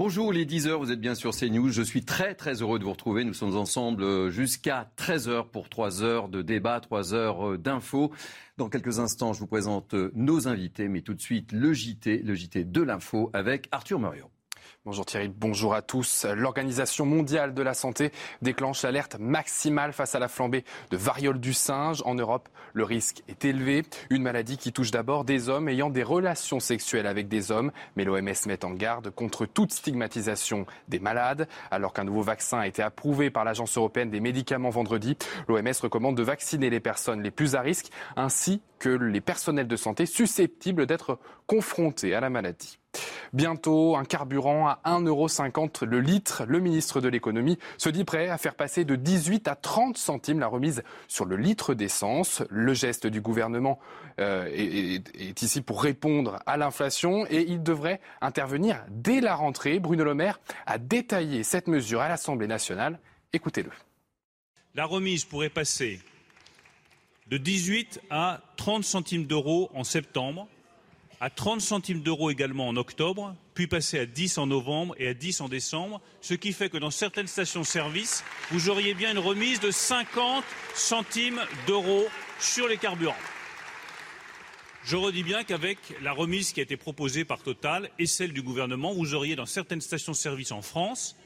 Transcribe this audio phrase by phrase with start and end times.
[0.00, 1.68] Bonjour les 10h, vous êtes bien sur CNews.
[1.68, 3.22] Je suis très très heureux de vous retrouver.
[3.22, 8.10] Nous sommes ensemble euh, jusqu'à 13h pour 3 heures de débat, 3 heures euh, d'infos.
[8.56, 12.22] Dans quelques instants, je vous présente euh, nos invités, mais tout de suite le JT,
[12.24, 14.29] le JT de l'info avec Arthur Muriot.
[14.86, 16.24] Bonjour Thierry, bonjour à tous.
[16.24, 21.52] L'Organisation mondiale de la santé déclenche l'alerte maximale face à la flambée de variole du
[21.52, 22.02] singe.
[22.06, 23.82] En Europe, le risque est élevé.
[24.08, 27.72] Une maladie qui touche d'abord des hommes ayant des relations sexuelles avec des hommes.
[27.94, 31.46] Mais l'OMS met en garde contre toute stigmatisation des malades.
[31.70, 35.14] Alors qu'un nouveau vaccin a été approuvé par l'Agence européenne des médicaments vendredi,
[35.46, 39.76] l'OMS recommande de vacciner les personnes les plus à risque ainsi que les personnels de
[39.76, 42.78] santé susceptibles d'être confrontés à la maladie.
[43.32, 46.42] Bientôt, un carburant à 1,50€ le litre.
[46.48, 50.40] Le ministre de l'économie se dit prêt à faire passer de 18 à 30 centimes
[50.40, 52.42] la remise sur le litre d'essence.
[52.50, 53.78] Le geste du gouvernement
[54.18, 59.78] euh, est, est, ici pour répondre à l'inflation et il devrait intervenir dès la rentrée.
[59.78, 62.98] Bruno Le Maire a détaillé cette mesure à l'Assemblée nationale.
[63.32, 63.70] Écoutez-le.
[64.74, 66.00] La remise pourrait passer
[67.30, 70.48] de 18 à 30 centimes d'euros en septembre
[71.20, 75.14] à 30 centimes d'euros également en octobre, puis passer à 10 en novembre et à
[75.14, 79.60] 10 en décembre, ce qui fait que dans certaines stations-service, vous auriez bien une remise
[79.60, 80.42] de 50
[80.74, 82.06] centimes d'euros
[82.38, 83.14] sur les carburants.
[84.82, 88.40] Je redis bien qu'avec la remise qui a été proposée par Total et celle du
[88.40, 91.16] gouvernement, vous auriez dans certaines stations-service en France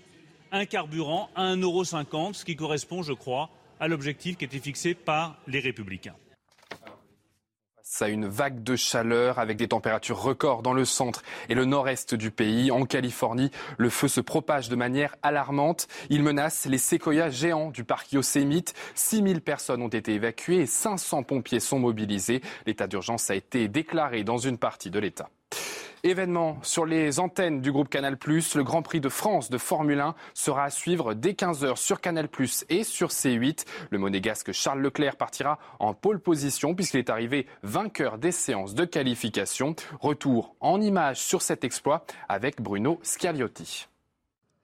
[0.50, 3.48] un carburant à 1,50 euro, ce qui correspond, je crois,
[3.84, 6.16] à l'objectif qui était fixé par les Républicains
[8.00, 12.16] à une vague de chaleur avec des températures records dans le centre et le nord-est
[12.16, 12.72] du pays.
[12.72, 15.86] En Californie, le feu se propage de manière alarmante.
[16.10, 18.74] Il menace les séquoias géants du parc Yosemite.
[18.96, 22.40] 6000 personnes ont été évacuées et 500 pompiers sont mobilisés.
[22.66, 25.30] L'état d'urgence a été déclaré dans une partie de l'État.
[26.06, 30.14] Événement sur les antennes du groupe Canal+, le Grand Prix de France de Formule 1
[30.34, 32.28] sera à suivre dès 15h sur Canal+,
[32.68, 33.64] et sur C8.
[33.88, 38.84] Le monégasque Charles Leclerc partira en pole position puisqu'il est arrivé vainqueur des séances de
[38.84, 39.74] qualification.
[39.98, 43.88] Retour en images sur cet exploit avec Bruno Scagliotti.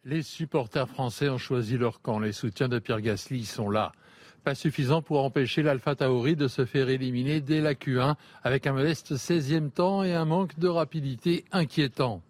[0.04, 2.18] Les supporters français ont choisi leur camp.
[2.18, 3.92] Les soutiens de Pierre Gasly sont là
[4.40, 8.72] pas suffisant pour empêcher l'Alpha Tauri de se faire éliminer dès la Q1 avec un
[8.72, 12.22] modeste 16e temps et un manque de rapidité inquiétant.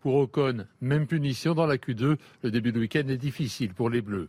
[0.00, 4.02] Pour Ocon, même punition dans la Q2, le début de week-end est difficile pour les
[4.02, 4.28] Bleus.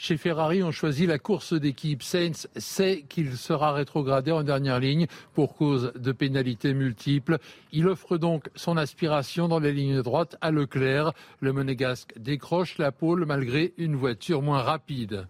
[0.00, 2.04] Chez Ferrari, on choisit la course d'équipe.
[2.04, 7.38] Sainz sait qu'il sera rétrogradé en dernière ligne pour cause de pénalités multiples.
[7.72, 11.12] Il offre donc son aspiration dans les lignes droites à Leclerc.
[11.40, 15.26] Le monégasque décroche la pole malgré une voiture moins rapide.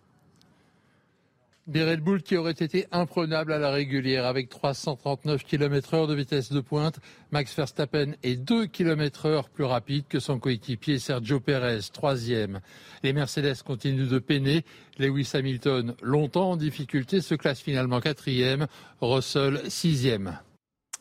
[1.69, 6.15] Des Red Bull qui auraient été imprenables à la régulière avec 339 km heure de
[6.15, 6.99] vitesse de pointe.
[7.31, 12.61] Max Verstappen est 2 km heure plus rapide que son coéquipier Sergio Perez, troisième.
[13.03, 14.65] Les Mercedes continuent de peiner.
[14.99, 18.67] Lewis Hamilton, longtemps en difficulté, se classe finalement quatrième.
[19.03, 20.39] Russell, sixième.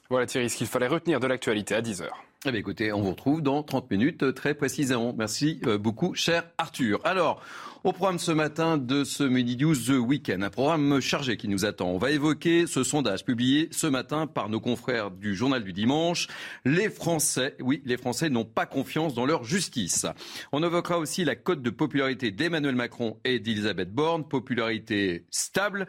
[0.09, 2.26] Voilà Thierry, ce qu'il fallait retenir de l'actualité à 10 heures.
[2.45, 5.11] Eh bien, écoutez, on vous retrouve dans 30 minutes euh, très précisément.
[5.17, 7.01] Merci euh, beaucoup, cher Arthur.
[7.03, 7.41] Alors,
[7.83, 11.65] au programme ce matin de ce Mini News The Weekend, un programme chargé qui nous
[11.65, 11.89] attend.
[11.89, 16.27] On va évoquer ce sondage publié ce matin par nos confrères du Journal du Dimanche.
[16.63, 20.05] Les Français, oui, les Français n'ont pas confiance dans leur justice.
[20.51, 25.87] On évoquera aussi la cote de popularité d'Emmanuel Macron et d'Elisabeth Borne, popularité stable.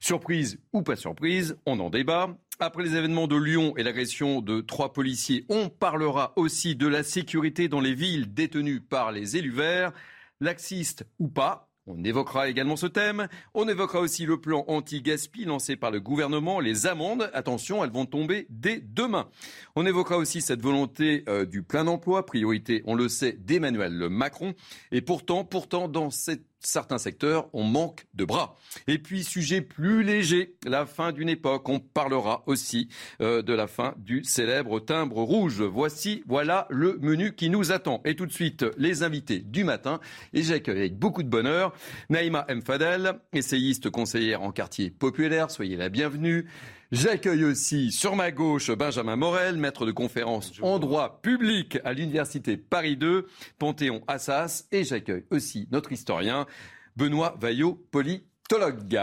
[0.00, 2.36] Surprise ou pas surprise, on en débat.
[2.58, 7.02] Après les événements de Lyon et l'agression de trois policiers, on parlera aussi de la
[7.02, 9.92] sécurité dans les villes détenues par les élus verts.
[10.40, 13.28] Laxiste ou pas, on évoquera également ce thème.
[13.54, 16.58] On évoquera aussi le plan anti-gaspi lancé par le gouvernement.
[16.58, 19.28] Les amendes, attention, elles vont tomber dès demain.
[19.76, 24.54] On évoquera aussi cette volonté euh, du plein emploi, priorité, on le sait, d'Emmanuel Macron.
[24.90, 28.56] Et pourtant, pourtant, dans cette certains secteurs, on manque de bras.
[28.86, 31.68] Et puis, sujet plus léger, la fin d'une époque.
[31.68, 32.88] On parlera aussi
[33.20, 35.62] euh, de la fin du célèbre timbre rouge.
[35.62, 38.00] Voici, voilà le menu qui nous attend.
[38.04, 40.00] Et tout de suite, les invités du matin.
[40.32, 41.72] Et j'accueille avec beaucoup de bonheur
[42.10, 42.62] Naïma M.
[42.62, 45.50] Fadel, essayiste conseillère en quartier populaire.
[45.50, 46.46] Soyez la bienvenue.
[46.92, 52.56] J'accueille aussi sur ma gauche Benjamin Morel, maître de conférence en droit public à l'Université
[52.56, 53.26] Paris 2,
[53.58, 54.68] Panthéon-Assas.
[54.70, 56.46] Et j'accueille aussi notre historien
[56.94, 59.00] Benoît Vaillot, politologue.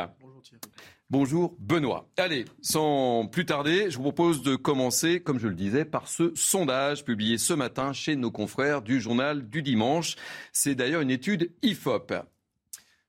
[1.09, 2.09] Bonjour Benoît.
[2.15, 6.31] Allez, sans plus tarder, je vous propose de commencer, comme je le disais, par ce
[6.35, 10.15] sondage publié ce matin chez nos confrères du journal du dimanche.
[10.53, 12.13] C'est d'ailleurs une étude IFOP.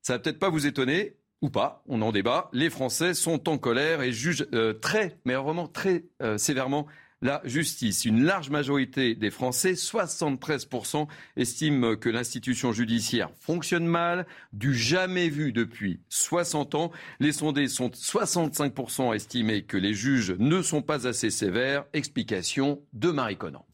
[0.03, 2.49] Ça va peut-être pas vous étonner, ou pas, on en débat.
[2.55, 6.87] Les Français sont en colère et jugent euh, très, mais vraiment très euh, sévèrement
[7.21, 8.07] la justice.
[8.07, 11.07] Une large majorité des Français, 73%,
[11.37, 16.93] estiment que l'institution judiciaire fonctionne mal, du jamais vu depuis 60 ans.
[17.21, 21.85] Les sondés sont 65% estimés que les juges ne sont pas assez sévères.
[21.93, 23.67] Explication de Marie Conan.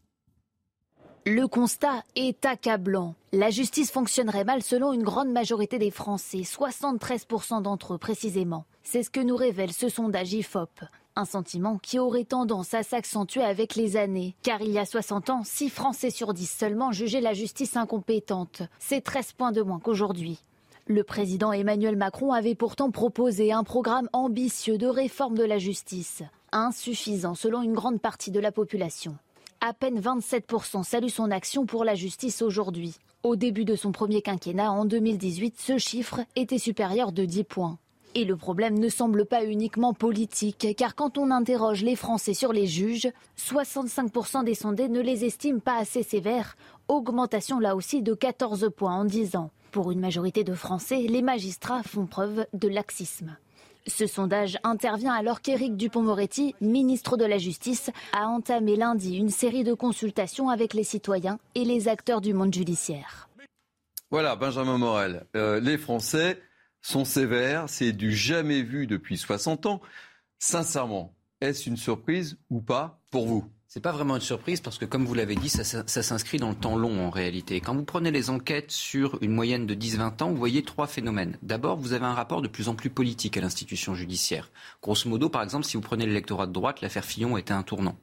[1.27, 3.13] Le constat est accablant.
[3.31, 8.65] La justice fonctionnerait mal selon une grande majorité des Français, 73% d'entre eux précisément.
[8.81, 10.81] C'est ce que nous révèle ce sondage IFOP.
[11.15, 14.33] Un sentiment qui aurait tendance à s'accentuer avec les années.
[14.41, 18.63] Car il y a 60 ans, 6 Français sur 10 seulement jugeaient la justice incompétente.
[18.79, 20.39] C'est 13 points de moins qu'aujourd'hui.
[20.87, 26.23] Le président Emmanuel Macron avait pourtant proposé un programme ambitieux de réforme de la justice.
[26.51, 29.15] Insuffisant selon une grande partie de la population.
[29.63, 32.95] À peine 27% saluent son action pour la justice aujourd'hui.
[33.21, 37.77] Au début de son premier quinquennat, en 2018, ce chiffre était supérieur de 10 points.
[38.15, 42.53] Et le problème ne semble pas uniquement politique, car quand on interroge les Français sur
[42.53, 48.15] les juges, 65% des sondés ne les estiment pas assez sévères, augmentation là aussi de
[48.15, 49.51] 14 points en 10 ans.
[49.69, 53.37] Pour une majorité de Français, les magistrats font preuve de laxisme.
[53.87, 59.63] Ce sondage intervient alors qu'Éric Dupont-Moretti, ministre de la Justice, a entamé lundi une série
[59.63, 63.29] de consultations avec les citoyens et les acteurs du monde judiciaire.
[64.09, 65.25] Voilà, Benjamin Morel.
[65.35, 66.41] Euh, les Français
[66.81, 69.81] sont sévères, c'est du jamais vu depuis 60 ans.
[70.39, 73.45] Sincèrement, est-ce une surprise ou pas pour vous?
[73.73, 76.55] C'est pas vraiment une surprise parce que, comme vous l'avez dit, ça, s'inscrit dans le
[76.55, 77.61] temps long en réalité.
[77.61, 81.37] Quand vous prenez les enquêtes sur une moyenne de 10-20 ans, vous voyez trois phénomènes.
[81.41, 84.51] D'abord, vous avez un rapport de plus en plus politique à l'institution judiciaire.
[84.83, 87.95] Grosso modo, par exemple, si vous prenez l'électorat de droite, l'affaire Fillon était un tournant.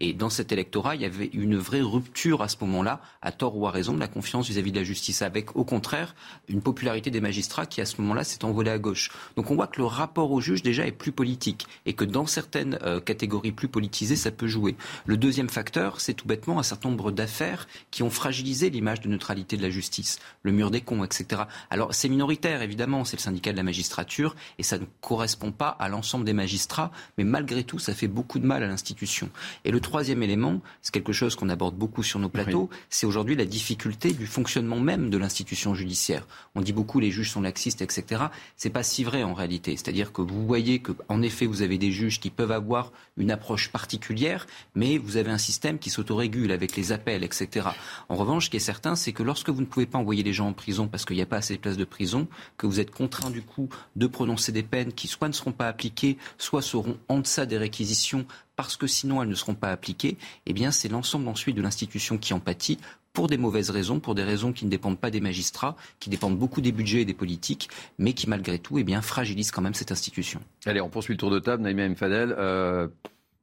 [0.00, 3.56] Et dans cet électorat, il y avait une vraie rupture à ce moment-là, à tort
[3.56, 6.14] ou à raison, de la confiance vis-à-vis de la justice, avec au contraire
[6.48, 9.10] une popularité des magistrats qui à ce moment-là s'est envolée à gauche.
[9.36, 12.26] Donc on voit que le rapport au juge déjà est plus politique et que dans
[12.26, 14.76] certaines euh, catégories plus politisées, ça peut jouer.
[15.06, 19.08] Le deuxième facteur, c'est tout bêtement un certain nombre d'affaires qui ont fragilisé l'image de
[19.08, 21.42] neutralité de la justice, le mur des cons, etc.
[21.70, 25.68] Alors c'est minoritaire, évidemment, c'est le syndicat de la magistrature et ça ne correspond pas
[25.68, 29.30] à l'ensemble des magistrats, mais malgré tout, ça fait beaucoup de mal à l'institution.
[29.64, 33.36] Et le troisième élément, c'est quelque chose qu'on aborde beaucoup sur nos plateaux, c'est aujourd'hui
[33.36, 36.26] la difficulté du fonctionnement même de l'institution judiciaire.
[36.56, 38.24] On dit beaucoup les juges sont laxistes, etc.
[38.56, 39.76] C'est pas si vrai en réalité.
[39.76, 43.30] C'est-à-dire que vous voyez que, en effet, vous avez des juges qui peuvent avoir une
[43.30, 47.68] approche particulière, mais vous avez un système qui s'autorégule avec les appels, etc.
[48.08, 50.32] En revanche, ce qui est certain, c'est que lorsque vous ne pouvez pas envoyer les
[50.32, 52.80] gens en prison parce qu'il n'y a pas assez de places de prison, que vous
[52.80, 56.60] êtes contraint du coup de prononcer des peines qui soit ne seront pas appliquées, soit
[56.60, 60.16] seront en deçà des réquisitions parce que sinon elles ne seront pas appliquées,
[60.46, 62.78] eh bien c'est l'ensemble ensuite de l'institution qui en pâtit
[63.16, 66.38] pour des mauvaises raisons, pour des raisons qui ne dépendent pas des magistrats, qui dépendent
[66.38, 69.72] beaucoup des budgets et des politiques, mais qui malgré tout eh bien, fragilisent quand même
[69.72, 70.42] cette institution.
[70.66, 71.62] Allez, on poursuit le tour de table.
[71.62, 72.88] Naïma Mfadel, euh,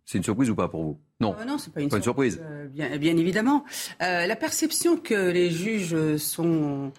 [0.05, 0.99] c'est une surprise ou pas pour vous?
[1.19, 2.39] Non, euh, non, c'est pas une, surprise.
[2.43, 3.65] Euh, bien, bien, évidemment.
[3.99, 6.91] la perception que les juges sont,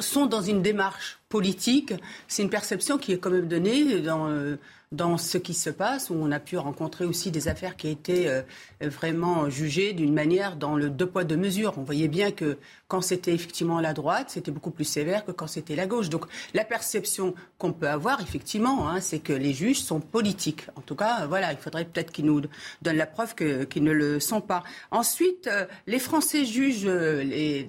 [0.00, 1.94] sont dans une démarche politique,
[2.28, 4.28] c'est une perception qui est quand même donnée dans
[4.92, 8.28] dans ce qui se passe, où on a pu rencontrer aussi des affaires qui étaient
[8.28, 8.42] euh,
[8.80, 11.74] vraiment jugées d'une manière dans le deux poids deux mesures.
[11.78, 12.58] On voyait bien que
[12.88, 16.10] quand c'était effectivement la droite, c'était beaucoup plus sévère que quand c'était la gauche.
[16.10, 20.66] Donc la perception qu'on peut avoir, effectivement, hein, c'est que les juges sont politiques.
[20.76, 22.42] En tout cas, voilà, il faudrait peut-être qu'ils nous
[22.82, 24.62] donnent la preuve qu'ils ne le sont pas.
[24.90, 27.66] Ensuite, euh, les Français jugent euh, les,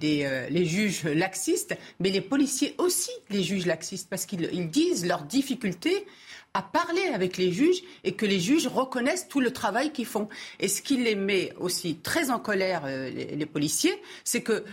[0.50, 6.06] les juges laxistes, mais les policiers aussi les jugent laxistes parce qu'ils disent leurs difficultés
[6.54, 10.30] à parler avec les juges et que les juges reconnaissent tout le travail qu'ils font.
[10.60, 14.64] Et ce qui les met aussi très en colère, euh, les, policiers, c'est que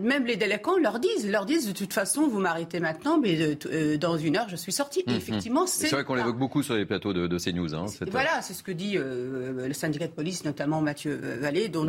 [0.00, 3.96] même les délinquants leur disent, leur disent de toute façon, vous m'arrêtez maintenant, mais euh,
[3.98, 5.04] dans une heure, je suis sorti.
[5.06, 5.88] mmh, effectivement, c'est.
[5.88, 7.74] C'est vrai qu'on l'évoque beaucoup sur les plateaux de, de CNews.
[7.74, 11.86] Hein, voilà, c'est ce que dit euh, le syndicat de police, notamment Mathieu Vallée, dont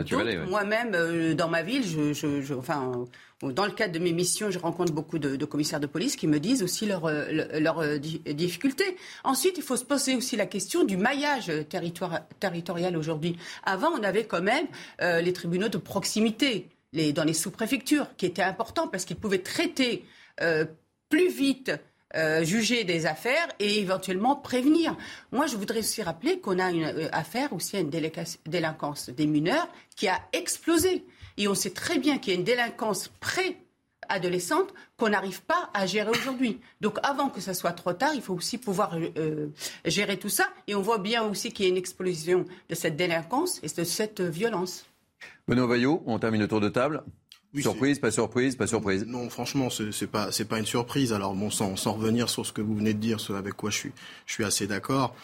[0.48, 3.06] moi-même, dans ma ville, je, je, enfin,
[3.42, 6.40] dans le cadre de mes missions, je rencontre beaucoup de, commissaires de police qui me
[6.40, 8.98] disent aussi leurs leur, euh, difficultés.
[9.24, 11.52] Ensuite, il faut se poser aussi la question du maillage
[12.40, 13.38] territorial aujourd'hui.
[13.64, 14.66] Avant, on avait quand même
[15.02, 20.06] euh, les tribunaux de proximité dans les sous-préfectures, qui étaient importants parce qu'ils pouvaient traiter
[20.42, 20.66] euh,
[21.10, 21.72] plus vite
[22.16, 24.98] euh, juger des affaires et éventuellement prévenir.
[25.32, 29.28] Moi, je voudrais aussi rappeler qu'on a une euh, affaire aussi à une délinquance des
[29.28, 31.06] mineurs qui a explosé.
[31.38, 35.86] Et on sait très bien qu'il y a une délinquance pré-adolescente qu'on n'arrive pas à
[35.86, 36.60] gérer aujourd'hui.
[36.82, 38.98] Donc avant que ce soit trop tard, il faut aussi pouvoir
[39.86, 40.50] gérer tout ça.
[40.68, 43.84] Et on voit bien aussi qu'il y a une explosion de cette délinquance et de
[43.84, 44.89] cette violence.
[45.48, 47.04] Benoît Vaillot, on termine le tour de table
[47.58, 49.06] surprise, pas surprise, pas surprise.
[49.08, 51.14] Non, franchement, c'est pas c'est pas une surprise.
[51.14, 53.72] Alors bon, sans, sans revenir sur ce que vous venez de dire, ce avec quoi
[53.72, 53.92] je suis
[54.28, 55.16] je suis assez d'accord.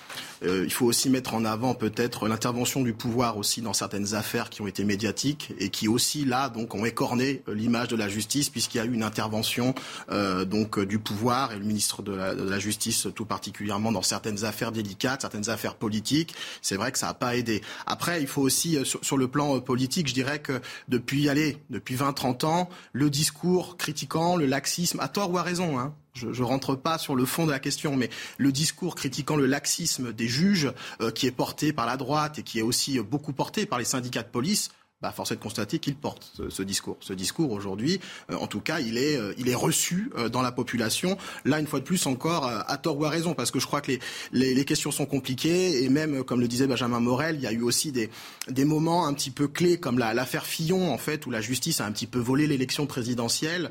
[0.43, 4.49] Euh, il faut aussi mettre en avant peut-être l'intervention du pouvoir aussi dans certaines affaires
[4.49, 8.09] qui ont été médiatiques et qui aussi là donc ont écorné euh, l'image de la
[8.09, 9.75] justice puisqu'il y a eu une intervention
[10.11, 14.01] euh, donc du pouvoir et le ministre de la, de la, justice tout particulièrement dans
[14.01, 16.33] certaines affaires délicates, certaines affaires politiques.
[16.61, 17.61] C'est vrai que ça n'a pas aidé.
[17.85, 21.95] Après, il faut aussi sur, sur, le plan politique, je dirais que depuis allez depuis
[21.95, 26.27] 20 30 ans, le discours critiquant le laxisme, à tort ou à raison, hein, je
[26.27, 30.13] ne rentre pas sur le fond de la question, mais le discours critiquant le laxisme
[30.13, 33.65] des juges, euh, qui est porté par la droite et qui est aussi beaucoup porté
[33.65, 34.69] par les syndicats de police,
[35.05, 36.97] bah, force est de constater qu'il porte ce, discours.
[36.99, 37.99] Ce discours aujourd'hui,
[38.31, 41.15] euh, en tout cas, il est, euh, il est reçu euh, dans la population.
[41.43, 43.81] Là, une fois de plus, encore à tort ou à raison, parce que je crois
[43.81, 47.45] que les, les, questions sont compliquées et même, comme le disait Benjamin Morel, il y
[47.45, 48.09] a eu aussi des,
[48.49, 51.85] des moments un petit peu clés, comme l'affaire Fillon, en fait, où la justice a
[51.85, 53.69] un petit peu volé l'élection présidentielle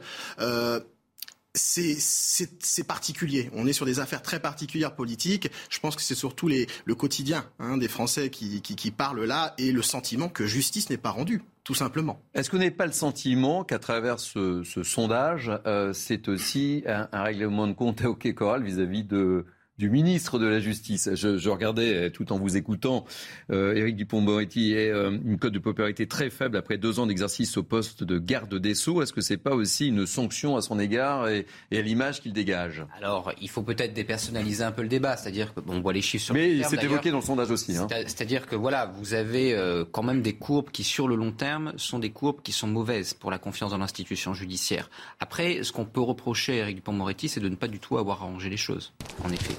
[1.55, 3.51] c'est particulier.
[3.55, 5.51] On est sur des affaires très particulières politiques.
[5.71, 9.25] Je pense que c'est surtout les, le quotidien hein, des Français qui, qui, qui parlent
[9.25, 12.21] là et le sentiment que justice n'est pas rendue tout simplement.
[12.35, 16.85] Est-ce que vous n'avez pas le sentiment qu'à travers ce, ce sondage, euh, c'est aussi
[16.87, 19.47] un, un, règlement de compte à OK Coral vis-à-vis de
[19.79, 21.11] du ministre de la Justice.
[21.15, 23.05] Je, je regardais, euh, tout en vous écoutant,
[23.51, 27.57] euh, Éric Dupont-Moretti est euh, une cote de popularité très faible après deux ans d'exercice
[27.57, 29.03] au poste de garde des Sceaux.
[29.03, 32.33] Est-ce que c'est pas aussi une sanction à son égard et, et à l'image qu'il
[32.33, 32.85] dégage?
[32.97, 36.35] Alors, il faut peut-être dépersonnaliser un peu le débat, c'est-à-dire qu'on voit les chiffres sur
[36.35, 37.77] Mais c'est évoqué dans le sondage aussi.
[37.77, 37.89] Hein.
[37.91, 41.73] C'est-à-dire que voilà, vous avez euh, quand même des courbes qui, sur le long terme,
[41.77, 44.89] sont des courbes qui sont mauvaises pour la confiance dans l'institution judiciaire.
[45.19, 48.23] Après, ce qu'on peut reprocher à Éric Dupont-Moretti, c'est de ne pas du tout avoir
[48.23, 48.93] arrangé les choses,
[49.25, 49.55] en effet.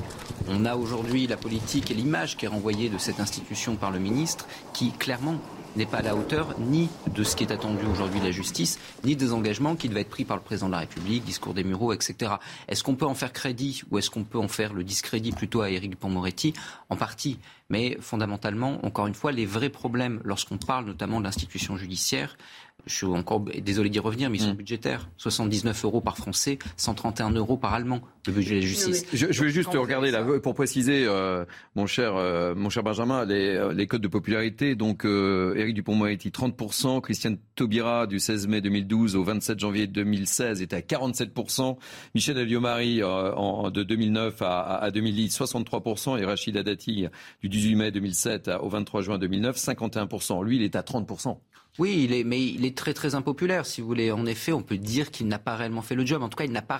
[0.47, 3.99] On a aujourd'hui la politique et l'image qui est renvoyée de cette institution par le
[3.99, 5.39] ministre, qui clairement
[5.75, 8.79] n'est pas à la hauteur ni de ce qui est attendu aujourd'hui de la justice,
[9.03, 11.63] ni des engagements qui devaient être pris par le président de la République, discours des
[11.63, 12.33] Mureaux, etc.
[12.67, 15.61] Est-ce qu'on peut en faire crédit ou est-ce qu'on peut en faire le discrédit plutôt
[15.61, 16.53] à Éric Dupond-Moretti?
[16.89, 17.39] En partie.
[17.69, 22.37] Mais fondamentalement, encore une fois, les vrais problèmes, lorsqu'on parle notamment de l'institution judiciaire,
[22.85, 24.57] je suis encore désolé d'y revenir, mais ils sont mm.
[24.57, 25.09] budgétaires.
[25.17, 29.05] 79 euros par Français, 131 euros par Allemand, le budget de la justice.
[29.13, 33.25] Je, je vais juste regarder là, pour préciser, euh, mon, cher, euh, mon cher Benjamin,
[33.25, 34.75] les, euh, les codes de popularité.
[34.75, 37.01] Donc, euh, Éric Dupont-Moretti, 30%.
[37.01, 41.77] Christiane Taubira, du 16 mai 2012 au 27 janvier 2016, était à 47%.
[42.13, 46.19] Michel Alliot-Marie, en, de 2009 à, à 2010, 63%.
[46.19, 47.07] Et Rachida Dati,
[47.41, 50.43] du 18 mai 2007 au 23 juin 2009, 51%.
[50.43, 51.37] Lui, il est à 30%.
[51.77, 54.09] Oui, il est, mais il est très très impopulaire, si vous voulez.
[54.09, 56.23] En effet, on peut dire qu'il n'a pas réellement fait le job.
[56.23, 56.79] En tout cas, il n'a pas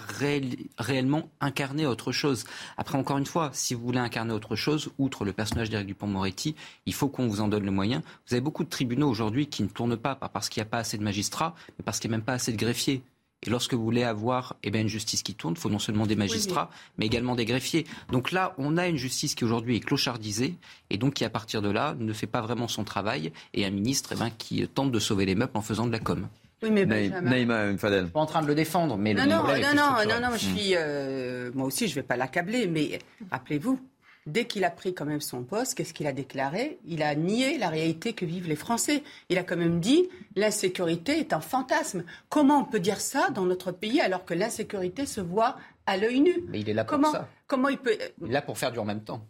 [0.78, 2.46] réellement incarné autre chose.
[2.78, 6.56] Après, encore une fois, si vous voulez incarner autre chose, outre le personnage d'Éric Dupont-Moretti,
[6.86, 8.04] il faut qu'on vous en donne le moyen.
[8.28, 10.70] Vous avez beaucoup de tribunaux aujourd'hui qui ne tournent pas, pas parce qu'il n'y a
[10.70, 13.04] pas assez de magistrats, mais parce qu'il n'y a même pas assez de greffiers.
[13.46, 16.06] Et lorsque vous voulez avoir eh bien, une justice qui tourne, il faut non seulement
[16.06, 17.86] des magistrats, mais également des greffiers.
[18.12, 20.56] Donc là, on a une justice qui aujourd'hui est clochardisée,
[20.90, 23.72] et donc qui, à partir de là, ne fait pas vraiment son travail, et un
[23.72, 26.28] ministre eh bien, qui tente de sauver les meubles en faisant de la com.
[26.64, 28.00] Oui, mais Naïma Fadel.
[28.00, 30.32] Je suis pas en train de le défendre, mais non, non, non, non, non, non,
[30.34, 33.00] je suis, euh, moi aussi, je ne vais pas l'accabler, mais
[33.30, 33.80] rappelez-vous,
[34.25, 36.79] dès qu'il a pris quand même son poste, qu'est-ce qu'il a déclaré?
[36.86, 39.03] Il a nié la réalité que vivent les Français.
[39.29, 42.03] Il a quand même dit l'insécurité est un fantasme.
[42.29, 46.22] Comment on peut dire ça dans notre pays alors que l'insécurité se voit à l'œil
[46.22, 46.44] nu?
[46.48, 47.27] Mais il est là pour comment, ça.
[47.48, 49.25] Comment il peut Il est là pour faire du en même temps.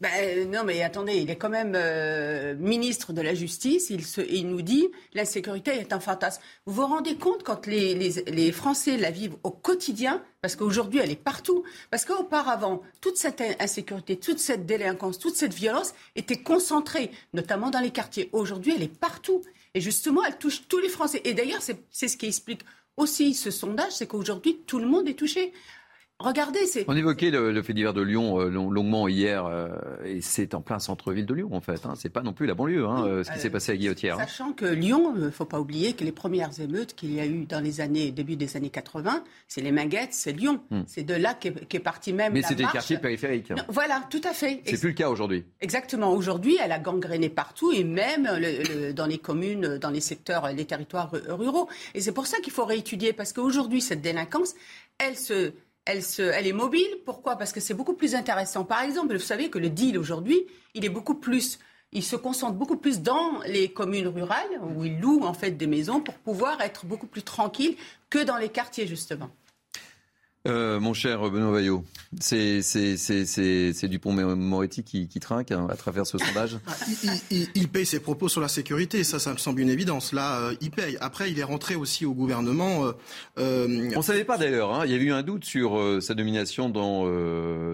[0.00, 3.90] Ben, non, mais attendez, il est quand même euh, ministre de la Justice.
[3.90, 6.40] Il, se, nous dit l'insécurité est un fantasme.
[6.66, 10.22] Vous vous rendez compte quand les, les Français la vivent au quotidien?
[10.40, 11.64] Parce qu'aujourd'hui, elle est partout.
[11.90, 17.80] Parce qu'auparavant, toute cette insécurité, toute cette délinquance, toute cette violence était concentrée, notamment dans
[17.80, 18.28] les quartiers.
[18.32, 19.42] Aujourd'hui, elle est partout.
[19.74, 21.20] Et justement, elle touche tous les Français.
[21.24, 22.62] Et d'ailleurs, c'est ce qui explique
[22.96, 25.52] aussi ce sondage, c'est qu'aujourd'hui, tout le monde est touché.
[26.20, 26.84] Regardez, c'est.
[26.88, 29.68] On évoquait le, fait divers de Lyon euh, longuement hier, euh,
[30.04, 31.86] et c'est en plein centre-ville de Lyon en fait.
[31.86, 31.94] Hein.
[31.94, 34.16] C'est pas non plus la banlieue, hein, euh, ce qui s'est passé à Guillotière.
[34.16, 34.26] Hein.
[34.26, 37.26] Sachant que Lyon, il ne faut pas oublier que les premières émeutes qu'il y a
[37.26, 40.60] eu dans les années début des années 80, c'est les Minguettes, c'est Lyon.
[40.70, 40.82] Hmm.
[40.88, 42.32] C'est de là qu'est est parti même.
[42.32, 43.52] Mais c'était des quartiers périphériques.
[43.68, 44.62] voilà, tout à fait.
[44.64, 45.44] C'est plus le cas aujourd'hui.
[45.60, 46.10] Exactement.
[46.12, 48.28] Aujourd'hui, elle a gangréné partout et même
[48.92, 51.68] dans les communes, dans les secteurs, les territoires ruraux.
[51.94, 54.56] Et c'est pour ça qu'il faut réétudier parce qu'aujourd'hui, cette délinquance,
[54.98, 55.52] elle se
[55.88, 56.88] elle, est mobile.
[57.04, 57.36] Pourquoi?
[57.36, 58.64] Parce que c'est beaucoup plus intéressant.
[58.64, 61.58] Par exemple, vous savez que le deal aujourd'hui, il est beaucoup plus
[62.00, 66.00] se concentre beaucoup plus dans les communes rurales où il loue en fait des maisons
[66.00, 67.76] pour pouvoir être beaucoup plus tranquille
[68.10, 69.30] que dans les quartiers justement.
[70.46, 71.84] Euh, mon cher Benoît Vaillot,
[72.20, 72.62] c'est
[73.82, 76.72] Dupont-Moretti qui, qui trinque hein, à travers ce sondage ah,
[77.30, 80.12] il, paye ses propos sur la sécurité, ça, ça me semble une évidence.
[80.12, 80.96] Là, euh, il paye.
[81.00, 82.84] Après, il est rentré aussi au gouvernement.
[83.38, 84.86] Euh, On ne savait pas d'ailleurs, hein.
[84.86, 87.04] il y a eu un doute sur sa nomination dans,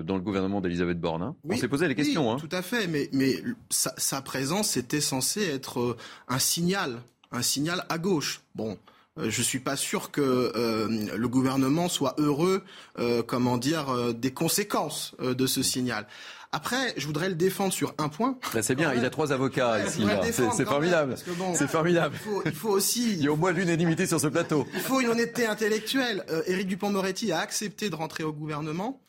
[0.02, 1.22] dans le gouvernement d'Elisabeth Borne.
[1.22, 1.36] Hein.
[1.48, 2.36] On s'est posé les questions.
[2.38, 5.96] tout à fait, mais, mais sa, sa présence était censée être
[6.28, 8.40] un signal, un signal à gauche.
[8.54, 8.78] Bon.
[9.18, 12.62] Euh, je suis pas sûr que euh, le gouvernement soit heureux,
[12.98, 16.06] euh, comment dire, des conséquences de ce signal.
[16.52, 18.38] Après, je voudrais le défendre sur un point.
[18.52, 20.04] Ben, c'est bien, il a trois avocats ici.
[20.30, 21.16] C'est formidable.
[21.54, 22.16] c'est formidable.
[22.44, 23.12] Il faut, aussi.
[23.12, 24.66] il y a au moins l'unanimité sur ce plateau.
[24.72, 26.24] Il faut une honnêteté intellectuelle.
[26.46, 29.00] Éric Dupont-Moretti a accepté de rentrer au gouvernement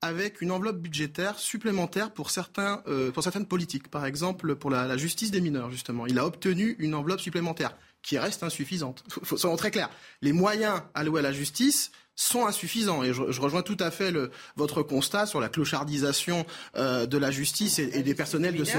[0.00, 3.90] avec une enveloppe budgétaire supplémentaire pour certains, pour certaines politiques.
[3.90, 6.06] Par exemple, pour la, la justice des mineurs, justement.
[6.06, 9.02] Il a obtenu une enveloppe supplémentaire qui reste insuffisante.
[9.08, 9.90] Faut, soyons très clairs.
[10.20, 13.02] Les moyens alloués à la justice sont insuffisants.
[13.02, 16.46] Et je, rejoins tout à fait le, votre constat sur la clochardisation
[16.76, 18.76] euh, de la justice et, des personnels de ce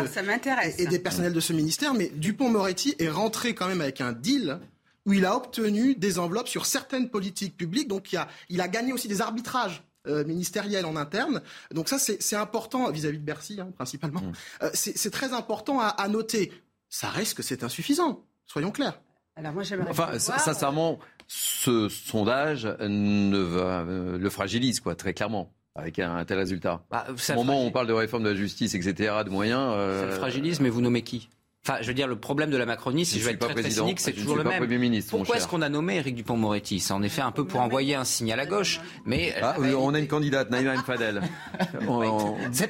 [0.78, 1.96] et, des personnels de ce ministère.
[1.96, 4.60] Mais Dupont-Moretti est rentré quand même avec un deal
[5.06, 7.88] où il a obtenu des enveloppes sur certaines politiques publiques.
[7.88, 11.42] Donc il a, il a gagné aussi des arbitrages euh, ministériels en interne.
[11.72, 14.22] Donc ça, c'est important vis-à-vis de Bercy, hein, principalement.
[14.22, 14.34] Mmh.
[14.62, 16.54] Euh, c'est très important à, à noter.
[16.90, 18.24] Ça reste que c'est insuffisant.
[18.46, 19.00] Soyons clairs.
[19.38, 26.00] Alors moi, enfin, sincèrement, ce sondage ne va, euh, le fragilise, quoi, très clairement avec
[26.00, 26.84] un, tel résultat.
[26.90, 29.74] Bah, Au moment où on parle de réforme de la justice, etc., de moyens.
[29.76, 30.02] Euh...
[30.02, 31.30] Ça le fragilise, mais vous nommez qui?
[31.68, 34.00] Enfin, je veux dire, le problème de la Macronie, si je, vais être très, cynique,
[34.00, 34.64] c'est toujours le même.
[34.76, 37.96] Ministre, Pourquoi est-ce qu'on a nommé Éric Dupont-Moretti C'est en effet un peu pour envoyer
[37.96, 41.22] un signal à gauche, mais ah, on a une candidate, Naïma Mfadel.
[41.88, 42.02] on,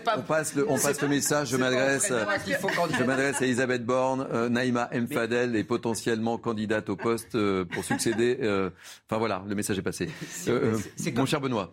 [0.04, 0.18] pas...
[0.18, 1.50] on, passe le, on passe le message.
[1.50, 4.28] Je m'adresse, je m'adresse à Elisabeth Borne.
[4.32, 8.38] Euh, Naïma Mfadel est potentiellement candidate au poste euh, pour succéder.
[8.42, 8.70] Euh,
[9.10, 10.10] enfin voilà, le message est passé.
[11.16, 11.72] mon cher Benoît.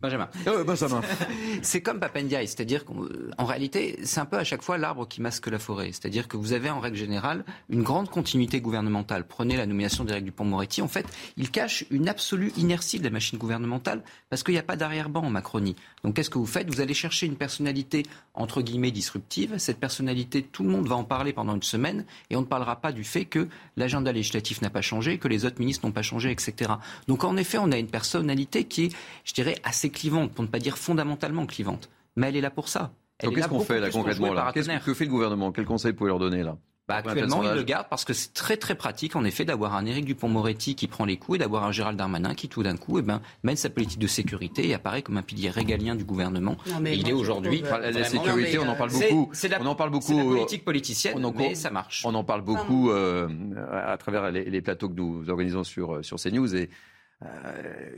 [0.00, 0.28] Benjamin.
[0.46, 1.02] Ah Benjamin.
[1.62, 5.46] c'est comme Papendiaï, c'est-à-dire qu'en réalité, c'est un peu à chaque fois l'arbre qui masque
[5.48, 5.88] la forêt.
[5.92, 9.26] C'est-à-dire que vous avez en règle générale une grande continuité gouvernementale.
[9.26, 10.80] Prenez la nomination d'Éric Dupont-Moretti.
[10.80, 14.62] En fait, il cache une absolue inertie de la machine gouvernementale parce qu'il n'y a
[14.62, 15.76] pas d'arrière-ban en Macronie.
[16.02, 16.70] Donc qu'est-ce que vous faites?
[16.70, 19.58] Vous allez chercher une personnalité entre guillemets disruptive.
[19.58, 22.76] Cette personnalité, tout le monde va en parler pendant une semaine et on ne parlera
[22.80, 26.02] pas du fait que l'agenda législatif n'a pas changé, que les autres ministres n'ont pas
[26.02, 26.72] changé, etc.
[27.06, 30.48] Donc en effet, on a une personnalité qui est, je dirais, assez clivante, pour ne
[30.48, 31.90] pas dire fondamentalement clivante.
[32.16, 32.92] Mais elle est là pour ça.
[33.18, 35.52] qu'est-ce qu'on fait là concrètement là Que fait le gouvernement?
[35.52, 36.56] Quel conseil pouvez leur donner là
[36.90, 39.86] bah, actuellement, il le garde parce que c'est très très pratique en effet d'avoir un
[39.86, 42.98] Éric Dupont-Moretti qui prend les coups et d'avoir un Gérald Darmanin qui tout d'un coup
[42.98, 46.56] eh ben, mène sa politique de sécurité et apparaît comme un pilier régalien du gouvernement.
[46.84, 47.62] et il est aujourd'hui.
[47.62, 49.30] La sécurité, on en parle beaucoup.
[49.32, 50.18] C'est la, on en parle beaucoup.
[50.18, 52.04] La politique politicienne, on mais ça marche.
[52.04, 53.28] On en parle beaucoup euh,
[53.72, 56.66] à travers les, les, plateaux que nous organisons sur, sur CNews et euh,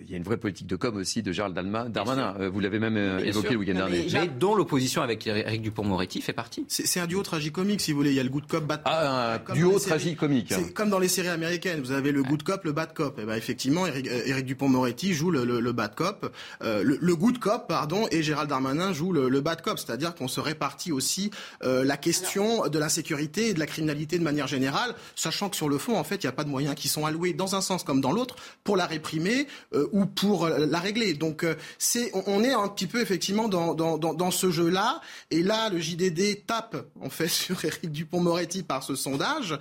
[0.00, 2.35] il y a une vraie politique de com aussi de Gérald Darmanin.
[2.40, 4.06] Euh, vous l'avez même euh, évoqué le week-end dernier.
[4.12, 6.64] Mais, dont l'opposition avec Eric Dupont-Moretti fait partie.
[6.68, 8.11] C'est un duo tragicomique, si vous voulez.
[8.11, 8.92] Il y a le good cop, bad cop.
[8.92, 10.48] Ah, un duo tragicomique.
[10.52, 11.80] C'est comme dans les séries américaines.
[11.80, 13.18] Vous avez le good cop, le bad cop.
[13.18, 18.22] Et eh ben effectivement, Eric, Dupont-Moretti joue le, bad cop, le, good cop, pardon, et
[18.22, 19.78] Gérald Darmanin joue le, bad cop.
[19.78, 21.30] C'est-à-dire qu'on se répartit aussi
[21.62, 25.78] la question de l'insécurité et de la criminalité de manière générale, sachant que sur le
[25.78, 27.85] fond, en fait, il n'y a pas de moyens qui sont alloués dans un sens
[27.85, 31.14] comme dans l'autre pour la réprimer euh, ou pour euh, la régler.
[31.14, 35.01] Donc euh, c'est on, est un petit peu effectivement dans, dans, dans, ce jeu-là.
[35.31, 39.59] Et là, le JDD tape en fait sur Éric Dupont-Moretti par ce sondage.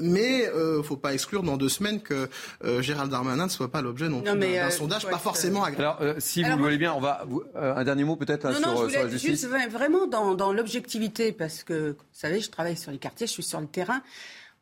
[0.00, 2.28] mais euh, faut pas exclure dans deux semaines que
[2.80, 5.96] Gérald Darmanin ne soit pas l'objet non plus d'un sondage pas forcément agréable.
[6.00, 9.02] Alors si vous le voulez bien, on va un dernier mot peut-être hein, sur, sur
[9.02, 9.30] la justice.
[9.30, 13.32] Juste, vraiment dans, dans l'objectivité parce que vous savez, je travaille sur les quartiers, je
[13.32, 14.02] suis sur le terrain.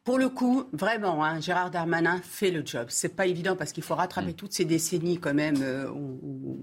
[0.05, 2.87] Pour le coup, vraiment, hein, Gérard Darmanin fait le job.
[2.89, 4.35] C'est pas évident parce qu'il faut rattraper mm.
[4.35, 5.57] toutes ces décennies quand même.
[5.61, 5.91] Euh,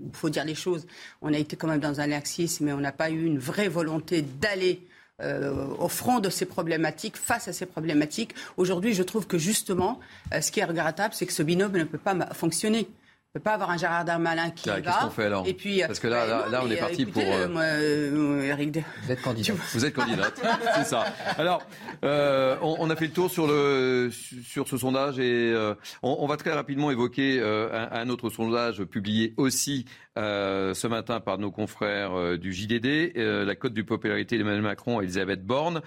[0.08, 0.88] il faut dire les choses.
[1.22, 3.68] On a été quand même dans un laxisme, mais on n'a pas eu une vraie
[3.68, 4.88] volonté d'aller
[5.22, 8.34] euh, au front de ces problématiques, face à ces problématiques.
[8.56, 10.00] Aujourd'hui, je trouve que justement,
[10.34, 12.88] euh, ce qui est regrettable, c'est que ce binôme ne peut pas fonctionner
[13.34, 14.82] peut pas avoir un Gérard Darmanin qui va.
[14.82, 17.22] Qu'est-ce qu'on fait alors Et puis, Parce que là, là, là on est parti pour.
[17.24, 17.48] Euh...
[17.48, 19.54] Moi, euh, Eric Vous êtes candidat.
[19.74, 20.42] Vous êtes candidate,
[20.76, 21.06] c'est ça.
[21.38, 21.62] Alors,
[22.04, 26.18] euh, on, on, a fait le tour sur, le, sur ce sondage et euh, on,
[26.20, 29.86] on, va très rapidement évoquer euh, un, un, autre sondage publié aussi
[30.18, 35.06] euh, ce matin par nos confrères du JDD, la cote de popularité d'Emmanuel Macron et
[35.06, 35.82] Elisabeth Borne,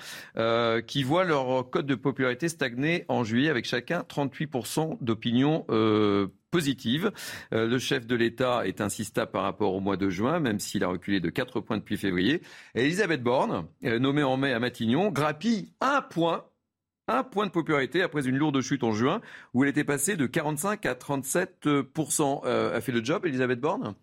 [0.86, 5.66] qui voient leur cote de popularité stagner en juillet avec chacun 38% d'opinion
[6.50, 7.12] positive.
[7.52, 10.58] Euh, le chef de l'État est ainsi stable par rapport au mois de juin, même
[10.58, 12.42] s'il a reculé de 4 points depuis février.
[12.74, 16.44] Et Elisabeth Borne, euh, nommée en mai à Matignon, grappille un point
[17.08, 19.20] un point de popularité après une lourde chute en juin
[19.52, 23.96] où elle était passée de 45 à 37% euh, A fait le job, Elisabeth Borne?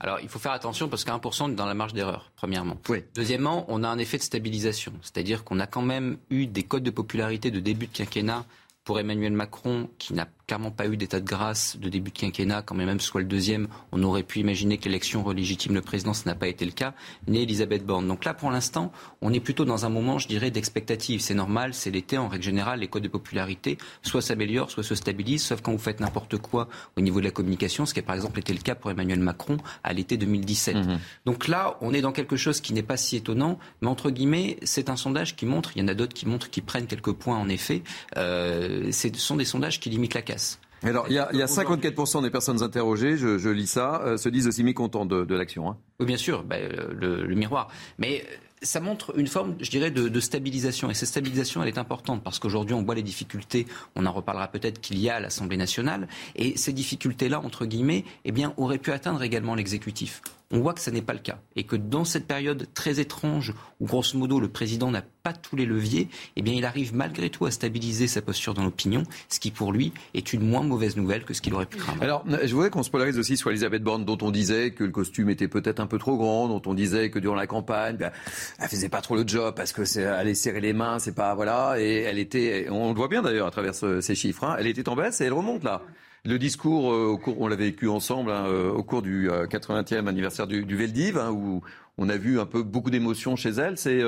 [0.00, 2.76] Alors, il faut faire attention parce qu'à 1%, on est dans la marge d'erreur, premièrement.
[2.88, 3.04] Oui.
[3.14, 4.92] Deuxièmement, on a un effet de stabilisation.
[5.02, 8.44] C'est-à-dire qu'on a quand même eu des codes de popularité de début de quinquennat
[8.84, 12.62] pour Emmanuel Macron, qui n'a clairement pas eu d'état de grâce de début de quinquennat,
[12.62, 16.24] quand même soit le deuxième, on aurait pu imaginer que l'élection relégitime le président, ce
[16.26, 16.94] n'a pas été le cas,
[17.26, 18.06] ni Elisabeth Borne.
[18.06, 21.20] Donc là, pour l'instant, on est plutôt dans un moment, je dirais, d'expectative.
[21.20, 24.94] C'est normal, c'est l'été, en règle générale, les codes de popularité soit s'améliorent, soit se
[24.94, 28.04] stabilisent, sauf quand vous faites n'importe quoi au niveau de la communication, ce qui a
[28.04, 30.76] par exemple été le cas pour Emmanuel Macron à l'été 2017.
[30.76, 30.98] Mhm.
[31.24, 34.58] Donc là, on est dans quelque chose qui n'est pas si étonnant, mais entre guillemets,
[34.62, 37.12] c'est un sondage qui montre, il y en a d'autres qui montrent, qui prennent quelques
[37.12, 37.82] points en effet,
[38.16, 40.35] euh, ce sont des sondages qui limitent la casse.
[40.82, 44.62] Alors, il y a, 54% des personnes interrogées, je, lis ça, euh, se disent aussi
[44.62, 45.70] mécontents de, de l'action.
[45.70, 45.76] Hein.
[46.00, 47.68] Oui, bien sûr, ben, le, miroir.
[47.98, 50.90] Mais euh, ça montre une forme, je dirais, de, de, stabilisation.
[50.90, 54.48] Et cette stabilisation, elle est importante parce qu'aujourd'hui, on voit les difficultés, on en reparlera
[54.48, 56.08] peut-être qu'il y a à l'Assemblée nationale.
[56.36, 60.80] Et ces difficultés-là, entre guillemets, eh bien, auraient pu atteindre également l'exécutif on voit que
[60.80, 61.38] ce n'est pas le cas.
[61.56, 65.56] Et que dans cette période très étrange, où grosso modo le président n'a pas tous
[65.56, 69.40] les leviers, eh bien il arrive malgré tout à stabiliser sa posture dans l'opinion, ce
[69.40, 72.02] qui pour lui est une moins mauvaise nouvelle que ce qu'il aurait pu craindre.
[72.02, 74.90] Alors je voudrais qu'on se polarise aussi sur Elisabeth Borne, dont on disait que le
[74.90, 78.12] costume était peut-être un peu trop grand, dont on disait que durant la campagne, ben,
[78.60, 81.34] elle faisait pas trop le job parce que c'est allait serrer les mains, c'est pas
[81.34, 84.68] voilà, et elle était, on le voit bien d'ailleurs à travers ces chiffres, hein, elle
[84.68, 85.82] était en baisse et elle remonte là.
[86.26, 90.48] Le discours, euh, on l'a vécu ensemble hein, euh, au cours du 80e euh, anniversaire
[90.48, 91.62] du, du Veldiv, hein, où
[91.98, 93.78] on a vu un peu beaucoup d'émotions chez elle.
[93.78, 94.02] C'est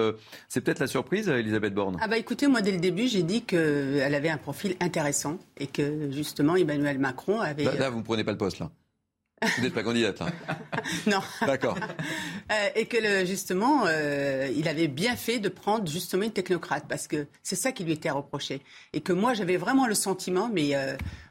[0.48, 3.42] c'est peut-être la surprise, Elisabeth Borne Ah bah écoutez, moi dès le début, j'ai dit
[3.42, 7.64] qu'elle avait un profil intéressant et que justement Emmanuel Macron avait...
[7.64, 8.70] Là, vous ne prenez pas le poste, là
[9.56, 10.20] vous n'êtes pas candidate,
[11.06, 11.20] Non.
[11.42, 11.78] D'accord.
[12.74, 17.54] et que justement, il avait bien fait de prendre justement une technocrate, parce que c'est
[17.54, 18.62] ça qui lui était reproché.
[18.94, 20.74] Et que moi, j'avais vraiment le sentiment, mais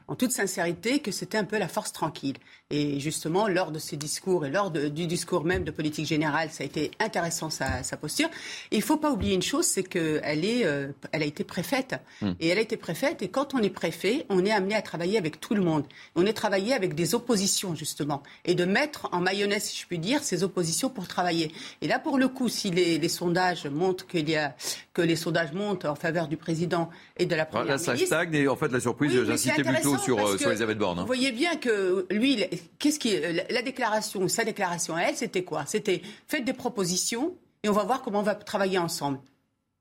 [0.08, 2.36] en toute sincérité que c'était un peu la force tranquille.
[2.70, 6.64] Et justement, lors de ses discours et lors du discours même de politique générale, ça
[6.64, 8.28] a été intéressant sa, posture.
[8.70, 11.94] il ne faut pas oublier une chose, c'est qu'elle est, euh, elle a été préfète.
[12.20, 12.32] Hmm.
[12.40, 13.22] Et elle a été préfète.
[13.22, 15.84] Et quand on est préfet, on est amené à travailler avec tout le monde.
[16.14, 18.22] On est travaillé avec des oppositions, justement.
[18.44, 21.52] Et de mettre en mayonnaise, si je puis dire, ces oppositions pour travailler.
[21.80, 24.54] Et là, pour le coup, si les, sondages montrent qu'il y a,
[24.92, 27.96] que les sondages montent en faveur du président et de la première là, ministre.
[27.96, 28.34] ça stagne.
[28.34, 30.98] Et en fait, la surprise, j'insistais plutôt sur, euh, sur Elisabeth Borne.
[30.98, 31.02] Hein.
[31.02, 32.44] Vous voyez bien que lui,
[32.78, 33.18] qu'est-ce qui,
[33.50, 35.64] la déclaration, sa déclaration à elle, c'était quoi?
[35.66, 39.18] C'était faites des propositions et on va voir comment on va travailler ensemble.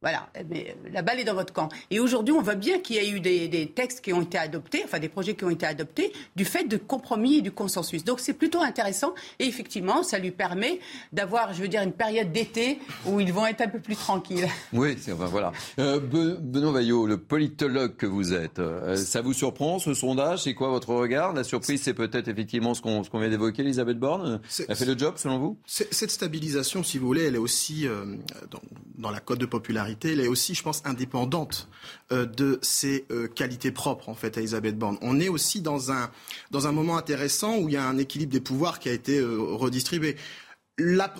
[0.03, 1.69] Voilà, mais la balle est dans votre camp.
[1.89, 4.83] Et aujourd'hui, on voit bien qu'il y a eu des, textes qui ont été adoptés,
[4.85, 8.03] enfin des projets qui ont été adoptés, du fait de compromis et du consensus.
[8.03, 9.15] Donc c'est plutôt intéressant.
[9.39, 10.79] Et effectivement, ça lui permet
[11.13, 14.47] d'avoir, je veux dire, une période d'été où ils vont être un peu plus tranquilles.
[14.73, 15.51] Oui, enfin, voilà.
[15.79, 20.43] Euh, Benoît Vaillot, le politologue que vous êtes, euh, ça vous surprend ce sondage?
[20.43, 21.33] C'est quoi votre regard?
[21.33, 24.41] La surprise, c'est peut-être effectivement ce qu'on vient d'évoquer, Elisabeth Borne?
[24.67, 25.57] Elle fait le job, selon vous?
[25.65, 28.17] Cette stabilisation, si vous voulez, elle est aussi euh,
[28.51, 28.61] dans,
[28.97, 31.67] dans la cote de popularité elle est aussi, je pense, indépendante
[32.11, 34.97] euh, de ses euh, qualités propres, en fait, à Elisabeth Borne.
[35.01, 36.09] On est aussi dans un,
[36.51, 39.19] dans un moment intéressant où il y a un équilibre des pouvoirs qui a été
[39.19, 40.15] euh, redistribué.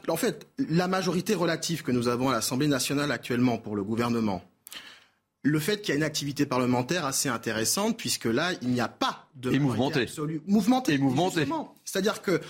[0.08, 4.44] en fait, la majorité relative que nous avons à l'Assemblée nationale actuellement pour le gouvernement,
[5.44, 8.88] le fait qu'il y a une activité parlementaire assez intéressante, puisque là, il n'y a
[8.88, 10.02] pas de et mouvementé.
[10.02, 10.42] absolue.
[10.48, 10.94] Mouvementé.
[10.94, 11.48] Et mouvementé.
[11.86, 12.42] C'est-à-dire que,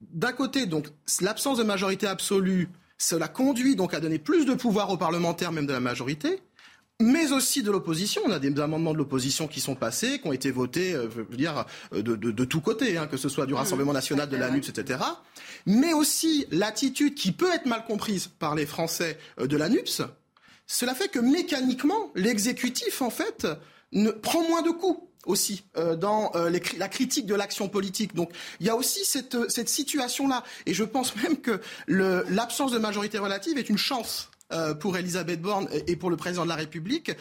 [0.00, 0.88] d'un côté, donc,
[1.20, 2.68] l'absence de majorité absolue
[3.00, 6.42] cela conduit donc à donner plus de pouvoir aux parlementaires, même de la majorité,
[7.00, 8.20] mais aussi de l'opposition.
[8.26, 11.22] On a des amendements de l'opposition qui sont passés, qui ont été votés, euh, je
[11.22, 13.56] veux dire, euh, de, de, de tous côtés, hein, que ce soit du mmh.
[13.56, 15.00] Rassemblement national, de la NUPS, etc.
[15.64, 20.02] Mais aussi l'attitude qui peut être mal comprise par les Français euh, de la NUPS.
[20.66, 23.46] Cela fait que mécaniquement, l'exécutif, en fait,
[23.92, 28.14] ne, prend moins de coups aussi euh, dans euh, la critique de l'action politique.
[28.14, 30.44] Donc il y a aussi cette, euh, situation-là.
[30.66, 34.30] Et je pense même que l'absence de majorité relative est une chance
[34.80, 37.12] pour Elisabeth Borne et pour le président de la République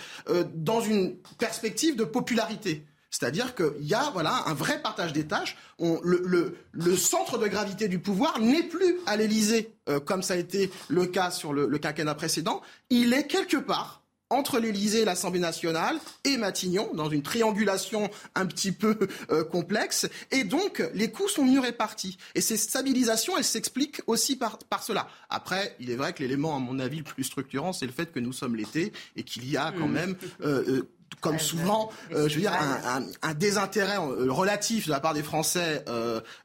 [0.56, 2.88] dans une perspective de popularité.
[3.12, 5.56] C'est-à-dire qu'il y a voilà, un vrai partage des tâches.
[5.80, 11.06] Le, centre de gravité du pouvoir n'est plus à l'Élysée, comme ça a été le
[11.06, 12.64] cas sur le, le quinquennat précédent.
[12.90, 13.99] Il est quelque part
[14.30, 18.98] entre l'Élysée et l'Assemblée nationale et Matignon, dans une triangulation un petit peu
[19.32, 20.08] euh, complexe.
[20.32, 22.18] Et donc, les coûts sont mieux répartis.
[22.36, 25.08] Et ces stabilisations, elles s'expliquent aussi par, par cela.
[25.30, 28.12] Après, il est vrai que l'élément, à mon avis, le plus structurant, c'est le fait
[28.12, 29.94] que nous sommes l'été et qu'il y a quand mmh.
[29.94, 30.15] même...
[30.42, 35.24] Euh, euh, comme souvent, je veux dire, un, un, désintérêt relatif de la part des
[35.24, 35.84] Français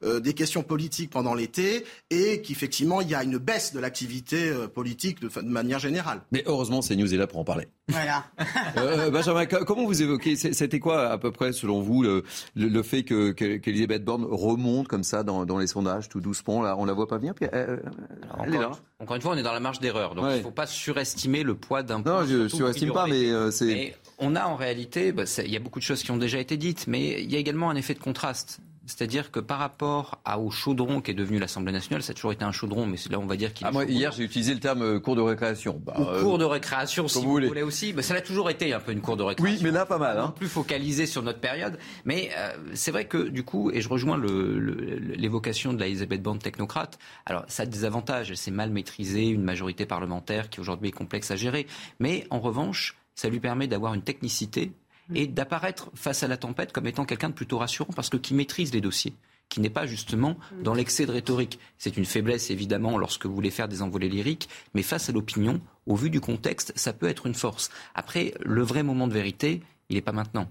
[0.03, 5.21] des questions politiques pendant l'été et qu'effectivement il y a une baisse de l'activité politique
[5.21, 6.21] de, de, manière générale.
[6.33, 7.69] Mais heureusement, CNews est là pour en parler.
[7.89, 8.25] Voilà.
[9.11, 12.25] Benjamin, comment vous évoquez, c'était quoi à peu près selon vous le,
[12.55, 16.77] le, fait que qu'Elisabeth Borne remonte comme ça dans, dans, les sondages tout doucement là,
[16.79, 17.83] On la voit pas venir, puis elle,
[18.47, 18.73] est là.
[19.01, 21.43] Encore une fois, on est dans la marge d'erreur, donc il ne faut pas surestimer
[21.43, 22.23] le poids d'un point.
[22.23, 23.95] Non, je ne surestime pas, mais euh, c'est.
[24.19, 26.57] On a en réalité, bah, il y a beaucoup de choses qui ont déjà été
[26.57, 28.61] dites, mais il y a également un effet de contraste.
[28.87, 32.45] C'est-à-dire que par rapport au chaudron qui est devenu l'Assemblée nationale, ça a toujours été
[32.45, 33.67] un chaudron, mais là on va dire qu'il.
[33.67, 35.81] Ah, moi, hier j'ai utilisé le terme euh, cours de récréation.
[35.85, 37.63] Bah, Ou cours de récréation, si vous, voulez.
[37.63, 37.93] aussi.
[37.93, 39.57] Bah, ça a toujours été un peu une cour de récréation.
[39.57, 40.19] Oui, mais là pas mal.
[40.19, 40.35] Hein.
[40.37, 44.21] Plus focalisé sur notre période, mais euh, c'est vrai que du coup, et je rejoins
[44.21, 46.99] l'évocation de l'Elisabeth Borne technocrate.
[47.25, 50.93] Alors ça a des avantages, elle s'est mal maîtrisée, une majorité parlementaire qui aujourd'hui est
[50.93, 51.67] complexe à gérer,
[52.01, 54.73] mais en revanche, ça lui permet d'avoir une technicité
[55.15, 58.35] et d'apparaître face à la tempête comme étant quelqu'un de plutôt rassurant parce que qui
[58.35, 59.15] maîtrise les dossiers
[59.49, 61.59] qui n'est pas justement dans l'excès de rhétorique.
[61.79, 65.61] C'est une faiblesse évidemment lorsque vous voulez faire des envolées lyriques, mais face à l'opinion,
[65.87, 67.71] au vu du contexte, ça peut être une force.
[67.95, 70.49] Après, le vrai moment de vérité, il n'est pas maintenant,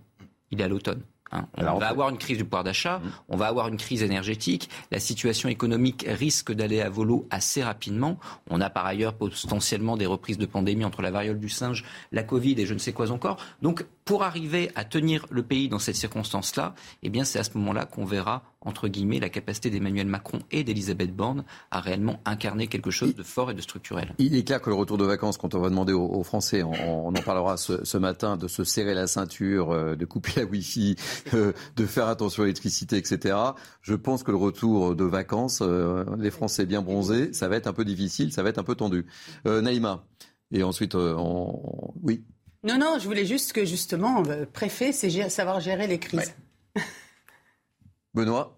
[0.52, 1.02] il est à l'automne.
[1.34, 1.48] Hein.
[1.58, 3.12] On va avoir une crise du pouvoir d'achat, mmh.
[3.30, 8.20] on va avoir une crise énergétique, la situation économique risque d'aller à volo assez rapidement.
[8.50, 12.24] On a par ailleurs potentiellement des reprises de pandémie entre la variole du singe, la
[12.24, 13.38] Covid et je ne sais quoi encore.
[13.62, 17.58] Donc pour arriver à tenir le pays dans cette circonstance-là, eh bien c'est à ce
[17.58, 22.68] moment-là qu'on verra entre guillemets, la capacité d'Emmanuel Macron et d'Elisabeth Borne à réellement incarner
[22.68, 24.14] quelque chose de fort et de structurel.
[24.18, 27.10] Il est clair que le retour de vacances, quand on va demander aux, Français, on,
[27.10, 30.96] en parlera ce, matin, de se serrer la ceinture, euh, de couper la Wi-Fi,
[31.34, 33.36] euh, de faire attention à l'électricité, etc.
[33.82, 37.68] Je pense que le retour de vacances, euh, les Français bien bronzés, ça va être
[37.68, 39.06] un peu difficile, ça va être un peu tendu.
[39.46, 40.06] Naïma,
[40.52, 41.94] et ensuite, on...
[42.02, 42.24] oui.
[42.64, 44.24] Non, non, je voulais juste que justement,
[44.54, 46.34] préfet, c'est savoir gérer les crises.
[48.14, 48.58] Benoît?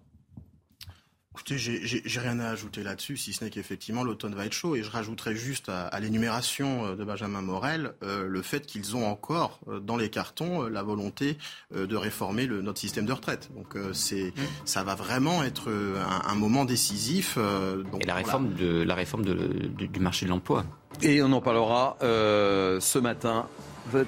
[1.36, 4.74] Écoutez, j'ai rien à ajouter là-dessus, si ce n'est qu'effectivement l'automne va être chaud.
[4.74, 9.06] Et je rajouterais juste à, l'énumération euh, de Benjamin Morel euh, le fait qu'ils ont
[9.06, 11.36] encore euh, dans les cartons la volonté
[11.74, 13.50] de réformer le, notre système de retraite.
[13.54, 14.42] Donc c'est, mmh.
[14.64, 17.36] ça va vraiment être un, moment décisif.
[17.36, 20.64] Donc, et la réforme, de, la réforme du marché de l'emploi.
[21.02, 23.46] Et on en parlera ce matin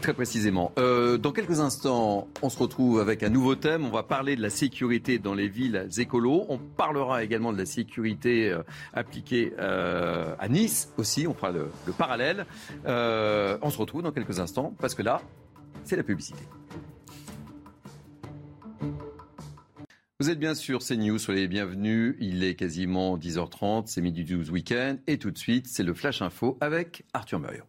[0.00, 0.72] Très précisément.
[0.78, 3.84] Euh, dans quelques instants, on se retrouve avec un nouveau thème.
[3.84, 6.46] On va parler de la sécurité dans les villes écolos.
[6.48, 8.62] On parlera également de la sécurité euh,
[8.92, 11.28] appliquée euh, à Nice aussi.
[11.28, 12.44] On fera le, le parallèle.
[12.84, 15.22] on se retrouve dans quelques instants parce que là,
[15.84, 16.42] c'est la publicité.
[20.20, 22.16] Vous êtes bien sûr CNews, soyez les bienvenus.
[22.18, 24.96] Il est quasiment 10h30, c'est midi 12 week-end.
[25.06, 27.64] Et tout de suite, c'est le Flash Info avec Arthur Muriot.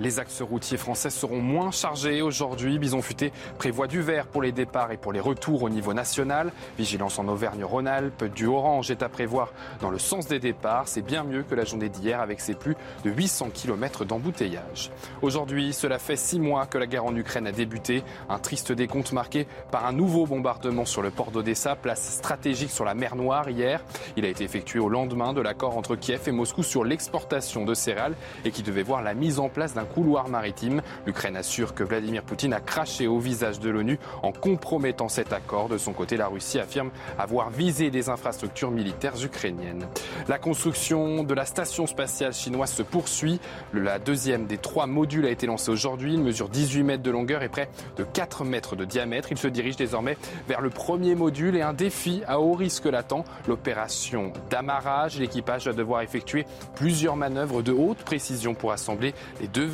[0.00, 2.78] Les axes routiers français seront moins chargés aujourd'hui.
[2.78, 6.52] Bison Futé prévoit du vert pour les départs et pour les retours au niveau national.
[6.78, 8.32] Vigilance en Auvergne-Rhône-Alpes.
[8.32, 10.86] Du orange est à prévoir dans le sens des départs.
[10.86, 14.92] C'est bien mieux que la journée d'hier avec ses plus de 800 km d'embouteillage.
[15.20, 18.04] Aujourd'hui, cela fait six mois que la guerre en Ukraine a débuté.
[18.28, 22.84] Un triste décompte marqué par un nouveau bombardement sur le port d'Odessa, place stratégique sur
[22.84, 23.82] la mer Noire hier.
[24.16, 27.74] Il a été effectué au lendemain de l'accord entre Kiev et Moscou sur l'exportation de
[27.74, 30.82] céréales et qui devait voir la mise en place d'un couloir maritime.
[31.06, 35.68] L'Ukraine assure que Vladimir Poutine a craché au visage de l'ONU en compromettant cet accord.
[35.68, 39.86] De son côté, la Russie affirme avoir visé des infrastructures militaires ukrainiennes.
[40.28, 43.40] La construction de la station spatiale chinoise se poursuit.
[43.72, 46.14] La deuxième des trois modules a été lancée aujourd'hui.
[46.14, 49.28] Il mesure 18 mètres de longueur et près de 4 mètres de diamètre.
[49.30, 50.16] Il se dirige désormais
[50.48, 55.18] vers le premier module et un défi à haut risque l'attend, l'opération d'amarrage.
[55.18, 59.64] L'équipage va devoir effectuer plusieurs manœuvres de haute précision pour assembler les deux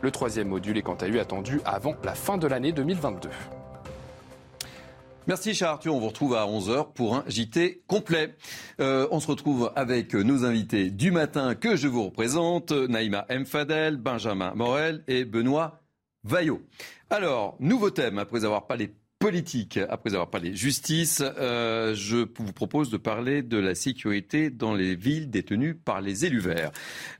[0.00, 3.28] le troisième module est quant à lui attendu avant la fin de l'année 2022.
[5.26, 8.34] Merci cher Arthur, on vous retrouve à 11h pour un JT complet.
[8.80, 13.44] Euh, on se retrouve avec nos invités du matin que je vous représente, Naïma M.
[13.44, 15.82] Fadel, Benjamin Morel et Benoît
[16.24, 16.62] Vaillot.
[17.10, 22.88] Alors, nouveau thème, après avoir parlé politique, après avoir parlé justice, euh, je vous propose
[22.90, 26.70] de parler de la sécurité dans les villes détenues par les élus verts.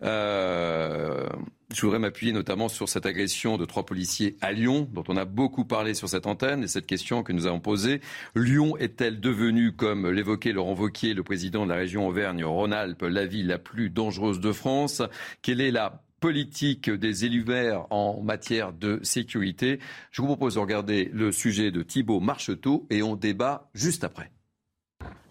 [0.03, 1.27] Euh,
[1.75, 5.25] je voudrais m'appuyer notamment sur cette agression de trois policiers à Lyon, dont on a
[5.25, 8.01] beaucoup parlé sur cette antenne, et cette question que nous avons posée.
[8.37, 13.49] Lyon est-elle devenue, comme l'évoquait Laurent Vauquier, le président de la région Auvergne-Rhône-Alpes, la ville
[13.49, 15.03] la plus dangereuse de France?
[15.43, 19.79] Quelle est la politique des élus verts en matière de sécurité.
[20.11, 24.31] Je vous propose de regarder le sujet de Thibault Marcheteau et on débat juste après.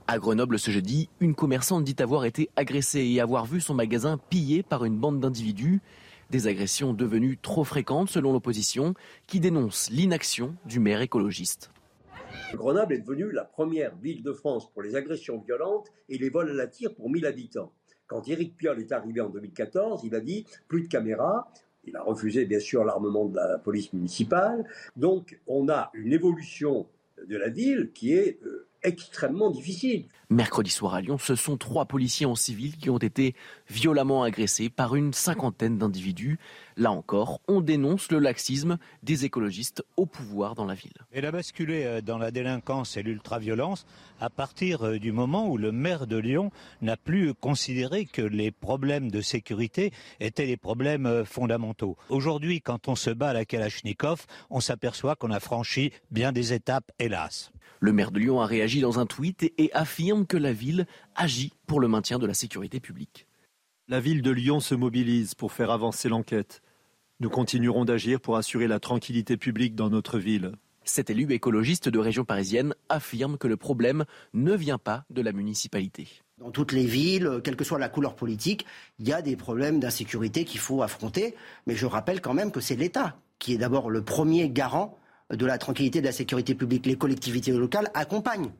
[0.08, 4.18] À Grenoble ce jeudi, une commerçante dit avoir été agressée et avoir vu son magasin
[4.30, 5.82] pillé par une bande d'individus.
[6.30, 8.94] Des agressions devenues trop fréquentes selon l'opposition,
[9.28, 11.72] qui dénonce l'inaction du maire écologiste.
[12.54, 16.52] Grenoble est devenue la première ville de France pour les agressions violentes et les vols
[16.52, 17.74] à la tire pour 1000 habitants.
[18.08, 21.52] Quand Éric Piolle est arrivé en 2014, il a dit plus de caméras.
[21.86, 24.66] Il a refusé bien sûr l'armement de la police municipale.
[24.96, 26.88] Donc on a une évolution
[27.26, 30.08] de la ville qui est euh, extrêmement difficile.
[30.30, 33.34] Mercredi soir à Lyon, ce sont trois policiers en civil qui ont été
[33.70, 36.38] violemment agressés par une cinquantaine d'individus.
[36.76, 40.92] Là encore, on dénonce le laxisme des écologistes au pouvoir dans la ville.
[41.12, 43.86] Elle a basculé euh, dans la délinquance et l'ultraviolence
[44.20, 48.52] à partir euh, du moment où le maire de Lyon n'a plus considéré que les
[48.52, 51.98] problèmes de sécurité étaient des problèmes euh, fondamentaux.
[52.10, 56.54] Aujourd'hui, quand on se bat à la Kalachnikov, on s'aperçoit qu'on a franchi bien des
[56.54, 57.52] étapes, hélas.
[57.80, 61.54] Le maire de Lyon a réagi dans un tweet et affirme que la ville agit
[61.68, 63.28] pour le maintien de la sécurité publique.
[63.88, 66.62] La ville de Lyon se mobilise pour faire avancer l'enquête.
[67.20, 70.54] Nous continuerons d'agir pour assurer la tranquillité publique dans notre ville.
[70.84, 75.32] Cet élu écologiste de région parisienne affirme que le problème ne vient pas de la
[75.32, 76.08] municipalité.
[76.38, 78.66] Dans toutes les villes, quelle que soit la couleur politique,
[79.00, 81.36] il y a des problèmes d'insécurité qu'il faut affronter.
[81.66, 84.98] Mais je rappelle quand même que c'est l'État qui est d'abord le premier garant
[85.32, 86.86] de la tranquillité de la sécurité publique.
[86.86, 88.52] Les collectivités locales accompagnent.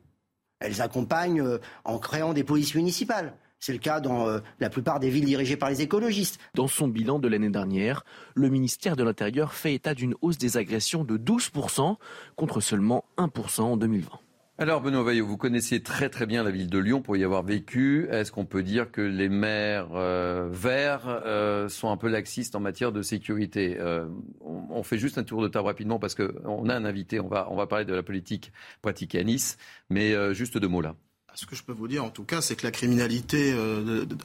[0.60, 3.34] Elles accompagnent euh, en créant des polices municipales.
[3.60, 6.38] C'est le cas dans euh, la plupart des villes dirigées par les écologistes.
[6.54, 8.04] Dans son bilan de l'année dernière,
[8.34, 11.96] le ministère de l'Intérieur fait état d'une hausse des agressions de 12%
[12.36, 14.20] contre seulement 1% en 2020.
[14.60, 17.44] Alors Benoît Vaillot, vous connaissiez très très bien la ville de Lyon pour y avoir
[17.44, 18.08] vécu.
[18.10, 22.60] Est-ce qu'on peut dire que les maires euh, verts euh, sont un peu laxistes en
[22.60, 23.76] matière de sécurité?
[23.78, 24.08] Euh,
[24.40, 27.46] on, fait juste un tour de table rapidement parce qu'on a un invité, on va,
[27.52, 28.50] on va parler de la politique
[28.82, 29.58] pratiquée à Nice,
[29.90, 30.96] mais juste deux mots là.
[31.34, 33.54] Ce que je peux vous dire, en tout cas, c'est que la criminalité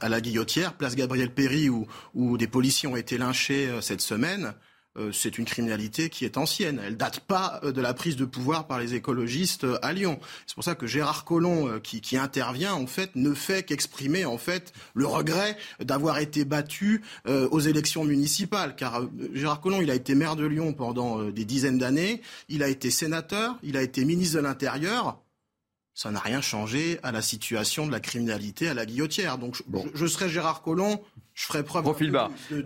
[0.00, 4.54] à la guillotière, place Gabriel Péry, où, des policiers ont été lynchés cette semaine,
[5.12, 6.80] c'est une criminalité qui est ancienne.
[6.84, 10.18] Elle date pas de la prise de pouvoir par les écologistes à Lyon.
[10.46, 14.38] C'est pour ça que Gérard Collomb, qui, qui, intervient, en fait, ne fait qu'exprimer en
[14.38, 18.76] fait le regret d'avoir été battu aux élections municipales.
[18.76, 19.02] Car
[19.32, 22.22] Gérard Collomb, il a été maire de Lyon pendant des dizaines d'années.
[22.48, 23.56] Il a été sénateur.
[23.62, 25.18] Il a été ministre de l'Intérieur
[25.94, 29.38] ça n'a rien changé à la situation de la criminalité à la guillotière.
[29.38, 29.86] Donc je, bon.
[29.94, 31.00] je, je serais Gérard Collomb,
[31.34, 31.84] je ferai preuve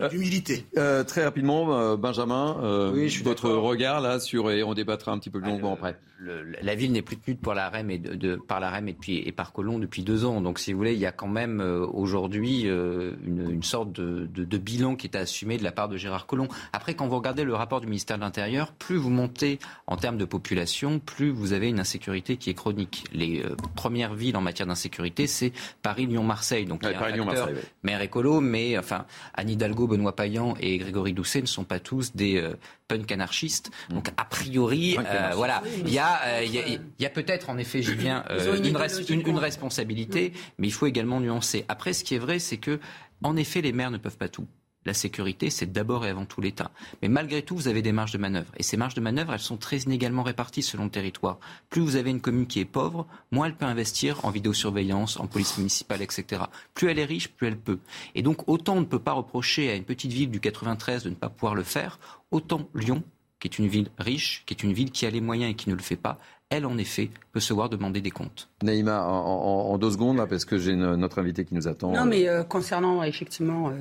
[0.09, 0.65] d'humilité.
[0.77, 5.17] Euh, très rapidement, euh, Benjamin, euh, oui, votre regard là sur et on débattra un
[5.17, 5.99] petit peu plus longuement ah, après.
[6.21, 8.89] Le, la ville n'est plus tenue pour la REM et de, de, par la REM
[8.89, 10.41] et, depuis, et par Colomb depuis deux ans.
[10.41, 13.91] Donc, si vous voulez, il y a quand même euh, aujourd'hui euh, une, une, sorte
[13.93, 16.49] de, de, de, bilan qui est assumé de la part de Gérard Collomb.
[16.73, 20.17] Après, quand vous regardez le rapport du ministère de l'Intérieur, plus vous montez en termes
[20.17, 23.05] de population, plus vous avez une insécurité qui est chronique.
[23.13, 26.65] Les euh, premières villes en matière d'insécurité, c'est Paris, Lyon, Marseille.
[26.65, 29.87] Donc, ouais, il y a Paris, un Lyon, maire écolo, mais mais enfin, Anne Hidalgo,
[29.87, 32.43] Benoît Payan et Grégory Doucet ne sont pas tous des
[32.91, 33.71] euh, punks anarchistes.
[33.89, 36.63] Donc, a priori, euh, voilà, il y a, euh, il y a,
[36.99, 38.65] y a peut-être, en effet, Julien, euh, une,
[39.09, 41.65] une, une, responsabilité, mais il faut également nuancer.
[41.67, 42.79] Après, ce qui est vrai, c'est que,
[43.23, 44.47] en effet, les maires ne peuvent pas tout
[44.85, 46.71] la sécurité, c'est d'abord et avant tout l'État.
[47.01, 48.51] Mais malgré tout, vous avez des marges de manœuvre.
[48.57, 51.39] Et ces marges de manœuvre, elles sont très inégalement réparties selon le territoire.
[51.69, 55.27] Plus vous avez une commune qui est pauvre, moins elle peut investir en vidéosurveillance, en
[55.27, 56.43] police municipale, etc.
[56.73, 57.79] Plus elle est riche, plus elle peut.
[58.15, 61.09] Et donc, autant on ne peut pas reprocher à une petite ville du 93 de
[61.09, 61.99] ne pas pouvoir le faire,
[62.31, 63.03] autant Lyon,
[63.39, 65.69] qui est une ville riche, qui est une ville qui a les moyens et qui
[65.69, 68.49] ne le fait pas, elle, en effet, peut se voir demander des comptes.
[68.63, 71.91] Naïma, en, en, en deux secondes, là, parce que j'ai notre invité qui nous attend.
[71.91, 73.73] Non, mais euh, concernant effectivement euh,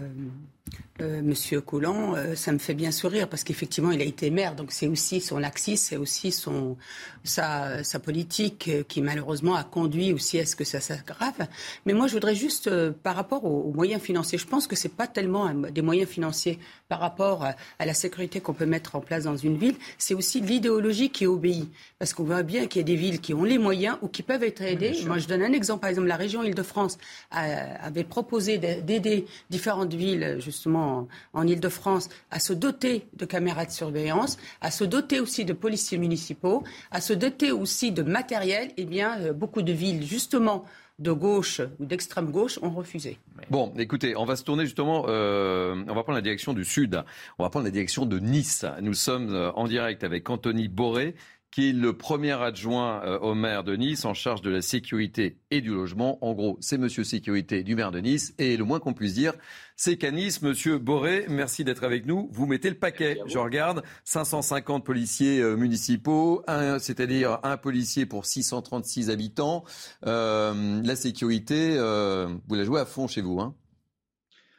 [1.00, 4.54] euh, Monsieur Collant, euh, ça me fait bien sourire parce qu'effectivement, il a été maire,
[4.54, 6.76] donc c'est aussi son axis, c'est aussi son
[7.24, 11.46] sa, sa politique euh, qui malheureusement a conduit aussi à ce que ça s'aggrave.
[11.86, 14.76] Mais moi, je voudrais juste, euh, par rapport aux, aux, moyens financiers, je pense que
[14.76, 16.58] c'est pas tellement un, des moyens financiers
[16.88, 20.14] par rapport à, à la sécurité qu'on peut mettre en place dans une ville, c'est
[20.14, 23.44] aussi l'idéologie qui obéit, parce qu'on voit bien qu'il y a des villes qui ont
[23.44, 24.92] les moyens ou qui peuvent être aidées.
[24.94, 26.98] Oui, moi, je donne un exemple, par exemple, la région Île-de-France
[27.30, 33.70] avait proposé d'aider différentes villes justement en, en Ile-de-France à se doter de caméras de
[33.70, 38.84] surveillance, à se doter aussi de policiers municipaux, à se doter aussi de matériel, eh
[38.84, 40.64] bien, euh, beaucoup de villes, justement,
[40.98, 43.18] de gauche ou d'extrême gauche ont refusé.
[43.50, 47.02] Bon, écoutez, on va se tourner justement, euh, on va prendre la direction du sud,
[47.38, 48.64] on va prendre la direction de Nice.
[48.82, 51.14] Nous sommes euh, en direct avec Anthony Boré,
[51.50, 55.38] qui est le premier adjoint euh, au maire de Nice en charge de la sécurité
[55.50, 56.18] et du logement.
[56.24, 58.34] En gros, c'est monsieur sécurité du maire de Nice.
[58.38, 59.32] Et le moins qu'on puisse dire,
[59.76, 62.28] c'est qu'à Nice, monsieur Boré, merci d'être avec nous.
[62.32, 63.18] Vous mettez le paquet.
[63.26, 66.42] Je regarde 550 policiers euh, municipaux,
[66.78, 69.64] c'est-à-dire un policier pour 636 habitants.
[70.06, 73.54] Euh, la sécurité, vous la jouez à fond chez vous, hein?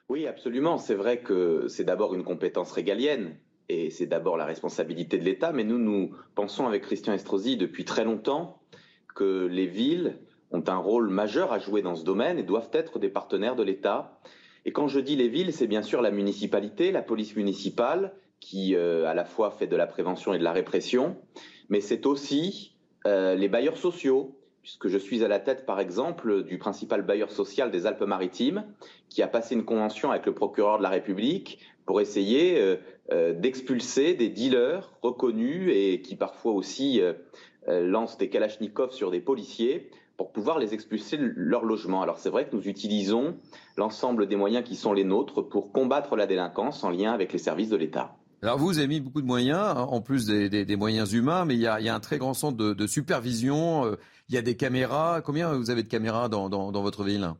[0.09, 0.79] Oui, absolument.
[0.79, 3.35] C'est vrai que c'est d'abord une compétence régalienne
[3.69, 7.85] et c'est d'abord la responsabilité de l'État, mais nous, nous pensons avec Christian Estrosi depuis
[7.85, 8.61] très longtemps
[9.15, 10.17] que les villes
[10.51, 13.63] ont un rôle majeur à jouer dans ce domaine et doivent être des partenaires de
[13.63, 14.19] l'État.
[14.65, 18.75] Et quand je dis les villes, c'est bien sûr la municipalité, la police municipale, qui
[18.75, 21.17] euh, à la fois fait de la prévention et de la répression,
[21.69, 26.43] mais c'est aussi euh, les bailleurs sociaux, puisque je suis à la tête, par exemple,
[26.43, 28.65] du principal bailleur social des Alpes-Maritimes,
[29.09, 32.77] qui a passé une convention avec le procureur de la République pour essayer euh,
[33.11, 37.01] d'expulser des dealers reconnus et qui parfois aussi
[37.67, 42.01] euh, lancent des kalachnikovs sur des policiers pour pouvoir les expulser de leur logement.
[42.01, 43.35] Alors c'est vrai que nous utilisons
[43.77, 47.37] l'ensemble des moyens qui sont les nôtres pour combattre la délinquance en lien avec les
[47.37, 48.15] services de l'État.
[48.41, 51.59] Alors vous avez mis beaucoup de moyens, hein, en plus des, moyens humains, mais il
[51.59, 53.95] y a, un très grand centre de, supervision, euh,
[54.29, 55.21] il y a des caméras.
[55.21, 57.33] Combien vous avez de caméras dans, votre ville?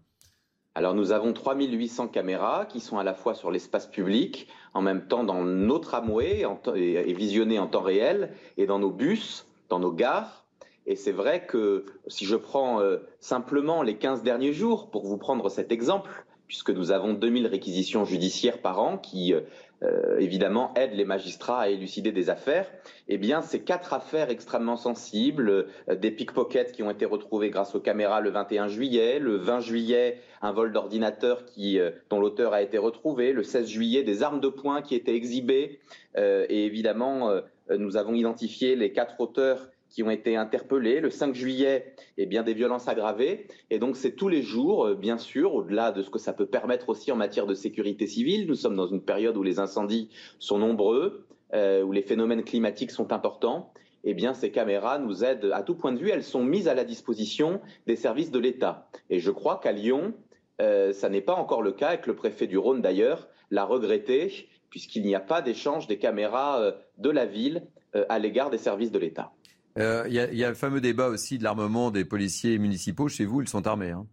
[0.80, 5.10] Alors nous avons 3800 caméras qui sont à la fois sur l'espace public, en même
[5.10, 9.92] temps dans nos tramways et, visionnées en temps réel, et dans nos bus, dans nos
[9.92, 10.46] gares.
[10.86, 15.18] Et c'est vrai que si je prends euh, simplement les 15 derniers jours, pour vous
[15.18, 19.34] prendre cet exemple, puisque nous avons 2000 réquisitions judiciaires par an qui
[19.82, 22.70] euh, évidemment aide les magistrats à élucider des affaires,
[23.08, 27.76] eh bien ces quatre affaires extrêmement sensibles, euh, des pickpockets qui ont été retrouvés grâce
[27.76, 32.52] aux caméras le 21 juillet, le 20 juillet un vol d'ordinateur qui euh, dont l'auteur
[32.54, 35.80] a été retrouvé, le 16 juillet des armes de poing qui étaient exhibées,
[36.18, 37.32] et évidemment
[37.70, 41.00] nous avons identifié les quatre auteurs qui ont été interpellés.
[41.00, 43.48] Le 5 juillet, eh bien, des violences aggravées.
[43.70, 46.46] Et donc, c'est tous les jours, euh, bien sûr, au-delà de ce que ça peut
[46.46, 48.48] permettre aussi en matière de sécurité civile.
[48.48, 52.92] Nous sommes dans une période où les incendies sont nombreux, euh, où les phénomènes climatiques
[52.92, 53.74] sont importants.
[54.04, 56.10] Eh bien, ces caméras nous aident à tout point de vue.
[56.10, 58.88] Elles sont mises à la disposition des services de l'État.
[59.10, 60.14] Et je crois qu'à Lyon,
[60.62, 63.66] euh, ça n'est pas encore le cas, et que le préfet du Rhône, d'ailleurs, l'a
[63.66, 67.64] regretté, puisqu'il n'y a pas d'échange des caméras de la ville
[68.08, 69.34] à l'égard des services de l'État.
[69.80, 73.08] Euh, il y, a le fameux débat aussi de l'armement des policiers municipaux.
[73.08, 73.92] Chez vous, ils sont armés.
[73.92, 74.08] Hein.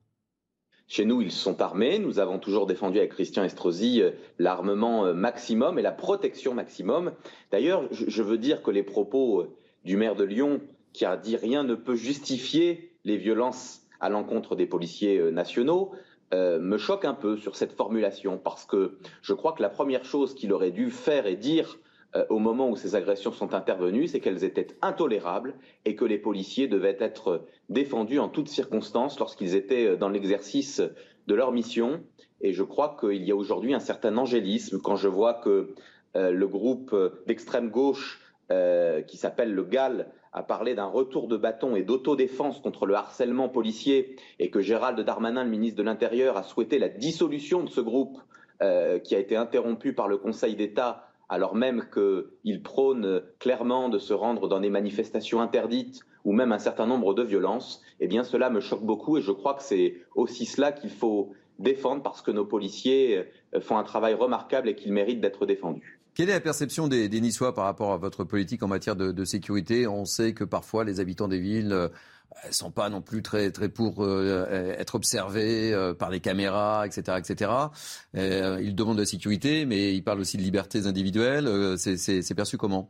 [0.86, 1.98] Chez nous, ils sont armés.
[1.98, 7.12] Nous avons toujours défendu avec Christian Estrosi euh, l'armement euh, maximum et la protection maximum.
[7.50, 10.60] D'ailleurs, je veux dire que les propos du maire de Lyon,
[10.92, 15.92] qui a dit rien ne peut justifier les violences à l'encontre des policiers nationaux,
[16.32, 20.34] me choquent un peu sur cette formulation parce que je crois que la première chose
[20.34, 21.78] qu'il aurait dû faire et dire
[22.30, 25.54] au moment où ces agressions sont intervenues, c'est qu'elles étaient intolérables
[25.84, 30.82] et que les policiers devaient être défendus en toutes circonstances lorsqu'ils étaient euh, dans l'exercice
[31.26, 32.00] de leur mission.
[32.40, 35.74] Et je crois qu'il y a aujourd'hui un certain angélisme quand je vois que
[36.16, 36.94] euh, le groupe
[37.26, 38.22] d'extrême gauche
[39.08, 43.48] qui s'appelle le GAL a parlé d'un retour de bâton et d'autodéfense contre le harcèlement
[43.48, 47.80] policier et que Gérald Darmanin, le ministre de l'Intérieur, a souhaité la dissolution de ce
[47.80, 48.20] groupe
[49.02, 54.12] qui a été interrompu par le Conseil d'État alors même qu'il prône clairement de se
[54.12, 58.50] rendre dans des manifestations interdites ou même un certain nombre de violences, eh bien cela
[58.50, 62.30] me choque beaucoup et je crois que c'est aussi cela qu'il faut défendre parce que
[62.30, 66.00] nos policiers euh, font un travail remarquable et qu'ils méritent d'être défendus.
[66.14, 69.86] Quelle est la perception des, Niçois par rapport à votre politique en matière de sécurité?
[69.86, 71.88] On sait que parfois les habitants des villes euh,
[72.44, 76.86] elles sont pas non plus très très pour euh, être observées euh, par les caméras,
[76.86, 77.50] etc., etc.
[78.16, 81.48] Euh, ils demandent de la sécurité, mais ils parlent aussi de libertés individuelles.
[81.78, 82.88] c'est perçu comment?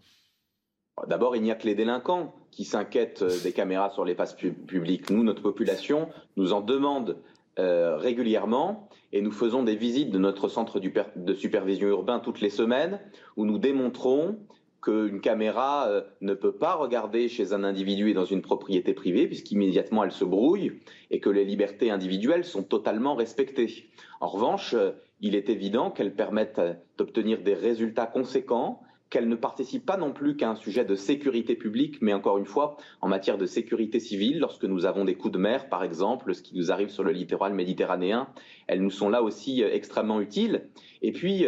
[1.09, 5.11] D'abord, il n'y a que les délinquants qui s'inquiètent des caméras sur l'espace public.
[5.11, 7.19] Nous, notre population, nous en demande
[7.59, 12.99] régulièrement et nous faisons des visites de notre centre de supervision urbain toutes les semaines
[13.37, 14.39] où nous démontrons
[14.87, 19.27] qu'une caméra euh, ne peut pas regarder chez un individu et dans une propriété privée,
[19.27, 20.81] puisqu'immédiatement elle se brouille,
[21.11, 23.89] et que les libertés individuelles sont totalement respectées.
[24.21, 28.81] En revanche, euh, il est évident qu'elles permettent euh, d'obtenir des résultats conséquents,
[29.11, 32.47] qu'elles ne participent pas non plus qu'à un sujet de sécurité publique, mais encore une
[32.47, 36.33] fois, en matière de sécurité civile, lorsque nous avons des coups de mer, par exemple,
[36.33, 38.29] ce qui nous arrive sur le littoral méditerranéen,
[38.69, 40.69] elles nous sont là aussi extrêmement utiles.
[41.03, 41.47] Et puis,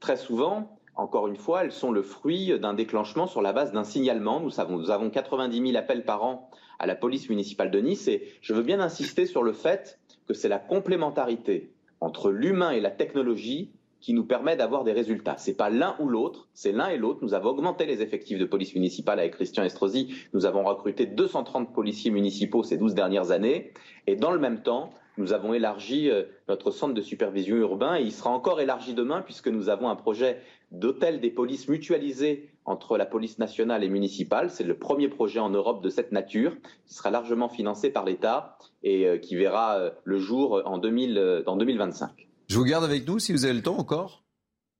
[0.00, 3.84] très souvent, encore une fois, elles sont le fruit d'un déclenchement sur la base d'un
[3.84, 4.40] signalement.
[4.40, 8.08] Nous, savons, nous avons 90 000 appels par an à la police municipale de Nice
[8.08, 11.70] et je veux bien insister sur le fait que c'est la complémentarité
[12.00, 13.70] entre l'humain et la technologie
[14.00, 15.36] qui nous permet d'avoir des résultats.
[15.36, 17.20] C'est pas l'un ou l'autre, c'est l'un et l'autre.
[17.22, 20.14] Nous avons augmenté les effectifs de police municipale avec Christian Estrosi.
[20.32, 23.72] Nous avons recruté 230 policiers municipaux ces 12 dernières années.
[24.06, 28.02] Et dans le même temps, nous avons élargi euh, notre centre de supervision urbain et
[28.02, 30.40] il sera encore élargi demain puisque nous avons un projet
[30.70, 34.50] d'hôtel des polices mutualisé entre la police nationale et municipale.
[34.50, 36.56] C'est le premier projet en Europe de cette nature
[36.86, 42.28] qui sera largement financé par l'État et euh, qui verra euh, le jour en 2025.
[42.48, 44.24] Je vous garde avec nous si vous avez le temps encore.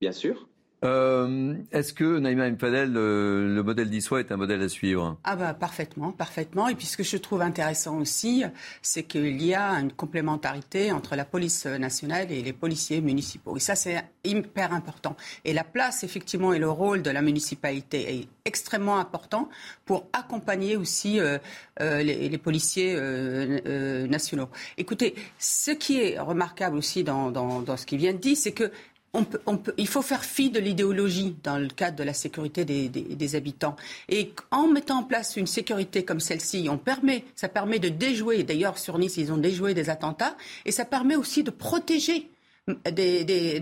[0.01, 0.49] Bien sûr.
[0.87, 5.19] Euh, Est-ce que Naïma Mfadel, le, le modèle d'Issois est un modèle à suivre?
[5.25, 6.69] Ah bah parfaitement, parfaitement.
[6.69, 8.45] Et puis ce que je trouve intéressant aussi,
[8.83, 13.57] c'est qu'il y a une complémentarité entre la police nationale et les policiers municipaux.
[13.57, 15.17] Et ça, c'est hyper important.
[15.45, 19.49] Et la place, effectivement, et le rôle de la municipalité est extrêmement important
[19.85, 21.39] pour accompagner aussi euh,
[21.81, 24.49] euh, les, policiers euh, euh, nationaux.
[24.79, 28.53] Écoutez, ce qui est remarquable aussi dans, dans, dans ce qui vient de dire, c'est
[28.53, 28.71] que
[29.79, 33.77] il faut faire fi de l'idéologie dans le cadre de la sécurité des, habitants.
[34.09, 38.43] Et en mettant en place une sécurité comme celle-ci, on permet, ça permet de déjouer,
[38.43, 42.31] d'ailleurs sur Nice, ils ont déjoué des attentats, et ça permet aussi de protéger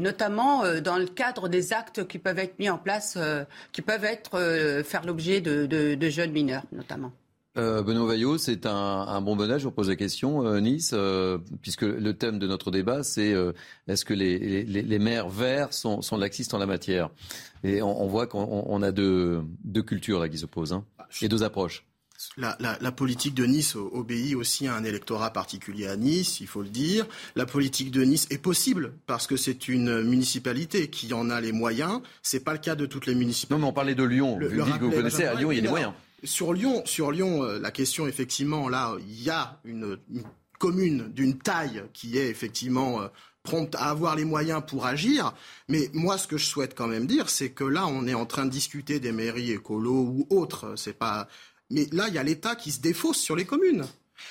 [0.01, 3.83] notamment euh, dans le cadre des actes qui peuvent être mis en place, euh, qui
[3.83, 7.13] peuvent être euh, faire l'objet de jeunes mineurs, notamment.
[7.57, 9.59] Euh, Benoît Vaillot, c'est un, un, bon bonheur.
[9.59, 13.35] Je vous pose la question, euh, Nice, euh, puisque le thème de notre débat, c'est
[13.87, 17.11] est-ce que les, les, les, maires verts sont, sont, laxistes en la matière?
[17.63, 20.85] Et on, on voit qu'on a deux, deux, cultures là qui s'opposent, hein,
[21.23, 21.85] et deux approches.
[22.37, 26.47] La, la, la, politique de Nice obéit aussi à un électorat particulier à Nice, il
[26.47, 27.07] faut le dire.
[27.37, 31.53] La politique de Nice est possible parce que c'est une municipalité qui en a les
[31.53, 32.01] moyens.
[32.23, 33.55] C'est pas le cas de toutes les municipalités.
[33.55, 34.39] Non, mais on parlait de Lyon.
[34.39, 35.93] Le, le que vous connaissez, à Lyon, il y a des moyens.
[36.25, 40.25] Sur Lyon, Lyon, la question effectivement, là, il y a une, une
[40.59, 43.09] commune d'une taille qui est effectivement euh,
[43.43, 45.35] prompte à avoir les moyens pour agir.
[45.69, 48.27] Mais moi, ce que je souhaite quand même dire, c'est que là, on est en
[48.27, 50.75] train de discuter des mairies écolo ou autres.
[50.77, 51.29] C'est pas.
[51.71, 53.85] Mais là, il y a l'État qui se défausse sur les communes.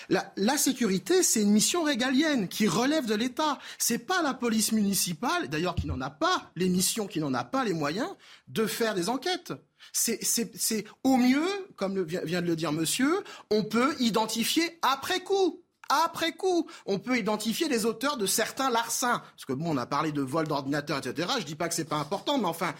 [0.09, 3.59] La, la, sécurité, c'est une mission régalienne qui relève de l'État.
[3.77, 7.43] C'est pas la police municipale, d'ailleurs qui n'en a pas les missions, qui n'en a
[7.43, 8.09] pas les moyens
[8.47, 9.53] de faire des enquêtes.
[9.91, 16.31] C'est au mieux, comme vient de le dire monsieur, on peut identifier après coup après
[16.33, 16.67] coup.
[16.85, 19.21] On peut identifier les auteurs de certains larcins.
[19.35, 21.29] Parce que bon, on a parlé de vol d'ordinateur, etc.
[21.39, 22.73] Je dis pas que c'est pas important, mais enfin,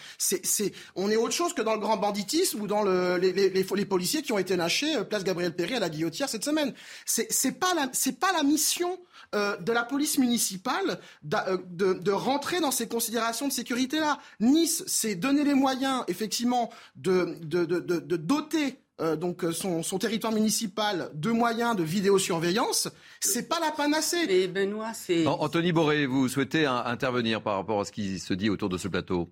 [0.96, 4.32] on est autre chose que dans le grand banditisme ou dans le, les, policiers qui
[4.32, 6.74] ont été lâchés euh, place Gabriel Péry à la guillotière cette semaine.
[7.06, 7.74] C'est, c'est pas
[8.20, 9.00] pas la mission
[9.34, 11.38] euh, de la police municipale de,
[11.70, 14.20] de, de, rentrer dans ces considérations de sécurité-là.
[14.40, 19.98] Nice, c'est donner les moyens, effectivement, de, de, de, de doter euh, donc son, son,
[19.98, 24.28] territoire municipal de moyens de vidéosurveillance, c'est pas la panacée.
[24.28, 25.26] Mais Benoît, c'est.
[25.26, 28.78] Anthony Boré, vous souhaitez un, intervenir par rapport à ce qui se dit autour de
[28.78, 29.30] ce plateau?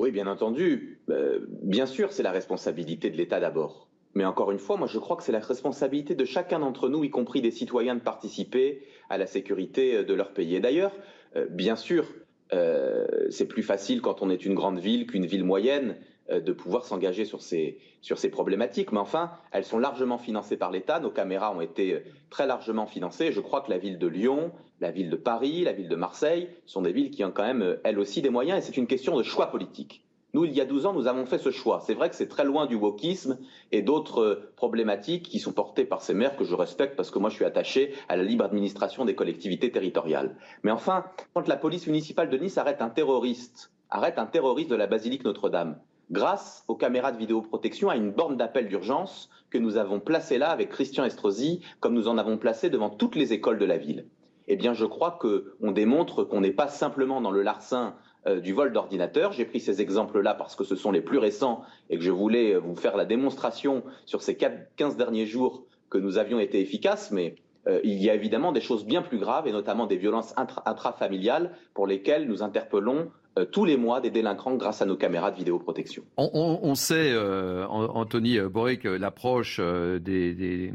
[0.00, 1.00] Oui, bien entendu.
[1.08, 3.88] Euh, bien sûr, c'est la responsabilité de l'État d'abord.
[4.16, 7.04] Mais encore une fois, moi je crois que c'est la responsabilité de chacun d'entre nous,
[7.04, 10.54] y compris des citoyens, de participer à la sécurité de leur pays.
[10.54, 10.92] Et d'ailleurs,
[11.36, 12.06] euh, bien sûr,
[12.52, 15.96] euh, c'est plus facile quand on est une grande ville qu'une ville moyenne
[16.28, 18.90] de pouvoir s'engager sur ces, sur ces problématiques.
[18.90, 20.98] Mais enfin, elles sont largement financées par l'État.
[20.98, 23.30] Nos caméras ont été très largement financées.
[23.30, 24.50] Je crois que la ville de Lyon,
[24.80, 27.78] la ville de Paris, la ville de Marseille sont des villes qui ont quand même,
[27.84, 28.58] elles aussi, des moyens.
[28.58, 30.02] Et c'est une question de choix politique.
[30.36, 31.80] Nous, il y a 12 ans, nous avons fait ce choix.
[31.80, 33.38] C'est vrai que c'est très loin du wokisme
[33.72, 37.30] et d'autres problématiques qui sont portées par ces maires que je respecte parce que moi,
[37.30, 40.36] je suis attaché à la libre administration des collectivités territoriales.
[40.62, 44.76] Mais enfin, quand la police municipale de Nice arrête un terroriste, arrête un terroriste de
[44.76, 45.78] la basilique Notre-Dame,
[46.10, 50.50] grâce aux caméras de vidéoprotection, à une borne d'appel d'urgence que nous avons placée là
[50.50, 54.06] avec Christian Estrosi, comme nous en avons placé devant toutes les écoles de la ville.
[54.48, 57.96] Eh bien, je crois qu'on démontre qu'on n'est pas simplement dans le larcin
[58.26, 59.32] euh, du vol d'ordinateur.
[59.32, 62.56] J'ai pris ces exemples-là parce que ce sont les plus récents et que je voulais
[62.56, 67.36] vous faire la démonstration sur ces 15 derniers jours que nous avions été efficaces, mais
[67.68, 70.62] euh, il y a évidemment des choses bien plus graves et notamment des violences intra
[70.66, 75.30] intrafamiliales pour lesquelles nous interpellons euh, tous les mois des délinquants grâce à nos caméras
[75.30, 76.02] de vidéoprotection.
[76.16, 80.72] On, on, sait, euh, Anthony Boré, que l'approche euh, des,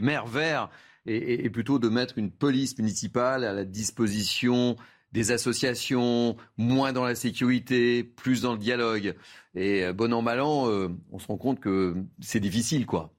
[0.00, 0.70] maires verts
[1.06, 4.76] est, plutôt de mettre une police municipale à la disposition
[5.14, 9.14] des associations, moins dans la sécurité, plus dans le dialogue.
[9.54, 13.13] Et bon an, mal an, euh, on se rend compte que c'est difficile, quoi.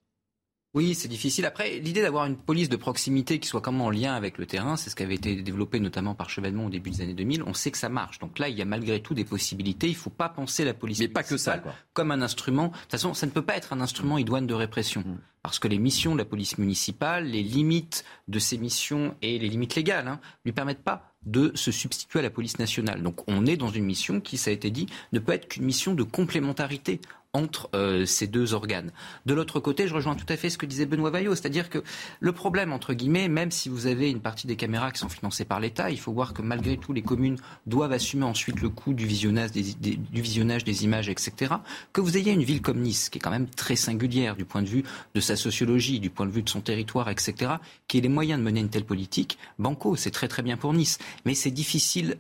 [0.75, 1.45] Oui, c'est difficile.
[1.45, 4.45] Après, l'idée d'avoir une police de proximité qui soit quand même en lien avec le
[4.45, 7.43] terrain, c'est ce qui avait été développé notamment par Chevènement au début des années 2000.
[7.43, 8.19] On sait que ça marche.
[8.19, 9.87] Donc là, il y a malgré tout des possibilités.
[9.87, 11.73] Il ne faut pas penser la police Mais pas que ça, quoi.
[11.93, 12.67] comme un instrument.
[12.67, 14.99] De toute façon, ça ne peut pas être un instrument idoine de répression.
[14.99, 15.17] Mmh.
[15.43, 19.47] Parce que les missions de la police municipale, les limites de ces missions et les
[19.47, 23.01] limites légales, hein, lui permettent pas de se substituer à la police nationale.
[23.01, 25.63] Donc on est dans une mission qui, ça a été dit, ne peut être qu'une
[25.63, 26.99] mission de complémentarité
[27.35, 28.91] entre euh, ces deux organes.
[29.25, 31.83] De l'autre côté, je rejoins tout à fait ce que disait Benoît Vaillot, c'est-à-dire que
[32.21, 35.43] le problème, entre guillemets, même si vous avez une partie des caméras qui sont financées
[35.43, 38.93] par l'État, il faut voir que malgré tout, les communes doivent assumer ensuite le coût
[38.93, 41.55] du visionnage des, du visionnage des images, etc.
[41.91, 44.61] Que vous ayez une ville comme Nice, qui est quand même très singulière du point
[44.61, 44.83] de vue
[45.13, 47.55] de sa sociologie, du point de vue de son territoire, etc.,
[47.89, 50.73] qui ait les moyens de mener une telle politique, banco, c'est très très bien pour
[50.73, 50.99] Nice.
[51.25, 52.17] Mais c'est difficile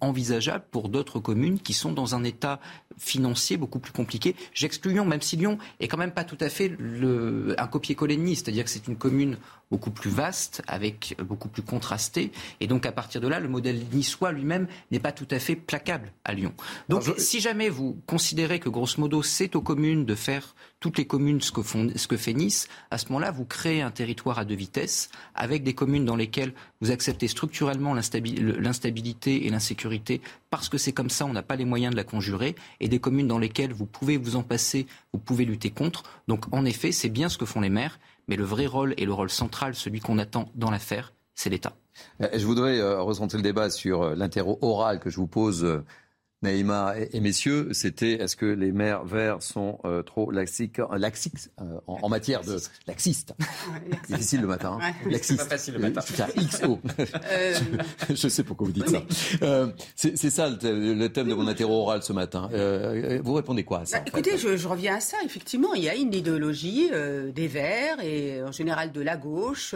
[0.00, 2.60] envisageable pour d'autres communes qui sont dans un état
[2.96, 4.36] financier beaucoup plus compliqué.
[4.54, 6.76] J'exclus Lyon, même si Lyon est quand même pas tout à fait
[7.58, 9.36] un copier-coller de c'est-à-dire que c'est une commune
[9.70, 13.80] beaucoup plus vaste, avec beaucoup plus contrasté, et donc à partir de là, le modèle
[13.92, 16.52] niçois lui-même n'est pas tout à fait placable à Lyon.
[16.88, 21.06] Donc, si jamais vous considérez que grosso modo c'est aux communes de faire toutes les
[21.06, 24.38] communes ce que, font, ce que fait Nice, à ce moment-là, vous créez un territoire
[24.38, 30.70] à deux vitesses, avec des communes dans lesquelles vous acceptez structurellement l'instabilité et l'insécurité, parce
[30.70, 33.28] que c'est comme ça, on n'a pas les moyens de la conjurer, et des communes
[33.28, 36.04] dans lesquelles vous pouvez vous en passer, vous pouvez lutter contre.
[36.28, 38.00] Donc en effet, c'est bien ce que font les maires,
[38.30, 41.72] mais le vrai rôle et le rôle central, celui qu'on attend dans l'affaire, c'est l'État.
[42.22, 45.82] Euh, je voudrais euh, recentrer le débat sur euh, l'interro oral que je vous pose
[46.42, 50.98] Naïma et, messieurs, c'était est-ce que les maires verts sont euh, trop laxiques, euh,
[51.60, 53.34] euh, en, matière de laxistes
[54.08, 54.78] Difficile le matin.
[54.80, 56.00] Hein C'est pas facile le matin.
[56.38, 56.80] XO.
[58.14, 59.02] Je sais pourquoi vous dites ça.
[59.94, 62.48] c'est ça le, thème de mon interro oral ce matin.
[63.22, 65.18] vous répondez quoi à ça bah, Écoutez, je, je, reviens à ça.
[65.24, 66.90] Effectivement, il y a une idéologie
[67.34, 69.74] des Verts et en général de la gauche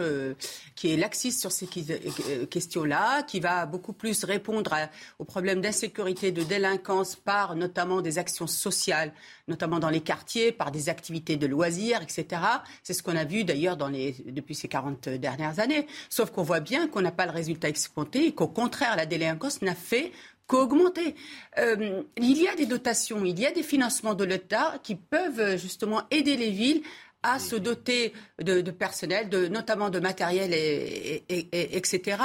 [0.75, 4.73] qui est laxiste sur ces questions-là, qui va beaucoup plus répondre
[5.19, 9.13] aux problèmes d'insécurité de délinquance par notamment des actions sociales,
[9.47, 12.41] notamment dans les quartiers, par des activités de loisirs, etc.
[12.83, 15.87] C'est ce qu'on a vu d'ailleurs depuis ces 40 dernières années.
[16.09, 19.61] Sauf qu'on voit bien qu'on n'a pas le résultat escompté et qu'au contraire, la délinquance
[19.61, 20.11] n'a fait
[20.47, 21.15] qu'augmenter.
[21.57, 25.57] Euh, il y a des dotations, il y a des financements de l'État qui peuvent
[25.57, 26.83] justement aider les villes
[27.25, 32.17] à se doter de, personnel, de, notamment de matériel, et, etc.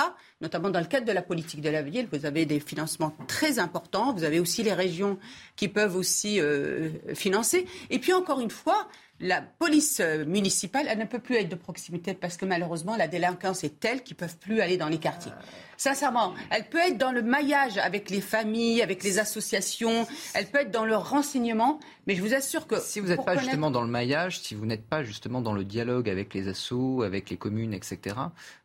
[0.43, 3.59] Notamment dans le cadre de la politique de la ville, vous avez des financements très
[3.59, 4.13] importants.
[4.13, 5.19] Vous avez aussi les régions
[5.57, 7.67] qui peuvent aussi euh, financer.
[7.89, 8.89] Et puis encore une fois,
[9.21, 13.07] la police euh, municipale, elle ne peut plus être de proximité parce que malheureusement, la
[13.07, 15.33] délinquance est telle qu'ils ne peuvent plus aller dans les quartiers.
[15.77, 20.59] Sincèrement, elle peut être dans le maillage avec les familles, avec les associations, elle peut
[20.59, 22.79] être dans le renseignement, mais je vous assure que...
[22.81, 25.65] Si vous n'êtes pas justement dans le maillage, si vous n'êtes pas justement dans le
[25.65, 28.17] dialogue avec les assos, avec les communes, etc.,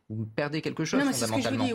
[0.08, 1.66] vous perdez quelque chose fondamentalement.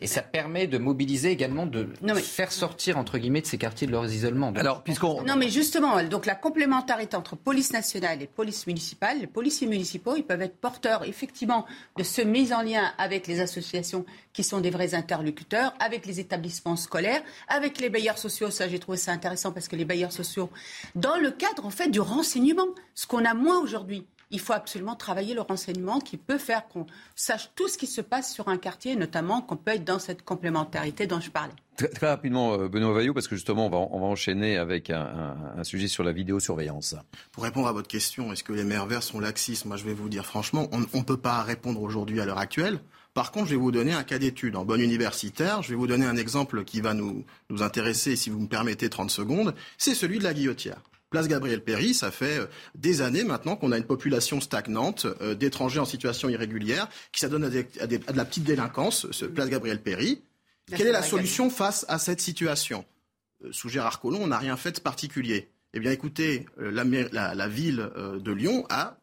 [0.00, 3.92] Et ça permet de mobiliser également, de faire sortir entre guillemets de ces quartiers de
[3.92, 4.52] leur isolement.
[4.56, 9.28] Alors, puisqu'on non mais justement, donc la complémentarité entre police nationale et police municipale, les
[9.28, 11.64] policiers municipaux, ils peuvent être porteurs effectivement
[11.96, 14.04] de ce mise en lien avec les associations
[14.36, 18.50] qui sont des vrais interlocuteurs, avec les établissements scolaires, avec les bailleurs sociaux.
[18.50, 20.50] Ça, j'ai trouvé ça intéressant parce que les bailleurs sociaux,
[20.94, 24.96] dans le cadre en fait du renseignement, ce qu'on a moins aujourd'hui il faut absolument
[24.96, 26.84] travailler le renseignement qui peut faire qu'on
[27.14, 30.24] sache tout ce qui se passe sur un quartier, notamment qu'on peut être dans cette
[30.24, 31.54] complémentarité dont je parlais.
[31.76, 35.62] Très, rapidement, euh, Benoît Vaillot, parce que justement, on va, on va enchaîner avec un,
[35.62, 36.96] sujet sur la vidéosurveillance.
[37.30, 39.64] Pour répondre à votre question, est-ce que les maires verts sont laxistes?
[39.64, 42.80] Moi, je vais vous dire franchement, on ne peut pas répondre aujourd'hui à l'heure actuelle.
[43.16, 45.62] Par contre, je vais vous donner un cas d'étude en bonne universitaire.
[45.62, 48.90] Je vais vous donner un exemple qui va nous, nous intéresser, si vous me permettez
[48.90, 49.54] 30 secondes.
[49.78, 50.82] C'est celui de la guillotière.
[51.08, 55.34] Place Gabriel Péry, ça fait euh, des années maintenant qu'on a une population stagnante euh,
[55.34, 57.46] d'étrangers en situation irrégulière qui s'adonne à,
[57.82, 60.20] à, de la petite délinquance, ce Place Gabriel Péry.
[60.66, 62.84] Quelle est la solution face à cette situation?
[63.46, 65.48] Euh, Sous Gérard Collomb, on n'a rien fait de particulier.
[65.72, 66.84] Eh bien, écoutez, la,
[67.34, 68.98] la ville de Lyon a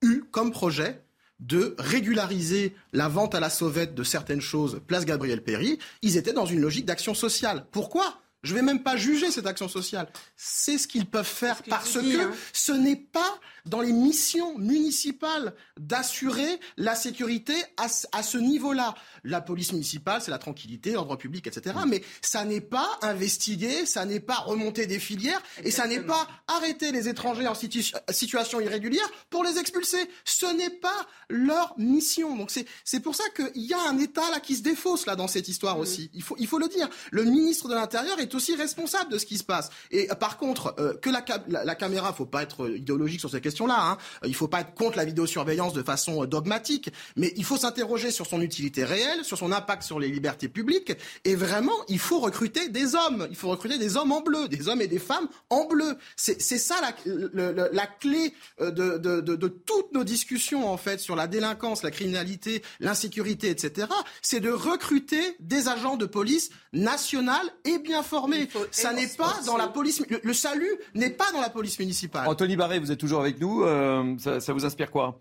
[0.00, 1.02] eu comme projet
[1.40, 6.32] de régulariser la vente à la sauvette de certaines choses, place Gabriel Péry, ils étaient
[6.32, 7.66] dans une logique d'action sociale.
[7.72, 8.22] Pourquoi?
[8.42, 10.08] Je ne vais même pas juger cette action sociale.
[10.36, 12.32] C'est ce qu'ils peuvent faire parce que hein.
[12.52, 18.96] ce n'est pas dans les missions municipales d'assurer la sécurité à, ce niveau-là.
[19.24, 21.76] La police municipale, c'est la tranquillité, l'ordre public, etc.
[21.84, 21.88] Mm.
[21.88, 26.26] Mais ça n'est pas investiguer, ça n'est pas remonter des filières et ça n'est pas
[26.48, 30.08] arrêter les étrangers en situation irrégulière pour les expulser.
[30.24, 32.36] Ce n'est pas leur mission.
[32.36, 32.50] Donc
[32.84, 35.48] c'est pour ça qu'il y a un État là qui se défausse là dans cette
[35.48, 35.80] histoire mm.
[35.80, 36.10] aussi.
[36.14, 36.88] Il faut, il faut le dire.
[37.10, 39.70] Le ministre de l'Intérieur est aussi responsable de ce qui se passe.
[39.90, 43.30] Et euh, par contre, euh, que la, la, la caméra, faut pas être idéologique sur
[43.30, 43.98] ces questions là Hein.
[44.24, 47.56] Il ne faut pas être contre la vidéosurveillance de façon euh, dogmatique, mais il faut
[47.56, 50.92] s'interroger sur son utilité réelle, sur son impact sur les libertés publiques.
[51.24, 53.26] Et vraiment, il faut recruter des hommes.
[53.30, 55.96] Il faut recruter des hommes en bleu, des hommes et des femmes en bleu.
[56.16, 60.98] C'est ça la, la clé euh, de, de, de, de, toutes nos discussions en fait
[61.00, 63.88] sur la délinquance, la criminalité, l'insécurité, etc.
[64.22, 68.48] C'est de recruter des agents de police nationale et bien formés.
[68.70, 70.02] Ça n'est pas dans la police.
[70.08, 72.26] Le, le salut n'est pas dans la police municipale.
[72.28, 73.64] Anthony Barré, vous êtes toujours avec nous.
[73.64, 75.18] Euh, ça, vous inspire quoi?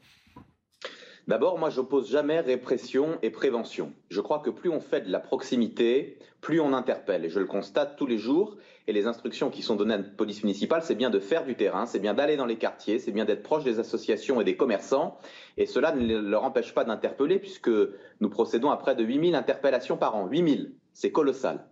[1.31, 3.93] D'abord, moi, j'oppose jamais répression et prévention.
[4.09, 7.23] Je crois que plus on fait de la proximité, plus on interpelle.
[7.23, 8.57] Et je le constate tous les jours.
[8.85, 11.55] Et les instructions qui sont données à la police municipale, c'est bien de faire du
[11.55, 14.57] terrain, c'est bien d'aller dans les quartiers, c'est bien d'être proche des associations et des
[14.57, 15.19] commerçants.
[15.55, 17.71] Et cela ne leur empêche pas d'interpeller, puisque
[18.19, 20.27] nous procédons à près de 8000 interpellations par an.
[20.27, 20.75] 8000.
[20.91, 21.65] C'est colossal.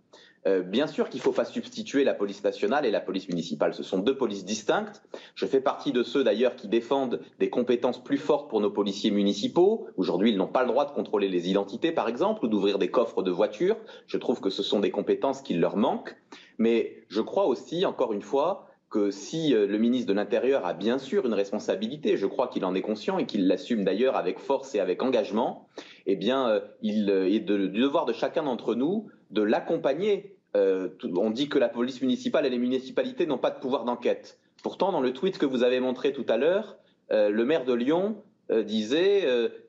[0.46, 3.74] Euh, bien sûr qu'il faut pas substituer la police nationale et la police municipale.
[3.74, 5.02] Ce sont deux polices distinctes.
[5.34, 9.10] Je fais partie de ceux d'ailleurs qui défendent des compétences plus fortes pour nos policiers
[9.10, 9.86] municipaux.
[9.96, 12.90] Aujourd'hui, ils n'ont pas le droit de contrôler les identités, par exemple, ou d'ouvrir des
[12.90, 13.76] coffres de voitures.
[14.06, 16.16] Je trouve que ce sont des compétences qui leur manquent.
[16.56, 20.72] Mais je crois aussi, encore une fois, que si euh, le ministre de l'Intérieur a
[20.74, 24.38] bien sûr une responsabilité, je crois qu'il en est conscient et qu'il l'assume d'ailleurs avec
[24.38, 25.68] force et avec engagement,
[26.06, 30.36] eh bien, euh, il est du devoir de chacun d'entre nous de l'accompagner.
[30.56, 34.38] Euh, on dit que la police municipale et les municipalités n'ont pas de pouvoir d'enquête.
[34.62, 36.76] Pourtant, dans le tweet que vous avez montré tout à l'heure,
[37.10, 38.22] le maire de Lyon
[38.64, 39.26] disait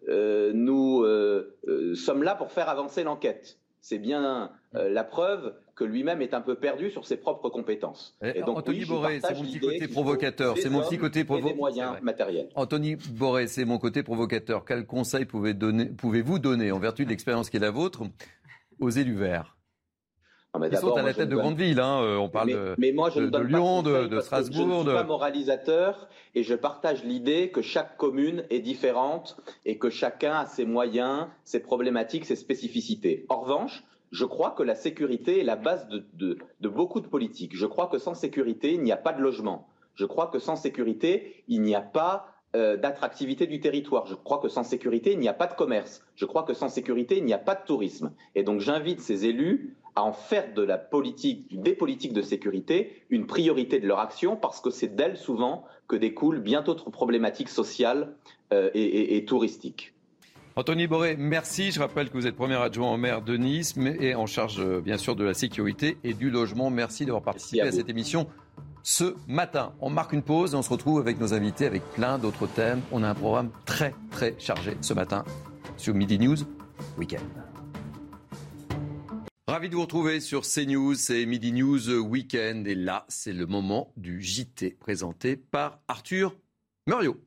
[0.08, 1.06] Nous
[1.96, 3.58] sommes là pour faire avancer l'enquête.
[3.80, 8.16] C'est bien la preuve que lui-même est un peu perdu sur ses propres compétences.
[8.24, 10.56] Eh, Et donc, Anthony Boré, c'est mon petit côté provocateur.
[10.60, 11.58] C'est mon petit côté provocateur.
[11.58, 12.50] moyens matériels.
[12.54, 14.64] Anthony Boré, c'est mon côté provocateur.
[14.64, 18.04] Quel conseil pouvez-vous donner, en vertu de l'expérience qui est la vôtre,
[18.82, 19.56] aux élus verts
[20.60, 21.80] Ils sont à la tête de grandes villes.
[21.80, 22.02] Hein.
[22.02, 24.68] Euh, on parle mais, de, mais moi, je de, Lyon, de, Strasbourg.
[24.68, 29.78] Je ne suis pas moralisateur et je partage l'idée que chaque commune est différente et
[29.78, 33.26] que chacun a ses moyens, ses problématiques, ses spécificités.
[33.30, 37.56] En revanche, je crois que la sécurité est la base de beaucoup de politiques.
[37.56, 39.68] Je crois que sans sécurité, il n'y a pas de logement.
[39.96, 44.06] Je crois que sans sécurité, il n'y a pas euh, d'attractivité du territoire.
[44.08, 46.04] Je crois que sans sécurité, il n'y a pas de commerce.
[46.16, 48.12] Je crois que sans sécurité, il n'y a pas de tourisme.
[48.36, 53.04] Et donc j'invite ces élus à en faire de la politique, des politiques de sécurité,
[53.10, 57.50] une priorité de leur action, parce que c'est d'elles souvent que découlent bien d'autres problématiques
[57.50, 58.14] sociales
[58.54, 59.94] euh, et- et- et touristiques.
[60.58, 61.72] Anthony Boré, merci.
[61.72, 64.60] Je rappelle que vous êtes premier adjoint au maire de Nice mais, et en charge
[64.60, 66.70] euh, bien sûr de la sécurité et du logement.
[66.70, 68.28] Merci d'avoir participé à cette émission
[68.84, 69.74] ce matin.
[69.80, 72.82] On marque une pause et on se retrouve avec nos invités avec plein d'autres thèmes.
[72.92, 75.24] On a un programme très très chargé ce matin
[75.78, 76.38] sur Midi News
[76.98, 77.22] Weekend.
[79.48, 83.92] Ravi de vous retrouver sur CNews, c'est Midi News Weekend et là c'est le moment
[83.98, 86.34] du JT présenté par Arthur
[86.88, 87.18] Muriot.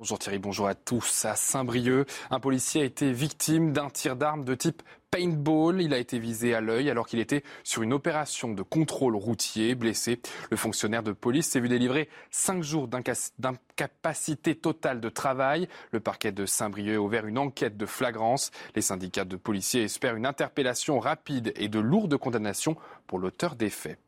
[0.00, 1.24] Bonjour Thierry, bonjour à tous.
[1.24, 4.82] À Saint-Brieuc, un policier a été victime d'un tir d'arme de type
[5.12, 5.80] paintball.
[5.80, 9.76] Il a été visé à l'œil alors qu'il était sur une opération de contrôle routier.
[9.76, 15.68] Blessé, le fonctionnaire de police s'est vu délivrer cinq jours d'inca- d'incapacité totale de travail.
[15.92, 18.50] Le parquet de Saint-Brieuc a ouvert une enquête de flagrance.
[18.74, 23.70] Les syndicats de policiers espèrent une interpellation rapide et de lourdes condamnations pour l'auteur des
[23.70, 23.98] faits.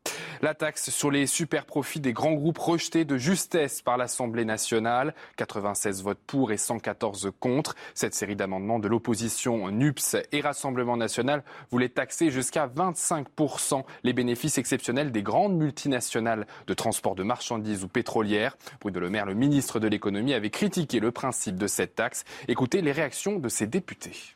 [0.41, 5.13] La taxe sur les super profits des grands groupes rejetée de justesse par l'Assemblée nationale.
[5.37, 7.75] 96 votes pour et 114 contre.
[7.93, 14.57] Cette série d'amendements de l'opposition NUPS et Rassemblement national voulait taxer jusqu'à 25% les bénéfices
[14.57, 18.57] exceptionnels des grandes multinationales de transport de marchandises ou pétrolières.
[18.81, 22.23] Bruno Le Maire, le ministre de l'économie, avait critiqué le principe de cette taxe.
[22.47, 24.35] Écoutez les réactions de ses députés.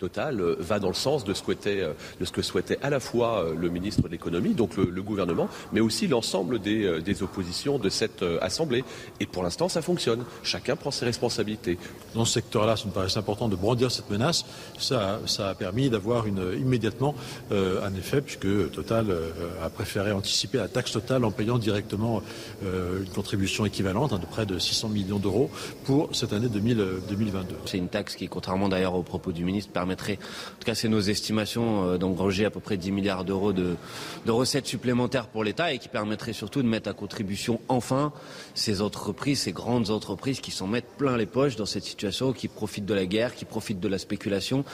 [0.00, 1.32] Total euh, va dans le sens de,
[1.66, 4.86] euh, de ce que souhaitait à la fois euh, le ministre de l'économie, donc le,
[4.90, 8.84] le gouvernement, mais aussi l'ensemble des, des oppositions de cette Assemblée.
[9.20, 10.24] Et pour l'instant, ça fonctionne.
[10.42, 11.78] Chacun prend ses responsabilités.
[12.14, 14.44] Dans ce secteur-là, ça me paraissait important de brandir cette menace.
[14.78, 17.14] Ça, ça a permis d'avoir immédiatement
[17.52, 19.30] euh, un effet, puisque Total euh,
[19.62, 22.22] a préféré anticiper la taxe totale en payant directement
[22.64, 25.50] euh, une contribution équivalente hein, de près de 600 millions d'euros
[25.84, 27.56] pour cette année 2000, euh, 2022.
[27.66, 30.88] C'est une taxe qui, contrairement d'ailleurs aux propos du ministre, permettrait, en tout cas c'est
[30.88, 33.76] nos estimations, euh, d'engranger à peu près 10 milliards d'euros de,
[34.24, 38.12] de recettes supplémentaires pour l'État et qui permettrait surtout de mettre à contribution enfin
[38.54, 42.48] ces entreprises, ces grandes entreprises qui s'en mettent plein les poches dans cette situation, qui
[42.48, 44.64] profitent de la guerre, qui profitent de la spéculation.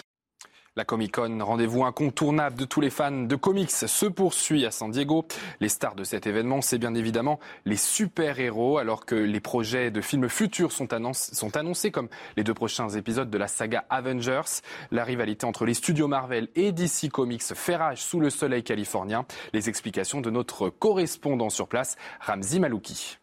[0.77, 4.89] La Comic Con, rendez-vous incontournable de tous les fans de comics, se poursuit à San
[4.93, 5.27] Diego.
[5.61, 10.01] Les stars de cet événement, c'est bien évidemment les super-héros, alors que les projets de
[10.01, 14.63] films futurs sont, annonc- sont annoncés comme les deux prochains épisodes de la saga Avengers.
[14.93, 19.27] La rivalité entre les studios Marvel et DC Comics fait rage sous le soleil californien.
[19.53, 23.20] Les explications de notre correspondant sur place, Ramzi Malouki.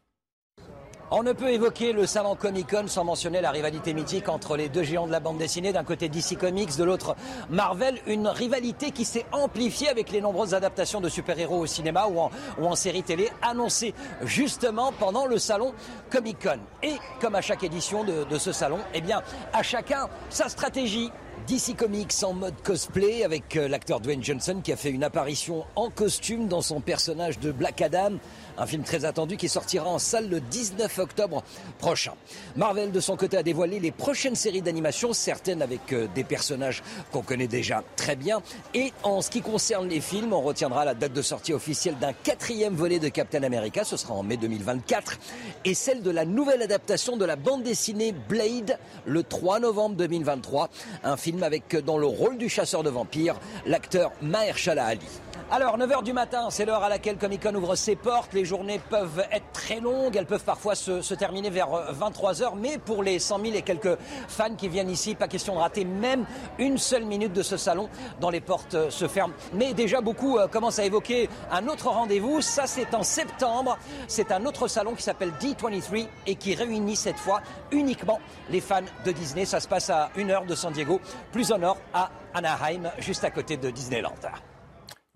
[1.10, 4.68] On ne peut évoquer le salon Comic Con sans mentionner la rivalité mythique entre les
[4.68, 7.16] deux géants de la bande dessinée, d'un côté DC Comics, de l'autre
[7.50, 12.20] Marvel, une rivalité qui s'est amplifiée avec les nombreuses adaptations de super-héros au cinéma ou
[12.20, 13.94] en, série télé annoncées
[14.24, 15.74] justement pendant le salon
[16.10, 16.60] Comic Con.
[16.84, 19.22] Et comme à chaque édition de, de ce salon, eh bien,
[19.54, 21.10] à chacun sa stratégie.
[21.48, 25.66] DC Comics en mode cosplay avec euh, l'acteur Dwayne Johnson qui a fait une apparition
[25.78, 28.14] en costume dans son personnage de Black Adam.
[28.58, 31.44] Un film très attendu qui sortira en salle le 19 octobre
[31.78, 32.14] prochain.
[32.56, 36.82] Marvel, de son côté, a dévoilé les prochaines séries d'animation, certaines avec euh, des personnages
[37.12, 38.42] qu'on connaît déjà très bien.
[38.74, 42.14] Et en ce qui concerne les films, on retiendra la date de sortie officielle d'un
[42.14, 45.20] quatrième volet de Captain America, ce sera en mai 2024,
[45.64, 50.70] et celle de la nouvelle adaptation de la bande dessinée Blade le 3 novembre 2023.
[51.04, 55.06] Un film avec euh, dans le rôle du chasseur de vampires l'acteur Mahershala Ali.
[55.50, 58.34] Alors, 9h du matin, c'est l'heure à laquelle Comic Con ouvre ses portes.
[58.34, 63.02] Les journées peuvent être très longues, elles peuvent parfois se, terminer vers 23h, mais pour
[63.02, 66.26] les 100 000 et quelques fans qui viennent ici, pas question de rater même
[66.60, 67.88] une seule minute de ce salon
[68.20, 69.34] dont les portes euh, se ferment.
[69.54, 72.42] Mais déjà, beaucoup euh, commencent à évoquer un autre rendez-vous.
[72.42, 73.78] Ça, c'est en septembre.
[74.10, 77.42] C'est un autre salon qui s'appelle D23 et qui réunit cette fois
[77.72, 78.20] uniquement
[78.50, 79.46] les fans de Disney.
[79.46, 81.00] Ça se passe à une heure de San Diego,
[81.32, 84.12] plus au nord, à Anaheim, juste à côté de Disneyland.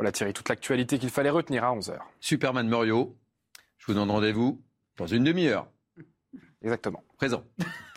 [0.02, 2.00] Voilà Thierry, toute l'actualité qu'il fallait retenir à 11h.
[2.20, 3.16] Superman Murio,
[3.78, 4.60] je vous donne rendez-vous
[4.98, 5.68] dans une demi-heure.
[6.64, 7.04] Exactement.
[7.18, 7.44] Présent.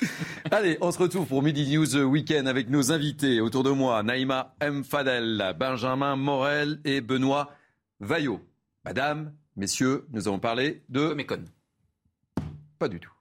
[0.51, 3.41] Allez, on se retrouve pour Midi News Weekend avec nos invités.
[3.41, 4.85] Autour de moi, Naïma M.
[4.85, 7.53] Fadel, Benjamin Morel et Benoît
[8.01, 8.47] Vaillot.
[8.85, 11.15] Madame, messieurs, nous avons parlé de...
[11.15, 11.43] Mécon.
[12.79, 13.13] Pas du tout.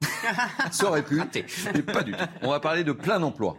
[0.72, 1.22] Ça aurait pu,
[1.74, 2.26] mais pas du tout.
[2.42, 3.56] On va parler de plein emploi.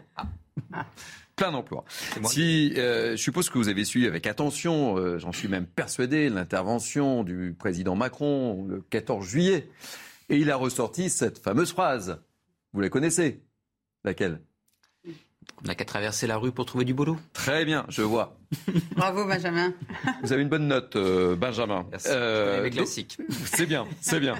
[1.36, 1.84] Plein d'emplois.
[2.24, 6.28] Si, euh, je suppose que vous avez suivi avec attention, euh, j'en suis même persuadé,
[6.28, 9.68] l'intervention du président Macron le 14 juillet.
[10.28, 12.22] Et il a ressorti cette fameuse phrase.
[12.72, 13.42] Vous la connaissez?
[14.04, 14.40] Laquelle?
[15.62, 17.16] On n'a qu'à traverser la rue pour trouver du boulot.
[17.32, 18.36] Très bien, je vois.
[18.96, 19.72] Bravo Benjamin.
[20.22, 21.86] Vous avez une bonne note, euh, Benjamin.
[21.90, 22.08] Merci.
[22.62, 23.18] Les classiques.
[23.44, 24.34] C'est bien, c'est bien.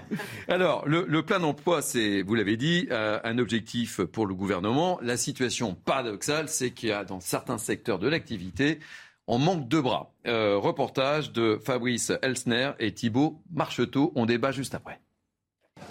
[0.48, 4.98] Alors, le, le plein d'emploi, c'est, vous l'avez dit, euh, un objectif pour le gouvernement.
[5.02, 8.80] La situation paradoxale, c'est qu'il y a dans certains secteurs de l'activité,
[9.26, 10.12] on manque de bras.
[10.26, 14.12] Euh, reportage de Fabrice Elsner et Thibault Marcheteau.
[14.14, 15.00] On débat juste après.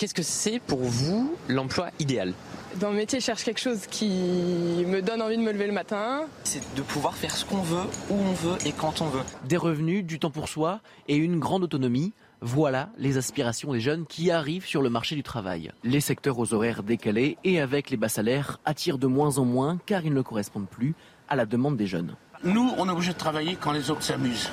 [0.03, 2.33] Qu'est-ce que c'est pour vous l'emploi idéal?
[2.79, 5.71] Dans mon métier, je cherche quelque chose qui me donne envie de me lever le
[5.71, 6.23] matin.
[6.43, 9.21] C'est de pouvoir faire ce qu'on veut, où on veut et quand on veut.
[9.47, 12.11] Des revenus, du temps pour soi et une grande autonomie.
[12.41, 15.71] Voilà les aspirations des jeunes qui arrivent sur le marché du travail.
[15.85, 19.79] Les secteurs aux horaires décalés et avec les bas salaires attirent de moins en moins
[19.85, 20.95] car ils ne correspondent plus
[21.29, 22.17] à la demande des jeunes.
[22.43, 24.49] Nous, on est obligé de travailler quand les autres s'amusent.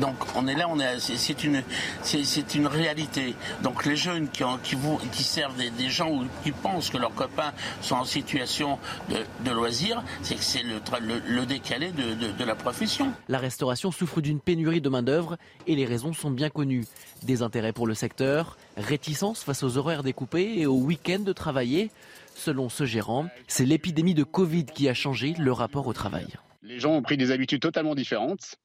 [0.00, 1.62] Donc on est là, on est, c'est une,
[2.02, 3.34] c'est une réalité.
[3.62, 6.90] Donc les jeunes qui, ont, qui, vous, qui servent des, des, gens ou qui pensent
[6.90, 8.78] que leurs copains sont en situation
[9.08, 13.12] de, de loisir, c'est que c'est le, le, le, décalé de, de, de, la profession.
[13.28, 15.36] La restauration souffre d'une pénurie de main d'œuvre
[15.66, 16.84] et les raisons sont bien connues.
[17.22, 21.90] Des intérêts pour le secteur, réticence face aux horaires découpés et aux week-ends de travailler.
[22.34, 26.26] Selon ce gérant, c'est l'épidémie de Covid qui a changé le rapport au travail.
[26.62, 28.58] Les gens ont pris des habitudes totalement différentes.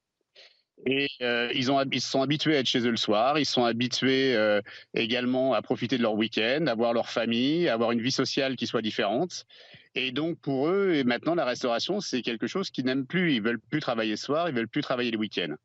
[0.86, 4.36] Et euh, ils, se sont habitués à être chez eux le soir, ils sont habitués
[4.36, 4.62] euh,
[4.96, 8.56] également à profiter de leur week-end, à voir leur famille, à avoir une vie sociale
[8.56, 9.46] qui soit différente.
[9.94, 13.34] Et donc pour eux, maintenant la restauration, c'est quelque chose qu'ils n'aiment plus.
[13.36, 15.56] Ils veulent plus travailler le soir, ils veulent plus travailler les week-ends.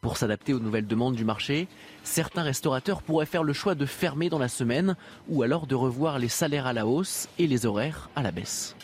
[0.00, 1.68] Pour s'adapter aux nouvelles demandes du marché,
[2.04, 4.96] certains restaurateurs pourraient faire le choix de fermer dans la semaine
[5.28, 8.76] ou alors de revoir les salaires à la hausse et les horaires à la baisse.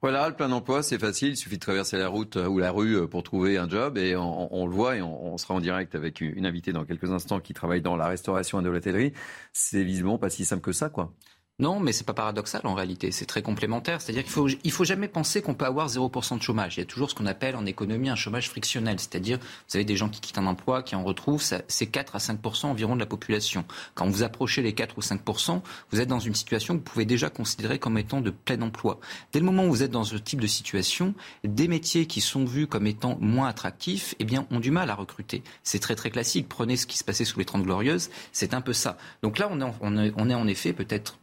[0.00, 1.30] Voilà, le plein emploi, c'est facile.
[1.30, 4.54] Il suffit de traverser la route ou la rue pour trouver un job et on,
[4.54, 7.40] on le voit et on, on, sera en direct avec une invitée dans quelques instants
[7.40, 9.12] qui travaille dans la restauration et de l'hôtellerie.
[9.52, 11.12] C'est visiblement pas si simple que ça, quoi.
[11.60, 13.10] Non, mais c'est pas paradoxal en réalité.
[13.10, 14.00] C'est très complémentaire.
[14.00, 16.76] C'est-à-dire qu'il faut, il faut jamais penser qu'on peut avoir 0% de chômage.
[16.76, 19.00] Il y a toujours ce qu'on appelle en économie un chômage frictionnel.
[19.00, 22.18] C'est-à-dire, vous avez des gens qui quittent un emploi, qui en retrouvent, c'est 4 à
[22.20, 23.64] 5% environ de la population.
[23.96, 27.06] Quand vous approchez les 4 ou 5%, vous êtes dans une situation que vous pouvez
[27.06, 29.00] déjà considérer comme étant de plein emploi.
[29.32, 32.44] Dès le moment où vous êtes dans ce type de situation, des métiers qui sont
[32.44, 35.42] vus comme étant moins attractifs, eh bien, ont du mal à recruter.
[35.64, 36.48] C'est très très classique.
[36.48, 38.10] Prenez ce qui se passait sous les 30 glorieuses.
[38.30, 38.96] C'est un peu ça.
[39.24, 41.18] Donc là, on est, on est, on est en effet peut-être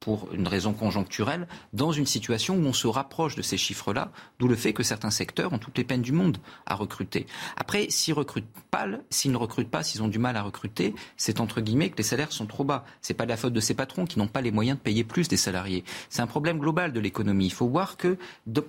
[0.00, 4.48] pour une raison conjoncturelle, dans une situation où on se rapproche de ces chiffres-là, d'où
[4.48, 7.26] le fait que certains secteurs ont toutes les peines du monde à recruter.
[7.58, 11.38] Après, s'ils recrutent pas, s'ils ne recrutent pas, s'ils ont du mal à recruter, c'est
[11.38, 12.86] entre guillemets que les salaires sont trop bas.
[13.02, 15.04] C'est pas de la faute de ces patrons qui n'ont pas les moyens de payer
[15.04, 15.84] plus des salariés.
[16.08, 17.46] C'est un problème global de l'économie.
[17.46, 18.16] Il faut voir que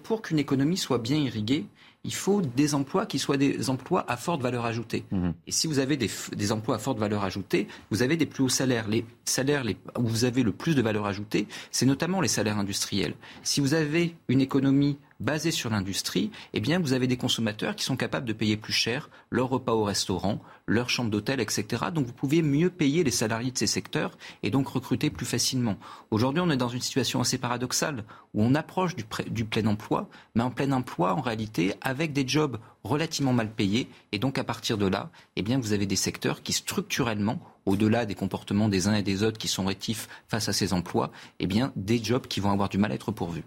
[0.04, 1.66] pour qu'une économie soit bien irriguée,
[2.04, 5.06] il faut des emplois qui soient des emplois à forte valeur ajoutée.
[5.12, 5.30] Mmh.
[5.45, 8.43] Et si vous avez des, des, emplois à forte valeur ajoutée, vous avez des plus
[8.43, 8.88] hauts salaires.
[8.88, 12.58] Les salaires les, où vous avez le plus de valeur ajoutée, c'est notamment les salaires
[12.58, 13.14] industriels.
[13.43, 17.86] Si vous avez une économie basée sur l'industrie, eh bien, vous avez des consommateurs qui
[17.86, 21.86] sont capables de payer plus cher leur repas au restaurant, leur chambre d'hôtel, etc.
[21.93, 25.78] Donc, vous pouvez mieux payer les salariés de ces secteurs et donc recruter plus facilement.
[26.09, 28.03] Aujourd'hui, on est dans une situation assez paradoxale
[28.34, 32.57] où on approche du, plein emploi, mais en plein emploi, en réalité, avec des jobs
[32.84, 33.88] relativement mal payés.
[34.11, 38.07] Et donc, à partir de là, eh bien, vous avez des secteurs qui structurellement au-delà
[38.07, 41.45] des comportements des uns et des autres qui sont rétifs face à ces emplois, eh
[41.45, 43.43] bien, des jobs qui vont avoir du mal à être pourvus.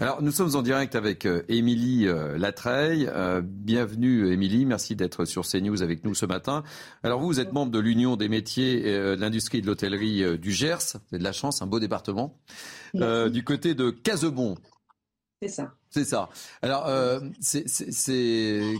[0.00, 3.08] Alors, nous sommes en direct avec euh, Émilie euh, Latreille.
[3.12, 4.64] Euh, bienvenue, Émilie.
[4.64, 6.62] Merci d'être sur CNews avec nous ce matin.
[7.02, 10.96] Alors, vous, vous êtes membre de l'Union des métiers de l'industrie de l'hôtellerie du Gers.
[11.10, 12.38] Avez de la chance, un beau département.
[12.94, 14.54] du côté de Casebon.
[15.42, 15.74] C'est ça.
[15.90, 16.28] C'est ça.
[16.62, 16.88] Alors,
[17.40, 17.64] c'est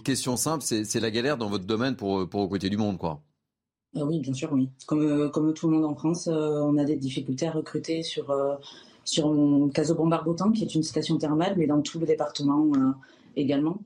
[0.05, 3.23] question simple, c'est la galère dans votre domaine pour, pour recruter du monde, quoi.
[3.95, 4.71] oui, bien sûr, oui.
[4.87, 8.33] Comme, comme tout le monde en France, on a des difficultés à recruter sur
[9.09, 12.93] sur Casobon-Barbotan, qui est une station thermale, mais dans tout le département euh,
[13.37, 13.79] également.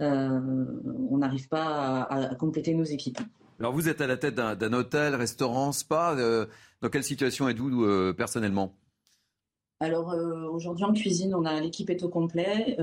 [0.00, 0.40] Euh,
[1.10, 3.20] on n'arrive pas à, compléter nos équipes.
[3.60, 6.16] Alors vous êtes à la tête d'un hôtel, restaurant, spa.
[6.18, 6.46] Euh,
[6.82, 8.74] dans quelle situation êtes-vous personnellement?
[9.80, 10.14] Alors
[10.52, 12.76] aujourd'hui en cuisine, on a l'équipe est au complet,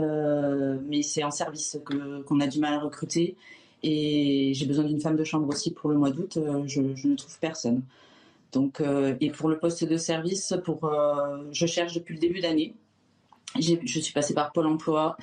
[0.88, 3.36] mais c'est en service qu'on a du mal à recruter.
[3.84, 6.40] Et j'ai besoin d'une femme de chambre aussi pour le mois d'août.
[6.66, 7.84] je, ne trouve personne.
[8.52, 12.42] Donc, euh, et pour le poste de service, pour, euh, je cherche depuis le début
[12.42, 12.76] d'année.
[13.60, 15.18] Je suis passée par Pôle Emploi.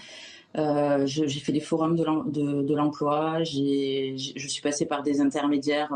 [0.56, 3.42] Euh, j'ai fait des forums de l'emploi.
[3.44, 5.92] je suis passée par des intermédiaires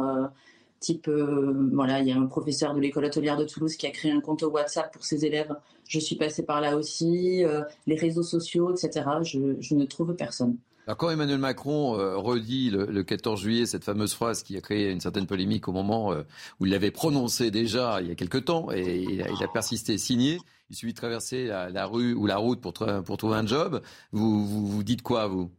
[0.81, 4.11] type, voilà, il y a un professeur de l'école hôtelière de Toulouse qui a créé
[4.11, 5.55] un compte WhatsApp pour ses élèves.
[5.87, 7.45] Je suis passée par là aussi,
[7.87, 9.07] les réseaux sociaux, etc.
[9.23, 10.57] je ne trouve personne.
[10.87, 15.01] Quand Emmanuel Macron euh, redit le, 14 juillet cette fameuse phrase qui a créé une
[15.01, 16.23] certaine polémique au moment euh,
[16.59, 20.39] où il l'avait prononcée déjà il y a quelque temps et il a, persisté, signé,
[20.71, 23.81] il suffit de traverser la, rue ou la route pour, trouver un job.
[24.11, 25.51] Vous, vous, dites quoi, vous?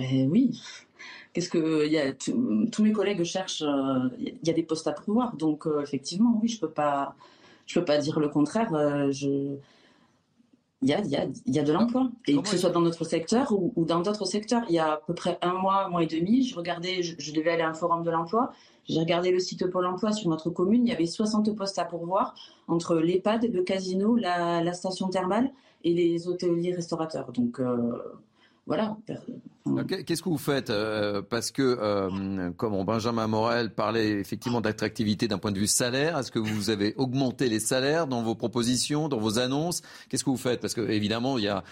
[0.00, 0.60] Eh Oui.
[1.32, 4.92] Qu'est-ce que il a tous mes collègues cherchent euh, il y a des postes à
[4.92, 7.14] pourvoir donc effectivement oui je peux pas
[7.66, 8.70] je peux pas dire le contraire
[9.12, 9.56] je
[10.82, 12.10] il y a, il y a, de l'emploi.
[12.28, 14.62] Et que ce soit dans notre secteur ou, dans d'autres secteurs.
[14.68, 17.32] Il y a à peu près un mois, un mois et demi, je regardais, je,
[17.32, 18.52] devais aller à un forum de l'emploi.
[18.84, 20.86] J'ai regardé le site Pôle emploi sur notre commune.
[20.86, 22.34] Il y avait 60 postes à pourvoir
[22.68, 25.50] entre l'EHPAD, le casino, la, station thermale
[25.82, 27.32] et les hôteliers restaurateurs.
[27.32, 27.98] Donc, euh,
[28.68, 28.98] voilà.
[30.04, 35.38] Qu'est-ce que vous faites euh, Parce que, euh, comme Benjamin Morel parlait effectivement d'attractivité d'un
[35.38, 39.18] point de vue salaire, est-ce que vous avez augmenté les salaires dans vos propositions, dans
[39.18, 39.80] vos annonces?
[40.10, 40.60] Qu'est-ce que vous faites?
[40.60, 41.64] Parce que évidemment, il y a,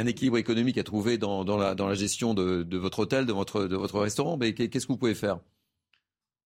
[0.00, 3.98] un équilibre économique à trouver dans, la, gestion de, votre hôtel, de votre, de votre
[3.98, 4.36] restaurant.
[4.36, 5.40] Mais qu'est-ce que vous pouvez faire?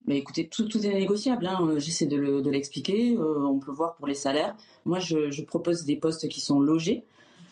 [0.06, 1.46] Mais écoutez, tout, est négociable.
[1.46, 1.74] Hein.
[1.76, 3.14] J'essaie de l'expliquer.
[3.14, 4.56] Euh, on peut voir pour les salaires.
[4.86, 7.04] Moi, je, propose des postes qui sont logés.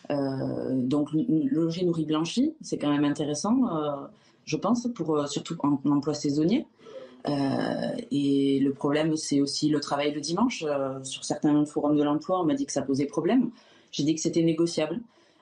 [0.09, 4.07] Euh, donc loger nourri blanchi, c'est quand même intéressant, euh,
[4.45, 6.65] je pense, pour euh, surtout en, emploi saisonnier.
[7.25, 10.63] et le problème, c'est aussi le travail le dimanche.
[11.03, 13.49] sur certains forums de l'emploi, on m'a dit que ça posait problème.
[13.91, 14.99] J'ai dit que c'était négociable.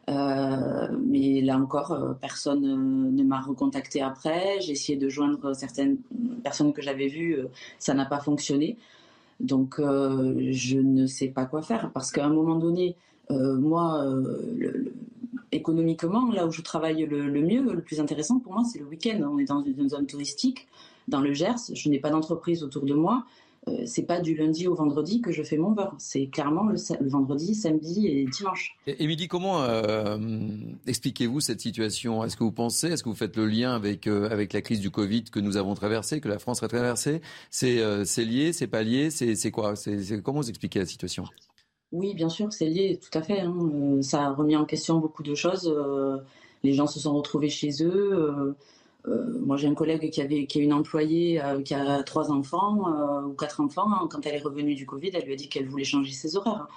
[0.08, 4.62] mais là encore, personne ne m'a recontacté après.
[4.62, 5.98] J'ai essayé de joindre certaines
[6.44, 7.38] personnes que j'avais vues,
[7.78, 8.78] ça n'a pas fonctionné.
[9.40, 12.96] Donc, je ne sais pas quoi faire parce qu'à un moment donné,
[13.32, 14.92] euh, moi, euh,
[15.52, 19.20] économiquement, là où je travaille le, mieux, le plus intéressant pour moi, c'est le week-end.
[19.24, 20.68] On est dans une zone touristique,
[21.08, 21.74] dans le Gers.
[21.74, 23.26] Je n'ai pas d'entreprise autour de moi.
[23.68, 25.96] Euh, c'est pas du lundi au vendredi que je fais mon beurre.
[25.98, 26.78] C'est clairement le,
[27.10, 28.78] vendredi, samedi et dimanche.
[28.86, 29.66] Émilie, comment
[30.86, 32.24] expliquez-vous cette situation?
[32.24, 34.92] Est-ce que vous pensez, est-ce que vous faites le lien avec, avec la crise du
[34.92, 37.22] Covid que nous avons traversée, que la France a traversée?
[37.50, 37.76] C'est
[38.18, 39.74] lié, c'est pas lié, c'est quoi?
[40.24, 41.26] Comment vous expliquez la situation?
[41.96, 43.40] Oui, bien sûr, c'est lié, tout à fait.
[43.42, 43.56] Hein.
[43.74, 45.72] Euh, ça a remis en question beaucoup de choses.
[45.74, 46.18] Euh,
[46.64, 48.56] les gens se sont retrouvés chez eux.
[49.08, 53.24] Euh, moi, j'ai un collègue qui, avait, qui a une employée qui a trois enfants
[53.26, 54.08] ou quatre enfants.
[54.10, 56.68] Quand elle est revenue du Covid, elle lui a dit qu'elle voulait changer ses horaires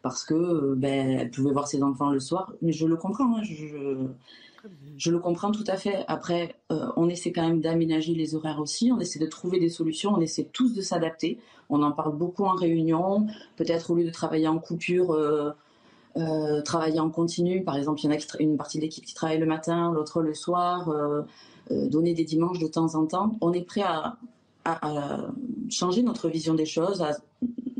[0.00, 2.52] parce que ben, pouvait voir ses enfants le soir.
[2.62, 3.36] Mais je le comprends.
[3.36, 3.42] Hein,
[5.10, 6.04] le comprends tout à fait.
[6.08, 8.92] Après, euh, on essaie quand même d'aménager les horaires aussi.
[8.92, 10.12] On essaie de trouver des solutions.
[10.14, 11.38] On essaie tous de s'adapter.
[11.68, 13.26] On en parle beaucoup en réunion.
[13.56, 15.50] Peut-être au lieu de travailler en coupure, euh,
[16.16, 17.64] euh, travailler en continu.
[17.64, 20.22] Par exemple, il y en a une partie de l'équipe qui travaille le matin, l'autre
[20.22, 20.90] le soir.
[21.70, 23.36] donner des dimanches de temps en temps.
[23.40, 24.18] On est prêt à,
[25.70, 27.04] changer notre vision des choses,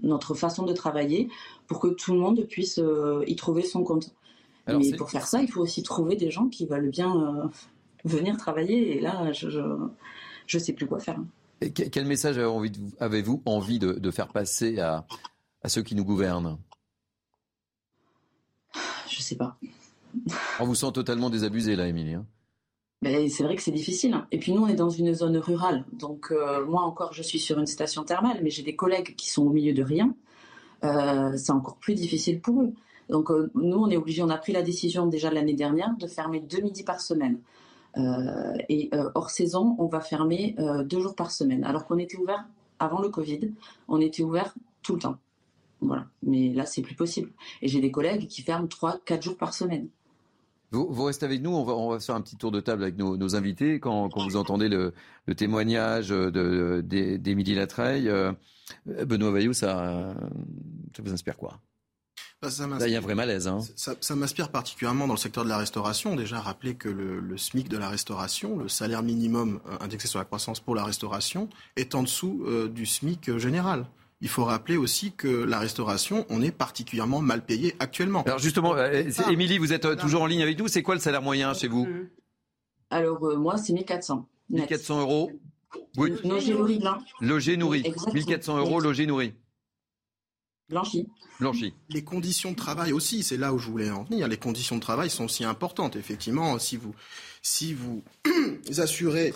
[0.03, 1.29] notre façon de travailler,
[1.67, 2.81] pour que tout le monde puisse
[3.27, 4.15] y trouver son compte.
[4.67, 7.49] Mais pour faire ça, il faut aussi trouver des gens qui veulent bien euh,
[8.05, 8.97] venir travailler.
[8.97, 11.19] Et là, je ne sais plus quoi faire.
[11.75, 12.39] quel message
[13.01, 15.05] avez-vous envie de, faire passer à,
[15.67, 16.59] ceux qui nous gouvernent?
[19.09, 19.57] Je ne sais pas.
[20.61, 22.15] On vous sent totalement désabusé là, Émilie.
[22.15, 22.27] Hein.
[23.03, 24.17] Ben, c'est vrai que c'est difficile.
[24.31, 25.85] Et puis nous, on est dans une zone rurale.
[25.93, 29.29] Donc euh, moi encore, je suis sur une station thermale, mais j'ai des collègues qui
[29.29, 30.15] sont au milieu de rien.
[30.85, 32.73] Euh, c'est encore plus difficile pour eux.
[33.09, 36.07] Donc euh, nous, on est obligé, on a pris la décision déjà l'année dernière de
[36.07, 37.39] fermer deux midis par semaine.
[37.99, 42.17] Euh, et euh, hors saison, on va fermer deux jours par semaine, alors qu'on était
[42.17, 42.47] ouvert
[42.79, 43.53] avant le Covid,
[43.89, 45.17] on était ouvert tout le temps.
[45.81, 46.07] Voilà.
[46.23, 47.31] Mais là, c'est plus possible.
[47.61, 49.89] Et j'ai des collègues qui ferment 3-4 jours par semaine.
[50.73, 53.79] Vous, restez avec nous, on va, faire un petit tour de table avec nos, invités
[53.79, 54.95] quand, vous entendez le,
[55.37, 58.09] témoignage d'Émilie Latreille.
[58.09, 58.33] Euh,
[58.87, 60.15] Benoît Vaillot, ça,
[60.97, 61.61] ça vous inspire quoi?
[62.43, 63.47] Bah, Là, il y a un vrai malaise.
[63.47, 63.61] Hein.
[63.77, 66.17] Ça, m'inspire particulièrement dans le secteur de la restauration.
[66.17, 70.25] Déjà, rappeler que le, SMIC de la restauration, le salaire minimum euh, indexé sur la
[70.25, 73.87] croissance pour la restauration, est en dessous euh, du SMIC général
[74.23, 78.23] il faut rappeler aussi que la restauration, on est particulièrement mal payé actuellement.
[78.23, 80.69] Alors justement, euh, Émilie, vous êtes euh, toujours en ligne avec nous.
[80.69, 81.89] C'est quoi le salaire moyen chez vous?
[82.89, 84.29] Alors euh, moi, c'est 1400.
[84.51, 85.33] 1400 euros?
[85.97, 86.13] Oui.
[86.25, 86.81] Logé nourri.
[87.21, 87.83] Logé nourri.
[88.15, 89.35] 1400 euros logé nourri.
[90.69, 91.07] Blanchi.
[91.41, 91.75] Blanchi.
[91.91, 94.29] Les conditions de travail aussi, c'est là où je voulais en venir.
[94.29, 95.97] Les conditions de travail sont aussi importantes.
[95.97, 96.95] Effectivement, si vous,
[97.43, 98.03] si vous
[98.79, 99.35] assurez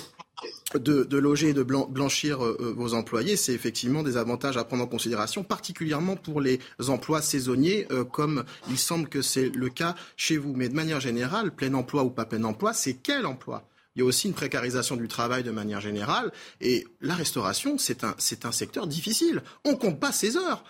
[0.74, 4.84] de, loger et de blanchir euh, euh, vos employés, c'est effectivement des avantages à prendre
[4.84, 9.94] en considération, particulièrement pour les emplois saisonniers, euh, comme il semble que c'est le cas
[10.16, 10.54] chez vous.
[10.54, 13.66] Mais de manière générale, plein emploi ou pas plein emploi, c'est quel emploi?
[13.96, 16.30] Il y a aussi une précarisation du travail de manière générale.
[16.60, 19.42] Et la restauration, c'est un, c'est un secteur difficile.
[19.64, 20.64] On compte pas ses heures.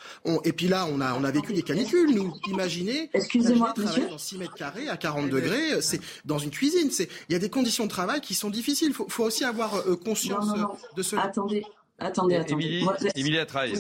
[0.45, 2.33] et puis là, on a, on a vécu des canicules, nous.
[2.49, 6.91] Imaginez, Excusez-moi, travailler dans 6 mètres carrés à 40 degrés, c'est dans une cuisine.
[6.93, 8.89] C'est, il y a des conditions de travail qui sont difficiles.
[8.89, 10.55] Il faut, faut, aussi avoir euh, conscience
[10.97, 11.17] de ce.
[11.17, 11.65] Attendez,
[11.99, 12.85] attendez, attendez.
[13.17, 13.75] Émilie, Attraille.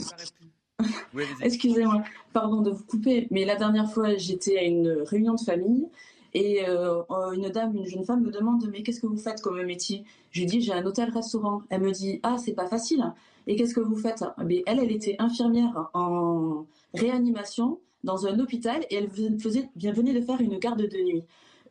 [1.40, 5.86] Excusez-moi, pardon de vous couper, mais la dernière fois, j'étais à une réunion de famille
[6.34, 7.02] et euh,
[7.32, 10.04] une dame, une jeune femme me demande Mais qu'est-ce que vous faites comme métier?
[10.30, 11.62] Je lui dis J'ai un hôtel-restaurant.
[11.70, 13.12] Elle me dit Ah, c'est pas facile.
[13.46, 14.24] Et qu'est-ce que vous faites?
[14.44, 20.20] Mais Elle, elle était infirmière en réanimation dans un hôpital et elle faisait, venait de
[20.20, 21.24] faire une garde de nuit.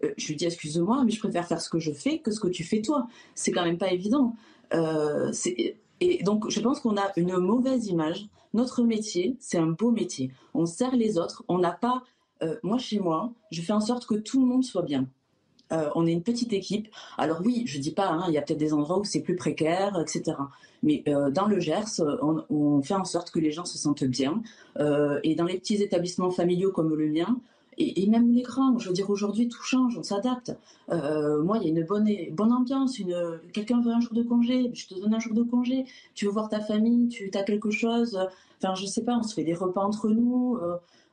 [0.04, 2.40] Euh, je lui dis Excuse-moi, mais je préfère faire ce que je fais que ce
[2.40, 3.08] que tu fais toi.
[3.34, 4.36] C'est quand même pas évident.
[4.74, 5.32] Euh,
[6.02, 8.28] et donc, je pense qu'on a une mauvaise image.
[8.54, 10.32] Notre métier, c'est un beau métier.
[10.54, 11.44] On sert les autres.
[11.48, 12.04] On n'a pas
[12.44, 15.08] euh, moi, chez moi, je fais en sorte que tout le monde soit bien.
[15.72, 16.88] Euh, on est une petite équipe.
[17.18, 19.36] Alors oui, je dis pas, hein, il y a peut-être des endroits où c'est plus
[19.36, 20.38] précaire, etc.
[20.84, 24.44] Mais euh, dans le Gers, on, fait en sorte que les gens se sentent bien.
[25.24, 27.40] et dans les petits établissements familiaux comme le mien,
[27.78, 30.56] et, même les grands, je veux dire, aujourd'hui, tout change, on s'adapte.
[30.90, 33.02] moi, il y a une bonne, bonne ambiance.
[33.52, 35.86] Quelqu'un veut un jour de congé, je te donne un jour de congé.
[36.14, 38.20] Tu veux voir ta famille, tu as quelque chose.
[38.62, 40.60] Enfin, je sais pas, on se fait des repas entre nous.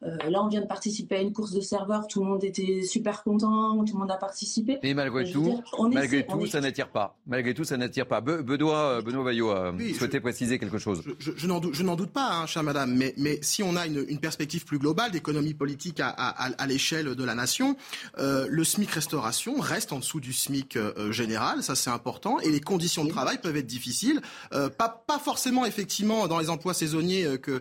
[0.05, 2.83] Euh, là, on vient de participer à une course de serveurs, tout le monde était
[2.83, 4.79] super content, tout le monde a participé.
[4.83, 7.17] Et malgré tout, malgré tout, ça n'attire pas.
[7.27, 8.21] Malgré tout, ça n'attire pas.
[8.21, 11.03] Benoît, euh, Benoît Vaillot a souhaité préciser quelque chose.
[11.19, 14.79] Je, n'en doute, pas, hein, chère madame, mais, mais si on a une, perspective plus
[14.79, 17.77] globale d'économie politique à, l'échelle de la nation,
[18.19, 20.79] euh, le SMIC restauration reste en dessous du SMIC
[21.11, 25.67] général, ça c'est important, et les conditions de travail peuvent être difficiles, pas, pas forcément
[25.67, 27.61] effectivement dans les emplois saisonniers que,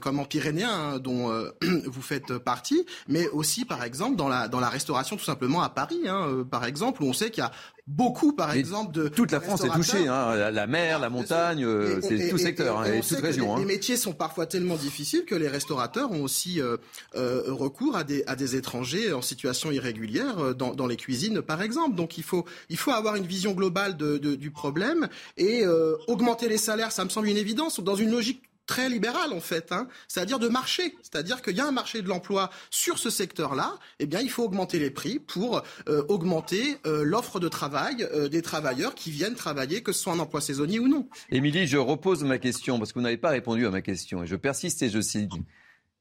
[0.00, 1.32] comme en Pyrénéen, hein, dont
[1.86, 5.68] vous faites partie, mais aussi par exemple dans la, dans la restauration tout simplement à
[5.68, 7.52] Paris, hein, euh, par exemple, où on sait qu'il y a
[7.86, 12.00] beaucoup, par exemple, de toute la France est touchée, hein, la, mer, la montagne, euh,
[12.02, 13.56] c'est tout secteur hein, et, toute région.
[13.56, 16.76] Les, métiers sont parfois tellement difficiles que les restaurateurs ont aussi euh,
[17.14, 21.94] recours à des, à des étrangers en situation irrégulière dans, dans, les cuisines, par exemple.
[21.94, 25.08] Donc il faut, il faut avoir une vision globale de, du problème
[25.38, 25.64] et
[26.08, 29.72] augmenter les salaires, ça me semble une évidence dans une logique très libéral en fait,
[29.72, 29.88] hein.
[30.06, 34.06] c'est-à-dire de marché, c'est-à-dire qu'il y a un marché de l'emploi sur ce secteur-là, eh
[34.06, 38.42] bien il faut augmenter les prix pour euh, augmenter euh, l'offre de travail euh, des
[38.42, 41.08] travailleurs qui viennent travailler, que ce soit en emploi saisonnier ou non.
[41.30, 44.26] Émilie, je repose ma question parce que vous n'avez pas répondu à ma question et
[44.26, 45.32] je persiste et je cite.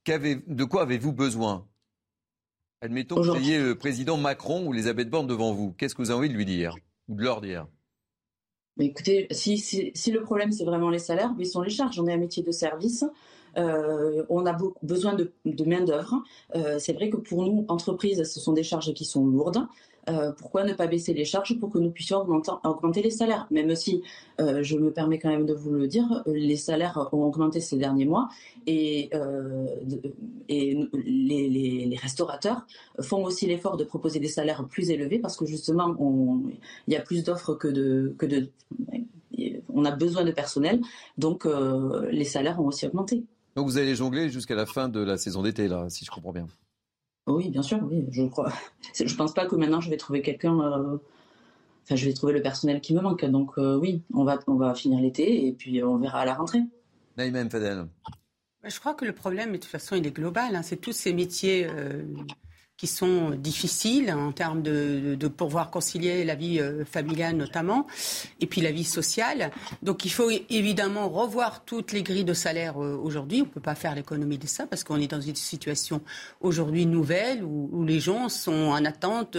[0.05, 1.68] De quoi avez-vous besoin?
[2.82, 5.74] Admettons que vous ayez le président Macron ou Elisabeth Borne devant vous.
[5.74, 6.76] Qu'est-ce que vous avez envie de lui dire?
[7.07, 7.68] Ou de leur dire?
[8.86, 9.56] Écoutez, si,
[10.12, 12.00] le problème c'est vraiment les salaires, sont les charges.
[12.00, 13.06] On est un métier de service.
[13.58, 15.32] Euh, on a besoin de,
[15.66, 16.24] main-d'œuvre.
[16.56, 19.66] Euh, c'est vrai que pour nous, entreprises, ce sont des charges qui sont lourdes.
[20.10, 23.48] Euh, pourquoi ne pas baisser les charges pour que nous puissions augmenter, les salaires?
[23.52, 24.04] Même si,
[24.40, 28.06] je me permets quand même de vous le dire, les salaires ont augmenté ces derniers
[28.06, 28.30] mois
[28.66, 29.10] et,
[30.48, 32.66] les, restaurateurs
[33.02, 35.96] font aussi l'effort de proposer des salaires plus élevés parce que justement,
[36.88, 38.50] il y a plus d'offres que de, que de...
[39.74, 40.82] On a besoin de personnel,
[41.18, 41.48] donc
[42.10, 43.24] les salaires ont aussi augmenté.
[43.58, 46.32] Donc vous allez jongler jusqu'à la fin de la saison d'été, là, si je comprends
[46.32, 46.48] bien.
[47.28, 48.52] Oui, bien sûr, oui, je crois.
[48.94, 50.60] Je pense pas que maintenant je vais trouver quelqu'un.
[50.60, 50.98] Euh,
[51.84, 53.24] enfin, je vais trouver le personnel qui me manque.
[53.26, 56.34] Donc euh, oui, on va, on va finir l'été et puis on verra à la
[56.34, 56.64] rentrée.
[57.18, 57.88] Naïm Fadel.
[58.64, 60.56] Bah, je crois que le problème, de toute façon, il est global.
[60.56, 60.64] Hein.
[60.64, 61.68] C'est tous ces métiers.
[61.70, 62.04] Euh,
[62.78, 67.88] qui sont difficiles en termes de, de, pouvoir concilier la vie euh, familiale notamment,
[68.40, 69.52] et puis la vie sociale.
[69.82, 73.41] Donc il faut évidemment revoir toutes les grilles de salaire euh, aujourd'hui.
[73.41, 76.02] On ne peut pas faire l'économie de ça parce qu'on est dans une situation
[76.40, 79.38] aujourd'hui nouvelle où, où, les gens sont en attente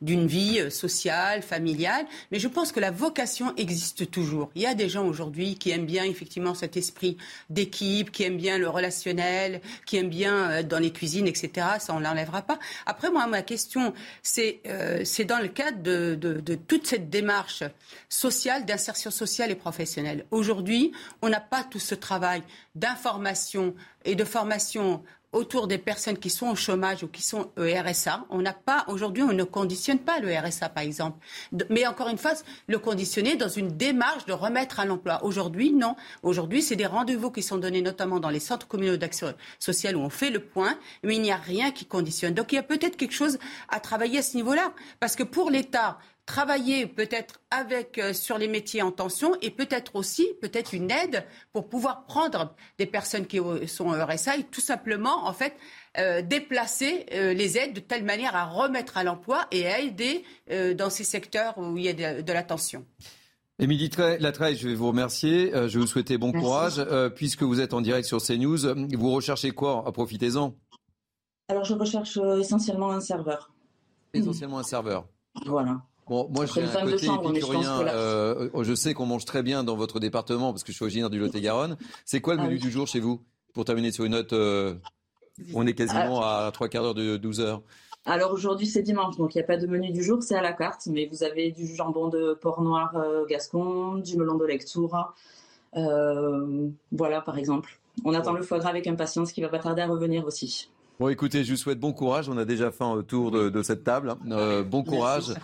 [0.00, 2.06] d'une vie sociale, familiale.
[2.32, 4.50] Mais je pense que la vocation existe toujours.
[4.54, 7.18] Il y a des gens aujourd'hui qui aiment bien effectivement cet esprit
[7.50, 11.66] d'équipe, qui aiment bien le relationnel, qui aiment bien être dans les cuisines, etc.
[11.78, 12.53] Ça, on l'enlèvera pas.
[12.86, 17.64] Après, moi, ma question, c'est euh, dans le cadre de, toute cette démarche
[18.08, 20.26] sociale, d'insertion sociale et professionnelle.
[20.30, 22.42] Aujourd'hui, on n'a pas tout ce travail
[22.74, 23.74] d'information
[24.04, 25.02] et de formation
[25.34, 28.24] autour des personnes qui sont au chômage ou qui sont au RSA.
[28.30, 31.18] On n'a pas, aujourd'hui, on ne conditionne pas le RSA, par exemple.
[31.68, 32.32] Mais encore une fois,
[32.68, 35.24] le conditionner dans une démarche de remettre à l'emploi.
[35.24, 35.96] Aujourd'hui, non.
[36.22, 40.00] Aujourd'hui, c'est des rendez-vous qui sont donnés notamment dans les centres communaux d'action sociale où
[40.00, 42.34] on fait le point, mais il n'y a rien qui conditionne.
[42.34, 43.38] Donc il y a peut-être quelque chose
[43.68, 44.72] à travailler à ce niveau-là.
[45.00, 49.96] Parce que pour l'État, travailler peut-être avec euh, sur les métiers en tension et peut-être
[49.96, 54.60] aussi peut-être une aide pour pouvoir prendre des personnes qui sont au RSA et tout
[54.60, 55.54] simplement en fait
[55.98, 60.24] euh, déplacer euh, les aides de telle manière à remettre à l'emploi et à aider
[60.76, 62.84] dans ces secteurs où il y a de, la tension.
[63.58, 65.50] Émilie Latreille, je vais vous remercier.
[65.52, 66.84] je vais vous souhaiter bon courage.
[67.14, 68.58] puisque vous êtes en direct sur CNews,
[68.94, 69.84] vous recherchez quoi?
[69.92, 70.54] Profitez-en.
[71.48, 73.52] Alors, je recherche essentiellement un serveur.
[74.12, 75.06] Essentiellement un serveur.
[75.46, 75.82] Voilà.
[76.08, 77.80] Bon, moi j'ai un côté épicurien.
[77.88, 81.10] Euh, je sais qu'on mange très bien dans votre département parce que je suis originaire
[81.10, 81.76] du Lot-et-Garonne.
[82.04, 83.20] C'est quoi le ah menu du jour chez vous
[83.54, 84.74] Pour terminer sur une note, euh,
[85.54, 86.46] on est quasiment ah.
[86.46, 87.62] à trois quarts d'heure de 12 heures.
[88.06, 90.42] Alors aujourd'hui c'est dimanche, donc il n'y a pas de menu du jour, c'est à
[90.42, 94.44] la carte, mais vous avez du jambon de porc noir euh, gascon, du melon de
[94.44, 95.14] lecture,
[96.92, 97.80] voilà par exemple.
[98.04, 100.68] On attend le foie gras avec impatience qui va pas tarder à revenir aussi.
[101.00, 102.28] Bon, écoutez, je vous souhaite bon courage.
[102.28, 104.14] On a déjà fait un tour de, cette table.
[104.30, 105.34] Euh, bon courage.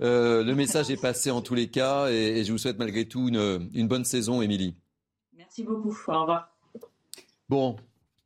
[0.00, 3.28] Euh, le message est passé en tous les cas et, je vous souhaite malgré tout
[3.28, 4.74] une, bonne saison, Émilie.
[5.36, 5.96] Merci beaucoup.
[6.08, 6.50] Au revoir.
[7.48, 7.76] Bon,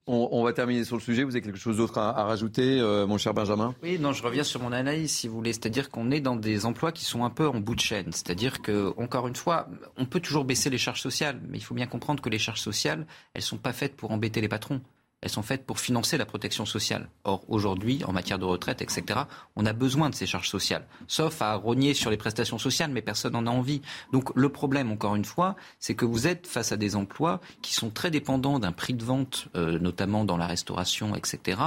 [0.07, 1.23] on, va terminer sur le sujet.
[1.23, 3.74] Vous avez quelque chose d'autre à, rajouter, euh, mon cher Benjamin?
[3.82, 5.52] Oui, non, je reviens sur mon analyse, si vous voulez.
[5.52, 8.12] C'est-à-dire qu'on est dans des emplois qui sont un peu en bout de chaîne.
[8.12, 11.74] C'est-à-dire que, encore une fois, on peut toujours baisser les charges sociales, mais il faut
[11.74, 14.81] bien comprendre que les charges sociales, elles sont pas faites pour embêter les patrons
[15.22, 17.09] elles sont faites pour financer la protection sociale.
[17.24, 19.20] Or, aujourd'hui, en matière de retraite, etc.,
[19.56, 23.02] on a besoin de ces charges sociales, sauf à rogner sur les prestations sociales, mais
[23.02, 23.82] personne n'en a envie.
[24.12, 27.74] Donc, le problème, encore une fois, c'est que vous êtes face à des emplois qui
[27.74, 31.60] sont très dépendants d'un prix de vente, euh, notamment dans la restauration, etc.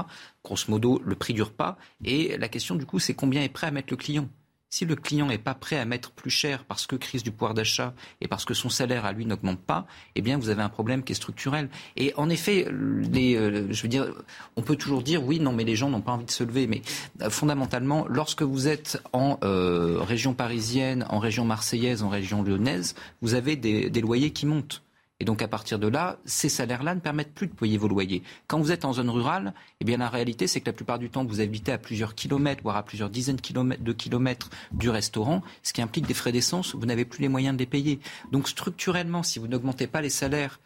[0.43, 1.77] Grosso modo, le prix dure pas.
[2.03, 4.27] Et la question, du coup, c'est combien est prêt à mettre le client?
[4.73, 7.53] Si le client n'est pas prêt à mettre plus cher parce que crise du pouvoir
[7.53, 9.85] d'achat et parce que son salaire à lui n'augmente pas,
[10.15, 11.69] eh bien vous avez un problème qui est structurel.
[11.95, 14.07] Et en effet, euh, je veux dire,
[14.55, 16.65] on peut toujours dire oui, non, mais les gens n'ont pas envie de se lever.
[16.65, 16.81] Mais
[17.21, 22.95] euh, fondamentalement, lorsque vous êtes en euh, région parisienne, en région marseillaise, en région lyonnaise,
[23.21, 24.82] vous avez des loyers qui montent.
[25.23, 28.23] Et donc à partir de là, ces salaires-là ne permettent plus de payer vos loyers.
[28.47, 31.09] Quand vous êtes en zone rurale, eh bien la réalité c'est que la plupart du
[31.09, 35.71] temps vous habitez à plusieurs kilomètres, voire à plusieurs dizaines de kilomètres du restaurant, ce
[35.71, 38.01] qui implique des frais d'essence, vous n'avez plus les moyens de les payer.
[38.33, 40.59] Donc structurellement, si vous n'augmentez pas les salaires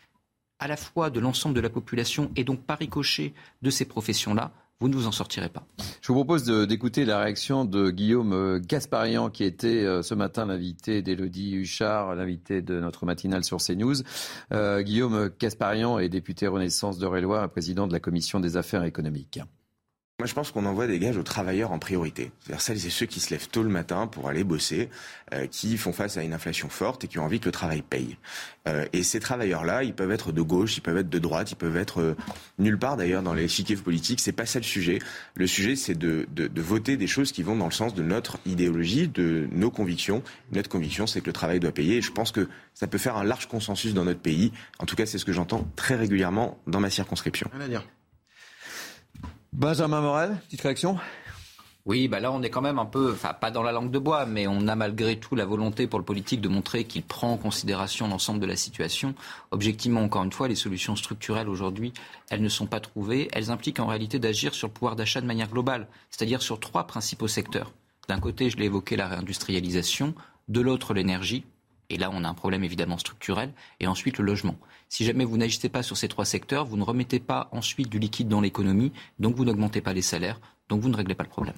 [0.58, 4.54] à la fois de l'ensemble de la population et donc par ricochet de ces professions-là,
[4.80, 5.66] vous ne vous en sortirez pas.
[6.02, 10.46] Je vous propose d'écouter la réaction de Guillaume euh, Gasparian, qui était euh, ce matin
[10.46, 13.96] l'invité d'Élodie Huchard, l'invité de notre matinale sur CNews.
[14.54, 18.84] Euh, Guillaume Gasparian est député Renaissance de Réloir et président de la commission des affaires
[18.84, 19.40] économiques.
[20.20, 22.32] Moi, je pense qu'on envoie des gages aux travailleurs en priorité.
[22.40, 24.90] C'est-à-dire celles et ceux qui se lèvent tôt le matin pour aller bosser,
[25.32, 27.84] euh, qui font face à une inflation forte et qui ont envie que le travail
[27.84, 28.18] paye.
[28.68, 31.56] Euh, et ces travailleurs-là, ils peuvent être de gauche, ils peuvent être de droite, ils
[31.56, 32.16] peuvent être euh,
[32.58, 34.20] nulle part d'ailleurs dans les chiquiers politiques.
[34.20, 34.98] C'est pas ça le sujet.
[35.36, 38.02] Le sujet, c'est de, de, de, voter des choses qui vont dans le sens de
[38.02, 40.24] notre idéologie, de nos convictions.
[40.52, 41.98] Notre conviction, c'est que le travail doit payer.
[41.98, 44.52] Et je pense que ça peut faire un large consensus dans notre pays.
[44.80, 47.52] En tout cas, c'est ce que j'entends très régulièrement dans ma circonscription.
[49.58, 51.00] Benjamin Morel, petite réaction?
[51.88, 53.98] Oui, bah là on est quand même un peu, enfin pas dans la langue de
[53.98, 57.32] bois, mais on a malgré tout la volonté pour le politique de montrer qu'il prend
[57.32, 59.16] en considération l'ensemble de la situation.
[59.50, 61.92] Objectivement, encore une fois, les solutions structurelles aujourd'hui,
[62.30, 63.30] elles ne sont pas trouvées.
[63.34, 66.86] Elles impliquent en réalité d'agir sur le pouvoir d'achat de manière globale, c'est-à-dire sur trois
[66.86, 67.74] principaux secteurs.
[68.08, 70.14] D'un côté, je l'ai évoqué, la réindustrialisation,
[70.50, 71.46] de l'autre, l'énergie,
[71.90, 73.54] et là, on a un problème évidemment structurel.
[73.80, 74.56] Et ensuite, le logement.
[74.90, 78.00] Si jamais vous n'agissez pas sur ces trois secteurs, vous ne remettez pas ensuite du
[78.00, 80.40] liquide dans l'économie, donc vous n'augmentez pas les salaires,
[80.70, 81.56] donc vous ne réglez pas le problème.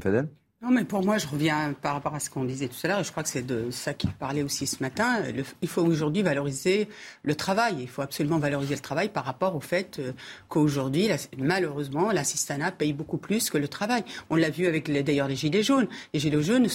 [0.00, 0.28] Fadel
[0.62, 3.00] Non, mais pour moi, je reviens par rapport à ce qu'on disait tout à l'heure,
[3.00, 5.22] et je crois que c'est de ça qu'il parlait aussi ce matin.
[5.60, 6.88] il faut aujourd'hui valoriser
[7.24, 7.76] le travail.
[7.80, 10.12] Il faut absolument valoriser le travail par rapport au fait euh,
[10.48, 14.02] qu'aujourd'hui, malheureusement, l'assistanat paye beaucoup plus que le travail.
[14.30, 15.88] On l'a vu avec d'ailleurs les Gilets jaunes.
[16.14, 16.68] Les Gilets jaunes,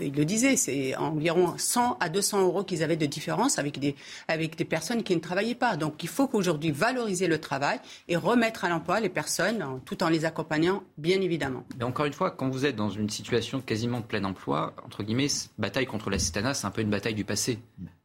[0.00, 3.96] ils le disaient, c'est environ 100 à 200 euros qu'ils avaient de différence avec des,
[4.28, 5.76] avec des personnes qui ne travaillaient pas.
[5.76, 10.08] Donc il faut qu'aujourd'hui valoriser le travail et remettre à l'emploi les personnes tout en
[10.10, 11.64] les accompagnant, bien évidemment.
[11.76, 15.02] Mais encore une fois, quand vous êtes dans une situation quasiment de plein emploi, entre
[15.02, 15.28] guillemets,
[15.58, 17.58] bataille contre l'assistanat, c'est un peu une bataille du passé.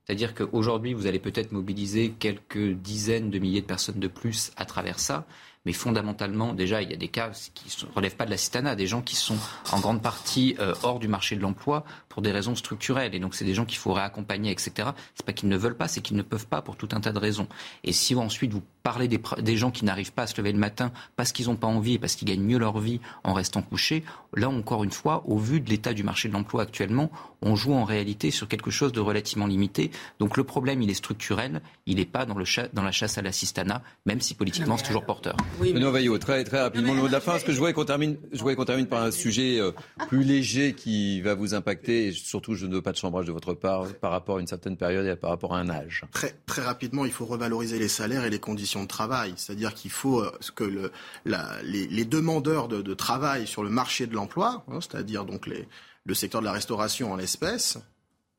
[0.05, 4.65] C'est-à-dire qu'aujourd'hui, vous allez peut-être mobiliser quelques dizaines de milliers de personnes de plus à
[4.65, 5.25] travers ça,
[5.65, 8.87] mais fondamentalement, déjà, il y a des cas qui ne relèvent pas de l'assistanat, des
[8.87, 9.37] gens qui sont
[9.71, 13.13] en grande partie euh, hors du marché de l'emploi pour des raisons structurelles.
[13.13, 14.89] Et donc, c'est des gens qu'il faut réaccompagner, etc.
[15.13, 17.11] C'est pas qu'ils ne veulent pas, c'est qu'ils ne peuvent pas pour tout un tas
[17.11, 17.47] de raisons.
[17.83, 20.57] Et si ensuite vous parlez des, des gens qui n'arrivent pas à se lever le
[20.57, 23.61] matin parce qu'ils n'ont pas envie et parce qu'ils gagnent mieux leur vie en restant
[23.61, 27.55] couchés, là, encore une fois, au vu de l'état du marché de l'emploi actuellement, on
[27.55, 29.91] joue en réalité sur quelque chose de relativement limité.
[30.19, 33.21] Donc, le problème, il est structurel, il n'est pas dans, le dans la chasse à
[33.21, 35.35] l'assistanat, même si politiquement, c'est toujours porteur.
[35.59, 37.73] Oui, Benoît Vaillot, très, très rapidement, le mot de la fin, parce que je voudrais
[37.73, 39.71] qu'on termine, je voudrais qu'on termine par un sujet euh,
[40.07, 43.31] plus léger qui va vous impacter, et surtout, je ne veux pas de chambrage de
[43.31, 46.05] votre part par rapport à une certaine période et par rapport à un âge.
[46.11, 49.33] Très, très rapidement, il faut revaloriser les salaires et les conditions de travail.
[49.35, 50.91] C'est-à-dire qu'il faut euh, que le,
[51.25, 54.20] la, les, les, demandeurs de, de, travail sur le marché de l'emploi,
[54.67, 55.67] hein, c'est-à-dire donc les,
[56.05, 57.77] le secteur de la restauration en l'espèce,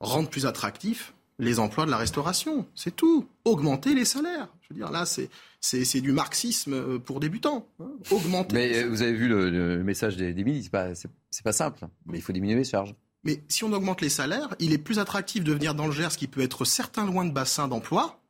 [0.01, 2.67] rendent plus attractifs les emplois de la restauration.
[2.75, 3.27] C'est tout.
[3.45, 4.49] Augmenter les salaires.
[4.63, 5.29] Je veux dire, là, c'est
[5.61, 7.69] c'est du marxisme euh, pour débutants.
[7.81, 7.91] Hein.
[8.11, 8.55] Augmenter.
[8.55, 12.19] Mais euh, vous avez vu le, message des, des ministres, c'est pas, pas simple, mais
[12.19, 12.95] il faut diminuer les charges.
[13.25, 16.17] Mais si on augmente les salaires, il est plus attractif de venir dans le Gers,
[16.17, 18.21] qui peut être certain loin de bassin d'emploi,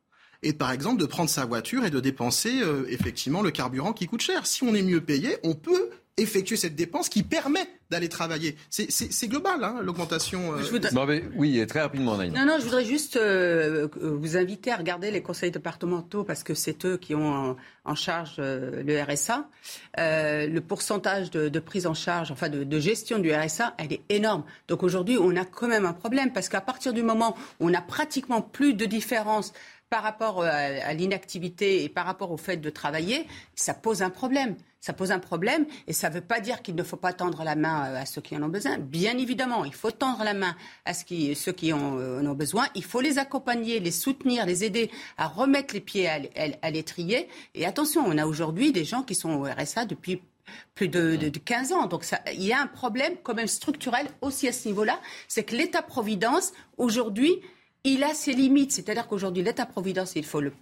[0.43, 4.05] et par exemple de prendre sa voiture et de dépenser euh, effectivement le carburant qui
[4.05, 4.45] coûte cher.
[4.45, 8.55] Si on est mieux payé, on peut effectuer cette dépense qui permet d'aller travailler.
[8.69, 10.53] C'est global, hein, l'augmentation.
[10.53, 10.61] Euh...
[11.35, 12.17] oui, très rapidement.
[12.17, 16.53] Non, non, je voudrais juste euh, vous inviter à regarder les conseils départementaux parce que
[16.53, 19.47] c'est eux qui ont en, charge euh, le RSA.
[19.99, 23.93] Euh, le pourcentage de, de, prise en charge, enfin de, de, gestion du RSA, elle
[23.93, 24.43] est énorme.
[24.67, 27.73] Donc aujourd'hui, on a quand même un problème parce qu'à partir du moment où on
[27.73, 29.53] a pratiquement plus de différence
[29.93, 34.09] par rapport à, à l'inactivité et par rapport au fait de travailler, ça pose un
[34.09, 37.13] problème ça pose un problème et ça ne veut pas dire qu'il ne faut pas
[37.13, 38.77] tendre la main euh, à ceux qui en ont besoin.
[38.77, 42.67] Bien évidemment, il faut tendre la main à ceux qui en euh, ont besoin.
[42.75, 47.29] Il faut les accompagner, les soutenir, les aider à remettre les pieds à l'étrier.
[47.55, 50.21] Et attention, on a aujourd'hui des gens qui sont au RSA depuis
[50.75, 51.85] plus de, de, 15 ans.
[51.87, 54.99] Donc il y a un problème quand même structurel aussi à ce niveau-là.
[55.29, 57.39] C'est que l'État-providence, aujourd'hui,
[57.83, 58.71] il a ses limites.
[58.71, 60.53] C'est-à-dire qu'aujourd'hui, l'État-providence, il faut le,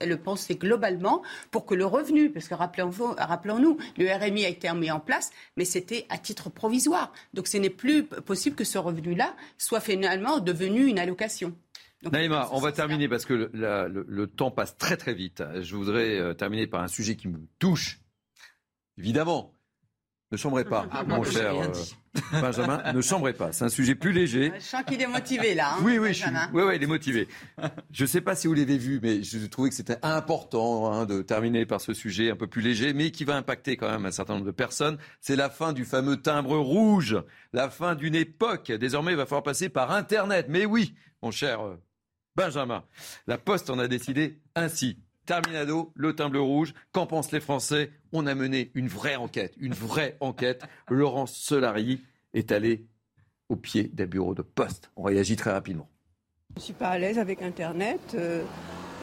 [0.00, 4.90] le, penser globalement pour que le revenu, parce que rappelons-nous, le RMI a été mis
[4.90, 7.12] en place, mais c'était à titre provisoire.
[7.34, 11.54] Donc ce n'est plus possible que ce revenu-là soit finalement devenu une allocation.
[12.10, 15.42] Naïma, on va terminer parce que le, temps passe très très vite.
[15.60, 18.00] Je voudrais euh, terminer par un sujet qui me touche,
[18.96, 19.54] évidemment.
[20.32, 21.54] Ne chambrez pas, ah, mon cher
[22.32, 22.92] Benjamin.
[22.92, 23.52] Ne chambrez pas.
[23.52, 24.52] C'est un sujet plus léger.
[24.56, 25.74] Je sens qu'il est motivé là.
[25.74, 26.10] Hein, oui, oui,
[26.52, 27.28] oui, oui, il est motivé.
[27.92, 31.06] Je ne sais pas si vous l'avez vu, mais je trouvais que c'était important hein,
[31.06, 34.06] de terminer par ce sujet un peu plus léger, mais qui va impacter quand même
[34.06, 34.98] un certain nombre de personnes.
[35.20, 37.16] C'est la fin du fameux timbre rouge,
[37.52, 38.72] la fin d'une époque.
[38.72, 40.46] Désormais, il va falloir passer par Internet.
[40.48, 41.76] Mais oui, mon cher euh,
[42.34, 42.84] Benjamin,
[43.26, 44.98] la Poste en a décidé ainsi.
[45.26, 46.74] Terminado, le timbre rouge.
[46.92, 50.62] Qu'en pensent les Français On a mené une vraie enquête, une vraie enquête.
[50.88, 52.00] Laurence Solari
[52.34, 52.86] est allé
[53.48, 54.90] au pied d'un bureau de poste.
[54.96, 55.88] On réagit très rapidement.
[56.56, 58.00] Je ne suis pas à l'aise avec Internet.
[58.14, 58.42] Euh,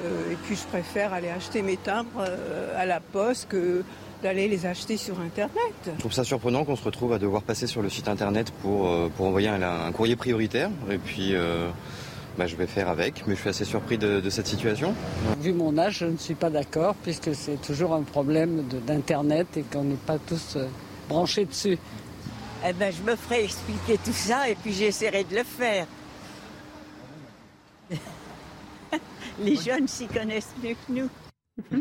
[0.04, 3.84] euh, et puis je préfère aller acheter mes timbres euh, à la poste que
[4.22, 5.74] d'aller les acheter sur Internet.
[5.86, 9.10] Je trouve ça surprenant qu'on se retrouve à devoir passer sur le site Internet pour,
[9.12, 10.72] pour envoyer un, un, courrier prioritaire.
[10.90, 11.36] Et puis
[12.38, 14.94] bah, je vais faire avec, mais je suis assez surpris de, cette situation.
[15.42, 19.64] Vu mon âge, je ne suis pas d'accord, puisque c'est toujours un problème d'Internet et
[19.64, 20.68] qu'on n'est pas tous euh,
[21.10, 21.80] branchés dessus.
[22.68, 25.88] Eh ben, je me ferai expliquer tout ça et puis j'essaierai de le faire.
[29.40, 31.10] Les jeunes s'y connaissent mieux que nous.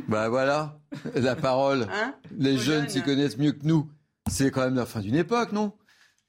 [0.08, 0.78] Ben voilà,
[1.14, 1.86] la parole.
[1.92, 3.90] Hein Les jeunes s'y connaissent mieux que nous.
[4.30, 5.72] C'est quand même la fin d'une époque, non?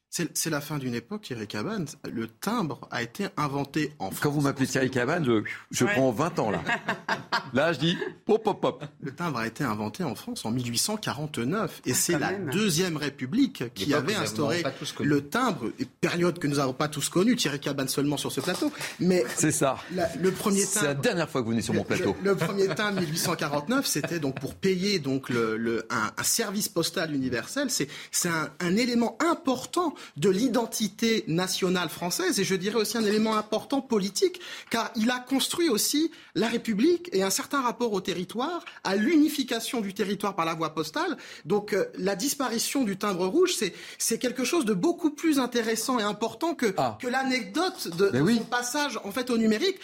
[0.09, 1.85] C'est la fin d'une époque, Thierry Cabane.
[2.09, 4.19] Le timbre a été inventé en France.
[4.21, 5.25] Quand vous m'appelez Thierry Cabane,
[5.71, 6.61] je, prends 20 ans là.
[7.53, 8.85] là, je dis pop, pop, pop.
[9.01, 11.81] Le timbre a été inventé en France en 1849.
[11.85, 14.63] Et ah, c'est la Deuxième République qui avait instauré
[15.01, 15.71] le timbre,
[16.01, 18.71] période que nous n'avons pas tous connue, Thierry Cabane seulement sur ce plateau.
[18.99, 19.77] Mais c'est ça.
[20.19, 22.15] le premier C'est la dernière fois que vous venez sur mon plateau.
[22.23, 27.69] Le, premier timbre 1849, c'était donc pour payer donc le, un, service postal universel.
[27.69, 33.35] C'est un, un élément important de l'identité nationale française et je dirais aussi un élément
[33.35, 38.63] important politique, car il a construit aussi la République et un certain rapport au territoire,
[38.83, 41.17] à l'unification du territoire par la voie postale.
[41.45, 43.55] Donc euh, la disparition du timbre rouge,
[43.97, 46.97] c'est quelque chose de beaucoup plus intéressant et important que, ah.
[47.01, 49.79] que l'anecdote de, de son passage en fait au numérique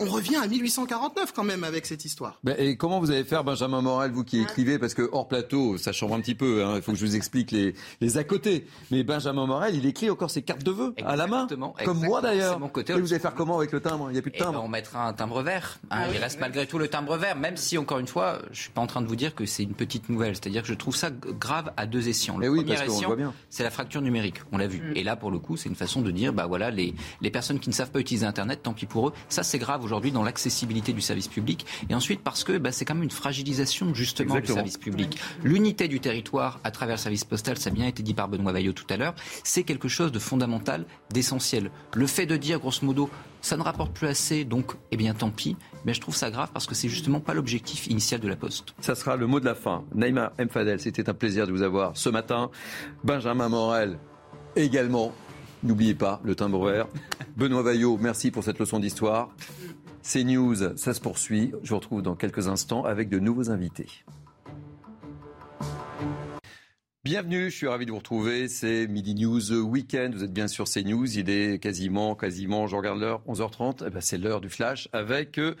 [0.00, 2.40] on revient à 1849 quand même avec cette histoire.
[2.56, 5.90] et comment vous allez faire, Benjamin Morel, vous qui écrivez, parce que hors plateau, ça
[5.90, 8.66] chambre un petit peu, hein, il faut que je vous explique les, les à côté.
[8.92, 11.48] Mais Benjamin Morel, il écrit encore ses cartes de vœux à la main,
[11.84, 12.60] comme moi d'ailleurs.
[12.86, 14.08] Et vous allez faire comment avec le timbre?
[14.10, 14.62] Il n'y a plus de eh ben, timbre.
[14.62, 15.80] on mettra un timbre vert.
[15.90, 16.02] Hein.
[16.02, 18.70] Ah il reste malgré tout le timbre vert, même si, encore une fois, je suis
[18.70, 20.36] pas en train de vous dire que c'est une petite nouvelle.
[20.36, 22.38] C'est-à-dire que je trouve ça grave à deux escients.
[22.38, 23.16] Le oui, premier escient,
[23.50, 24.42] c'est la fracture numérique.
[24.52, 24.78] On l'a vu.
[24.78, 24.96] Mm.
[24.96, 27.58] Et là, pour le coup, c'est une façon de dire, bah voilà, les, les personnes
[27.58, 29.12] qui ne savent pas utiliser Internet, tant pis pour eux.
[29.28, 32.84] Ça, c'est grave aujourd'hui dans l'accessibilité du service public, et ensuite parce que bah, c'est
[32.84, 35.18] quand même une fragilisation justement du service public.
[35.42, 38.52] L'unité du territoire à travers le service postal, ça a bien été dit par Benoît
[38.52, 41.70] Vaillot tout à l'heure, c'est quelque chose de fondamental, d'essentiel.
[41.94, 43.08] Le fait de dire, grosso modo,
[43.40, 45.56] ça ne rapporte plus assez, donc, eh bien, tant pis.
[45.84, 48.74] Mais je trouve ça grave parce que c'est justement pas l'objectif initial de la Poste.
[48.80, 49.84] Ça sera le mot de la fin.
[49.94, 52.50] Naïma Mfadel, c'était un plaisir de vous avoir ce matin.
[53.04, 53.98] Benjamin Morel,
[54.56, 55.12] également.
[55.64, 56.86] N'oubliez pas le timbre vert.
[57.36, 59.30] Benoît Vaillot, merci pour cette leçon d'histoire.
[60.02, 61.52] C'est News, ça se poursuit.
[61.62, 63.88] Je vous retrouve dans quelques instants avec de nouveaux invités.
[67.04, 68.48] Bienvenue, je suis ravi de vous retrouver.
[68.48, 70.14] C'est Midi News Weekend.
[70.14, 71.18] Vous êtes bien sur CNews.
[71.18, 73.84] Il est quasiment, quasiment, je regarde l'heure, 11h30.
[73.86, 75.54] Eh ben, c'est l'heure du flash avec euh,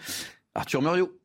[0.54, 1.17] Arthur Muriot.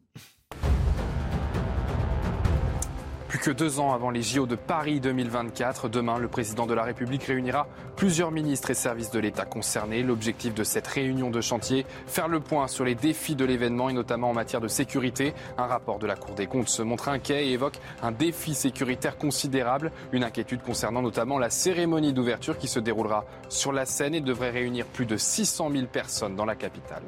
[3.34, 6.84] Plus que deux ans avant les JO de Paris 2024, demain, le président de la
[6.84, 10.04] République réunira plusieurs ministres et services de l'État concernés.
[10.04, 13.94] L'objectif de cette réunion de chantier, faire le point sur les défis de l'événement et
[13.94, 15.34] notamment en matière de sécurité.
[15.58, 19.18] Un rapport de la Cour des comptes se montre inquiet et évoque un défi sécuritaire
[19.18, 19.92] considérable.
[20.12, 24.52] Une inquiétude concernant notamment la cérémonie d'ouverture qui se déroulera sur la scène et devrait
[24.52, 27.02] réunir plus de 600 000 personnes dans la capitale.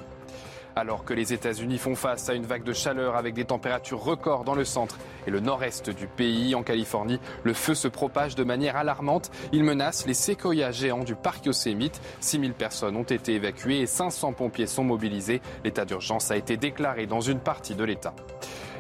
[0.77, 4.43] Alors que les États-Unis font face à une vague de chaleur avec des températures records
[4.43, 8.43] dans le centre et le nord-est du pays, en Californie, le feu se propage de
[8.43, 9.31] manière alarmante.
[9.53, 12.01] Il menace les séquoias géants du parc Yosemite.
[12.19, 15.41] 6000 personnes ont été évacuées et 500 pompiers sont mobilisés.
[15.63, 18.13] L'état d'urgence a été déclaré dans une partie de l'État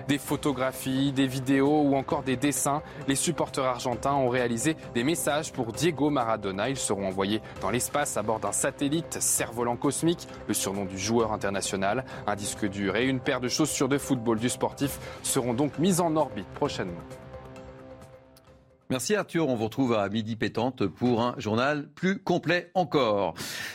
[0.07, 2.81] des photographies, des vidéos ou encore des dessins.
[3.07, 6.69] Les supporters argentins ont réalisé des messages pour Diego Maradona.
[6.69, 11.31] Ils seront envoyés dans l'espace à bord d'un satellite cerf-volant cosmique, le surnom du joueur
[11.31, 12.05] international.
[12.27, 16.01] Un disque dur et une paire de chaussures de football du sportif seront donc mis
[16.01, 17.01] en orbite prochainement.
[18.91, 23.33] Merci Arthur, on vous retrouve à midi pétante pour un journal plus complet encore.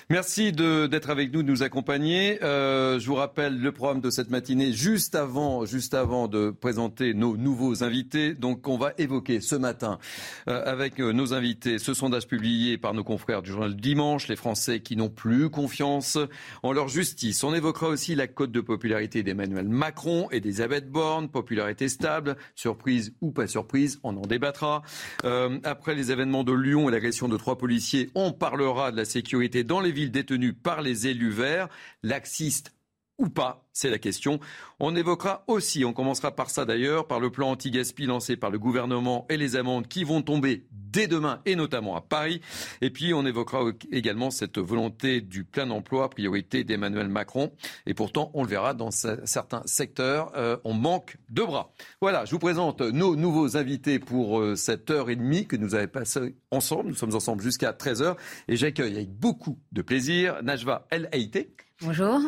[0.09, 2.41] Merci d'être avec nous, de nous accompagner.
[2.45, 7.13] Euh, je vous rappelle le programme de cette matinée juste avant, juste avant de présenter
[7.13, 8.35] nos nouveaux invités.
[8.35, 9.99] Donc on va évoquer ce matin
[10.47, 14.37] euh, avec euh, nos invités ce sondage publié par nos confrères du journal Dimanche, les
[14.37, 16.19] Français qui n'ont plus confiance
[16.63, 17.43] en leur justice.
[17.43, 23.13] On évoquera aussi la cote de popularité d'Emmanuel Macron et d'Elisabeth Borne, popularité stable, surprise
[23.21, 24.83] ou pas surprise, on en débattra.
[25.25, 29.05] Euh, après les événements de Lyon et l'agression de trois policiers, on parlera de la
[29.05, 31.69] sécurité dans les villes détenues par les élus verts.
[32.03, 32.73] Laxiste
[33.21, 34.41] ou pas C'est la question.
[34.81, 38.59] On évoquera aussi, on commencera par ça d'ailleurs, par le plan anti-gaspi lancé par le
[38.59, 42.41] gouvernement et les amendes qui vont tomber dès demain et notamment à Paris.
[42.81, 47.53] Et puis on évoquera également cette volonté du plein emploi, priorité d'Emmanuel Macron.
[47.87, 51.73] Et pourtant, on le verra dans certains secteurs, euh, on manque de bras.
[52.01, 55.75] Voilà, je vous présente nos nouveaux invités pour euh, cette heure et demie que nous
[55.75, 56.89] avons passé ensemble.
[56.89, 58.17] Nous sommes ensemble jusqu'à 13h
[58.49, 61.55] et j'accueille avec beaucoup de plaisir Najwa El Haïté.
[61.83, 62.21] Bonjour.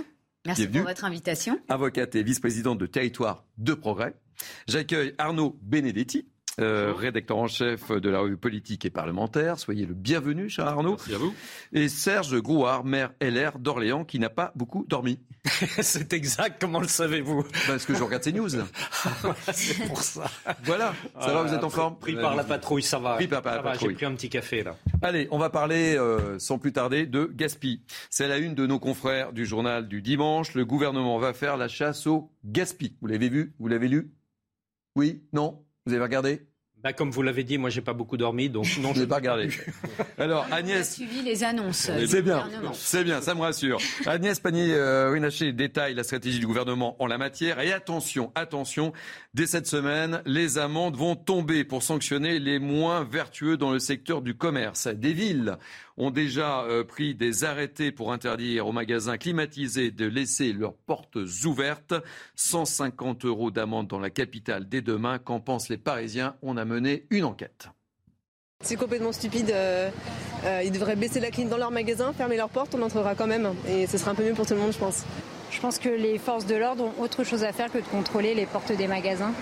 [0.44, 1.60] Merci pour votre invitation.
[1.68, 4.14] Avocate et vice-présidente de Territoire de Progrès.
[4.66, 6.28] J'accueille Arnaud Benedetti.
[6.60, 9.58] Euh, rédacteur en chef de la revue politique et parlementaire.
[9.58, 10.96] Soyez le bienvenu, cher Arnaud.
[10.98, 11.34] Merci à vous.
[11.72, 15.18] Et Serge Grouard, maire LR d'Orléans, qui n'a pas beaucoup dormi.
[15.80, 17.44] c'est exact, comment le savez-vous?
[17.66, 18.50] Parce que je regarde ces news.
[19.52, 20.30] c'est pour ça.
[20.64, 21.98] Voilà, ça va, vous êtes en forme?
[21.98, 23.14] Pris par la patrouille, ça va.
[23.14, 23.90] Pris par, la patrouille.
[23.90, 24.76] J'ai pris un petit café là.
[25.00, 27.82] Allez, on va parler euh, sans plus tarder de Gaspi.
[28.10, 30.52] C'est la une de nos confrères du journal du dimanche.
[30.52, 32.94] Le gouvernement va faire la chasse au Gaspi.
[33.00, 33.54] Vous l'avez vu?
[33.58, 34.12] Vous l'avez lu?
[34.96, 35.22] Oui?
[35.32, 35.64] Non?
[35.86, 36.46] Vous avez regardé?
[36.82, 39.16] Bah, comme vous l'avez dit, moi j'ai pas beaucoup dormi, donc non, je n'ai pas
[39.16, 39.48] regardé.
[40.18, 41.90] Alors Agnès, a suivi les annonces.
[42.08, 43.78] C'est bien, c'est bien, ça me rassure.
[44.04, 48.92] Agnès Pannier-Runacher détaille la stratégie du gouvernement en la matière et attention, attention,
[49.32, 54.20] dès cette semaine, les amendes vont tomber pour sanctionner les moins vertueux dans le secteur
[54.20, 54.88] du commerce.
[54.88, 55.58] Des villes
[55.96, 61.18] ont déjà euh, pris des arrêtés pour interdire aux magasins climatisés de laisser leurs portes
[61.44, 61.94] ouvertes.
[62.36, 65.18] 150 euros d'amende dans la capitale dès demain.
[65.18, 66.36] Qu'en pensent les Parisiens?
[66.42, 67.68] On a mené une enquête.
[68.62, 69.50] C'est complètement stupide.
[69.52, 69.90] Euh,
[70.64, 73.54] ils devraient baisser la clim dans leur magasin, fermer leurs portes, on entrera quand même.
[73.68, 75.04] Et ce sera un peu mieux pour tout le monde, je pense.
[75.50, 78.34] Je pense que les forces de l'ordre ont autre chose à faire que de contrôler
[78.34, 79.32] les portes des magasins.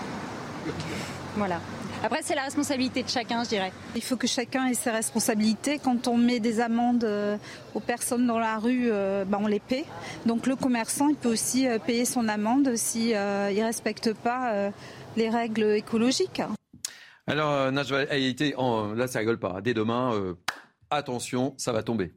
[1.37, 1.61] Voilà.
[2.03, 3.71] Après, c'est la responsabilité de chacun, je dirais.
[3.95, 5.77] Il faut que chacun ait ses responsabilités.
[5.77, 7.37] Quand on met des amendes euh,
[7.75, 9.85] aux personnes dans la rue, euh, ben, on les paie.
[10.25, 14.71] Donc le commerçant, il peut aussi euh, payer son amende s'il ne respecte pas
[15.15, 16.41] les règles écologiques.
[17.27, 19.61] Alors, Najwa, là, ça rigole pas.
[19.61, 20.35] Dès demain,
[20.89, 22.13] attention, ça va tomber.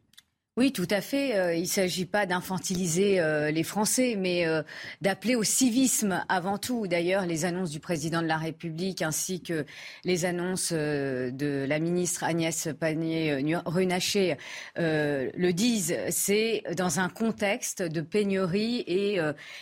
[0.57, 1.37] Oui, tout à fait.
[1.37, 4.63] Euh, il ne s'agit pas d'infantiliser euh, les Français, mais euh,
[5.01, 6.87] d'appeler au civisme avant tout.
[6.87, 9.67] D'ailleurs, les annonces du président de la République ainsi que
[10.05, 14.37] les annonces de la ministre Agnès Pannier-Runacher
[14.77, 15.97] le disent.
[16.11, 19.19] C'est dans un contexte de pénurie et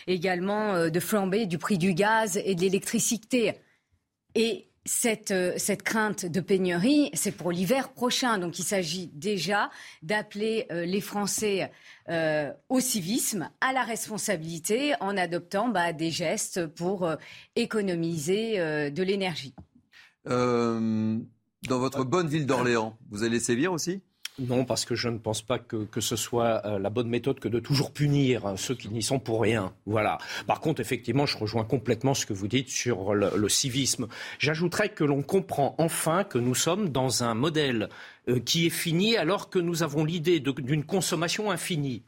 [0.07, 3.55] également de flambée du prix du gaz et de l'électricité.
[4.35, 8.39] Et cette, euh, cette, crainte de pénurie, c'est pour l'hiver prochain.
[8.39, 9.71] Donc il s'agit déjà
[10.03, 11.71] d'appeler euh, les Français
[12.09, 17.09] euh, au civisme, à la responsabilité, en adoptant bah, des gestes pour
[17.55, 18.59] économiser
[18.91, 19.55] de l'énergie.
[20.27, 21.21] dans
[21.69, 24.03] votre bonne ville d'Orléans, vous allez sévir aussi?
[24.39, 27.49] Non, parce que je ne pense pas que, ce soit euh, la bonne méthode que
[27.49, 29.75] de toujours punir hein, ceux qui n'y sont pour rien.
[29.85, 30.19] Voilà.
[30.47, 34.09] Par contre, effectivement, je rejoins complètement ce que vous dites sur le, civisme.
[34.39, 37.91] J'ajouterais que l'on comprend enfin que nous sommes dans un modèle
[38.29, 42.03] euh, qui est fini alors que nous avons l'idée d'une consommation infinie.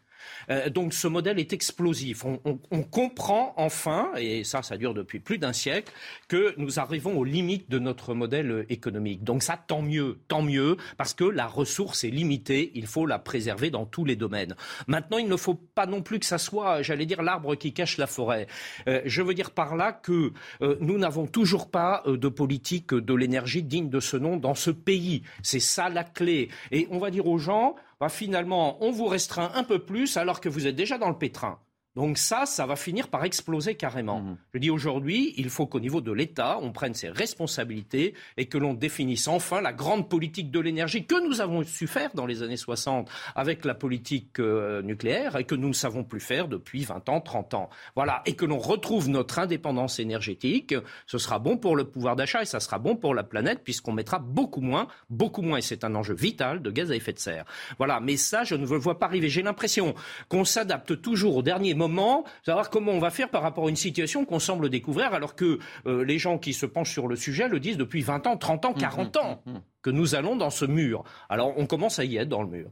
[0.50, 2.24] Euh, donc ce modèle est explosif.
[2.24, 5.92] On, comprend enfin, et ça, ça dure depuis plus d'un siècle,
[6.28, 9.24] que nous arrivons aux limites de notre modèle économique.
[9.24, 13.18] Donc ça, tant mieux, tant mieux, parce que la ressource est limitée, il faut la
[13.18, 14.54] préserver dans tous les domaines.
[14.86, 17.96] Maintenant, il ne faut pas non plus que ça soit, j'allais dire, l'arbre qui cache
[17.98, 18.46] la forêt.
[18.88, 23.14] Euh, je veux dire par là que euh, nous n'avons toujours pas de politique de
[23.14, 25.22] l'énergie digne de ce nom dans ce pays.
[25.42, 26.48] C'est ça la clé.
[26.70, 30.40] Et on va dire aux gens, bah, finalement, on vous restreint un peu plus alors
[30.40, 31.58] que vous êtes déjà dans le pétrin.
[31.96, 34.20] Donc ça, ça va finir par exploser carrément.
[34.20, 34.36] Mmh.
[34.54, 38.58] Je dis aujourd'hui, il faut qu'au niveau de l'État, on prenne ses responsabilités et que
[38.58, 42.42] l'on définisse enfin la grande politique de l'énergie que nous avons su faire dans les
[42.42, 46.82] années 60 avec la politique euh, nucléaire et que nous ne savons plus faire depuis
[46.82, 47.70] 20 ans, 30 ans.
[47.94, 50.74] Voilà, et que l'on retrouve notre indépendance énergétique.
[51.06, 53.92] Ce sera bon pour le pouvoir d'achat et ça sera bon pour la planète puisqu'on
[53.92, 57.20] mettra beaucoup moins, beaucoup moins, et c'est un enjeu vital, de gaz à effet de
[57.20, 57.44] serre.
[57.78, 59.28] Voilà, mais ça, je ne le vois pas arriver.
[59.28, 59.94] J'ai l'impression
[60.28, 63.70] qu'on s'adapte toujours au dernier moment moment, savoir comment on va faire par rapport à
[63.70, 67.16] une situation qu'on semble découvrir alors que euh, les gens qui se penchent sur le
[67.16, 69.52] sujet le disent depuis 20 ans, 30 ans, 40 mmh, mmh, ans mmh,
[69.82, 71.05] que nous allons dans ce mur.
[71.28, 72.70] Alors on commence à y être dans le mur.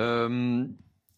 [0.00, 0.64] Euh,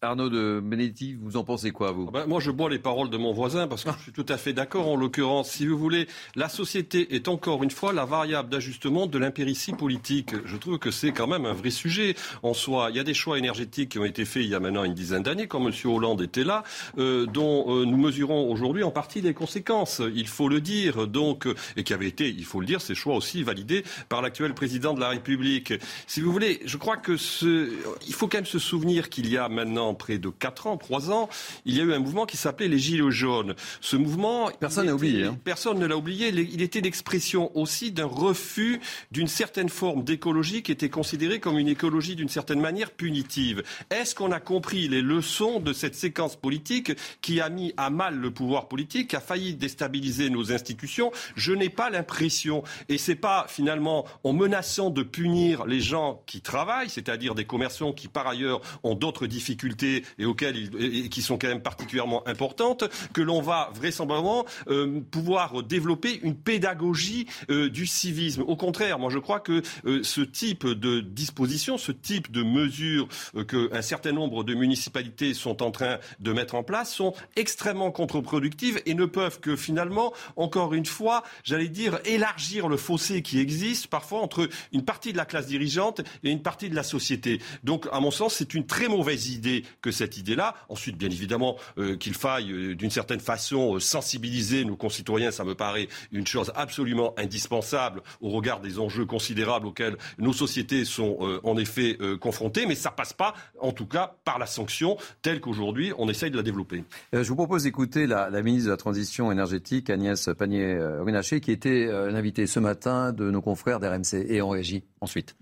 [0.05, 3.09] Arnaud de Benetti, vous en pensez quoi, vous ah ben, Moi, je bois les paroles
[3.09, 4.87] de mon voisin parce que je suis tout à fait d'accord.
[4.87, 9.17] En l'occurrence, si vous voulez, la société est encore une fois la variable d'ajustement de
[9.17, 10.33] l'impéritie politique.
[10.45, 12.87] Je trouve que c'est quand même un vrai sujet en soi.
[12.91, 14.93] Il y a des choix énergétiques qui ont été faits il y a maintenant une
[14.93, 15.73] dizaine d'années, quand M.
[15.85, 16.63] Hollande était là,
[16.97, 20.01] euh, dont euh, nous mesurons aujourd'hui en partie les conséquences.
[20.15, 21.07] Il faut le dire.
[21.07, 24.53] Donc, et qui avaient été, il faut le dire, ces choix aussi validés par l'actuel
[24.53, 25.73] président de la République.
[26.07, 27.71] Si vous voulez, je crois que ce...
[28.07, 31.11] il faut quand même se souvenir qu'il y a maintenant près de 4 ans, 3
[31.11, 31.29] ans,
[31.65, 33.55] il y a eu un mouvement qui s'appelait les Gilets jaunes.
[33.81, 35.25] Ce mouvement, personne n'a oublié.
[35.25, 35.37] Hein.
[35.43, 36.29] Personne ne l'a oublié.
[36.29, 38.79] Il était l'expression aussi d'un refus
[39.11, 43.63] d'une certaine forme d'écologie qui était considérée comme une écologie d'une certaine manière punitive.
[43.89, 46.91] Est-ce qu'on a compris les leçons de cette séquence politique
[47.21, 51.11] qui a mis à mal le pouvoir politique, qui a failli déstabiliser nos institutions?
[51.35, 52.63] Je n'ai pas l'impression.
[52.89, 57.93] Et c'est pas finalement en menaçant de punir les gens qui travaillent, c'est-à-dire des commerçants
[57.93, 59.84] qui par ailleurs ont d'autres difficultés
[60.19, 65.63] et auxquelles et qui sont quand même particulièrement importantes, que l'on va vraisemblablement euh, pouvoir
[65.63, 68.41] développer une pédagogie euh, du civisme.
[68.41, 73.07] Au contraire, moi je crois que euh, ce type de disposition, ce type de mesures
[73.47, 78.81] qu'un certain nombre de municipalités sont en train de mettre en place sont extrêmement contre-productives
[78.85, 83.87] et ne peuvent que finalement, encore une fois, j'allais dire, élargir le fossé qui existe
[83.87, 87.41] parfois entre une partie de la classe dirigeante et une partie de la société.
[87.63, 90.55] Donc, à mon sens, c'est une très mauvaise idée que cette idée-là.
[90.69, 95.43] Ensuite, bien évidemment, euh, qu'il faille euh, d'une certaine façon euh, sensibiliser nos concitoyens, ça
[95.43, 101.17] me paraît une chose absolument indispensable au regard des enjeux considérables auxquels nos sociétés sont
[101.43, 105.93] en effet confrontées, mais ça passe pas, en tout cas, par la sanction telle qu'aujourd'hui
[105.97, 106.83] on essaye de la développer.
[107.13, 112.47] je vous propose d'écouter la, ministre de la Transition énergétique, Agnès Pannier-Runacher, qui était l'invitée
[112.47, 115.35] ce matin de nos confrères d'RMC et en régie ensuite.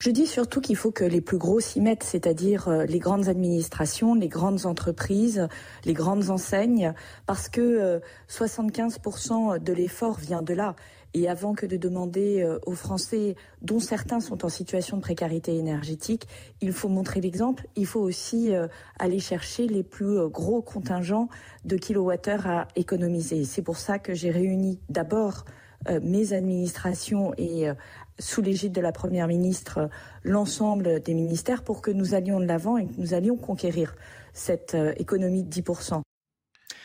[0.00, 3.28] Je dis surtout qu'il faut que les plus gros s'y mettent, c'est-à-dire euh, les grandes
[3.28, 5.48] administrations, les grandes entreprises,
[5.84, 6.94] les grandes enseignes,
[7.26, 10.76] parce que 75% euh, de l'effort vient de là.
[11.14, 15.56] Et avant que de demander euh, aux Français, dont certains sont en situation de précarité
[15.56, 16.28] énergétique,
[16.60, 17.66] il faut montrer l'exemple.
[17.74, 18.52] Il faut aussi
[19.00, 21.28] aller chercher les plus gros contingents
[21.64, 23.42] de kilowattheures à économiser.
[23.42, 25.44] C'est pour ça que j'ai réuni d'abord
[26.02, 27.68] mes administrations et
[28.18, 29.88] sous l'égide de la Première ministre
[30.22, 33.94] l'ensemble des ministères pour que nous allions de l'avant et que nous allions conquérir
[34.32, 36.02] cette économie de 10%.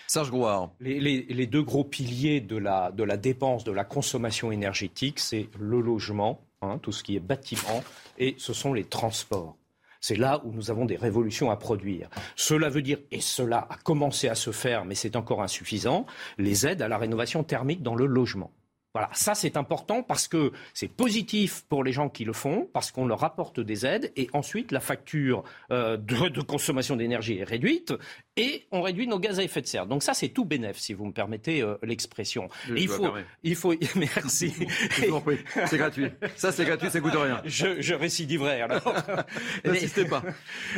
[0.07, 0.72] Serge Grouard.
[0.80, 5.81] Les, deux gros piliers de la, de la dépense, de la consommation énergétique, c'est le
[5.81, 7.84] logement, hein, tout ce qui est bâtiment,
[8.19, 9.57] et ce sont les transports.
[10.01, 12.10] C'est là où nous avons des révolutions à produire.
[12.35, 16.05] Cela veut dire, et cela a commencé à se faire, mais c'est encore insuffisant,
[16.38, 18.51] les aides à la rénovation thermique dans le logement.
[18.94, 22.91] Voilà, ça c'est important parce que c'est positif pour les gens qui le font, parce
[22.91, 27.94] qu'on leur apporte des aides, et ensuite la facture euh, de, consommation d'énergie est réduite,
[28.38, 29.85] et on réduit nos gaz à effet de serre.
[29.85, 32.49] Donc ça c'est tout bénéf, si vous me permettez euh, l'expression.
[32.76, 33.07] Il faut,
[33.43, 34.53] il faut, merci.
[34.91, 36.07] c'est gratuit.
[36.35, 37.41] Ça c'est gratuit, ça coûte rien.
[37.45, 38.93] Je, je récidiverai alors.
[39.65, 40.23] N'insistez pas.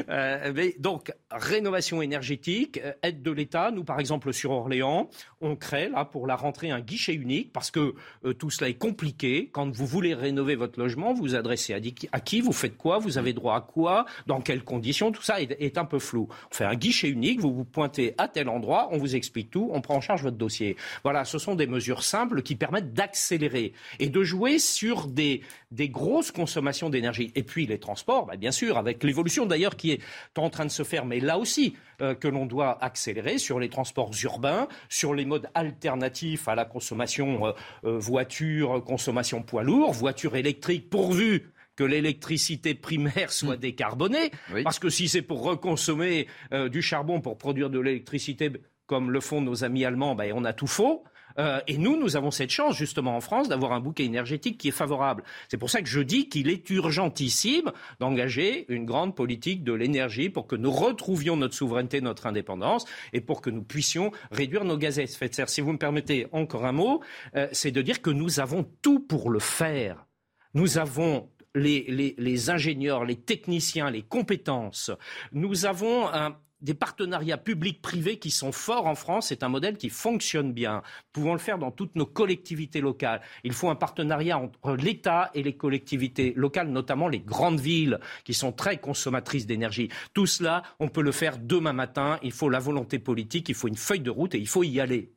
[0.10, 3.72] Euh, mais donc rénovation énergétique, aide de l'État.
[3.72, 5.10] Nous par exemple sur Orléans,
[5.41, 7.95] on crée là pour la rentrée un guichet unique parce que
[8.26, 9.49] euh, tout cela est compliqué.
[9.52, 13.18] Quand vous voulez rénover votre logement, vous vous adressez à, qui, vous faites quoi, vous
[13.18, 16.27] avez droit à quoi, dans quelles conditions, tout ça est, un peu flou.
[16.52, 19.70] On fait un guichet unique, vous vous pointez à tel endroit, on vous explique tout,
[19.72, 20.76] on prend en charge votre dossier.
[21.04, 25.42] Voilà, ce sont des mesures simples qui permettent d'accélérer et de jouer sur des,
[25.72, 27.32] grosses consommations d'énergie.
[27.36, 30.02] Et puis les transports, bah, bien sûr, avec l'évolution d'ailleurs qui est
[30.38, 33.70] en train de se faire, mais là aussi, euh, que l'on doit accélérer sur les
[33.70, 37.52] transports urbains, sur les modes alternatifs à la consommation euh,
[37.86, 43.60] euh, voiture, consommation poids lourd, voiture électrique pourvu que l'électricité primaire soit hmm.
[43.60, 44.31] décarbonée,
[44.64, 46.27] parce que si c'est pour reconsommer
[46.72, 48.52] du charbon pour produire de l'électricité
[48.85, 51.03] comme le font nos amis allemands, ben, on a tout faux.
[51.38, 54.69] Euh, et nous, nous avons cette chance, justement, en France, d'avoir un bouquet énergétique qui
[54.69, 55.23] est favorable.
[55.49, 60.30] C'est pour ça que je dis qu'il est urgentissime d'engager une grande politique de l'énergie
[60.30, 64.77] pour que nous retrouvions notre souveraineté, notre indépendance, et pour que nous puissions réduire nos
[64.77, 65.49] gaz à effet de serre.
[65.49, 67.02] Si vous me permettez encore un mot,
[67.35, 70.06] euh, c'est de dire que nous avons tout pour le faire.
[70.53, 74.91] Nous avons les, les, ingénieurs, les techniciens, les compétences.
[75.32, 79.27] Nous avons un, des partenariats publics-privés qui sont forts en France.
[79.27, 80.77] C'est un modèle qui fonctionne bien.
[80.77, 83.22] Nous pouvons le faire dans toutes nos collectivités locales.
[83.44, 88.34] Il faut un partenariat entre l'État et les collectivités locales, notamment les grandes villes qui
[88.34, 89.90] sont très consommatrices d'énergie.
[90.14, 92.19] Tout cela, on peut le faire demain matin.
[92.23, 94.80] Il faut la volonté politique, il faut une feuille de route et il faut y
[94.80, 95.11] aller.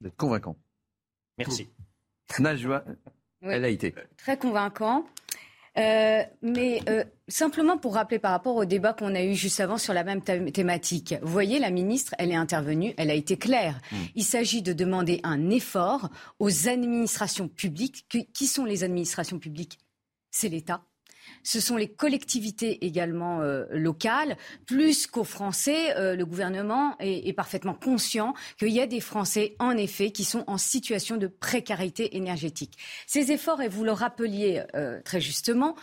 [0.00, 0.56] Vous êtes convaincant.
[1.38, 1.68] Merci.
[2.38, 2.84] Najwa,
[3.42, 3.94] elle a été.
[4.16, 5.06] Très convaincant.
[5.76, 9.76] Euh, mais euh, simplement pour rappeler par rapport au débat qu'on a eu juste avant
[9.76, 13.80] sur la même thématique, vous voyez, la ministre, elle est intervenue, elle a été claire.
[13.90, 13.96] Hmm.
[14.14, 18.06] Il s'agit de demander un effort aux administrations publiques.
[18.08, 19.78] qui sont les administrations publiques?
[20.30, 20.84] C'est l'État
[21.42, 24.36] ce sont les collectivités également euh, locales,
[24.66, 25.96] plus qu'aux Français.
[25.96, 30.44] Euh, le gouvernement est, parfaitement conscient qu'il y a des Français, en effet, qui sont
[30.46, 32.78] en situation de précarité énergétique.
[33.06, 35.74] Ces efforts, et vous le rappeliez euh, très justement,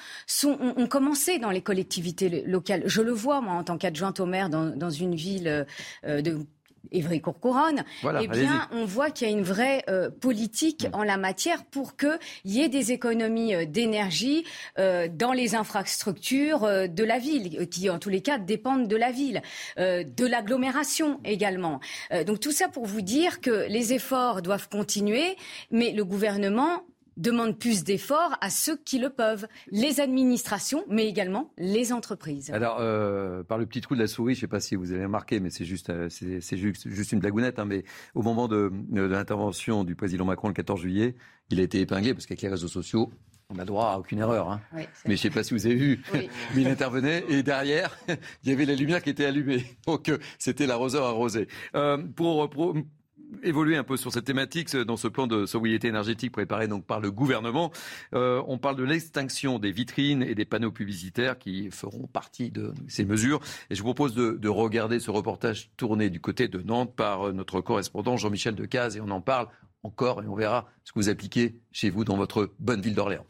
[0.43, 2.83] ont, commencé dans les collectivités locales.
[2.85, 5.65] Je le vois, moi, en tant qu'adjointe au maire dans, dans une ville
[6.03, 6.45] de
[6.91, 7.83] Évry-Courcouronne,
[8.21, 10.95] eh bien, on voit qu'il y a une vraie euh, politique mm.
[10.95, 14.45] en la matière pour qu'il y ait des économies euh, d'énergie
[14.79, 19.11] euh, dans les infrastructures de la ville, qui en tous les cas dépendent de la
[19.11, 19.41] ville,
[19.77, 21.79] de l'agglomération également.
[22.25, 25.35] donc tout ça pour vous dire que les efforts doivent continuer,
[25.71, 26.83] mais le gouvernement
[27.17, 32.51] demande plus d'efforts à ceux qui le peuvent, les administrations, mais également les entreprises.
[32.51, 34.91] Alors, euh, par le petit trou de la souris, je ne sais pas si vous
[34.91, 37.83] avez remarqué, mais c'est juste, euh, c'est, juste, juste, une blagounette, hein, mais
[38.15, 41.15] au moment de, l'intervention du président Macron le 14 juillet,
[41.49, 43.11] il a été épinglé parce qu'avec les réseaux sociaux,
[43.51, 44.49] on n'a droit à aucune erreur.
[44.49, 44.61] Hein.
[44.73, 47.97] mais je ne sais pas si vous avez vu, mais il intervenait et derrière,
[48.43, 49.65] il y avait la lumière qui était allumée.
[49.85, 51.47] Donc, euh, c'était l'arroseur arrosé.
[51.75, 52.75] Euh, pour, pour,
[53.43, 57.11] évoluer un peu sur cette thématique dans ce plan de sobriété énergétique préparé par le
[57.11, 57.71] gouvernement.
[58.13, 62.73] Euh, on parle de l'extinction des vitrines et des panneaux publicitaires qui feront partie de
[62.87, 63.39] ces mesures.
[63.69, 67.27] Et je vous propose de, de regarder ce reportage tourné du côté de Nantes par
[67.27, 69.47] euh, notre correspondant Jean-Michel Decaze et on en parle
[69.83, 73.25] encore et on verra ce que vous appliquez chez vous dans votre bonne ville d'Orléans.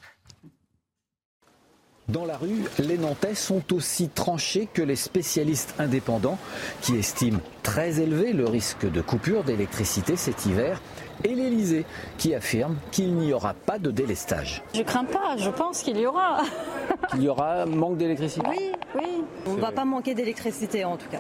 [2.11, 6.38] Dans la rue, les Nantais sont aussi tranchés que les spécialistes indépendants
[6.81, 10.81] qui estiment très élevé le risque de coupure d'électricité cet hiver
[11.23, 11.85] et l'Elysée
[12.18, 14.64] qui affirme qu'il n'y aura pas de délestage.
[14.73, 16.41] Je crains pas, je pense qu'il y aura.
[17.11, 19.23] qu'il y aura manque d'électricité Oui, oui.
[19.48, 21.19] On ne va pas manquer d'électricité en tout cas.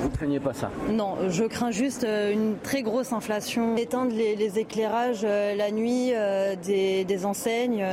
[0.00, 3.76] Vous craignez pas ça Non, je crains juste euh, une très grosse inflation.
[3.76, 7.84] Éteindre les, éclairages euh, la nuit euh, des, des, enseignes.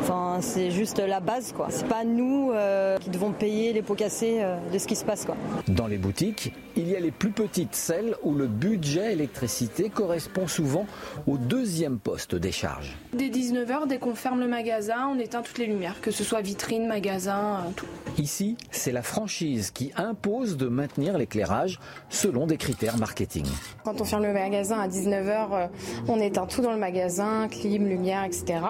[0.00, 1.68] Enfin, c'est juste la base, quoi.
[1.70, 2.52] C'est pas nous
[3.00, 4.42] qui devons payer les pots cassés
[4.72, 5.34] de ce qui se passe, quoi.
[5.68, 10.46] Dans les boutiques, il y a les plus petites, celles où le budget électricité correspond
[10.46, 10.86] souvent
[11.26, 12.96] au deuxième poste des charges.
[13.12, 16.40] Dès 19h, dès qu'on ferme le magasin, on éteint toutes les lumières, que ce soit
[16.40, 17.86] vitrine, magasin, euh, tout.
[18.18, 23.46] Ici, c'est la franchise qui impose de maintenir l'éclairage selon des critères marketing.
[23.84, 25.66] Quand on ferme le magasin à 19h, euh,
[26.08, 28.60] on éteint tout dans le magasin, clim, lumière, etc.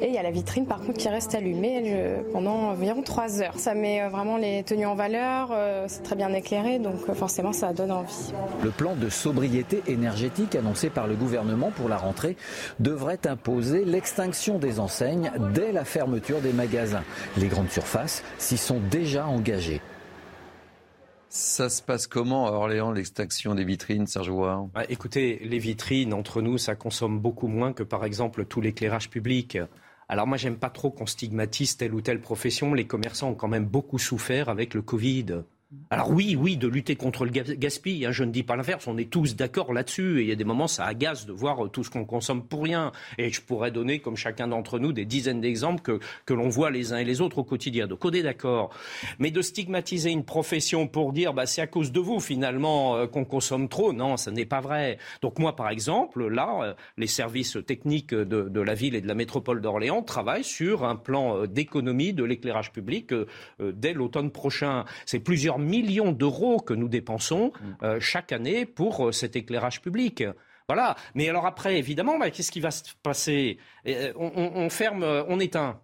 [0.00, 3.54] Et il y a la vitrine par contre qui reste allumée pendant environ 3 heures.
[3.56, 5.52] Ça met euh, vraiment les tenues en valeur,
[5.86, 8.32] c'est très bien éclairé, donc forcément ça donne envie.
[8.62, 12.36] Le plan de sobriété énergétique annoncé par le gouvernement pour la rentrée
[12.80, 17.04] devrait imposer l'extinction des enseignes dès la fermeture des magasins.
[17.36, 19.80] Les grandes surfaces s'y sont déjà engagées.
[21.28, 24.68] Ça se passe comment à Orléans, l'extinction des vitrines, Serge Ouard?
[24.74, 29.08] Bah, Écoutez, les vitrines, entre nous, ça consomme beaucoup moins que par exemple tout l'éclairage
[29.08, 29.58] public.
[30.08, 32.74] Alors moi, j'aime pas trop qu'on stigmatise telle ou telle profession.
[32.74, 35.42] Les commerçants ont quand même beaucoup souffert avec le Covid.
[35.90, 38.96] Alors oui, oui, de lutter contre le gaspillage, hein, je ne dis pas l'inverse, on
[38.96, 41.68] est tous d'accord là-dessus, et il y a des moments, ça agace de voir euh,
[41.68, 42.92] tout ce qu'on consomme pour rien.
[43.18, 46.70] Et je pourrais donner, comme chacun d'entre nous, des dizaines d'exemples que, que l'on voit
[46.70, 47.86] les uns et les autres au quotidien.
[47.86, 48.70] Donc on est d'accord.
[49.18, 53.06] Mais de stigmatiser une profession pour dire, bah, c'est à cause de vous, finalement, euh,
[53.06, 54.98] qu'on consomme trop, non, ce n'est pas vrai.
[55.20, 59.08] Donc moi, par exemple, là, euh, les services techniques de, de, la ville et de
[59.08, 63.12] la métropole d'Orléans travaillent sur un plan d'économie de l'éclairage public
[63.60, 64.84] dès l'automne prochain.
[65.04, 67.84] C'est plusieurs millions d'euros que nous dépensons mm.
[67.84, 70.24] euh, chaque année pour euh, cet éclairage public.
[70.68, 70.96] Voilà.
[71.14, 73.58] Mais alors après, évidemment, bah, qu'est-ce qui va se passer?
[73.86, 75.80] Euh, on, ferme, on éteint.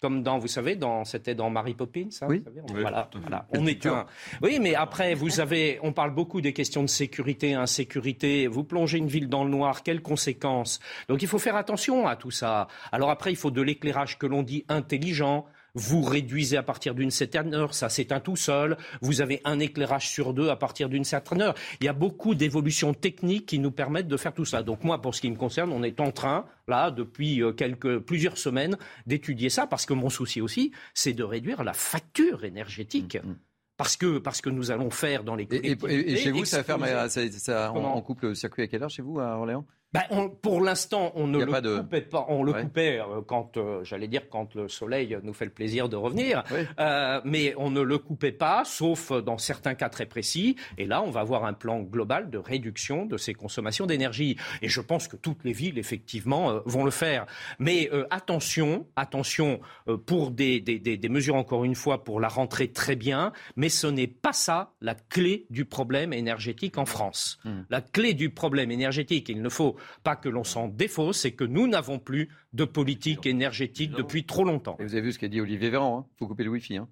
[0.00, 2.42] Comme dans, vous savez, dans, c'était dans Mary Poppins, hein, oui.
[2.70, 3.10] on, voilà,
[3.50, 4.06] on éteint.
[4.40, 8.46] Oui, mais après, vous avez, on parle beaucoup des questions de sécurité, insécurité.
[8.46, 10.80] Vous plongez une ville dans le noir, quelles conséquences?
[11.08, 12.66] Donc il faut faire attention à tout ça.
[12.92, 17.10] Alors après, il faut de l'éclairage que l'on dit intelligent, vous réduisez à partir d'une
[17.10, 21.04] certaine heure, ça s'éteint tout seul, vous avez un éclairage sur deux à partir d'une
[21.04, 21.54] certaine heure.
[21.80, 24.62] Il y a beaucoup d'évolutions techniques qui nous permettent de faire tout ça.
[24.62, 27.98] Donc moi, pour ce qui me concerne, on est en train, là, depuis euh, quelques,
[28.00, 28.76] plusieurs semaines,
[29.06, 33.18] d'étudier ça, parce que mon souci aussi, c'est de réduire la facture énergétique.
[33.22, 33.36] Mm, mm.
[33.76, 36.12] Parce que, parce que nous allons faire dans les collectivités...
[36.12, 39.18] Et, chez vous, ça ferme, ça, on, coupe le circuit à quelle heure chez vous,
[39.20, 39.64] à Orléans?
[39.92, 40.02] Ben,
[40.40, 41.46] pour l'instant, on ne le
[41.78, 42.24] coupait pas.
[42.28, 45.88] On le coupait euh, quand, euh, j'allais dire, quand le soleil nous fait le plaisir
[45.88, 46.44] de revenir.
[46.78, 50.54] Euh, mais on ne le coupait pas, sauf dans certains cas très précis.
[50.78, 54.36] Et là, on va avoir un plan global de réduction de ces consommations d'énergie.
[54.62, 57.26] Et je pense que toutes les villes, effectivement, vont le faire.
[57.58, 59.60] Mais attention, attention
[60.06, 63.32] pour des, des, des, mesures, encore une fois, pour la rentrée très bien.
[63.56, 67.40] Mais ce n'est pas ça la clé du problème énergétique en France.
[67.44, 67.62] Hmm.
[67.70, 71.44] La clé du problème énergétique, il ne faut pas que l'on s'en défausse, c'est que
[71.44, 74.76] nous n'avons plus de politique énergétique depuis trop longtemps.
[74.78, 76.14] Et vous avez vu ce qu'a dit Olivier Véran, il hein?
[76.18, 76.78] Faut couper le Wi-Fi.
[76.78, 76.88] Hein.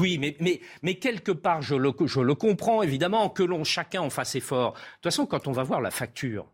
[0.00, 4.02] Oui, mais, mais, mais, quelque part, je le, je le comprends évidemment, que l'on chacun
[4.02, 4.72] en fasse effort.
[4.72, 6.46] De toute façon, quand on va voir la facture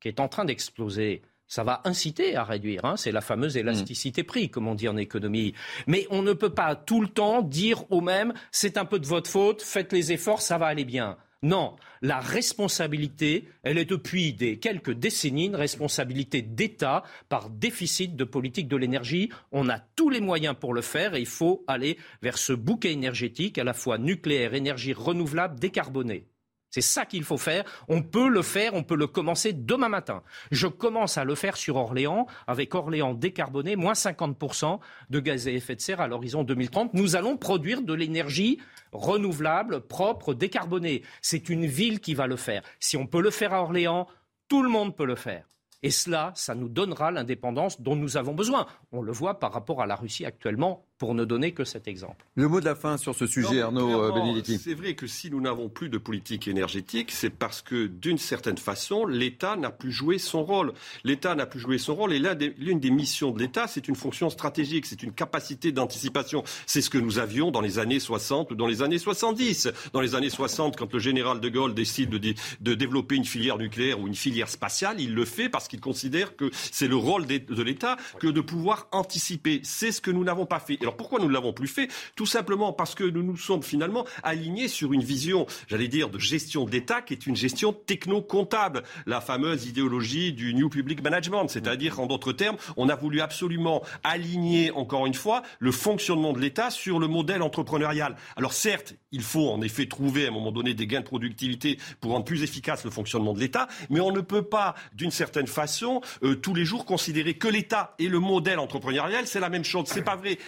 [0.00, 2.84] qui est en train d'exploser, ça va inciter à réduire.
[2.84, 2.96] Hein.
[2.96, 5.54] C'est la fameuse élasticité prix, comme on dit en économie.
[5.86, 9.06] Mais on ne peut pas tout le temps dire au même, c'est un peu de
[9.06, 11.18] votre faute, faites les efforts, ça va aller bien.
[11.44, 18.22] Non, la responsabilité, elle est depuis des quelques décennies une responsabilité d'État par déficit de
[18.22, 19.28] politique de l'énergie.
[19.50, 22.92] On a tous les moyens pour le faire et il faut aller vers ce bouquet
[22.92, 26.31] énergétique à la fois nucléaire, énergie renouvelable, décarbonée.
[26.72, 27.64] C'est ça qu'il faut faire.
[27.88, 30.22] On peut le faire, on peut le commencer demain matin.
[30.50, 34.80] Je commence à le faire sur Orléans, avec Orléans décarboné, moins 50%
[35.10, 36.94] de gaz à effet de serre à l'horizon 2030.
[36.94, 38.58] Nous allons produire de l'énergie
[38.92, 41.02] renouvelable, propre, décarbonée.
[41.20, 42.62] C'est une ville qui va le faire.
[42.80, 44.08] Si on peut le faire à Orléans,
[44.48, 45.46] tout le monde peut le faire.
[45.82, 48.66] Et cela, ça nous donnera l'indépendance dont nous avons besoin.
[48.92, 52.24] On le voit par rapport à la Russie actuellement pour ne donner que cet exemple.
[52.36, 54.56] Le mot de la fin sur ce sujet, Arnaud euh, Benedetti.
[54.62, 58.56] C'est vrai que si nous n'avons plus de politique énergétique, c'est parce que d'une certaine
[58.56, 60.72] façon, l'État n'a plus joué son rôle.
[61.02, 62.20] L'État n'a plus joué son rôle et
[62.56, 66.44] l'une des missions de l'État, c'est une fonction stratégique, c'est une capacité d'anticipation.
[66.66, 69.72] C'est ce que nous avions dans les années 60 ou dans les années 70.
[69.92, 73.58] Dans les années 60, quand le général de Gaulle décide de, de développer une filière
[73.58, 77.26] nucléaire ou une filière spatiale, il le fait parce qu'il considère que c'est le rôle
[77.26, 79.62] de l'État que de pouvoir anticiper.
[79.64, 81.88] C'est ce que nous n'avons pas fait Alors pourquoi nous ne l'avons plus fait?
[82.16, 86.18] Tout simplement parce que nous nous sommes finalement alignés sur une vision, j'allais dire, de
[86.18, 92.00] gestion d'État qui est une gestion techno-comptable, la fameuse idéologie du New Public Management, c'est-à-dire
[92.00, 96.70] en d'autres termes, on a voulu absolument aligner, encore une fois, le fonctionnement de l'État
[96.70, 98.16] sur le modèle entrepreneurial.
[98.36, 101.78] Alors certes, il faut en effet trouver à un moment donné des gains de productivité
[102.00, 105.46] pour rendre plus efficace le fonctionnement de l'État, mais on ne peut pas, d'une certaine
[105.46, 109.64] façon, euh, tous les jours considérer que l'État et le modèle entrepreneurial, c'est la même
[109.64, 109.84] chose.
[109.86, 110.38] C'est pas vrai.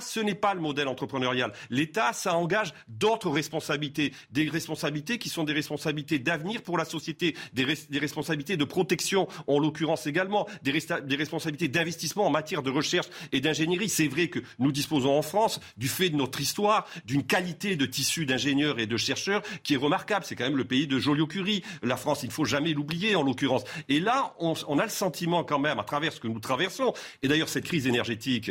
[0.00, 1.52] Ce n'est pas le modèle entrepreneurial.
[1.70, 7.36] L'État, ça engage d'autres responsabilités, des responsabilités qui sont des responsabilités d'avenir pour la société,
[7.52, 7.64] des,
[7.98, 10.72] responsabilités de protection, en l'occurrence également, des,
[11.16, 13.88] responsabilités d'investissement en matière de recherche et d'ingénierie.
[13.88, 17.86] C'est vrai que nous disposons en France, du fait de notre histoire, d'une qualité de
[17.86, 20.24] tissu d'ingénieurs et de chercheurs qui est remarquable.
[20.24, 21.62] C'est quand même le pays de Joliot-Curie.
[21.82, 23.64] La France, il ne faut jamais l'oublier en l'occurrence.
[23.88, 26.92] Et là, on, a le sentiment quand même, à travers ce que nous traversons,
[27.22, 28.50] et d'ailleurs cette crise énergétique,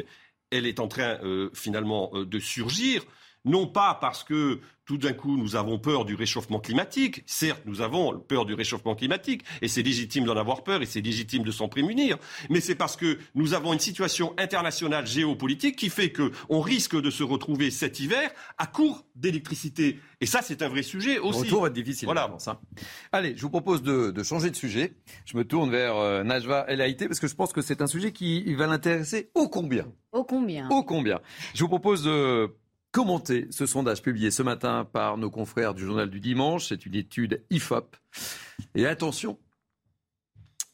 [0.54, 3.04] elle est en train euh, finalement euh, de surgir,
[3.46, 7.24] non pas parce que tout d'un coup, nous avons peur du réchauffement climatique.
[7.26, 11.00] Certes, nous avons peur du réchauffement climatique, et c'est légitime d'en avoir peur, et c'est
[11.00, 12.18] légitime de s'en prémunir.
[12.50, 17.10] Mais c'est parce que nous avons une situation internationale géopolitique qui fait qu'on risque de
[17.10, 20.00] se retrouver cet hiver à court d'électricité.
[20.20, 21.40] Et ça, c'est un vrai sujet aussi.
[21.40, 22.06] Le retour va être difficile.
[22.06, 22.36] Voilà.
[22.48, 22.60] Hein.
[23.12, 24.96] Allez, je vous propose de, de, changer de sujet.
[25.26, 27.88] Je me tourne vers euh, Najwa El Haïté parce que je pense que c'est un
[27.88, 29.86] sujet qui va l'intéresser ô combien?
[30.12, 30.70] Ô combien?
[30.70, 31.22] Ô combien?
[31.54, 32.54] Je vous propose de
[32.94, 36.70] commenter ce sondage publié ce matin par nos confrères du journal du dimanche.
[36.70, 37.98] C'est une étude IFOP.
[38.76, 39.40] Et attention,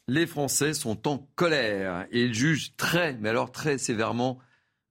[0.08, 4.38] les Français sont en colère et ils jugent très, mais alors très sévèrement,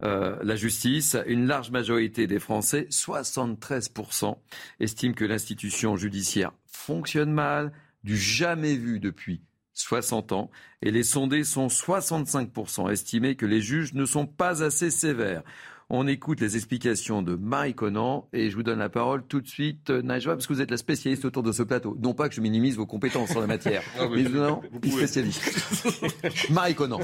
[0.03, 1.17] euh, la justice.
[1.27, 4.39] Une large majorité des Français, 73%,
[4.81, 7.73] estiment que l'institution judiciaire fonctionne mal,
[8.05, 9.43] du jamais vu depuis
[9.75, 10.51] 60 ans.
[10.81, 15.43] Et les sondés sont 65% estimés que les juges ne sont pas assez sévères.
[15.91, 19.49] On écoute les explications de Marie Conan et je vous donne la parole tout de
[19.49, 21.97] suite, euh, Najwa, parce que vous êtes la spécialiste autour de ce plateau.
[21.99, 26.51] Non pas que je minimise vos compétences en la matière, ah mais non, vous spécialiste.
[26.51, 27.01] Marie Conan.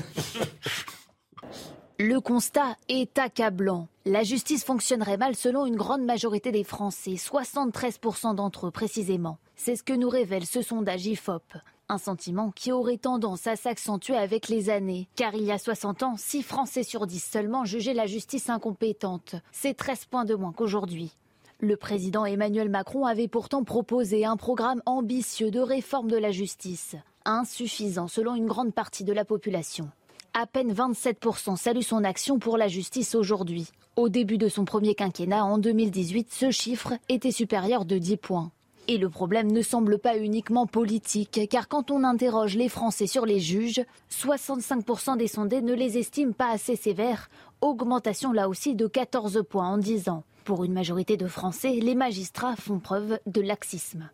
[1.98, 3.88] Le constat est accablant.
[4.04, 9.38] La justice fonctionnerait mal selon une grande majorité des Français, 73% d'entre eux précisément.
[9.56, 11.54] C'est ce que nous révèle ce sondage IFOP.
[11.90, 15.06] Un sentiment qui aurait tendance à s'accentuer avec les années.
[15.16, 19.34] Car il y a 60 ans, 6 Français sur 10 seulement jugeaient la justice incompétente.
[19.52, 21.12] C'est 13 points de moins qu'aujourd'hui.
[21.60, 26.96] Le président Emmanuel Macron avait pourtant proposé un programme ambitieux de réforme de la justice.
[27.26, 29.90] Insuffisant selon une grande partie de la population.
[30.32, 33.68] À peine 27% saluent son action pour la justice aujourd'hui.
[33.96, 38.50] Au début de son premier quinquennat en 2018, ce chiffre était supérieur de 10 points.
[38.86, 43.24] Et le problème ne semble pas uniquement politique, car quand on interroge les Français sur
[43.24, 47.30] les juges, 65% des sondés ne les estiment pas assez sévères,
[47.62, 50.24] augmentation là aussi de 14 points en 10 ans.
[50.44, 54.10] Pour une majorité de Français, les magistrats font preuve de laxisme.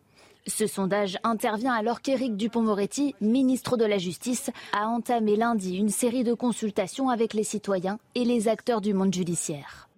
[0.47, 6.23] Ce sondage intervient alors qu'Éric Dupont-Moretti, ministre de la Justice, a entamé lundi une série
[6.23, 9.89] de consultations avec les citoyens et les acteurs du monde judiciaire.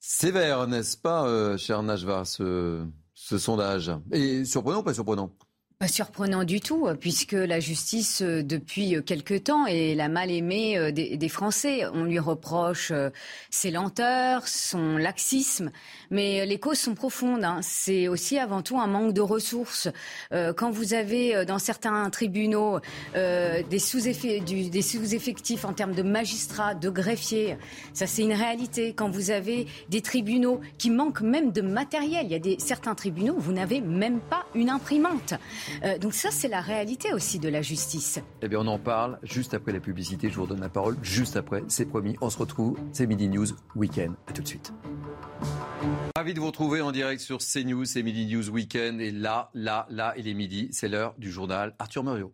[0.00, 2.26] Sévère, n'est-ce pas, euh, cher Najvar,
[3.26, 3.90] ce sondage.
[4.12, 5.32] Et surprenant ou pas surprenant?
[5.78, 10.78] Pas surprenant du tout, puisque la justice, euh, depuis quelque temps, est la mal aimée
[10.78, 11.84] euh, des, Français.
[11.92, 13.10] On lui reproche euh,
[13.50, 15.70] ses lenteurs, son laxisme,
[16.10, 17.44] mais les causes sont profondes.
[17.44, 17.58] Hein.
[17.60, 19.88] C'est aussi avant tout un manque de ressources.
[20.30, 22.80] Quand vous avez dans certains tribunaux
[23.14, 27.56] des sous-effectifs en termes de magistrats, de greffiers,
[27.92, 28.94] ça c'est une réalité.
[28.94, 32.94] Quand vous avez des tribunaux qui manquent même de matériel, il y a des, certains
[32.94, 35.34] tribunaux où vous n'avez même pas une imprimante.
[35.84, 38.20] Euh, donc ça, c'est la réalité aussi de la justice.
[38.42, 40.28] Eh bien, on en parle juste après la publicité.
[40.30, 41.62] Je vous redonne la parole juste après.
[41.68, 42.16] C'est promis.
[42.20, 42.78] On se retrouve.
[42.92, 44.14] C'est Midi News Weekend.
[44.26, 44.72] À tout de suite.
[46.16, 47.84] Ravi de vous retrouver en direct sur CNews.
[47.84, 49.00] C'est Midi News Weekend.
[49.00, 50.68] Et là, là, là, il est midi.
[50.72, 52.32] C'est l'heure du journal Arthur Muriot.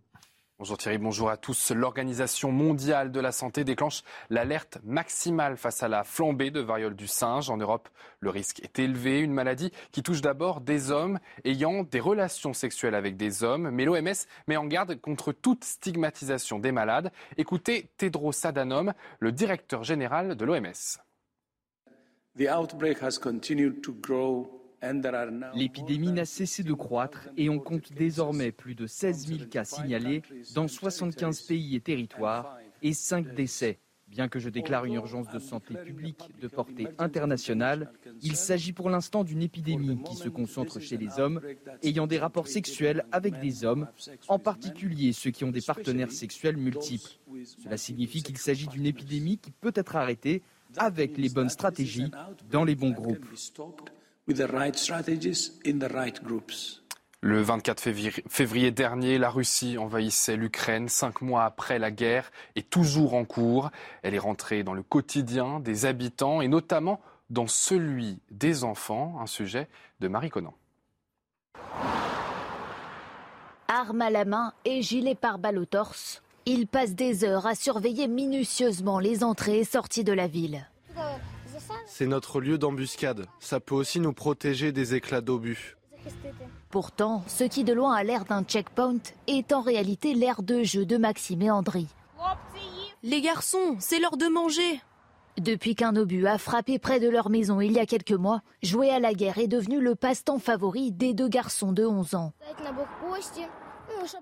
[0.63, 1.73] Bonjour Thierry, bonjour à tous.
[1.73, 7.09] L'Organisation mondiale de la santé déclenche l'alerte maximale face à la flambée de variole du
[7.09, 7.51] singe.
[7.51, 7.89] En Europe,
[8.21, 12.95] le risque est élevé, une maladie qui touche d'abord des hommes ayant des relations sexuelles
[12.95, 13.71] avec des hommes.
[13.73, 14.13] Mais l'OMS
[14.47, 17.11] met en garde contre toute stigmatisation des malades.
[17.39, 21.01] Écoutez Tedros Adhanom, le directeur général de l'OMS.
[25.55, 30.23] L'épidémie n'a cessé de croître et on compte désormais plus de 16 000 cas signalés
[30.55, 33.79] dans 75 pays et territoires et 5 décès.
[34.09, 37.91] Bien que je déclare une urgence de santé publique de portée internationale,
[38.21, 41.41] il s'agit pour l'instant d'une épidémie qui se concentre chez les hommes
[41.83, 43.89] ayant des rapports sexuels avec des hommes,
[44.29, 47.09] en particulier ceux qui ont des partenaires sexuels multiples.
[47.63, 50.43] Cela signifie qu'il s'agit d'une épidémie qui peut être arrêtée
[50.77, 52.11] avec les bonnes stratégies
[52.51, 53.25] dans les bons groupes.
[57.25, 57.81] Le 24
[58.29, 63.71] février dernier, la Russie envahissait l'Ukraine, cinq mois après la guerre, est toujours en cours.
[64.03, 67.01] Elle est rentrée dans le quotidien des habitants et notamment
[67.31, 69.69] dans celui des enfants, un sujet
[70.01, 70.55] de Marie Conan.
[73.69, 78.07] Arme à la main et gilet pare-balles au torse, il passe des heures à surveiller
[78.07, 80.69] minutieusement les entrées et sorties de la ville.
[81.87, 83.27] C'est notre lieu d'embuscade.
[83.41, 85.77] Ça peut aussi nous protéger des éclats d'obus.
[86.71, 90.87] Pourtant, ce qui de loin a l'air d'un checkpoint est en réalité l'aire de jeu
[90.87, 91.87] de Maxime et Andri.
[93.03, 94.81] Les garçons, c'est l'heure de manger.
[95.39, 98.91] Depuis qu'un obus a frappé près de leur maison il y a quelques mois, jouer
[98.91, 102.33] à la guerre est devenu le passe-temps favori des deux garçons de 11 ans.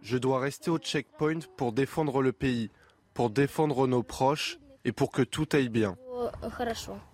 [0.03, 2.71] Je dois rester au checkpoint pour défendre le pays,
[3.15, 5.97] pour défendre nos proches et pour que tout aille bien.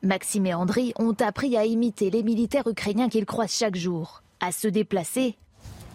[0.02, 4.52] Maxime et Andri ont appris à imiter les militaires ukrainiens qu'ils croisent chaque jour, à
[4.52, 5.36] se déplacer,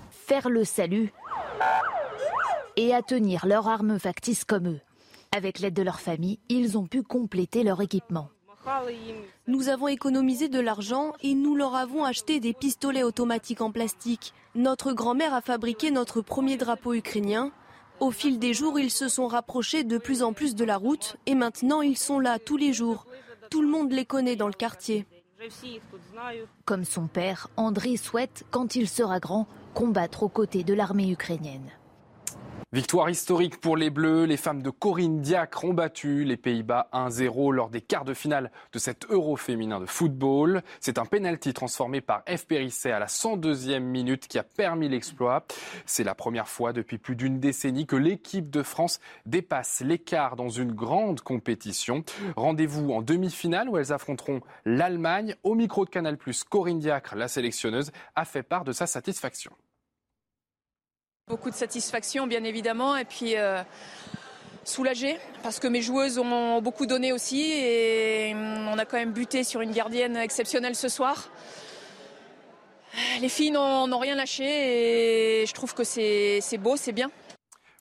[0.10, 1.14] faire le salut
[2.77, 4.80] et à tenir leurs armes factices comme eux.
[5.35, 8.30] Avec l'aide de leur famille, ils ont pu compléter leur équipement.
[9.48, 14.34] Nous avons économisé de l'argent et nous leur avons acheté des pistolets automatiques en plastique.
[14.56, 17.52] Notre grand-mère a fabriqué notre premier drapeau ukrainien.
[18.02, 21.18] Au fil des jours, ils se sont rapprochés de plus en plus de la route
[21.28, 23.06] et maintenant ils sont là tous les jours.
[23.52, 25.06] Tout le monde les connaît dans le quartier.
[26.65, 31.69] Comme son père, André souhaite, quand il sera grand, combattre aux côtés de l'armée ukrainienne.
[32.73, 34.23] Victoire historique pour les Bleus.
[34.23, 38.49] Les femmes de Corinne Diacre ont battu les Pays-Bas 1-0 lors des quarts de finale
[38.72, 40.61] de cet Euro féminin de football.
[40.80, 42.45] C'est un penalty transformé par F.
[42.45, 45.45] Périsset à la 102e minute qui a permis l'exploit.
[45.85, 50.48] C'est la première fois depuis plus d'une décennie que l'équipe de France dépasse l'écart dans
[50.48, 52.06] une grande compétition.
[52.38, 55.35] Rendez-vous en demi-finale où elles affronteront l'Allemagne.
[55.43, 56.18] Au micro de Canal+,
[56.49, 59.52] Corinne Diacre, la sélectionneuse, a fait part de sa satisfaction.
[61.31, 63.63] Beaucoup de satisfaction, bien évidemment, et puis euh,
[65.43, 69.61] parce que mes joueuses ont beaucoup donné aussi et on a quand même buté sur
[69.61, 71.29] une gardienne exceptionnelle ce soir.
[73.21, 74.43] Les filles n'ont rien lâché
[75.41, 77.09] et je trouve que c'est beau, c'est bien.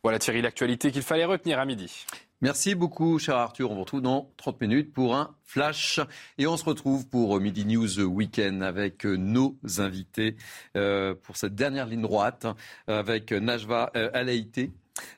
[0.04, 2.06] Voilà Thierry, l'actualité qu'il fallait retenir à midi.
[2.42, 3.70] Merci beaucoup, cher Arthur.
[3.70, 6.00] On vous retrouve dans 30 minutes pour un flash.
[6.38, 10.36] Et on se retrouve pour Midi News Weekend avec nos invités
[10.74, 12.46] euh, pour cette dernière ligne droite
[12.86, 14.70] avec Najva euh, Alaïté.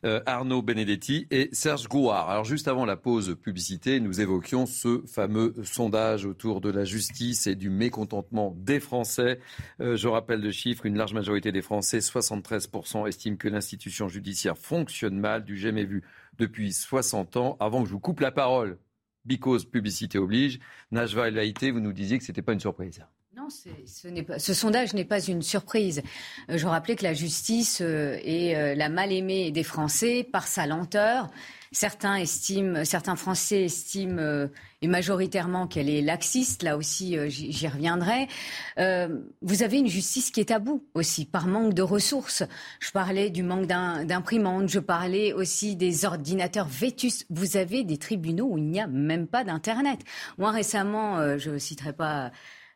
[0.05, 2.31] Euh, Arnaud Benedetti et Serge Gouard.
[2.31, 7.47] Alors juste avant la pause publicité, nous évoquions ce fameux sondage autour de la justice
[7.47, 9.41] et du mécontentement des Français.
[9.81, 14.59] Euh, je rappelle le chiffre, une large majorité des Français, 73%, estiment que l'institution judiciaire
[14.59, 16.03] fonctionne mal, du jamais vu
[16.39, 17.57] depuis 60 ans.
[17.61, 18.79] Avant que je vous coupe la parole,
[19.25, 20.61] because publicité oblige,
[20.91, 23.05] Najva El Haïté, vous nous disiez que ce n'était pas une surprise.
[23.35, 26.03] Non, ce, pas, ce, sondage n'est pas une surprise.
[26.51, 30.67] Euh, je rappelais que la justice euh, est euh, la mal-aimée des Français par sa
[30.67, 31.31] lenteur.
[31.73, 34.49] Certains estiment, certains Français estiment
[34.83, 36.63] et majoritairement qu'elle est laxiste.
[36.63, 38.29] Là aussi, j'y reviendrai.
[38.77, 42.43] vous avez une justice qui est à bout aussi par manque de ressources.
[42.81, 44.69] Je parlais du manque d'imprimantes.
[44.69, 47.25] Je parlais aussi des ordinateurs vétus.
[47.31, 50.01] Vous avez des tribunaux où il n'y a même pas d'internet.
[50.39, 52.33] Moi récemment, je citerai pas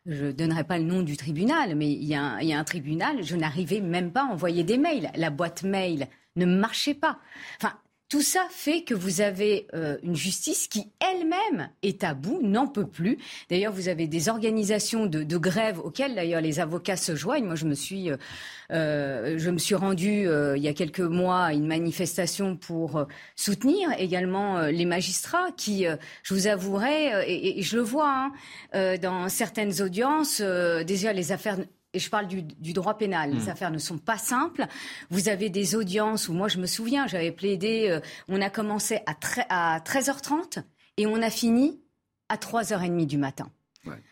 [0.07, 3.35] je ne donnerai pas le nom du tribunal, mais il y, a un, tribunal, je
[3.35, 5.11] n'arrivais même pas à envoyer des mails.
[5.15, 6.07] La boîte mail
[6.37, 7.19] ne marchait pas.
[7.57, 7.73] Enfin,
[8.09, 12.65] tout ça fait que vous avez euh, une justice qui elle-même est à bout, n'en
[12.65, 13.17] peut plus.
[13.49, 17.45] D'ailleurs, vous avez des organisations de, de grève auxquelles d'ailleurs les avocats se joignent.
[17.45, 18.17] Moi, je me suis, euh,
[18.71, 23.05] euh je me suis rendue euh, il y a quelques mois à une manifestation pour
[23.35, 25.85] soutenir également les magistrats qui,
[26.23, 28.31] je vous avouerai, et, je le vois
[28.73, 31.57] hein, dans certaines audiences, déjà les affaires
[31.93, 33.31] et je parle du, droit pénal.
[33.31, 33.49] Les hmm.
[33.49, 34.65] affaires ne sont pas simples.
[35.09, 38.99] Vous avez des audiences où moi je me souviens, j'avais plaidé, euh, on a commencé
[39.05, 40.63] à, à 13h30
[40.97, 41.81] et on a fini
[42.29, 43.49] à 3h30 du matin.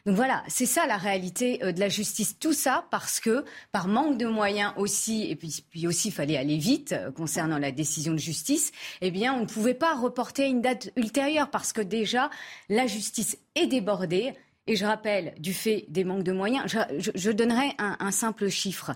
[0.05, 2.37] Donc voilà, c'est ça la réalité euh, de la justice.
[2.39, 6.37] Tout ça parce que, par manque de moyens aussi, et puis, puis aussi il fallait
[6.37, 8.71] aller vite euh, concernant la décision de justice,
[9.01, 12.29] eh bien on ne pouvait pas reporter à une date ultérieure parce que déjà
[12.69, 14.33] la justice est débordée.
[14.67, 16.65] Et je rappelle, du fait des manques de moyens,
[16.97, 18.93] je, donnerai un, simple chiffre.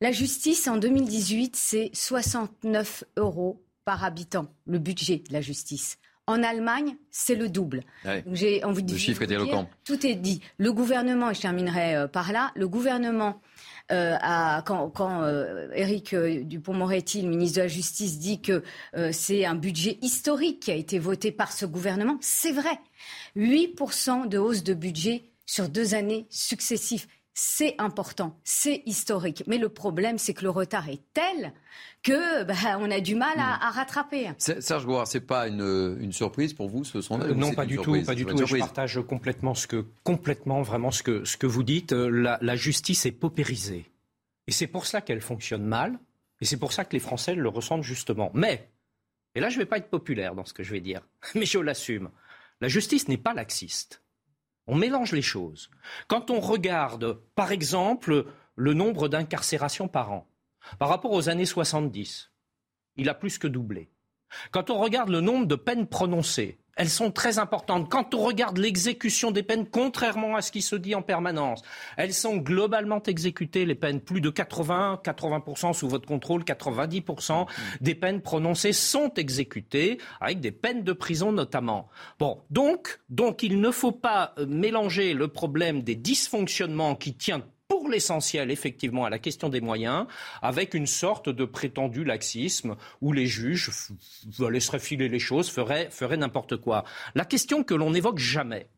[0.00, 5.98] La justice, en 2018, c'est 69 euros par habitant, le budget de la justice.
[6.26, 7.84] En Allemagne, c'est le double.
[8.32, 9.70] J'ai le chiffre est éloquent.
[9.84, 10.42] Tout est dit.
[10.58, 13.40] Le gouvernement, et je terminerai euh, par là, le gouvernement
[13.88, 15.26] quand, quand
[15.74, 18.62] Éric Dupont-Moretti, le ministre de la Justice, dit que
[19.12, 22.78] c'est un budget historique qui a été voté par ce gouvernement, c'est vrai.
[23.36, 27.06] 8% de hausse de budget sur deux années successives.
[27.40, 29.44] C'est important, c'est historique.
[29.46, 31.52] Mais le problème, c'est que le retard est tel
[32.02, 34.30] que bah, on a du mal à, à rattraper.
[34.38, 38.02] Serge Gouard, c'est pas une, une, surprise pour vous ce sondage Non, pas du tout,
[38.04, 38.44] pas du tout.
[38.44, 41.92] Je partage complètement ce que, complètement vraiment ce que, ce que vous dites.
[41.92, 43.86] La, la justice est paupérisée,
[44.48, 45.98] et c'est pour ça qu'elle fonctionne mal,
[46.40, 48.30] et c'est pour ça que les Français le ressentent justement.
[48.34, 48.68] Mais,
[49.34, 51.02] et là, je ne vais pas être populaire dans ce que je vais dire,
[51.34, 52.10] mais je l'assume.
[52.60, 54.02] La justice n'est pas laxiste.
[54.66, 55.70] On mélange les choses.
[56.08, 60.28] Quand on regarde, par exemple, le nombre d'incarcérations par an,
[60.78, 62.32] par rapport aux années 70,
[62.96, 63.90] il a plus que doublé.
[64.50, 67.90] Quand on regarde le nombre de peines prononcées, elles sont très importantes.
[67.90, 71.60] Quand on regarde l'exécution des peines, contrairement à ce qui se dit en permanence,
[71.96, 77.46] elles sont globalement exécutées, les peines, plus de 80, 80% sous votre contrôle, 90%
[77.80, 81.88] des peines prononcées sont exécutées, avec des peines de prison notamment.
[82.20, 87.42] Bon, donc, donc il ne faut pas euh, mélanger le problème des dysfonctionnements qui tient
[87.68, 90.06] pour l'essentiel, effectivement, à la question des moyens,
[90.40, 93.70] avec une sorte de prétendu laxisme où les juges
[94.40, 96.84] laisseraient filer les choses, feraient, n'importe quoi.
[97.14, 98.68] La question que l'on n'évoque jamais,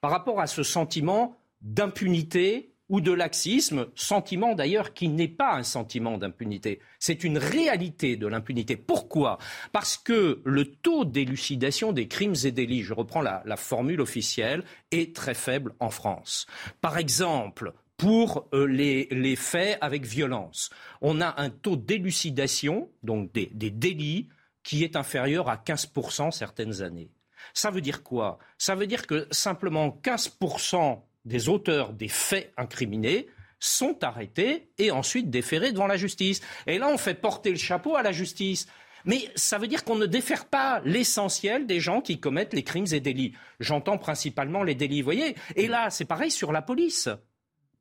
[0.00, 5.62] par rapport à ce sentiment d'impunité ou de laxisme, sentiment d'ailleurs qui n'est pas un
[5.62, 8.76] sentiment d'impunité, c'est une réalité de l'impunité.
[8.76, 9.38] Pourquoi?
[9.72, 15.16] Parce que le taux d'élucidation des crimes et délits, je reprends la formule officielle, est
[15.16, 16.46] très faible en France.
[16.80, 17.72] Par exemple,
[18.02, 20.70] pour euh, les, faits avec violence.
[21.02, 24.28] On a un taux d'élucidation, donc des, délits,
[24.64, 27.12] qui est inférieur à 15% certaines années.
[27.54, 28.40] Ça veut dire quoi?
[28.58, 33.28] Ça veut dire que simplement 15% des auteurs des faits incriminés
[33.60, 36.40] sont arrêtés et ensuite déférés devant la justice.
[36.66, 38.66] Et là, on fait porter le chapeau à la justice.
[39.04, 42.86] Mais ça veut dire qu'on ne défère pas l'essentiel des gens qui commettent les crimes
[42.90, 43.34] et délits.
[43.60, 45.36] J'entends principalement les délits, voyez?
[45.54, 47.08] Et là, c'est pareil sur la police.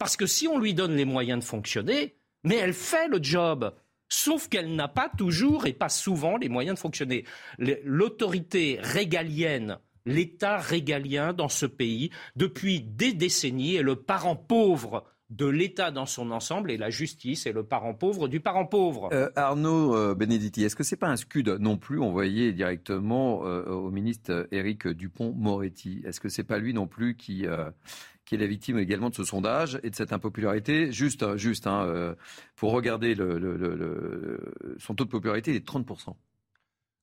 [0.02, 3.72] Parce que si on lui donne les moyens de fonctionner, mais elle fait le job.
[4.10, 7.24] Sauf qu'elle n'a pas toujours et pas souvent les moyens de fonctionner.
[7.60, 15.46] L'autorité régalienne, l'État régalien dans ce pays, depuis des décennies, est le parent pauvre de
[15.46, 19.10] l'État dans son ensemble et la justice est le parent pauvre du parent pauvre.
[19.14, 23.64] Euh, Arnaud euh, Benedetti, est-ce que c'est pas un scud non plus envoyé directement euh,
[23.66, 27.46] au ministre Éric Dupont-Moretti Est-ce que c'est pas lui non plus qui
[28.26, 30.92] qui est la victime également de ce sondage et de cette impopularité.
[30.92, 32.16] Juste, juste hein, euh,
[32.56, 33.16] pour regarder
[34.78, 36.16] son taux de popularité, il est de 30%.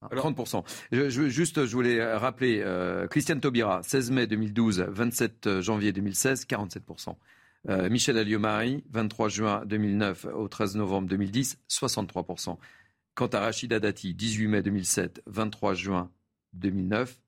[0.02, 0.64] 30%.
[0.92, 7.16] Je, juste, je voulais rappeler, euh, Christiane Taubira, 16 mai 2012, 27 janvier 2016, 47%.
[7.68, 12.56] Euh, Michel Alliot-Marie, 23 juin 2009 au 13 novembre 2010, 63%.
[13.14, 16.10] Quant à Rachida Dati, 18 mai 2007, 23 juin
[16.52, 17.20] 2009,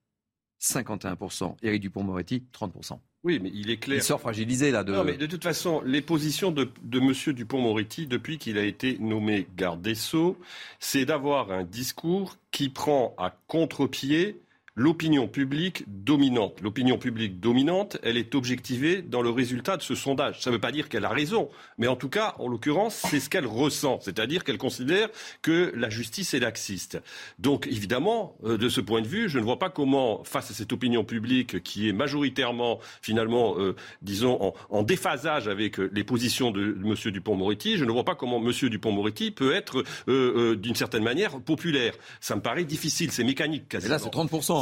[0.61, 1.57] 51%.
[1.63, 3.01] Éric Dupont-Moretti, 30%.
[3.23, 3.99] Oui, mais il est clair.
[3.99, 4.83] Il sort fragilisé là.
[4.83, 4.93] De...
[4.93, 7.35] Non, mais de toute façon, les positions de, de M.
[7.35, 10.39] Dupont-Moretti, depuis qu'il a été nommé garde des Sceaux,
[10.79, 14.41] c'est d'avoir un discours qui prend à contre-pied
[14.75, 16.61] l'opinion publique dominante.
[16.63, 20.41] L'opinion publique dominante, elle est objectivée dans le résultat de ce sondage.
[20.41, 21.49] Ça ne veut pas dire qu'elle a raison,
[21.79, 25.09] mais en tout cas, en l'occurrence, c'est ce qu'elle ressent, c'est-à-dire qu'elle considère
[25.43, 27.01] que la justice est laxiste.
[27.39, 30.55] Donc, évidemment, euh, de ce point de vue, je ne vois pas comment, face à
[30.55, 36.51] cette opinion publique qui est majoritairement, finalement, euh, disons, en, déphasage avec euh, les positions
[36.51, 36.95] de, M.
[37.13, 38.51] Dupont-Moretti, je ne vois pas comment M.
[38.51, 41.95] Dupont-Moretti peut être, d'une certaine manière, populaire.
[42.21, 43.95] Ça me paraît difficile, c'est mécanique quasiment.
[43.95, 44.60] Et là, c'est 30%.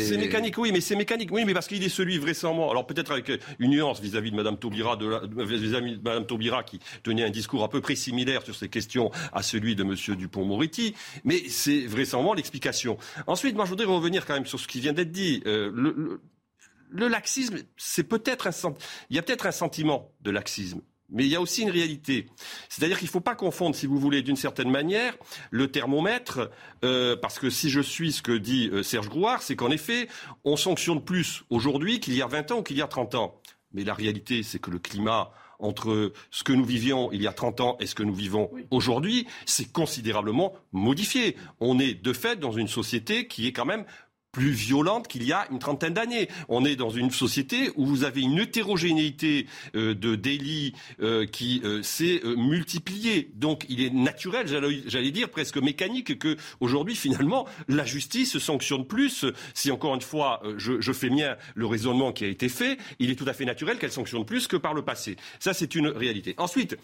[0.00, 2.70] C'est mécanique, oui, mais c'est mécanique, oui, mais parce qu'il est celui récemment.
[2.70, 6.80] Alors peut-être avec une nuance vis-à-vis de Madame Taubira, de, vis-à-vis de Madame Taubira qui
[7.02, 10.94] tenait un discours à peu près similaire sur ces questions à celui de Monsieur Dupont-Moretti,
[11.24, 12.96] mais c'est vraisemblablement l'explication.
[13.26, 15.42] Ensuite, moi, je voudrais revenir quand même sur ce qui vient d'être dit.
[15.46, 16.20] Euh, le,
[16.90, 18.74] le laxisme, c'est peut-être un,
[19.10, 20.80] il y a peut-être un sentiment de laxisme.
[21.14, 22.26] Mais il y a aussi une réalité.
[22.68, 25.16] C'est-à-dire qu'il ne faut pas confondre, si vous voulez, d'une certaine manière,
[25.50, 26.50] le thermomètre,
[26.84, 30.08] euh, parce que si je suis ce que dit euh, Serge Grouard, c'est qu'en effet,
[30.44, 33.40] on sanctionne plus aujourd'hui qu'il y a 20 ans ou qu'il y a 30 ans.
[33.72, 37.32] Mais la réalité, c'est que le climat entre ce que nous vivions il y a
[37.32, 41.36] 30 ans et ce que nous vivons aujourd'hui, c'est considérablement modifié.
[41.60, 43.84] On est de fait dans une société qui est quand même
[44.34, 46.28] plus violente qu'il y a une trentaine d'années.
[46.48, 49.46] On est dans une société où vous avez une hétérogénéité
[49.76, 53.30] euh, de délits euh, qui euh, s'est multipliée.
[53.36, 54.46] Donc il est naturel,
[54.86, 59.24] j'allais dire presque mécanique, que aujourd'hui finalement la justice sanctionne plus.
[59.54, 63.10] Si encore une fois je, je fais mien le raisonnement qui a été fait, il
[63.10, 65.16] est tout à fait naturel qu'elle sanctionne plus que par le passé.
[65.38, 66.34] Ça c'est une réalité.
[66.38, 66.76] Ensuite.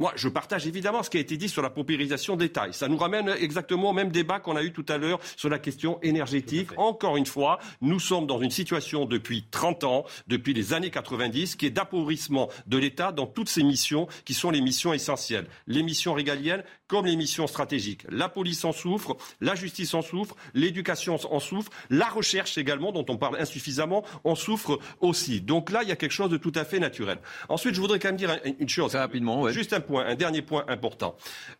[0.00, 2.72] Moi, je partage évidemment ce qui a été dit sur la paupérisation des tailles.
[2.72, 5.58] Ça nous ramène exactement au même débat qu'on a eu tout à l'heure sur la
[5.58, 6.68] question énergétique.
[6.76, 11.56] Encore une fois, nous sommes dans une situation depuis 30 ans, depuis les années 90,
[11.56, 15.48] qui est d'appauvrissement de l'État dans toutes ces missions qui sont les missions essentielles.
[15.66, 18.06] Les missions régaliennes comme les missions stratégiques.
[18.08, 23.04] La police en souffre, la justice en souffre, l'éducation en souffre, la recherche également, dont
[23.08, 25.40] on parle insuffisamment, en souffre aussi.
[25.40, 27.18] Donc là, il y a quelque chose de tout à fait naturel.
[27.48, 28.90] Ensuite, je voudrais quand même dire une chose.
[28.90, 29.52] Très rapidement, ouais.
[29.52, 31.16] Juste un un dernier point important.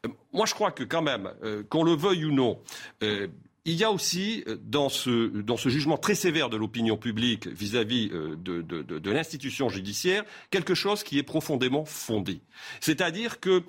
[0.06, 2.60] Euh, moi, je crois que quand même, euh, qu'on le veuille ou non,
[3.02, 3.28] euh,
[3.64, 8.08] il y a aussi dans ce, dans ce jugement très sévère de l'opinion publique vis-à-vis
[8.08, 12.40] de, de l'institution judiciaire quelque chose qui est profondément fondé.
[12.80, 13.62] C'est-à-dire que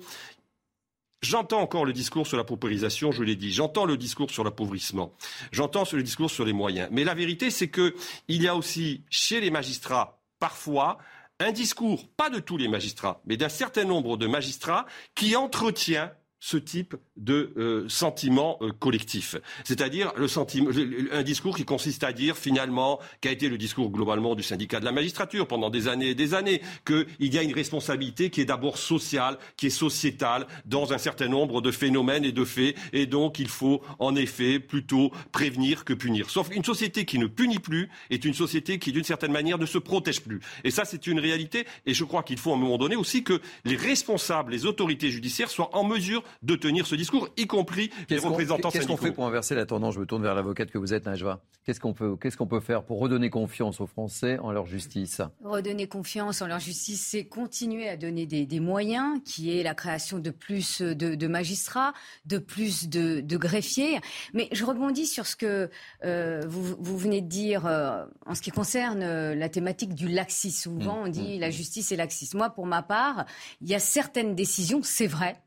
[1.22, 3.52] J'entends encore le discours sur la paupérisation, je l'ai dit.
[3.52, 5.12] J'entends le discours sur l'appauvrissement.
[5.52, 6.88] J'entends le discours sur les moyens.
[6.92, 7.92] Mais la vérité, c'est qu'il
[8.28, 10.96] y a aussi chez les magistrats parfois
[11.40, 16.12] un discours, pas de tous les magistrats, mais d'un certain nombre de magistrats, qui entretient
[16.40, 19.36] ce type de euh, sentiment euh, collectif.
[19.64, 20.12] C'est-à-dire
[21.12, 24.86] un discours qui consiste à dire finalement, qu'a été le discours globalement du syndicat de
[24.86, 28.46] la magistrature pendant des années et des années, qu'il y a une responsabilité qui est
[28.46, 33.06] d'abord sociale, qui est sociétale dans un certain nombre de phénomènes et de faits, et
[33.06, 36.30] donc il faut en effet plutôt prévenir que punir.
[36.30, 39.66] Sauf une société qui ne punit plus est une société qui d'une certaine manière ne
[39.66, 40.40] se protège plus.
[40.64, 43.22] Et ça c'est une réalité, et je crois qu'il faut à un moment donné aussi
[43.24, 47.90] que les responsables, les autorités judiciaires soient en mesure de tenir ce discours, y compris
[48.08, 49.94] les représentants Qu'est-ce qu'on fait pour inverser la tendance?
[49.94, 51.42] Je me tourne vers l'avocate que vous êtes, Najwa.
[51.64, 55.20] Qu'est-ce qu'on peut, qu'est-ce qu'on peut faire pour redonner confiance aux Français en leur justice?
[55.44, 60.18] Redonner confiance en leur justice, c'est continuer à donner des, moyens, qui est la création
[60.18, 61.92] de plus de, magistrats,
[62.24, 64.00] de plus de, greffiers.
[64.34, 65.70] Mais je rebondis sur ce que
[66.04, 70.60] euh, vous, venez de dire euh, en ce qui concerne euh, la thématique du laxisme.
[70.60, 71.52] Souvent, mmh, on dit mmh, la mmh.
[71.52, 72.34] justice est laxiste.
[72.34, 73.26] Moi, pour ma part,
[73.60, 75.40] il y a certaines décisions, c'est vrai,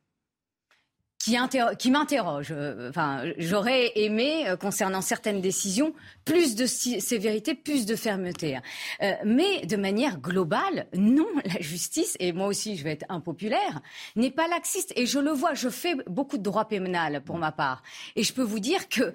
[1.23, 1.37] qui,
[1.79, 2.49] qui m'interroge.
[2.51, 5.93] Euh, enfin, j'aurais aimé, euh, concernant certaines décisions,
[6.25, 8.59] plus de sévérité, plus de fermeté.
[9.01, 13.81] Euh, mais de manière globale, non, la justice, et moi aussi je vais être impopulaire,
[14.17, 14.91] n'est pas laxiste.
[14.97, 17.83] Et je le vois, je fais beaucoup de droit pénal pour ma part.
[18.17, 19.13] Et je peux vous dire que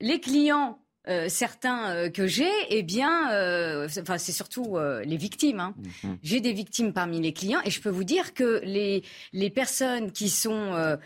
[0.00, 5.60] les clients euh, certains euh, que j'ai, eh bien, euh, enfin, c'est surtout les victimes.
[5.60, 5.74] Hein.
[6.04, 6.18] Mhm.
[6.22, 9.02] J'ai des victimes parmi les clients et je peux vous dire que les,
[9.32, 10.98] les personnes qui sont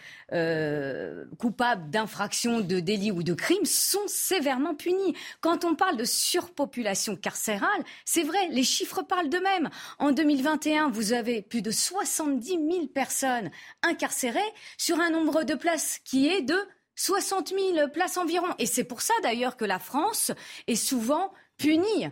[1.38, 5.14] coupables d'infractions, de délits ou de crimes sont sévèrement punies.
[5.40, 9.70] Quand on parle de surpopulation carcérale, c'est vrai, les chiffres parlent d'eux-mêmes.
[9.98, 13.50] En 2021, vous avez plus de 70 000 personnes
[13.82, 14.40] incarcérées
[14.76, 16.56] sur un nombre de places qui est de
[16.96, 18.48] 60 000 places environ.
[18.58, 20.32] Et c'est pour ça d'ailleurs que la France
[20.66, 22.08] est souvent punie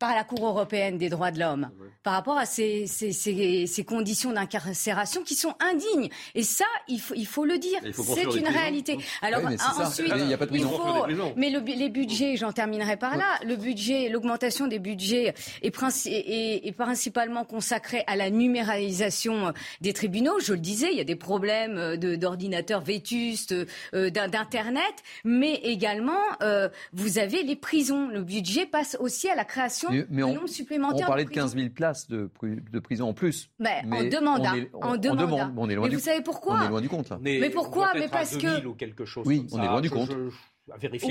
[0.00, 1.70] par la Cour européenne des droits de l'homme
[2.02, 6.08] par rapport à ces, ces, ces, conditions d'incarcération qui sont indignes.
[6.34, 8.96] Et ça, il faut, il faut le dire, c'est une réalité.
[9.20, 11.06] Alors mais ensuite, il, y a pas de il faut,
[11.36, 13.38] mais le, les budgets, j'en terminerai par là.
[13.44, 15.74] Le budget, l'augmentation des budgets est,
[16.06, 19.52] est, est, principalement consacrée à la numéralisation
[19.82, 20.40] des tribunaux.
[20.40, 23.54] Je le disais, il y a des problèmes d'ordinateurs vétustes,
[23.94, 24.94] euh, d'internet,
[25.24, 28.08] mais également euh, vous avez les prisons.
[28.08, 32.08] Le budget passe aussi à la création mais, on, On parlait de, 15 000 places
[32.08, 33.50] de, de prison en plus.
[33.58, 34.46] mais en demande.
[34.74, 35.52] On, demande.
[35.56, 37.08] On est loin mais du, vous savez pourquoi On est loin du compte.
[37.10, 37.18] Là.
[37.20, 38.66] Mais, pourquoi Mais parce que.
[38.66, 40.10] Ou quelque chose oui, on est loin du compte.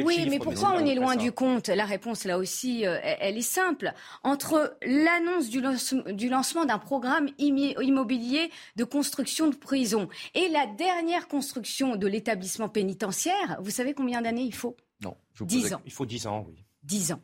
[0.04, 1.68] oui, mais pourquoi on est loin du compte?
[1.68, 3.94] La réponse, là aussi, euh, elle est simple.
[4.24, 5.62] Entre l'annonce du,
[6.14, 12.70] du, lancement d'un programme immobilier de construction de prison et la dernière construction de l'établissement
[12.70, 14.76] pénitentiaire, vous savez combien d'années il faut?
[15.04, 15.82] Non, je vous 10 ans.
[15.86, 16.66] Il faut 10 ans, oui.
[16.84, 17.22] 10 ans.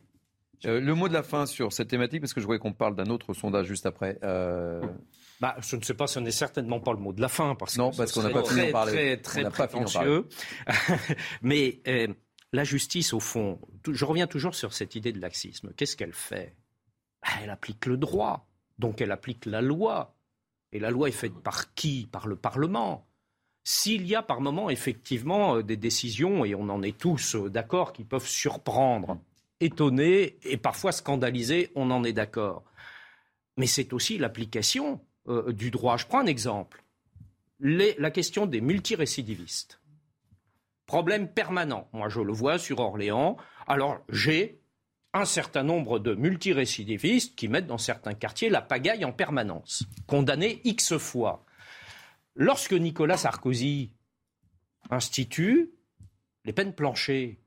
[0.64, 2.96] Euh, le mot de la fin sur cette thématique, parce que je voudrais qu'on parle
[2.96, 4.18] d'un autre sondage juste après.
[4.22, 4.80] Euh,
[5.40, 7.76] bah, je ne sais pas, ce n'est certainement pas le mot de la fin, parce
[7.76, 9.20] non, parce qu'on n'a pas fini parler.
[9.20, 10.28] Très, très prétentieux.
[11.42, 12.08] Mais euh,
[12.52, 15.72] la justice, au fond, je reviens toujours sur cette idée de laxisme.
[15.76, 16.56] Qu'est-ce qu'elle fait?
[17.22, 20.14] Bah, Elle applique le droit, donc elle applique la loi.
[20.72, 22.08] Et la loi est faite par qui?
[22.10, 23.06] Par le Parlement.
[23.62, 28.04] S'il y a par moment effectivement des décisions, et on en est tous d'accord, qui
[28.04, 29.18] peuvent surprendre,
[29.60, 32.64] étonné et parfois scandalisé, on en est d'accord.
[33.56, 35.96] Mais c'est aussi l'application euh, du droit.
[35.96, 36.82] Je prends un exemple.
[37.58, 39.80] la question des multirécidivistes.
[40.86, 41.88] Problème permanent.
[41.92, 43.36] Moi, je le vois sur Orléans.
[43.66, 44.60] Alors j'ai
[45.12, 50.60] un certain nombre de multirécidivistes qui mettent dans certains quartiers la pagaille en permanence, condamnés
[50.64, 51.44] X fois.
[52.34, 53.92] Lorsque Nicolas Sarkozy
[54.90, 55.70] institue
[56.44, 57.40] les peines planchées,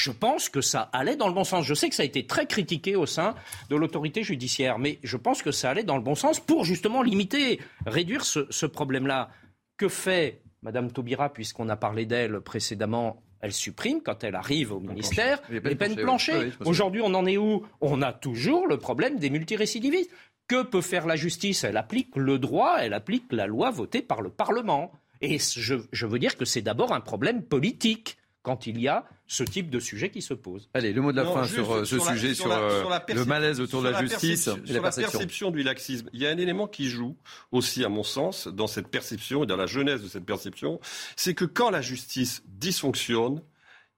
[0.00, 1.66] je pense que ça allait dans le bon sens.
[1.66, 3.34] Je sais que ça a été très critiqué au sein
[3.68, 7.02] de l'autorité judiciaire, mais je pense que ça allait dans le bon sens pour justement
[7.02, 9.30] limiter, réduire ce, ce problème-là.
[9.76, 14.80] Que fait Madame Taubira, puisqu'on a parlé d'elle précédemment elle supprime, quand elle arrive au
[14.80, 16.52] ministère, les peines, planchées.
[16.66, 17.66] Aujourd'hui, on en est où?
[17.80, 20.10] On a toujours le problème des multirécidivistes.
[20.46, 21.64] Que peut faire la justice?
[21.64, 24.92] Elle applique le droit, elle applique la loi votée par le Parlement.
[25.22, 29.04] Et je, je veux dire que c'est d'abord un problème politique quand il y a
[29.26, 30.68] ce type de sujet qui se pose.
[30.74, 33.82] Allez, le mot de la fin sur, euh, ce sujet, sur, euh, le malaise autour
[33.82, 35.02] de la, justice et la perception.
[35.02, 36.08] la perception du laxisme.
[36.12, 37.16] Il y a un élément qui joue
[37.52, 40.80] aussi, à mon sens, dans cette perception et dans la jeunesse de cette perception,
[41.16, 43.40] c'est que quand la justice dysfonctionne,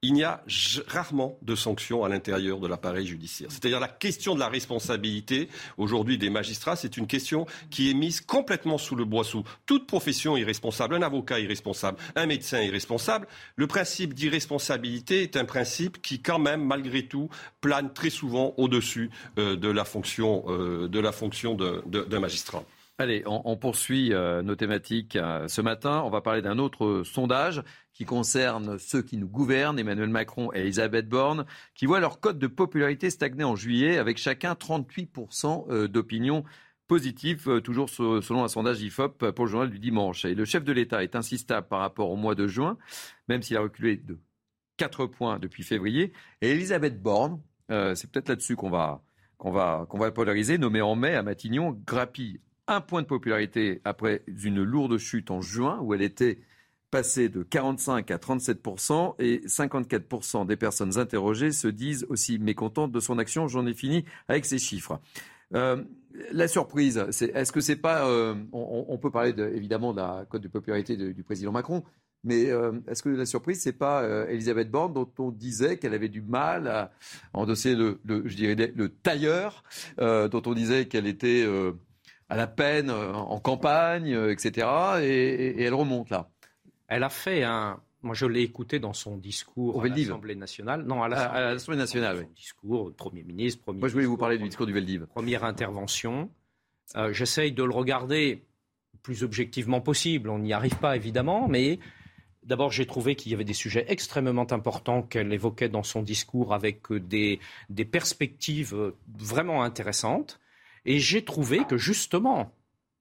[0.05, 0.43] il y a
[0.89, 3.49] rarement de sanctions à l'intérieur de l'appareil judiciaire.
[3.53, 5.49] C'est-à-dire la question de la responsabilité
[5.79, 9.45] aujourd'hui des magistrats, c'est une question qui est mise complètement sous le boisseau.
[9.65, 13.29] Toute profession irresponsable, un avocat irresponsable, un médecin irresponsable.
[13.55, 17.31] Le principe d'irresponsabilité est un principe qui, quand même, malgré tout,
[17.61, 22.65] plane très souvent au-dessus euh, de la fonction, euh, de la fonction d'un magistrat.
[23.03, 25.19] Allez, on, poursuit euh, nos thématiques
[25.49, 26.03] ce matin.
[26.05, 30.61] On va parler d'un autre sondage qui concerne ceux qui nous gouvernent, Emmanuel Macron et
[30.61, 35.89] Elisabeth Borne, qui voient leur cote de popularité stagner en juillet avec chacun 38% euh,
[35.89, 36.45] d'opinion
[36.87, 40.24] positive, euh, toujours selon un sondage IFOP pour le journal du dimanche.
[40.24, 42.79] Et le chef de l'État est insistable par rapport au mois de juin,
[43.27, 44.20] même s'il a reculé de
[44.77, 46.12] 4 points depuis février.
[46.41, 47.41] Et Elisabeth Borne,
[47.73, 49.03] euh, c'est peut-être là-dessus qu'on va,
[49.39, 52.41] qu'on va, qu'on va polariser, nommée en mai à Matignon, grappille
[52.73, 56.39] un point de popularité après une lourde chute en juin où elle était
[56.93, 63.01] passé de 45 à 37% et 54 des personnes interrogées se disent aussi mécontentes de
[63.01, 63.49] son action.
[63.49, 65.01] J'en ai fini avec ces chiffres.
[65.55, 65.82] Euh,
[66.31, 70.49] la surprise, est-ce que c'est pas euh, on, peut parler évidemment de la cote de
[70.49, 71.82] popularité du président Macron,
[72.23, 76.11] mais euh, est-ce que la surprise, c'est pas Elisabeth Borne dont on disait qu'elle avait
[76.11, 76.93] du mal à
[77.32, 79.65] endosser le, je dirais, le tailleur,
[79.99, 81.47] dont on disait qu'elle était
[82.33, 84.67] à la peine en campagne, etc.
[85.03, 86.31] et, elle remonte là.
[86.89, 87.81] Elle a fait un.
[88.03, 90.83] Moi, je l'ai écouté dans son discours à l'Assemblée nationale.
[90.83, 92.17] Non, à l'Assemblée nationale.
[92.19, 93.63] Son discours, Premier ministre.
[93.63, 95.07] Premier Moi, je voulais vous parler du discours du Veldiv.
[95.07, 96.31] Première intervention.
[96.97, 98.43] Euh, j'essaye de le regarder
[98.95, 100.31] le plus objectivement possible.
[100.31, 101.79] On n'y arrive pas, évidemment, mais
[102.45, 106.53] D'abord, j'ai trouvé qu'il y avait des sujets extrêmement importants qu'elle évoquait dans son discours
[106.55, 107.39] avec des,
[107.71, 110.41] des perspectives vraiment intéressantes.
[110.85, 112.53] Et j'ai trouvé que justement,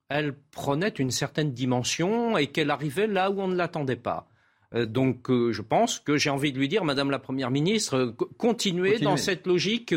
[0.10, 4.28] elle prenait une certaine dimension et qu'elle arrivait là où on ne l'attendait pas.
[4.74, 7.96] Euh, donc euh, je pense que j'ai envie de lui dire, Madame la Première ministre,
[7.96, 9.94] euh, continuez, dans cette logique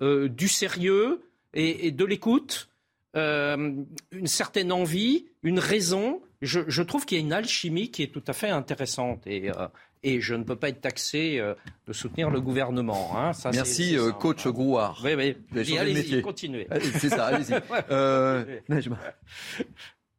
[0.00, 1.22] du sérieux
[1.54, 2.68] et, de l'écoute,
[3.14, 3.86] une
[4.24, 6.20] certaine envie, une raison.
[6.40, 9.24] Je, trouve qu'il y a une alchimie qui est tout à fait intéressante.
[9.28, 9.52] Et,
[10.02, 11.54] et je ne peux pas être taxé euh,
[11.86, 13.16] de soutenir le gouvernement.
[13.16, 13.32] Hein.
[13.52, 15.00] Merci, euh, coach Grouard.
[15.04, 15.36] Oui, oui.
[15.78, 16.66] Allez-y, continuez.
[16.98, 17.52] C'est ça, allez-y.
[17.90, 18.44] Euh,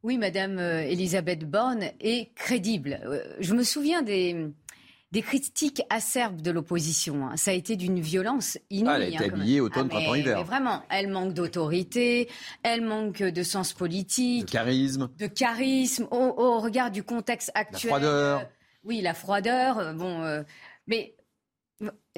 [0.02, 3.00] oui, Madame Elisabeth Borne est crédible.
[3.40, 4.50] Je me souviens des
[5.14, 7.28] des critiques acerbes de l'opposition.
[7.28, 7.36] Hein.
[7.36, 8.90] Ça a été d'une violence inouïe.
[8.92, 10.44] Ah, elle a été hein, habillée automne, ah, printemps, hiver.
[10.44, 12.28] vraiment, elle manque d'autorité,
[12.64, 14.46] elle manque de sens politique.
[14.46, 15.08] De charisme.
[15.16, 17.92] De charisme, au, regard du contexte actuel.
[17.92, 18.42] La froideur.
[18.84, 19.78] Oui, la froideur.
[19.78, 20.42] Euh, bon, euh,
[20.86, 21.13] mais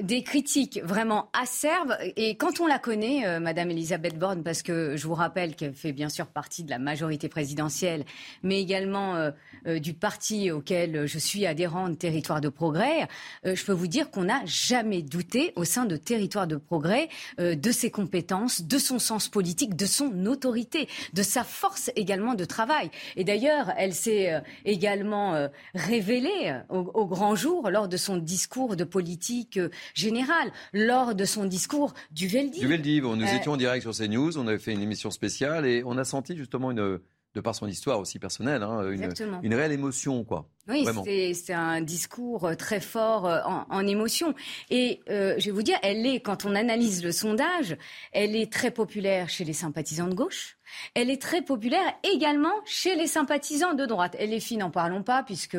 [0.01, 1.97] des critiques vraiment acerbes.
[2.15, 5.73] Et quand on la connaît, euh, Madame Elisabeth Borne, parce que je vous rappelle qu'elle
[5.73, 8.05] fait bien sûr partie de la majorité présidentielle,
[8.43, 9.31] mais également euh,
[9.65, 13.07] euh, du parti auquel je suis adhérente, Territoire de Progrès,
[13.43, 17.09] je peux vous dire qu'on n'a jamais douté au sein de Territoire de Progrès
[17.39, 22.45] de ses compétences, de son sens politique, de son autorité, de sa force également de
[22.45, 22.91] travail.
[23.15, 28.83] Et d'ailleurs, elle s'est également révélée au, au, grand jour lors de son discours de
[28.83, 29.59] politique
[29.93, 32.61] général lors de son discours du Veldiv.
[32.61, 35.65] Du Veldiv, nous euh, étions en direct sur CNews, on avait fait une émission spéciale
[35.65, 36.99] et on a senti justement une
[37.37, 40.49] de par son histoire aussi personnelle, hein, une, réelle émotion, quoi.
[40.67, 40.85] Oui,
[41.33, 44.33] c'est un discours très fort euh, en, émotion.
[44.69, 47.77] Et euh, je vais vous dire, elle est, quand on analyse le sondage,
[48.11, 50.57] elle est très populaire chez les sympathisants de gauche.
[50.95, 54.15] Elle est très populaire également chez les sympathisants de droite.
[54.19, 55.57] Elle est fine, n'en parlons pas, puisque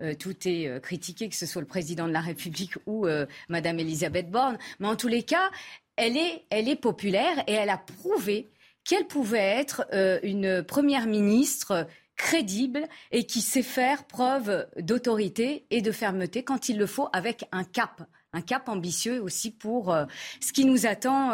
[0.00, 3.26] euh, tout est euh, critiqué, que ce soit le président de la République ou euh,
[3.48, 4.58] Madame Elisabeth Borne.
[4.78, 5.50] Mais en tous les cas,
[5.96, 8.48] elle est, elle est populaire et elle a prouvé
[8.84, 9.86] qu'elle pouvait être
[10.22, 16.78] une première ministre crédible et qui sait faire preuve d'autorité et de fermeté quand il
[16.78, 18.02] le faut avec un cap
[18.32, 19.94] un cap ambitieux aussi pour
[20.40, 21.32] ce qui nous attend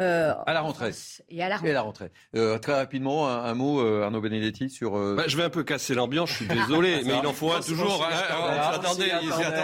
[0.00, 0.92] euh, à la rentrée.
[1.28, 2.10] Et à la rentrée.
[2.34, 4.92] Euh, très rapidement, un, mot, euh, Arnaud Benedetti, sur.
[4.92, 7.60] Bah, je vais un peu casser l'ambiance, je suis désolé, mais il en faut un
[7.60, 8.02] toujours.
[8.04, 9.12] attendez,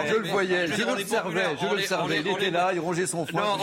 [0.07, 2.21] je le voyais, je l'observais, je l'observais.
[2.21, 3.57] Il était là, il rongeait son foie.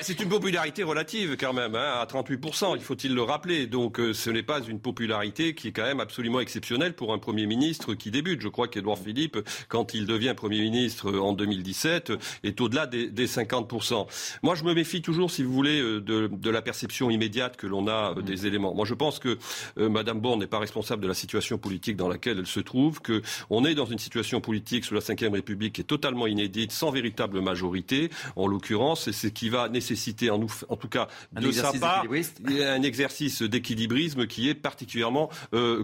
[0.00, 3.66] C'est une popularité relative quand même, hein, à 38%, il faut-il le rappeler.
[3.66, 7.46] Donc ce n'est pas une popularité qui est quand même absolument exceptionnelle pour un Premier
[7.46, 8.40] ministre qui débute.
[8.40, 9.36] Je crois qu'Edouard Philippe,
[9.68, 14.06] quand il devient Premier ministre en 2017, est au-delà des, des 50%.
[14.42, 17.88] Moi, je me méfie toujours si vous voulez, euh, de, la perception immédiate que l'on
[17.88, 18.46] a euh, des mm.
[18.46, 18.74] éléments.
[18.74, 19.38] Moi, je pense que
[19.78, 23.00] euh, Madame Borne n'est pas responsable de la situation politique dans laquelle elle se trouve,
[23.00, 26.90] qu'on est dans une situation politique sous la Ve République qui est totalement inédite, sans
[26.90, 31.72] véritable majorité, en l'occurrence, et ce qui va nécessiter, en, en tout cas, de sa
[31.72, 32.04] part,
[32.46, 35.30] un exercice d'équilibrisme qui est particulièrement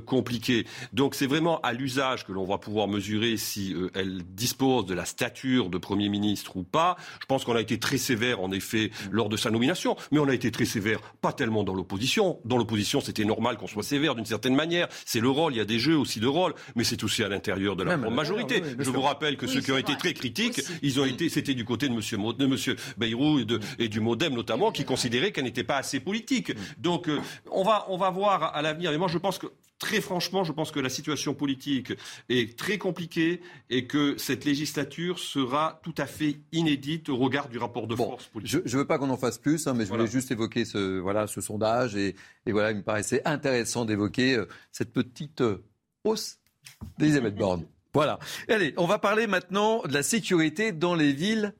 [0.06, 0.66] compliqué.
[0.92, 5.04] Donc, c'est vraiment à l'usage que l'on va pouvoir mesurer si elle dispose de la
[5.04, 6.96] stature de Premier ministre ou pas.
[7.20, 9.96] Je pense qu'on a été très sévère, en effet, lors de sa nomination.
[10.10, 12.38] Mais on a été très sévère, pas tellement dans l'opposition.
[12.44, 14.88] Dans l'opposition, c'était normal qu'on soit sévère d'une certaine manière.
[15.04, 17.28] C'est le rôle, il y a des jeux aussi de rôle, mais c'est aussi à
[17.28, 18.62] l'intérieur de la majorité.
[18.78, 21.64] Je vous rappelle que ceux qui ont été très critiques, ils ont été, c'était du
[21.64, 25.44] côté de Monsieur, de Monsieur Bayrou et, de, et du MoDem notamment, qui considéraient qu'elle
[25.44, 26.52] n'était pas assez politique.
[26.78, 27.18] Donc, euh,
[27.50, 28.92] on va, on va voir à l'avenir.
[28.92, 29.46] Et moi, je pense que
[29.82, 31.92] très franchement, je pense que la situation politique
[32.28, 37.58] est très compliquée et que cette législature sera tout à fait inédite au regard du
[37.58, 38.62] rapport de force politique.
[38.64, 41.00] Je ne veux pas qu'on en fasse plus, hein, mais je voulais juste évoquer ce,
[41.00, 42.14] voilà, ce sondage et,
[42.46, 45.64] voilà, il me paraissait intéressant d'évoquer euh, cette petite euh,
[46.04, 46.38] hausse
[46.98, 47.66] d'Elisabeth Borne.
[47.92, 48.20] Voilà.
[48.48, 51.54] Allez, on va parler maintenant de la sécurité dans les villes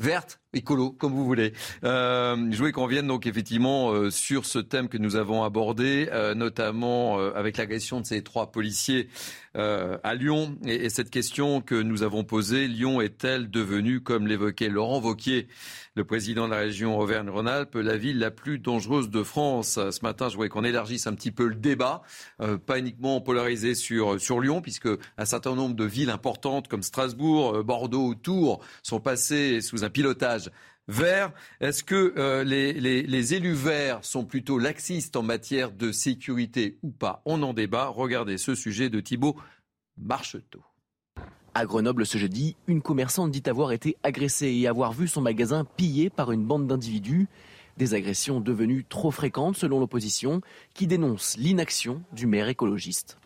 [0.00, 1.52] vertes écolo, comme vous voulez.
[1.84, 6.08] Euh, je voulais qu'on vienne donc effectivement euh, sur ce thème que nous avons abordé,
[6.12, 9.08] euh, notamment euh, avec l'agression de ces trois policiers
[9.52, 10.56] à Lyon.
[10.64, 15.48] Et, et, cette question que nous avons posée, Lyon est-elle devenue, comme l'évoquait Laurent Vauquier,
[15.96, 19.72] le président de la région Auvergne-Rhône-Alpes, la ville la plus dangereuse de France?
[19.90, 22.02] Ce matin, je voulais qu'on élargisse un petit peu le débat,
[22.38, 27.64] pas uniquement polarisé sur, sur Lyon, puisque un certain nombre de villes importantes comme Strasbourg,
[27.64, 30.39] Bordeaux, Tours sont passées sous un pilotage
[30.88, 31.32] vert.
[31.60, 37.22] Est-ce que euh, les, élus verts sont plutôt laxistes en matière de sécurité ou pas?
[37.24, 37.86] On en débat.
[37.88, 39.36] Regardez ce sujet de Thibault
[39.96, 40.62] Marcheteau.
[41.52, 45.64] À Grenoble ce jeudi, une commerçante dit avoir été agressée et avoir vu son magasin
[45.64, 47.26] pillé par une bande d'individus.
[47.76, 50.42] Des agressions devenues trop fréquentes selon l'opposition
[50.74, 53.18] qui dénonce l'inaction du maire écologiste.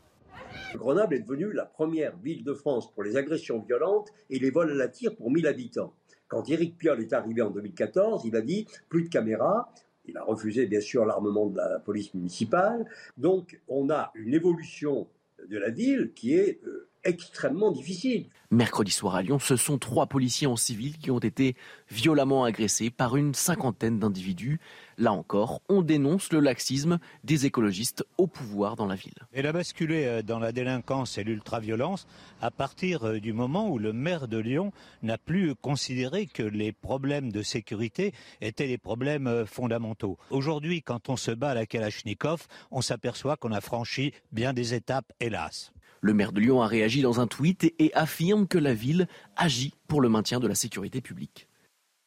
[0.74, 4.70] Grenoble est devenue la première ville de France pour les agressions violentes et les vols
[4.70, 5.93] à la tire pour 1000 habitants.
[6.35, 9.73] Quand Éric Piolle est arrivé en 2014, il a dit plus de caméras.
[10.05, 12.86] Il a refusé bien sûr l'armement de la police municipale.
[13.16, 15.06] Donc on a une évolution
[15.48, 18.27] de la ville qui est euh, extrêmement difficile.
[18.55, 21.57] Mercredi soir à Lyon, ce sont trois policiers en civil qui ont été
[21.91, 24.61] violemment agressés par une cinquantaine d'individus.
[24.97, 29.19] Là encore, on dénonce le laxisme des écologistes au pouvoir dans la ville.
[29.33, 32.07] Elle a basculé euh, dans la délinquance et l'ultraviolence
[32.41, 34.71] à partir euh, du moment où le maire de Lyon
[35.03, 40.17] n'a plus considéré que les problèmes de sécurité étaient des problèmes euh, fondamentaux.
[40.31, 44.75] Aujourd'hui, quand on se bat à la Kalachnikov, on s'aperçoit qu'on a franchi bien des
[44.75, 45.73] étapes, hélas.
[46.05, 49.75] Le maire de Lyon a réagi dans un tweet et affirme que la ville agit
[49.89, 51.49] pour le maintien de la sécurité publique.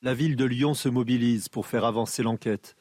[0.01, 2.75] La ville de Lyon se mobilise pour faire avancer l'enquête.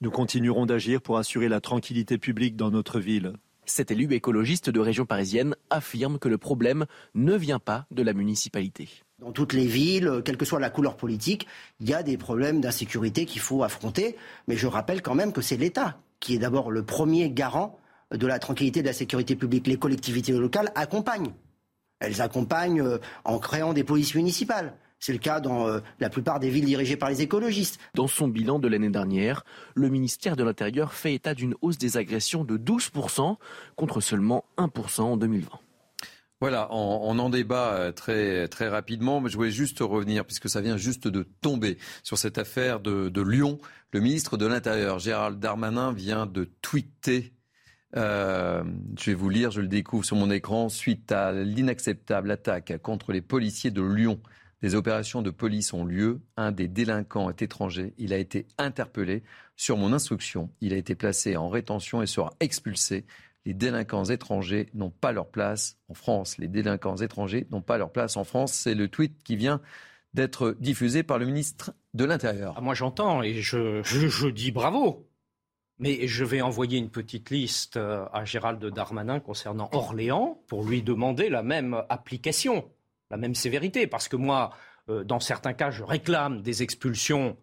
[0.00, 3.34] Nous continuerons d'agir pour assurer la tranquillité publique dans notre ville.
[3.66, 8.12] Cet élu écologiste de région parisienne affirme que le problème ne vient pas de la
[8.12, 8.88] municipalité.
[9.18, 11.46] Dans toutes les villes, quelle que soit la couleur politique,
[11.80, 14.16] il y a des problèmes d'insécurité qu'il faut affronter.
[14.48, 17.78] Mais je rappelle quand même que c'est l'État qui est d'abord le premier garant
[18.10, 19.66] de la tranquillité de la sécurité publique.
[19.66, 21.32] Les collectivités locales accompagnent.
[22.04, 24.74] Elles accompagnent euh, en créant des polices municipales.
[25.00, 27.78] C'est le cas dans euh, la plupart des villes dirigées par les écologistes.
[27.94, 29.44] Dans son bilan de l'année dernière,
[29.74, 33.36] le ministère de l'Intérieur fait état d'une hausse des agressions de 12%
[33.76, 35.58] contre seulement 1% en 2020.
[36.40, 40.62] Voilà, on, en débat euh, très, très rapidement, mais je voulais juste revenir, puisque ça
[40.62, 43.58] vient juste de tomber, sur cette affaire de, de Lyon.
[43.92, 47.33] Le ministre de l'Intérieur, Gérald Darmanin, vient de tweeter
[47.96, 48.64] euh,
[48.98, 50.68] je vais vous lire, je le découvre sur mon écran.
[50.68, 54.20] Suite à l'inacceptable attaque contre les policiers de Lyon,
[54.62, 56.20] des opérations de police ont lieu.
[56.36, 57.94] Un des délinquants est étranger.
[57.98, 59.22] Il a été interpellé.
[59.56, 63.04] Sur mon instruction, il a été placé en rétention et sera expulsé.
[63.44, 66.38] Les délinquants étrangers n'ont pas leur place en France.
[66.38, 68.54] Les délinquants étrangers n'ont pas leur place en France.
[68.54, 69.60] C'est le tweet qui vient
[70.14, 72.54] d'être diffusé par le ministre de l'Intérieur.
[72.56, 75.06] Ah, moi j'entends et je dis bravo.
[75.78, 80.82] Mais je vais envoyer une petite liste euh, à Gérald Darmanin concernant Orléans pour lui
[80.82, 82.64] demander la même application
[83.10, 83.86] la même sévérité.
[83.86, 84.50] Parce que moi,
[84.88, 87.36] euh, dans certains cas, je réclame des expulsions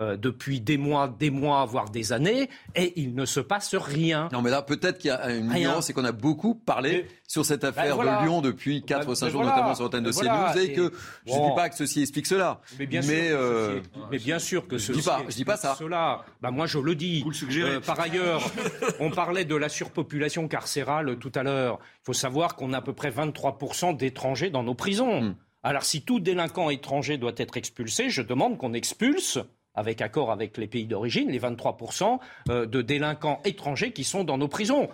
[0.00, 4.28] euh, depuis des mois, des mois, voire des années, et il ne se passe rien.
[4.32, 7.44] Non, mais là, peut-être qu'il y a une nuance, c'est qu'on a beaucoup parlé sur
[7.44, 10.58] cette Ben affaire de Lyon depuis 4 ou 5 jours, notamment sur l'antenne de CNews,
[10.62, 10.92] et que
[11.26, 12.60] je ne dis pas que ceci explique cela.
[12.78, 15.22] Mais bien, mais, sûr, euh, que ceci- mais bien sûr que je ceci dis pas-
[15.28, 15.76] je dis pas explique ça.
[15.78, 17.24] Cela, bah moi je le dis.
[17.58, 18.40] Euh, par ailleurs,
[19.00, 21.78] on parlait de la surpopulation carcérale tout à l'heure.
[22.02, 25.20] Il faut savoir qu'on a à peu près 23% d'étrangers dans nos prisons.
[25.22, 25.34] Hmm.
[25.64, 29.38] Alors si tout délinquant étranger doit être expulsé, je demande qu'on expulse
[29.78, 32.18] avec accord avec les pays d'origine, les 23%
[32.48, 34.88] euh, de délinquants étrangers qui sont dans nos prisons.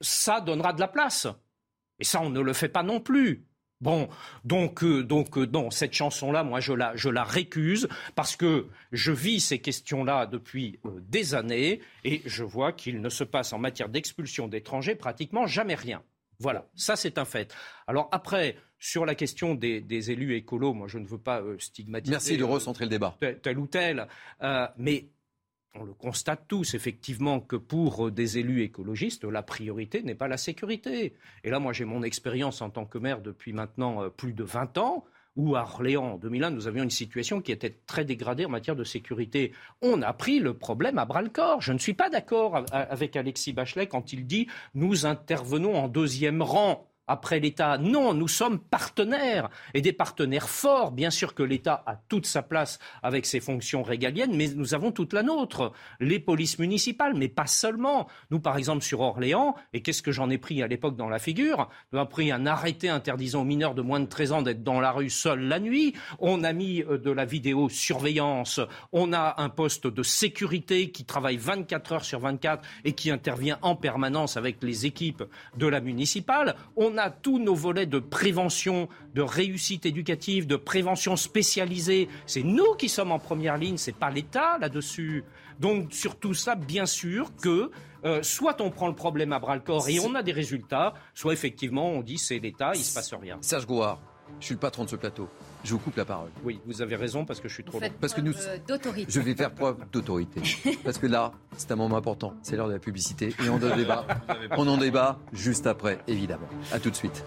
[0.00, 1.28] Ça donnera de la place.
[1.98, 3.46] Et ça, on ne le fait pas non plus.
[3.82, 4.08] Bon,
[4.44, 9.40] donc, euh, donc euh, cette chanson-là, moi, je la, je récuse parce que je vis
[9.40, 14.48] ces questions-là depuis des années et je vois qu'il ne se passe en matière d'expulsion
[14.48, 16.02] d'étrangers pratiquement jamais rien.
[16.38, 17.54] Voilà, ça c'est un fait.
[17.86, 21.56] Alors après, sur la question des, des élus écolos, moi je ne veux pas euh,
[21.60, 22.10] stigmatiser.
[22.10, 23.16] Merci de euh, recentrer le débat.
[23.20, 24.08] tel, tel ou tel.
[24.42, 25.06] Euh, mais
[25.74, 30.36] on le constate tous, effectivement, que pour des élus écologistes, la priorité n'est pas la
[30.36, 31.14] sécurité.
[31.44, 34.76] Et là, moi, j'ai mon expérience en tant que maire depuis maintenant plus de 20
[34.78, 35.04] ans,
[35.36, 38.76] où à Orléans, en 2001, nous avions une situation qui était très dégradée en matière
[38.76, 39.52] de sécurité.
[39.80, 41.62] On a pris le problème à bras-le-corps.
[41.62, 46.42] Je ne suis pas d'accord avec Alexis Bachelet quand il dit nous intervenons en deuxième
[46.42, 47.78] rang après l'État.
[47.78, 50.92] Non, nous sommes partenaires et des partenaires forts.
[50.92, 54.92] Bien sûr que l'État a toute sa place avec ses fonctions régaliennes, mais nous avons
[54.92, 55.72] toute la nôtre.
[56.00, 58.08] Les polices municipales, mais pas seulement.
[58.30, 61.18] Nous, par exemple, sur Orléans, et qu'est-ce que j'en ai pris à l'époque dans la
[61.18, 61.68] figure?
[61.92, 64.80] Nous avons pris un arrêté interdisant aux mineurs de moins de 13 ans d'être dans
[64.80, 65.94] la rue seul la nuit.
[66.18, 68.60] On a mis euh, de la vidéosurveillance.
[68.92, 73.58] On a un poste de sécurité qui travaille 24 heures sur 24 et qui intervient
[73.62, 75.24] en permanence avec les équipes
[75.56, 76.56] de la municipale.
[76.76, 82.08] On a tous nos volets de prévention, de réussite éducative, de prévention spécialisée.
[82.26, 85.24] C'est nous qui sommes en première ligne, c'est pas l'État là-dessus.
[85.60, 87.70] Donc sur tout ça, bien sûr que
[88.04, 90.94] euh, soit on prend le problème à bras le corps et on a des résultats,
[91.14, 93.38] soit effectivement on dit c'est l'État, il se passe rien.
[93.40, 94.00] Serge Gouard,
[94.40, 95.28] je suis le patron de ce plateau.
[95.64, 96.30] Je vous coupe la parole.
[96.44, 97.88] Oui, vous avez raison parce que je suis trop long.
[98.00, 99.06] Parce que nous, Euh, d'autorité.
[99.10, 100.40] je vais faire preuve d'autorité.
[100.84, 102.34] Parce que là, c'est un moment important.
[102.42, 103.28] C'est l'heure de la publicité.
[103.44, 104.04] Et on en débat.
[104.56, 106.48] On en débat juste après, évidemment.
[106.72, 107.24] À tout de suite.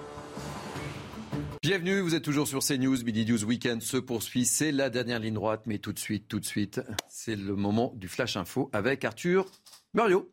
[1.64, 3.04] Bienvenue, vous êtes toujours sur CNews.
[3.06, 4.46] Midi News Weekend se poursuit.
[4.46, 7.94] C'est la dernière ligne droite, mais tout de suite, tout de suite, c'est le moment
[7.96, 9.46] du Flash Info avec Arthur
[9.94, 10.30] Muriot.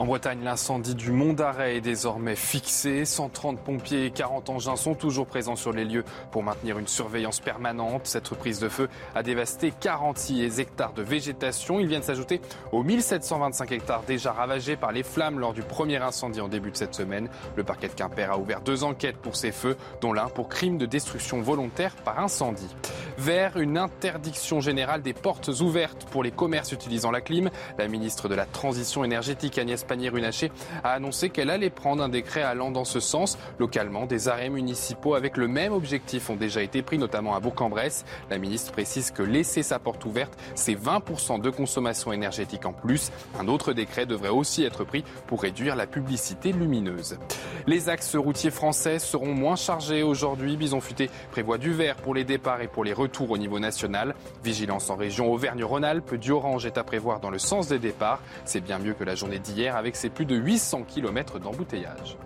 [0.00, 3.04] En Bretagne, l'incendie du Mont d'Arrêt est désormais fixé.
[3.04, 7.38] 130 pompiers et 40 engins sont toujours présents sur les lieux pour maintenir une surveillance
[7.40, 8.06] permanente.
[8.06, 11.80] Cette reprise de feu a dévasté 46 hectares de végétation.
[11.80, 12.40] Ils viennent s'ajouter
[12.72, 16.78] aux 1725 hectares déjà ravagés par les flammes lors du premier incendie en début de
[16.78, 17.28] cette semaine.
[17.56, 20.78] Le parquet de Quimper a ouvert deux enquêtes pour ces feux, dont l'un pour crime
[20.78, 22.74] de destruction volontaire par incendie.
[23.18, 28.30] Vers une interdiction générale des portes ouvertes pour les commerces utilisant la clim, la ministre
[28.30, 30.52] de la Transition énergétique Agnès Pannier-Runacher
[30.84, 33.38] a annoncé qu'elle allait prendre un décret allant dans ce sens.
[33.58, 38.04] Localement, des arrêts municipaux avec le même objectif ont déjà été pris, notamment à Bourg-en-Bresse.
[38.30, 43.10] La ministre précise que laisser sa porte ouverte, c'est 20% de consommation énergétique en plus.
[43.40, 47.18] Un autre décret devrait aussi être pris pour réduire la publicité lumineuse.
[47.66, 50.56] Les axes routiers français seront moins chargés aujourd'hui.
[50.56, 54.14] Bison Futé prévoit du vert pour les départs et pour les retours au niveau national.
[54.44, 58.20] Vigilance en région Auvergne-Rhône-Alpes, du orange est à prévoir dans le sens des départs.
[58.44, 62.16] C'est bien mieux que la journée d'hier avec ses plus de 800 km d'embouteillage.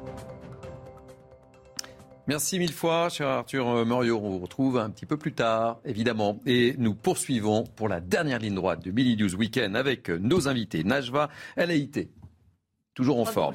[2.26, 4.18] Merci mille fois, cher Arthur Muriot.
[4.18, 6.40] On vous retrouve un petit peu plus tard, évidemment.
[6.47, 10.85] Et nous poursuivons pour la dernière ligne droite du Midi News Weekend avec nos invités.
[10.85, 12.10] Najwa Haïté,
[12.94, 13.55] toujours en forme.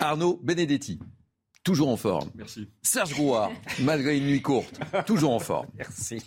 [0.00, 0.98] Arnaud Benedetti,
[1.70, 2.30] toujours en forme.
[2.34, 2.68] Merci.
[2.82, 3.50] Serge Rouard,
[3.82, 5.66] malgré une nuit courte, toujours en forme.
[5.76, 6.22] Merci.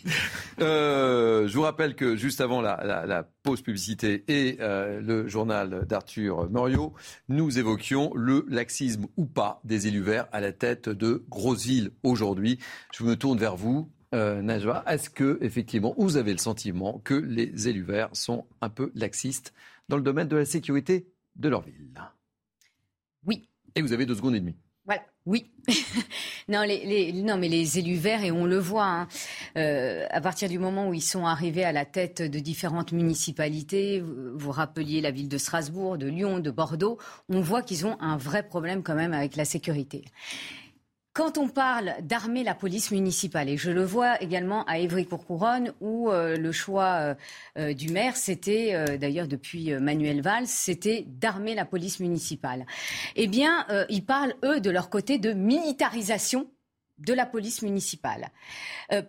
[0.61, 5.27] Euh, je vous rappelle que juste avant la, la- la pause publicité et euh, le
[5.27, 6.93] journal d'Arthur Muriot,
[7.29, 12.59] nous évoquions le laxisme ou pas des élus verts à la tête de Grosse-Ville aujourd'hui.
[12.93, 13.89] Je me tourne vers vous.
[14.15, 18.69] Euh, Najwa, est-ce que effectivement vous avez le sentiment que les élus verts sont un
[18.69, 19.53] peu laxistes
[19.89, 21.89] dans le domaine de la sécurité de leur ville?
[23.25, 23.49] Oui.
[23.75, 24.55] Et vous avez deux secondes et demie.
[25.25, 25.45] Oui.
[26.49, 29.07] non, les, non, mais les élus verts, et on le voit, hein,
[29.57, 34.01] euh, à partir du moment où ils sont arrivés à la tête de différentes municipalités,
[34.01, 36.97] vous rappeliez la ville de Strasbourg, de Lyon, de Bordeaux,
[37.29, 40.03] on voit qu'ils ont un vrai problème quand même avec la sécurité.
[41.13, 46.09] Quand on parle d'armer la police municipale, et je le vois également à Évry-Courcouronne, où
[46.09, 47.15] euh, le choix euh,
[47.59, 52.65] euh, du maire, c'était, d'ailleurs depuis Manuel Valls, c'était d'armer la police municipale.
[53.15, 56.49] Eh bien, ils parlent, eux, de leur côté, de militarisation
[56.97, 58.29] de la police municipale.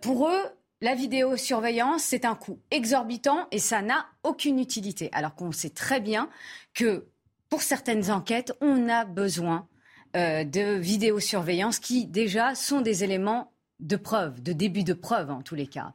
[0.01, 0.43] pour eux,
[0.81, 5.09] la vidéosurveillance, c'est un coût exorbitant et ça n'a aucune utilité.
[5.13, 6.29] Alors qu'on sait très bien
[6.73, 7.07] que
[7.49, 9.67] pour certaines enquêtes, on a besoin
[10.15, 15.55] de vidéosurveillance qui déjà sont des éléments de preuve, de début de preuve en tous
[15.55, 15.93] les cas.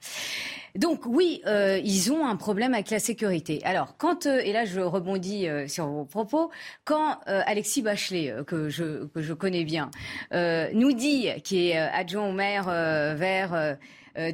[0.76, 3.60] Donc oui, euh, ils ont un problème avec la sécurité.
[3.64, 6.50] Alors quand, euh, et là je rebondis sur vos propos,
[6.84, 9.90] quand Alexis Bachelet, que, je, que je connais bien,
[10.32, 13.78] nous dit, qui est adjoint au maire vers...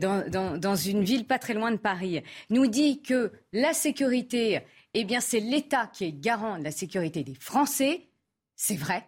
[0.01, 4.61] Dans, dans, dans, une ville pas très loin de Paris, nous dit que la sécurité,
[4.95, 8.09] eh bien, c'est l'État qui est garant de la sécurité des Français.
[8.57, 9.05] C'est vrai.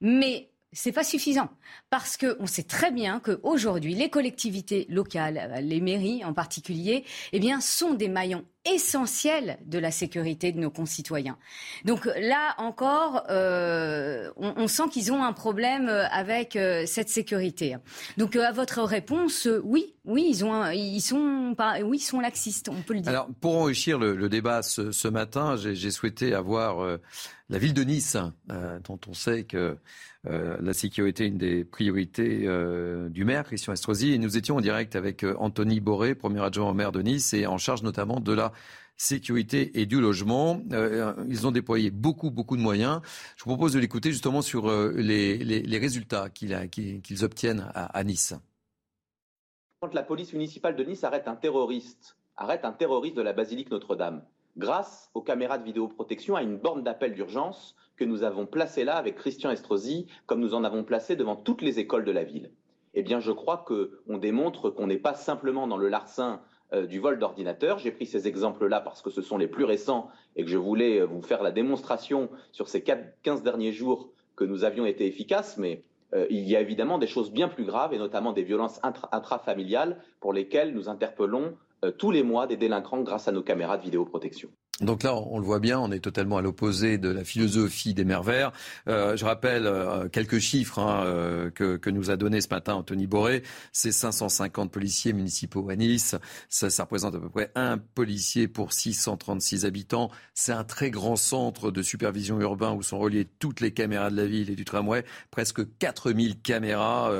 [0.00, 1.50] Mais c'est pas suffisant
[1.90, 7.60] parce qu'on sait très bien qu'aujourd'hui, les collectivités locales, les mairies en particulier, eh bien,
[7.60, 11.36] sont des maillons essentiels de la sécurité de nos concitoyens.
[11.84, 17.76] Donc là encore, euh, on, sent qu'ils ont un problème avec euh, cette sécurité.
[18.18, 22.68] Donc euh, à votre réponse, oui, oui, ils ont, ils sont, oui, ils sont laxistes,
[22.68, 23.10] on peut le dire.
[23.10, 26.98] Alors pour enrichir le, débat ce, ce matin, j'ai souhaité avoir
[27.48, 28.16] la ville de Nice,
[28.84, 29.78] dont on sait que
[30.26, 34.12] euh, la sécurité est une des priorités euh, du maire, Christian Estrosi.
[34.12, 37.32] Et nous étions en direct avec euh, Anthony Boré, premier adjoint au maire de Nice,
[37.34, 38.52] et en charge notamment de la
[38.96, 40.62] sécurité et du logement.
[41.26, 43.00] ils ont déployé beaucoup, beaucoup de moyens.
[43.36, 48.34] Je vous propose de l'écouter justement sur les, résultats qu'ils obtiennent à, Nice.
[49.80, 53.70] Quand la police municipale de Nice arrête un terroriste, arrête un terroriste de la basilique
[53.70, 54.22] Notre-Dame,
[54.58, 58.96] grâce aux caméras de vidéoprotection, à une borne d'appel d'urgence, que nous avons placé là
[58.96, 62.50] avec Christian Estrosi, comme nous en avons placé devant toutes les écoles de la ville.
[62.94, 66.40] Eh bien, je crois qu'on démontre qu'on n'est pas simplement dans le larcin
[66.72, 67.78] euh, du vol d'ordinateur.
[67.78, 71.02] J'ai pris ces exemples-là parce que ce sont les plus récents et que je voulais
[71.02, 75.58] euh, vous faire la démonstration sur ces 15 derniers jours que nous avions été efficaces,
[75.58, 78.80] mais euh, il y a évidemment des choses bien plus graves et notamment des violences
[78.82, 81.54] intrafamiliales pour lesquelles nous interpellons
[81.98, 84.50] tous les mois des délinquants grâce à nos caméras de vidéoprotection.
[84.80, 88.04] Donc là, on le voit bien, on est totalement à l'opposé de la philosophie des
[88.04, 88.22] mers.
[88.88, 92.74] Euh, je rappelle euh, quelques chiffres hein, euh, que, que, nous a donné ce matin
[92.74, 93.42] Anthony Boré.
[93.72, 96.16] C'est 550 policiers municipaux à Nice.
[96.48, 100.10] Ça, ça, représente à peu près un policier pour 636 habitants.
[100.32, 104.16] C'est un très grand centre de supervision urbain où sont reliées toutes les caméras de
[104.16, 105.04] la ville et du tramway.
[105.30, 107.12] Presque 4000 caméras.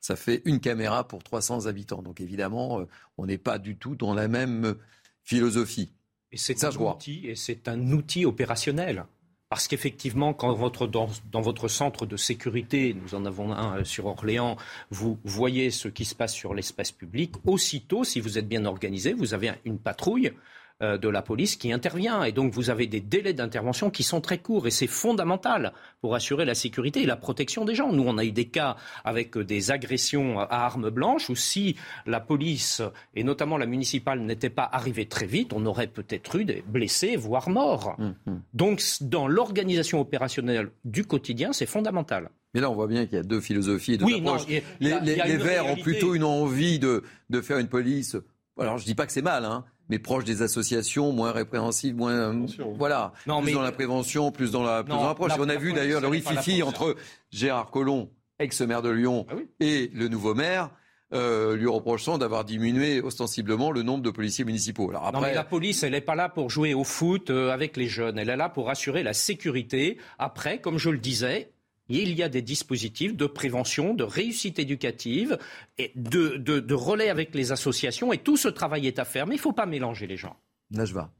[0.00, 2.02] ça fait une caméra pour 300 habitants.
[2.02, 2.86] Donc évidemment,
[3.16, 4.76] on n'est pas du tout dans la même
[5.24, 5.92] philosophie.
[6.32, 9.06] Et c'est un outil, et c'est un outil opérationnel.
[9.48, 13.84] Parce qu'effectivement, quand votre, dans, dans, votre centre de sécurité, nous en avons un euh,
[13.84, 14.58] sur Orléans,
[14.90, 19.14] vous voyez ce qui se passe sur l'espace public, aussitôt, si vous êtes bien organisé,
[19.14, 20.32] vous avez une patrouille
[20.80, 22.22] de la police qui intervient.
[22.24, 26.14] Et donc vous avez des délais d'intervention qui sont très courts et c'est fondamental pour
[26.14, 27.92] assurer la sécurité et la protection des gens.
[27.92, 31.76] Nous, on a eu des cas avec des agressions à armes blanches où si
[32.06, 32.82] la police
[33.14, 37.16] et notamment la municipale n'étaient pas arrivées très vite, on aurait peut-être eu des blessés,
[37.16, 37.96] voire morts.
[37.98, 38.42] Hum, hum.
[38.54, 42.30] Donc dans l'organisation opérationnelle du quotidien, c'est fondamental.
[42.54, 44.46] Mais là, on voit bien qu'il y a deux philosophies, deux approches.
[44.80, 48.16] les, Verts ont plutôt une envie de, de faire une police.
[48.58, 52.46] Alors, je dis pas que c'est mal, hein, mais proche des associations, moins répréhensibles, moins
[52.76, 55.32] voilà, non, plus dans la prévention, plus dans la, plus dans l'approche.
[55.38, 56.96] On a vu d'ailleurs le rififi entre
[57.30, 60.70] Gérard Collomb, ex-maire de Lyon, ah et le nouveau maire.
[61.14, 64.90] Euh, lui reprochant d'avoir diminué ostensiblement le nombre de policiers municipaux.
[64.90, 65.18] Alors après...
[65.18, 67.86] Non mais la police, elle n'est pas là pour jouer au foot euh, avec les
[67.86, 69.96] jeunes, elle est là pour assurer la sécurité.
[70.18, 71.50] Après, comme je le disais,
[71.88, 75.38] il y a des dispositifs de prévention, de réussite éducative,
[75.78, 78.12] et de, de, relais avec les associations.
[78.12, 80.36] Et tout ce travail est à faire, mais il ne faut pas mélanger les gens.
[80.70, 81.10] Najva.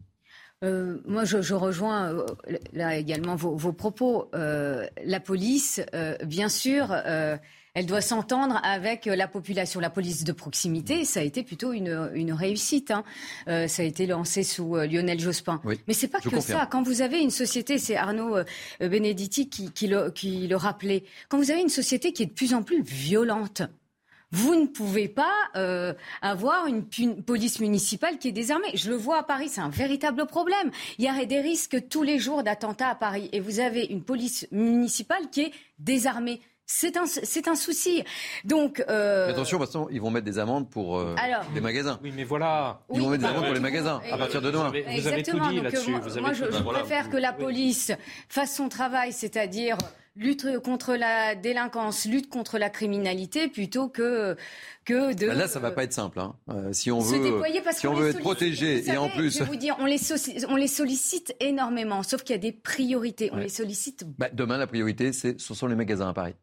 [0.65, 2.27] Euh, moi, je, rejoins euh,
[2.73, 4.29] là également vos, propos.
[4.35, 5.81] Euh, la police,
[6.25, 6.95] bien sûr,
[7.79, 9.79] elle doit s'entendre avec euh, la population.
[9.79, 12.91] La police de proximité, ça a été plutôt une, une réussite.
[12.91, 13.05] Hein.
[13.47, 15.61] Euh, ça a été lancé sous euh, Lionel Jospin.
[15.65, 16.67] Mais Mais c'est pas que ça.
[16.67, 18.37] Quand vous avez une société, c'est Arnaud
[18.81, 22.33] Benedetti qui, qui, le, qui le rappelait, quand vous avez une société qui est de
[22.33, 23.63] plus en plus violente,
[24.33, 25.33] vous ne pouvez pas
[26.21, 26.85] avoir une,
[27.23, 28.73] police municipale qui est désarmée.
[28.75, 30.73] Je le vois à Paris, c'est un véritable problème.
[30.99, 34.03] Il y a des risques tous les jours d'attentats à Paris et vous avez une
[34.03, 36.41] police municipale qui est désarmée.
[36.71, 38.05] C'est un, c'est un souci.
[38.45, 39.31] Donc euh...
[39.31, 41.17] attention, parce ils vont mettre des amendes pour euh,
[41.55, 41.99] les magasins.
[42.03, 42.83] Oui, mais voilà.
[42.93, 44.71] Ils vont mettre des amendes pour les magasins à partir de demain.
[44.71, 45.93] Vous avez, tout dit là-dessus.
[46.21, 47.91] Moi, je, préfère que la police
[48.29, 49.79] fasse son travail, c'est-à-dire
[50.15, 54.37] lutte contre la délinquance, lutte contre la criminalité, plutôt que
[54.85, 55.29] que de.
[55.29, 56.21] Bah là, ça va pas être simple.
[56.21, 56.35] Hein.
[56.51, 59.39] Euh, si on veut, déployer parce si on veut être protégé et en plus.
[59.39, 59.99] Je vais vous dire, on les,
[60.49, 63.31] on les sollicite énormément, sauf qu'il y a des priorités.
[63.33, 63.45] On Ouais.
[63.45, 64.05] les sollicite.
[64.19, 66.35] Bah, demain, la priorité, c'est, ce sont les magasins à Paris.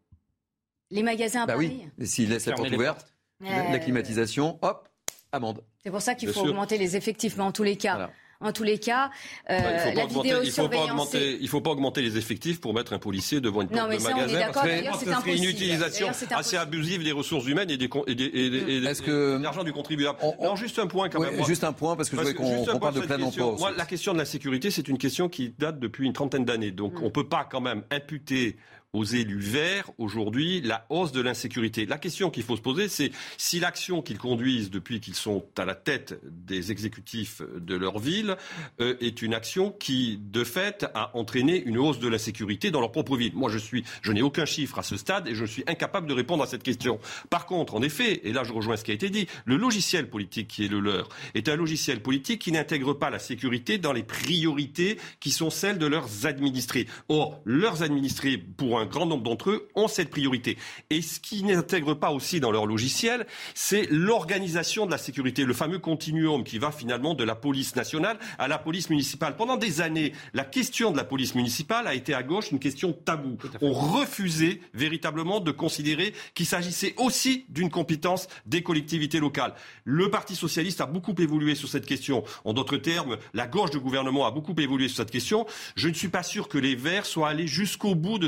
[0.96, 1.82] Les magasins à bah Paris.
[2.00, 2.08] oui.
[2.08, 3.06] S'ils laissent la porte ouverte,
[3.44, 4.88] Euh, la, la climatisation, hop,
[5.34, 5.62] amende.
[5.84, 6.50] C'est pour ça qu'il faut sûr.
[6.52, 7.96] augmenter les effectifs, mais en tous les cas.
[7.96, 8.12] Voilà.
[8.42, 9.10] En tous les cas,
[9.50, 12.74] euh, Bah, il la il faut pas augmenter, il faut pas augmenter les effectifs pour
[12.74, 14.52] mettre un policier devant une Non, porte mais de ça, on est magasin.
[14.54, 18.58] parce c'est une utilisation assez abusive des ressources humaines et, des, et, des- et des-
[18.58, 20.20] et des- Est-ce que- de l'argent du contribuable.
[20.42, 21.46] Non, juste un point quand Ouais, même.
[21.46, 22.34] juste un point, parce que je voudrais
[22.74, 25.56] qu'on- parle de plein emploi Moi, la question de la sécurité, c'est une question qui
[25.58, 26.72] date depuis une trentaine d'années.
[26.72, 27.06] Donc, Mm.
[27.06, 28.58] on peut pas quand même imputer
[28.96, 31.86] aux élus verts aujourd'hui la hausse de l'insécurité.
[31.86, 35.66] La question qu'il faut se poser, c'est si l'action qu'ils conduisent depuis qu'ils sont à
[35.66, 38.38] la tête des exécutifs de leur ville
[38.80, 42.92] euh, est une action qui, de fait, a entraîné une hausse de l'insécurité dans leur
[42.92, 43.34] propre ville.
[43.36, 46.14] Moi, je suis, je n'ai aucun chiffre à ce stade et je suis incapable de
[46.14, 47.00] répondre à cette question.
[47.30, 50.10] Par contre, en effet, et là je rejoins ce qui a été dit, le logiciel
[50.10, 53.94] politique qui est le leur est un logiciel politique qui n'intègre pas la sécurité dans
[53.94, 56.88] les priorités qui sont celles de leurs administrés.
[57.10, 60.58] Or, leurs administrés, pour un grand nombre d'entre eux, ont cette priorité.
[60.90, 65.54] Et ce qui n'intègre pas aussi dans leur logiciel, c'est l'organisation de la sécurité, le
[65.54, 69.36] fameux continuum qui va finalement de la police nationale à la police municipale.
[69.36, 72.94] Pendant des années, la question de la police municipale a été à gauche une question
[72.94, 73.38] taboue.
[73.62, 79.54] On refusait véritablement de considérer qu'il s'agissait aussi d'une compétence des collectivités locales.
[79.84, 82.24] Le Parti socialiste a beaucoup évolué sur cette question.
[82.44, 85.46] En d'autres termes, la gauche du gouvernement a beaucoup évolué sur cette question.
[85.76, 88.28] Je ne suis pas sûr que les Verts soient allés jusqu'au bout de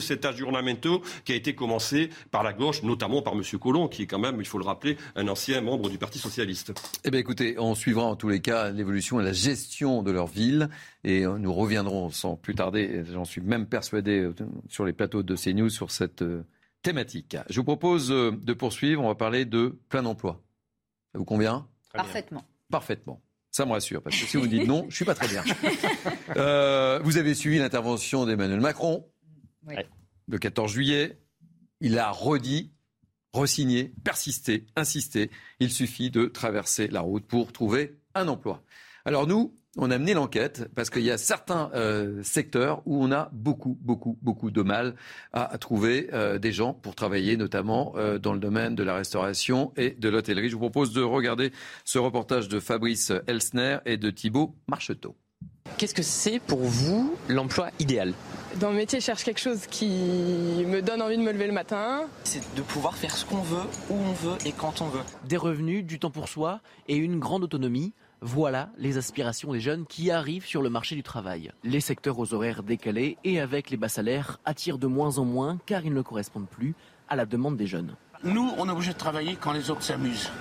[1.25, 3.41] qui a été commencé par la gauche, notamment par M.
[3.59, 6.73] Collomb, qui est quand même, il faut le rappeler, un ancien membre du Parti socialiste.
[7.03, 10.27] Eh bien, écoutez, on suivra en tous les cas l'évolution et la gestion de leur
[10.27, 10.69] ville.
[11.03, 14.35] Et euh, nous reviendrons sans plus tarder, j'en suis même persuadé, euh,
[14.67, 16.43] sur les plateaux de CNews sur cette euh,
[16.81, 17.37] thématique.
[17.49, 19.03] Je vous propose de poursuivre.
[19.03, 20.41] On va parler de plein emploi.
[21.11, 21.67] Ça vous convient?
[21.93, 22.43] Parfaitement.
[22.69, 23.21] Parfaitement.
[23.57, 25.43] Ça me rassure, parce que si vous dites non, je suis pas très bien.
[26.35, 29.07] Euh, vous avez suivi l'intervention d'Emmanuel Macron
[29.65, 29.75] Oui.
[30.27, 31.19] Le 14 juillet.
[31.81, 32.73] Il a redit,
[33.33, 35.31] resigné, persisté, insisté.
[35.59, 38.63] Il suffit de traverser la route pour trouver un emploi.
[39.05, 43.11] Alors nous, on a mené l'enquête parce qu'il y a certains euh, secteurs où on
[43.11, 44.95] a beaucoup, beaucoup, beaucoup de mal
[45.33, 49.71] à, trouver euh, des gens pour travailler, notamment euh, dans le domaine de la restauration
[49.77, 50.49] et de l'hôtellerie.
[50.49, 51.51] Je vous propose de regarder
[51.85, 55.15] ce reportage de Fabrice Elsner et de Thibault Marcheteau.
[55.77, 58.13] Qu'est-ce que c'est pour vous l'emploi idéal
[58.59, 59.85] Dans le métier, je cherche quelque chose qui
[60.65, 62.05] me donne envie de me lever le matin.
[62.23, 65.01] C'est de pouvoir faire ce qu'on veut, où on veut et quand on veut.
[65.25, 67.93] Des revenus, du temps pour soi et une grande autonomie.
[68.21, 71.51] Voilà les aspirations des jeunes qui arrivent sur le marché du travail.
[71.63, 75.59] Les secteurs aux horaires décalés et avec les bas salaires attirent de moins en moins
[75.67, 76.73] car ils ne correspondent plus
[77.09, 77.95] à la demande des jeunes.
[78.23, 80.31] Nous, on est obligé de travailler quand les autres s'amusent.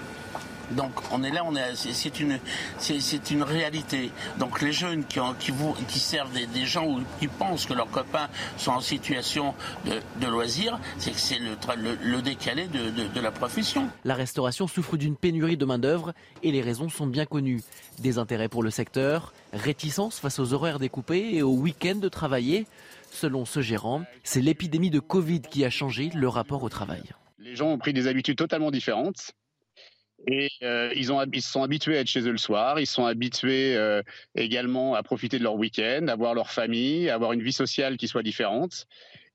[0.72, 2.38] Donc on est là, on est, c'est- une,
[2.78, 4.10] c'est une réalité.
[4.38, 7.66] Donc les jeunes qui, ont- qui, vous, qui servent des, des gens ou qui pensent
[7.66, 9.54] que leurs copains sont en situation
[9.84, 13.30] de, de loisir, c'est que c'est le, tra- le, le décalé de, de- de la
[13.30, 13.88] profession.
[14.04, 16.12] La restauration souffre d'une pénurie de main-d'œuvre
[16.42, 17.62] et les raisons sont bien connues.
[17.98, 22.66] Désintérêt pour le secteur, réticence face aux horaires découpés et aux week-ends de travailler.
[23.12, 27.02] Selon ce gérant, c'est l'épidémie de Covid qui a changé le rapport au travail.
[27.38, 29.32] Les gens ont pris des habitudes totalement différentes.
[30.26, 32.86] Et euh, ils, ont, ils se sont habitués à être chez eux le soir, ils
[32.86, 34.02] sont habitués euh,
[34.34, 37.96] également à profiter de leur week-end, à voir leur famille, à avoir une vie sociale
[37.96, 38.86] qui soit différente.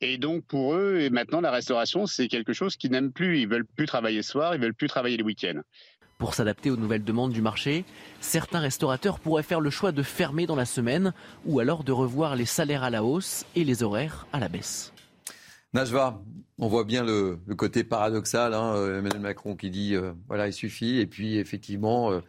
[0.02, 3.40] Et donc pour eux, et maintenant la restauration, c'est quelque chose qu'ils n'aiment plus.
[3.40, 5.62] Ils veulent plus travailler le soir, ils veulent plus travailler le week-end.
[6.18, 7.86] Pour s'adapter aux nouvelles demandes du marché,
[8.20, 11.14] certains restaurateurs pourraient faire le choix de fermer dans la semaine
[11.46, 14.94] ou alors de revoir les salaires à la hausse et les horaires à la baisse.
[15.74, 16.22] Najwa,
[16.62, 20.54] on voit bien le, côté paradoxal, hein, euh, Emmanuel Macron qui dit euh, voilà, il
[20.54, 22.22] suffit, et puis effectivement, euh,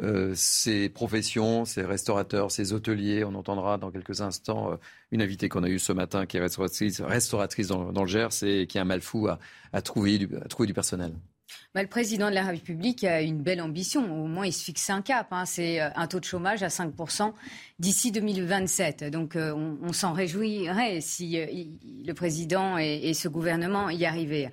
[0.00, 4.78] euh, ces professions, ces restaurateurs, ces hôteliers, on entendra dans quelques instants
[5.10, 8.66] une invitée qu'on a eue ce matin qui est restauratrice, restauratrice dans, le Gers et
[8.68, 11.12] qui a un mal fou à trouver du personnel.
[11.72, 14.02] Bah, le président de la République a une belle ambition.
[14.24, 15.28] Au moins, il se fixe un cap.
[15.30, 15.46] Hein.
[15.46, 17.32] C'est un taux de chômage à 5%
[17.78, 19.04] d'ici 2027.
[19.04, 21.46] Donc, euh, on, s'en réjouirait si euh,
[22.04, 24.50] le président et, ce gouvernement y arrivaient.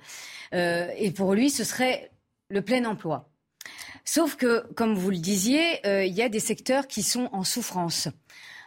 [0.54, 2.12] Euh, et pour lui, ce serait
[2.50, 3.28] le plein emploi.
[4.04, 7.44] Sauf que, comme vous le disiez, euh, il y a des secteurs qui sont en
[7.44, 8.08] souffrance.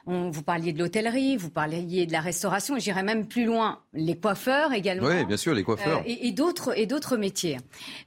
[0.08, 4.18] On, vous parliez de l'hôtellerie, vous parliez de la restauration, j'irais même plus loin, les
[4.18, 5.08] coiffeurs également.
[5.08, 6.00] Oui, bien sûr, les coiffeurs.
[6.00, 7.58] Euh, et, et d'autres et d'autres métiers.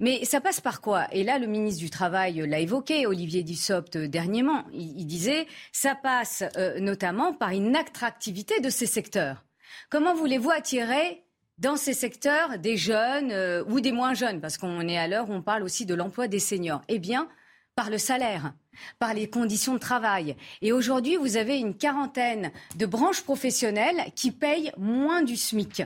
[0.01, 1.07] Mais ça passe par quoi?
[1.13, 4.65] Et là, le ministre du Travail l'a évoqué, Olivier Dussopt, dernièrement.
[4.73, 9.45] Il, il disait, ça passe euh, notamment par une attractivité de ces secteurs.
[9.91, 11.23] Comment voulez-vous attirer
[11.59, 15.31] dans ces secteurs des jeunes euh, ou des moins jeunes, parce qu'on est à l'heure
[15.31, 17.29] où on parle aussi de l'emploi des seniors Eh bien,
[17.77, 18.55] par le salaire,
[18.99, 20.37] par les conditions de travail.
[20.63, 25.83] Et aujourd'hui, vous avez une quarantaine de branches professionnelles qui payent moins du SMIC.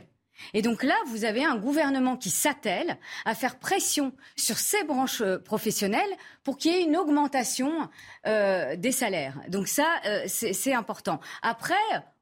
[0.54, 5.20] Et donc là, vous avez un gouvernement qui s'attelle à faire pression sur ces branches
[5.20, 6.10] euh, professionnelles
[6.44, 7.88] pour qu'il y ait une augmentation
[8.26, 9.34] euh, des salaires.
[9.48, 11.20] Donc ça, euh, c'est important.
[11.42, 11.74] Après,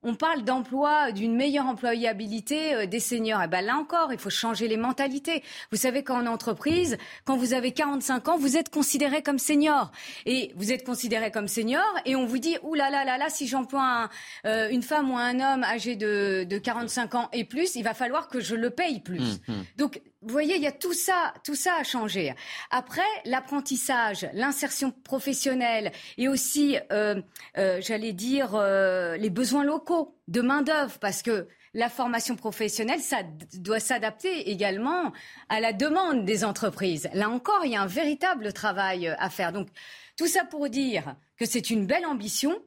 [0.06, 3.42] on parle d'emploi, d'une meilleure employabilité euh, des seniors.
[3.42, 5.42] Et eh ben là encore, il faut changer les mentalités.
[5.72, 9.90] Vous savez qu'en entreprise, quand vous avez 45 ans, vous êtes considéré comme senior.
[10.24, 13.28] Et vous êtes considéré comme senior et on vous dit, ouh là là là là,
[13.28, 14.08] si j'emploie
[14.46, 17.92] euh, une femme ou un homme âgé de, de 45 ans et plus, il va
[17.92, 19.18] falloir que je le paye plus.
[19.18, 19.64] Mmh, mmh.
[19.76, 22.34] Donc vous voyez, il y a tout ça, tout ça à changer.
[22.70, 27.22] Après, l'apprentissage, l'insertion professionnelle et aussi, euh,
[27.58, 33.00] euh, j'allais dire, euh, les besoins locaux de main d'œuvre, parce que la formation professionnelle,
[33.00, 33.18] ça
[33.54, 35.12] doit s'adapter également
[35.48, 37.08] à la demande des entreprises.
[37.14, 39.52] Là encore, il y a un véritable travail à faire.
[39.52, 39.68] Donc,
[40.16, 42.58] tout ça pour dire que c'est une belle ambition,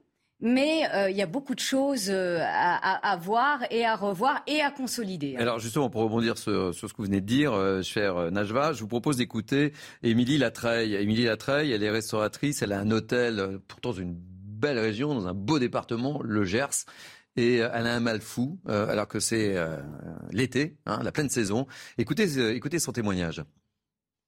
[0.41, 4.61] mais euh, il y a beaucoup de choses euh, à, voir et à revoir et
[4.61, 5.35] à consolider.
[5.37, 8.81] Alors justement, pour rebondir sur, ce que vous venez de dire, euh, cher Najva, je
[8.81, 10.95] vous propose d'écouter Émilie Latreille.
[10.95, 15.33] Émilie Latreille, elle est restauratrice, elle a un hôtel, pourtant une belle région, dans un
[15.33, 16.85] beau département, le Gers.
[17.35, 19.55] Et elle a un mal fou, alors que c'est
[20.31, 21.67] l'été, hein, la pleine saison.
[21.97, 23.43] Écoutez, écoutez son témoignage.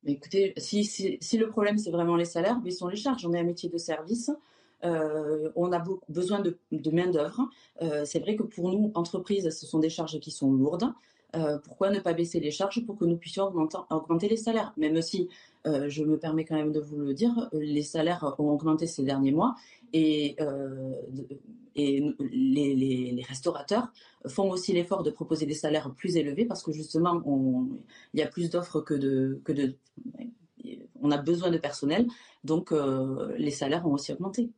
[0.06, 3.26] Écoutez, si, si, si le problème c'est vraiment les salaires, mais sont les charges.
[3.26, 4.32] On est un métier de service.
[4.84, 6.58] Euh, on a besoin de,
[6.92, 7.50] main-d'œuvre.
[7.82, 10.92] Euh, c'est vrai que pour nous, entreprises, ce sont des charges qui sont lourdes.
[11.36, 14.74] Euh, pourquoi ne pas baisser les charges pour que nous puissions augmenter, les salaires?
[14.78, 15.30] Même si,
[15.66, 19.32] je me permets quand même de vous le dire, les salaires ont augmenté ces derniers
[19.32, 19.56] mois
[19.94, 20.36] et,
[21.76, 23.94] les, restaurateurs
[24.28, 27.22] font aussi l'effort de proposer des salaires plus élevés parce que justement,
[28.14, 29.76] il y a plus d'offres que de, que de...
[31.02, 32.08] On a besoin de personnel,
[32.44, 32.74] donc
[33.38, 34.50] les salaires ont aussi augmenté.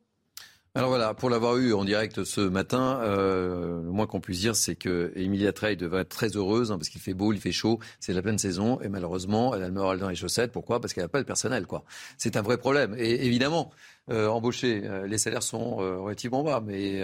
[0.76, 4.56] Alors voilà, pour l'avoir eu en direct ce matin, euh, le moins qu'on puisse dire,
[4.56, 7.52] c'est que Emilia Trey devrait être très heureuse hein, parce qu'il fait beau, il fait
[7.52, 10.50] chaud, c'est la pleine saison et malheureusement, elle a le moral dans les chaussettes.
[10.50, 10.80] Pourquoi?
[10.80, 11.84] Parce qu'elle n'a pas le personnel, quoi.
[12.18, 12.96] C'est un vrai problème.
[12.98, 13.70] Et évidemment,
[14.10, 17.00] euh, embaucher, euh, les salaires sont relativement bas, mais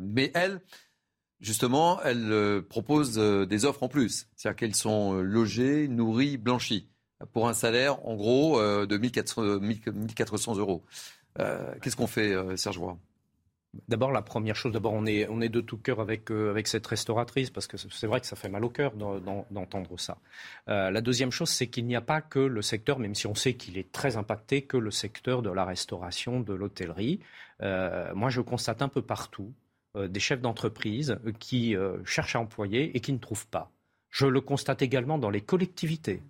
[0.00, 0.60] mais elle.
[1.40, 4.28] Justement, elle propose des offres en plus.
[4.36, 6.88] C'est-à-dire qu'elles sont logées, nourries, blanchies,
[7.32, 10.84] pour un salaire, en gros, de 1400, 1400 euros.
[11.38, 12.98] Euh, qu'est-ce qu'on fait, euh, Serge Roy?
[13.88, 16.68] D'abord, la première chose, d'abord, on est, on est de tout cœur avec, euh, avec
[16.68, 20.18] cette restauratrice, parce que c'est vrai que ça fait mal au cœur d'entendre ça.
[20.66, 23.54] la deuxième chose, c'est qu'il n'y a pas que le secteur, même si on sait
[23.54, 27.20] qu'il est très impacté, que le secteur de la restauration, de l'hôtellerie.
[27.60, 29.54] moi, je constate un peu partout
[29.96, 33.72] des chefs d'entreprise qui cherchent à employer et qui ne trouvent pas.
[34.10, 36.22] Je le constate également dans les collectivités.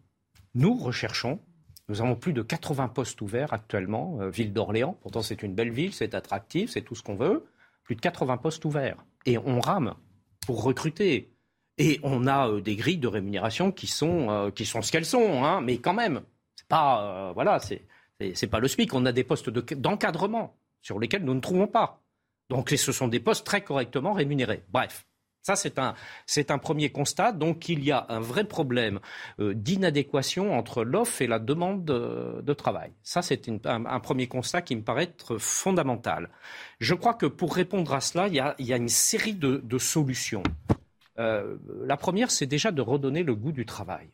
[0.55, 1.41] Nous recherchons
[1.89, 4.97] nous avons plus de 80 postes ouverts actuellement, euh, ville d'Orléans.
[5.03, 7.45] Pourtant, c'est une belle ville, c'est attractif, c'est tout ce qu'on veut.
[7.85, 9.05] Plus de 80 postes ouverts.
[9.27, 9.95] Et on rame
[10.47, 11.33] pour recruter.
[11.79, 15.61] Et on a euh, des grilles de rémunération qui sont, euh, ce qu'elles sont, hein,
[15.61, 16.23] mais quand même,
[16.55, 17.85] c'est pas, voilà, c'est,
[18.35, 18.95] c'est, pas le SMIC.
[18.95, 22.03] On a des postes d'encadrement sur lesquels nous ne trouvons pas.
[22.49, 24.63] Donc, ce sont des postes très correctement rémunérés.
[24.71, 25.07] Bref.
[25.43, 25.79] Ça, c'est
[26.51, 27.33] un, premier constat.
[27.33, 29.01] Donc, il y a un vrai problème
[29.41, 32.93] euh, d'inadéquation entre l'offre et la demande de, travail.
[33.03, 36.31] Ça, c'est un, premier constat qui me paraît être fondamental.
[36.79, 40.45] Je crois que pour répondre à cela, il y a, une série de, solutions.
[41.19, 44.09] Euh, la première, c'est déjà de redonner le goût du travail.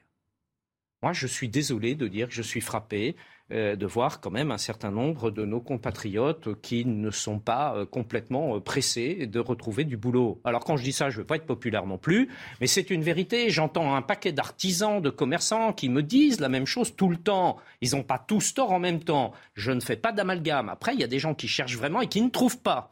[1.02, 3.16] Moi, je suis désolé de dire que je suis frappé
[3.50, 7.86] de voir quand même un certain nombre de nos compatriotes qui ne sont pas euh,
[7.86, 10.40] complètement euh, pressés de retrouver du boulot.
[10.44, 12.28] Alors quand je dis ça, je ne veux pas être populaire non plus,
[12.60, 13.48] mais c'est une vérité.
[13.50, 17.56] J'entends un paquet d'artisans, de commerçants qui me disent la même chose tout le temps.
[17.80, 19.32] Ils n'ont pas tous tort en même temps.
[19.54, 20.68] Je ne fais pas d'amalgame.
[20.68, 22.90] Après, il y a des gens qui cherchent vraiment et qui ne trouvent pas.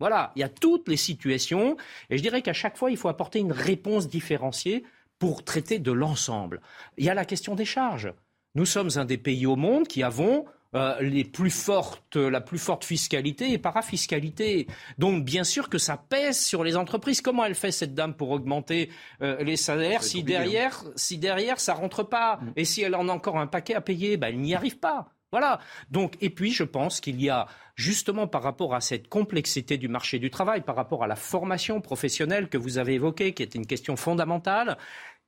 [0.00, 1.76] Voilà, il y a toutes les situations
[2.08, 4.84] et je dirais qu'à chaque fois, il faut apporter une réponse différenciée
[5.18, 6.60] pour traiter de l'ensemble.
[6.96, 8.12] Il y a la question des charges.
[8.58, 12.58] Nous sommes un des pays au monde qui avons euh, les plus fortes, la plus
[12.58, 14.66] forte fiscalité et parafiscalité.
[14.98, 17.20] Donc bien sûr que ça pèse sur les entreprises.
[17.20, 18.90] Comment elle fait cette dame pour augmenter
[19.22, 22.38] euh, les salaires si derrière, si derrière ça rentre pas?
[22.38, 22.52] Mm.
[22.56, 25.14] et si elle en a encore un paquet à payer, ben, elle n'y arrive pas.
[25.30, 25.60] Voilà.
[25.90, 27.46] Donc, et puis, je pense qu'il y a,
[27.76, 31.80] justement, par rapport à cette complexité du marché du travail, par rapport à la formation
[31.80, 34.78] professionnelle que vous avez évoquée, qui est une question fondamentale,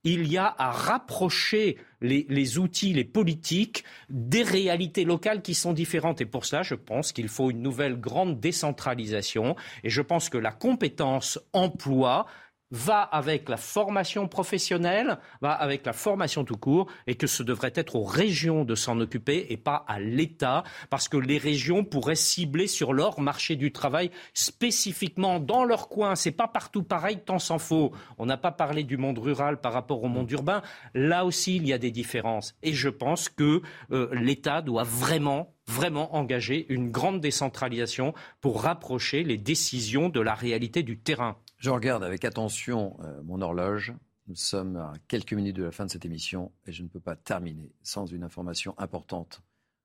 [0.05, 6.21] il y a à rapprocher les, outils, les politiques des réalités locales qui sont différentes.
[6.21, 9.57] Et pour cela, je pense qu'il faut une nouvelle grande décentralisation.
[9.85, 12.27] Et je pense que la compétence emploi
[12.71, 17.73] va avec la formation professionnelle, va avec la formation tout court, et que ce devrait
[17.75, 22.15] être aux régions de s'en occuper et pas à l'État, parce que les régions pourraient
[22.15, 26.15] cibler sur leur marché du travail spécifiquement dans leur coin.
[26.15, 27.93] C'est pas partout pareil, tant s'en faut.
[28.19, 30.63] On n'a pas parlé du monde rural par rapport au monde urbain.
[30.95, 32.55] Là aussi, il y a des différences.
[32.63, 39.23] Et je pense que euh, l'État doit vraiment vraiment engager une grande décentralisation pour rapprocher
[39.23, 41.37] les décisions de la réalité du terrain.
[41.61, 43.93] Je regarde avec attention euh, mon horloge.
[44.29, 47.01] Nous sommes à quelques minutes de la fin de cette émission et je ne peux
[47.01, 49.43] pas terminer sans une information importante.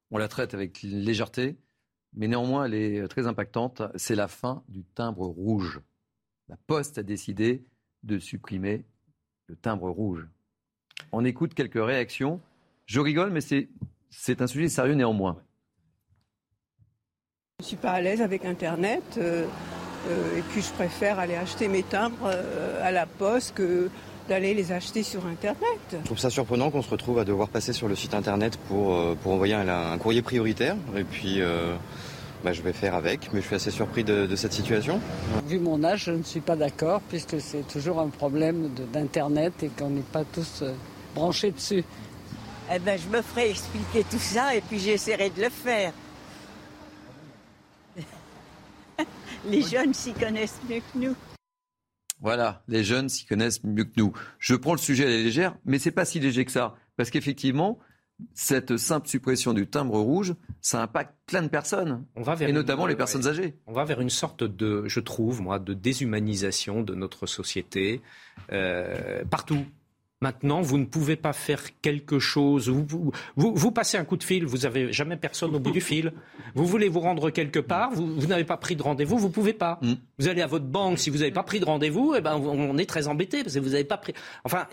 [0.09, 1.57] On la traite avec légèreté,
[2.13, 3.81] mais néanmoins elle est très impactante.
[3.95, 5.81] C'est la fin du timbre rouge.
[6.47, 7.65] La Poste a décidé
[8.03, 8.85] de supprimer
[9.47, 10.25] le timbre rouge.
[11.11, 12.39] On écoute quelques réactions.
[12.85, 15.43] Je rigole, mais c'est un sujet sérieux néanmoins.
[17.59, 19.03] Je ne suis pas à l'aise avec Internet.
[19.17, 19.74] Euh, euh,
[20.37, 23.89] et puis je préfère aller acheter mes timbres euh, à la poste que
[24.27, 25.79] d'aller les acheter sur Internet.
[25.91, 28.93] Je trouve ça surprenant qu'on se retrouve à devoir passer sur le site Internet pour,
[28.93, 30.75] euh, pour envoyer un, courrier prioritaire.
[30.97, 31.41] Et puis
[32.43, 34.99] bah, je vais faire avec, mais je suis assez surpris de, cette situation.
[35.47, 39.69] Vu mon âge, je ne suis pas d'accord puisque c'est toujours un problème d'Internet et
[39.69, 40.63] qu'on n'est pas tous
[41.13, 41.83] branchés dessus.
[42.73, 45.91] Eh ben, je me ferai expliquer tout ça et puis j'essaierai de le faire.
[49.49, 51.15] les jeunes s'y connaissent mieux que nous.
[52.21, 54.13] Voilà, les jeunes s'y connaissent mieux que nous.
[54.39, 56.75] Je prends le sujet à la légère, mais c'est pas si léger que ça.
[56.95, 57.79] Parce qu'effectivement,
[58.33, 62.05] cette simple suppression du timbre rouge, ça impacte plein de personnes,
[62.39, 63.57] et notamment les personnes âgées.
[63.67, 68.01] On va vers une sorte de, je trouve, moi, de déshumanisation de notre société
[68.51, 69.65] euh, partout.
[70.21, 72.69] Maintenant, vous ne pouvez pas faire quelque chose.
[72.69, 76.13] Vous, vous, passez un coup de fil, vous n'avez jamais personne au bout du fil.
[76.55, 79.53] Vous voulez vous rendre quelque part, vous, n'avez pas pris de rendez-vous, vous ne pouvez
[79.53, 79.77] pas.
[79.81, 79.93] Mm.
[80.19, 82.77] Vous allez à votre banque, si vous n'avez pas pris de rendez-vous, eh ben, on
[82.77, 84.13] est très embêté parce que vous n'avez pas pris.
[84.45, 84.67] Enfin,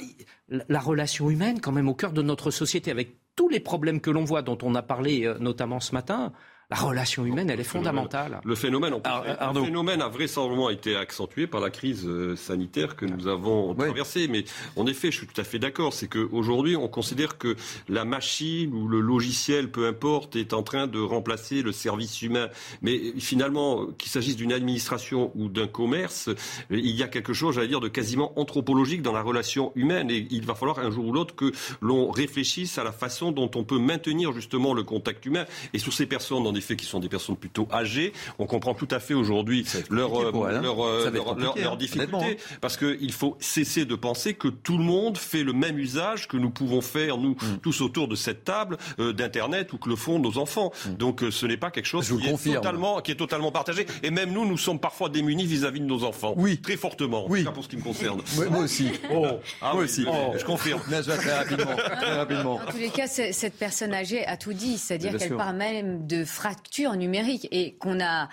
[0.49, 4.11] la relation humaine, quand même, au cœur de notre société, avec tous les problèmes que
[4.11, 6.33] l'on voit, dont on a parlé euh, notamment ce matin,
[6.73, 8.41] la relation humaine, elle est fondamentale.
[8.47, 13.27] Le phénomène, le phénomène a vraisemblablement été accentué par la crise euh, sanitaire que nous
[13.27, 14.27] avons traversée.
[14.27, 14.45] Mais
[14.77, 15.93] en effet, je suis tout à fait d'accord.
[15.93, 17.57] C'est qu'aujourd'hui, on considère que
[17.91, 22.49] la machine ou le logiciel, peu importe, est en train de remplacer le service humain.
[22.81, 26.31] Mais finalement, qu'il s'agisse d'une administration ou d'un commerce,
[26.71, 30.11] il y a quelque chose, j'allais dire, de quasiment anthropologique dans la relation humaine.
[30.11, 31.53] Et il va falloir un jour ou l'autre que
[31.83, 35.45] l'on réfléchisse à la façon dont on peut maintenir justement le contact humain.
[35.75, 38.13] Et sur ces personnes, dans des faits qui sont des personnes plutôt âgées.
[38.39, 43.13] On comprend tout à fait aujourd'hui leur, euh, leur, euh, leur, leur, difficulté, parce qu'il
[43.13, 46.81] faut cesser de penser que tout le monde fait le même usage que nous pouvons
[46.81, 47.59] faire, nous, mm.
[47.63, 50.73] tous autour de cette table, euh, d'Internet ou que le font nos enfants.
[50.87, 50.95] Mm.
[50.95, 53.87] Donc ce n'est pas quelque chose qui est, totalement, qui est totalement partagé.
[54.03, 56.35] Et même nous, nous sommes parfois démunis vis-à-vis de nos enfants.
[56.37, 56.59] Oui.
[56.59, 57.27] Très fortement.
[57.29, 57.45] Oui.
[57.45, 58.21] pour ce qui me concerne.
[58.51, 58.91] moi aussi.
[59.13, 59.27] Oh.
[59.61, 60.05] Ah, moi aussi.
[60.09, 60.33] Oh.
[60.39, 60.81] Je confirme.
[60.81, 61.77] très rapidement.
[61.77, 62.55] Très rapidement.
[62.67, 64.79] En tous les cas, cette personne âgée a tout dit.
[64.79, 68.29] C'est-à-dire qu'elle parle même de fracture numérique et qu'on a,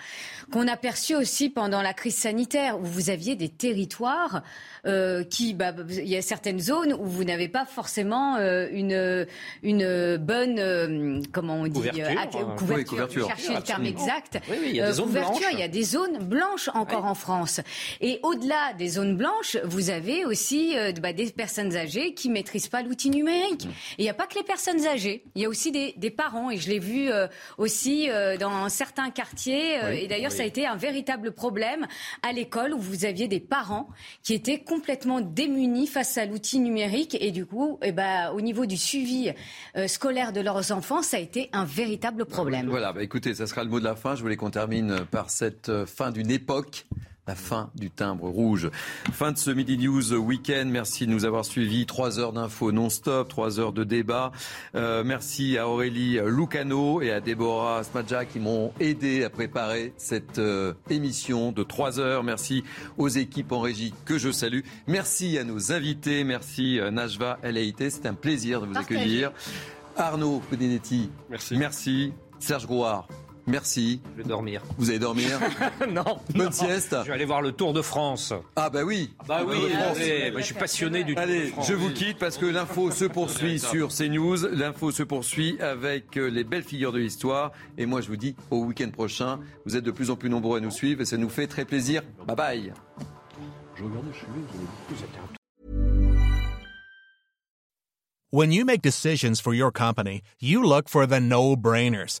[0.50, 4.42] qu'on a perçu aussi pendant la crise sanitaire où vous aviez des territoires
[4.84, 9.26] euh, qui, bah, il y a certaines zones où vous n'avez pas forcément euh, une,
[9.62, 12.56] une bonne, euh, comment on dit, couverture, hein.
[12.56, 14.38] couverture, chercher le terme exact.
[14.48, 15.38] il y a des zones blanches.
[15.52, 17.60] Il y a des zones blanches encore en France.
[18.00, 22.82] Et au-delà des zones blanches, vous avez aussi bah, des personnes âgées qui maîtrisent pas
[22.82, 23.66] l'outil numérique.
[23.66, 23.70] Mm.
[23.70, 25.22] Et il n'y a pas que les personnes âgées.
[25.36, 26.50] Il y a aussi des, des parents.
[26.50, 27.10] Et je l'ai vu
[27.58, 27.99] aussi
[28.38, 29.78] dans certains quartiers.
[30.02, 31.86] et d'ailleurs, ça a été un véritable problème
[32.22, 33.88] à l'école où vous aviez des parents
[34.22, 38.66] qui étaient complètement démunis face à l'outil numérique et du coup, eh ben, au niveau
[38.66, 39.32] du suivi
[39.76, 42.68] euh, scolaire de leurs enfants, ça a été un véritable problème.
[42.68, 44.14] Voilà, bah, écoutez, ça sera le mot de la fin.
[44.14, 46.86] Je voulais qu'on termine par cette euh, fin d'une époque
[47.26, 48.70] la fin du timbre rouge.
[49.12, 50.64] Fin de ce Midi News Week-end.
[50.66, 51.86] Merci de nous avoir suivis.
[51.86, 54.32] Trois heures d'infos non-stop, trois heures de débat.
[54.74, 60.38] Euh, merci à Aurélie Lucano et à Déborah Smadja qui m'ont aidé à préparer cette
[60.38, 62.24] euh, émission de trois heures.
[62.24, 62.64] Merci
[62.98, 64.60] aux équipes en régie que je salue.
[64.86, 66.24] Merci à nos invités.
[66.24, 67.74] Merci euh, Najva LAIT.
[67.78, 69.32] C'est un plaisir de vous accueillir.
[69.96, 71.10] Arnaud Podinetti.
[71.28, 71.56] Merci.
[71.56, 72.12] Merci.
[72.38, 73.06] Serge Grouard.
[73.50, 74.00] Merci.
[74.16, 74.62] Je vais dormir.
[74.78, 75.40] Vous allez dormir
[75.90, 76.18] Non.
[76.34, 76.94] Bonne sieste.
[77.02, 78.32] Je vais aller voir le Tour de France.
[78.54, 79.12] Ah bah oui.
[79.26, 79.56] Bah oui.
[80.36, 81.66] je suis passionné du Tour allez, de France.
[81.68, 84.46] je vous quitte parce que l'info se poursuit sur CNews.
[84.52, 87.50] L'info se poursuit avec euh, les belles figures de l'histoire.
[87.76, 89.40] Et moi, je vous dis au week-end prochain.
[89.66, 91.64] Vous êtes de plus en plus nombreux à nous suivre et ça nous fait très
[91.64, 92.02] plaisir.
[92.26, 92.72] Bye bye.
[93.76, 94.10] Je regardais,
[98.32, 102.20] When you make decisions for your company, you look for the no-brainers.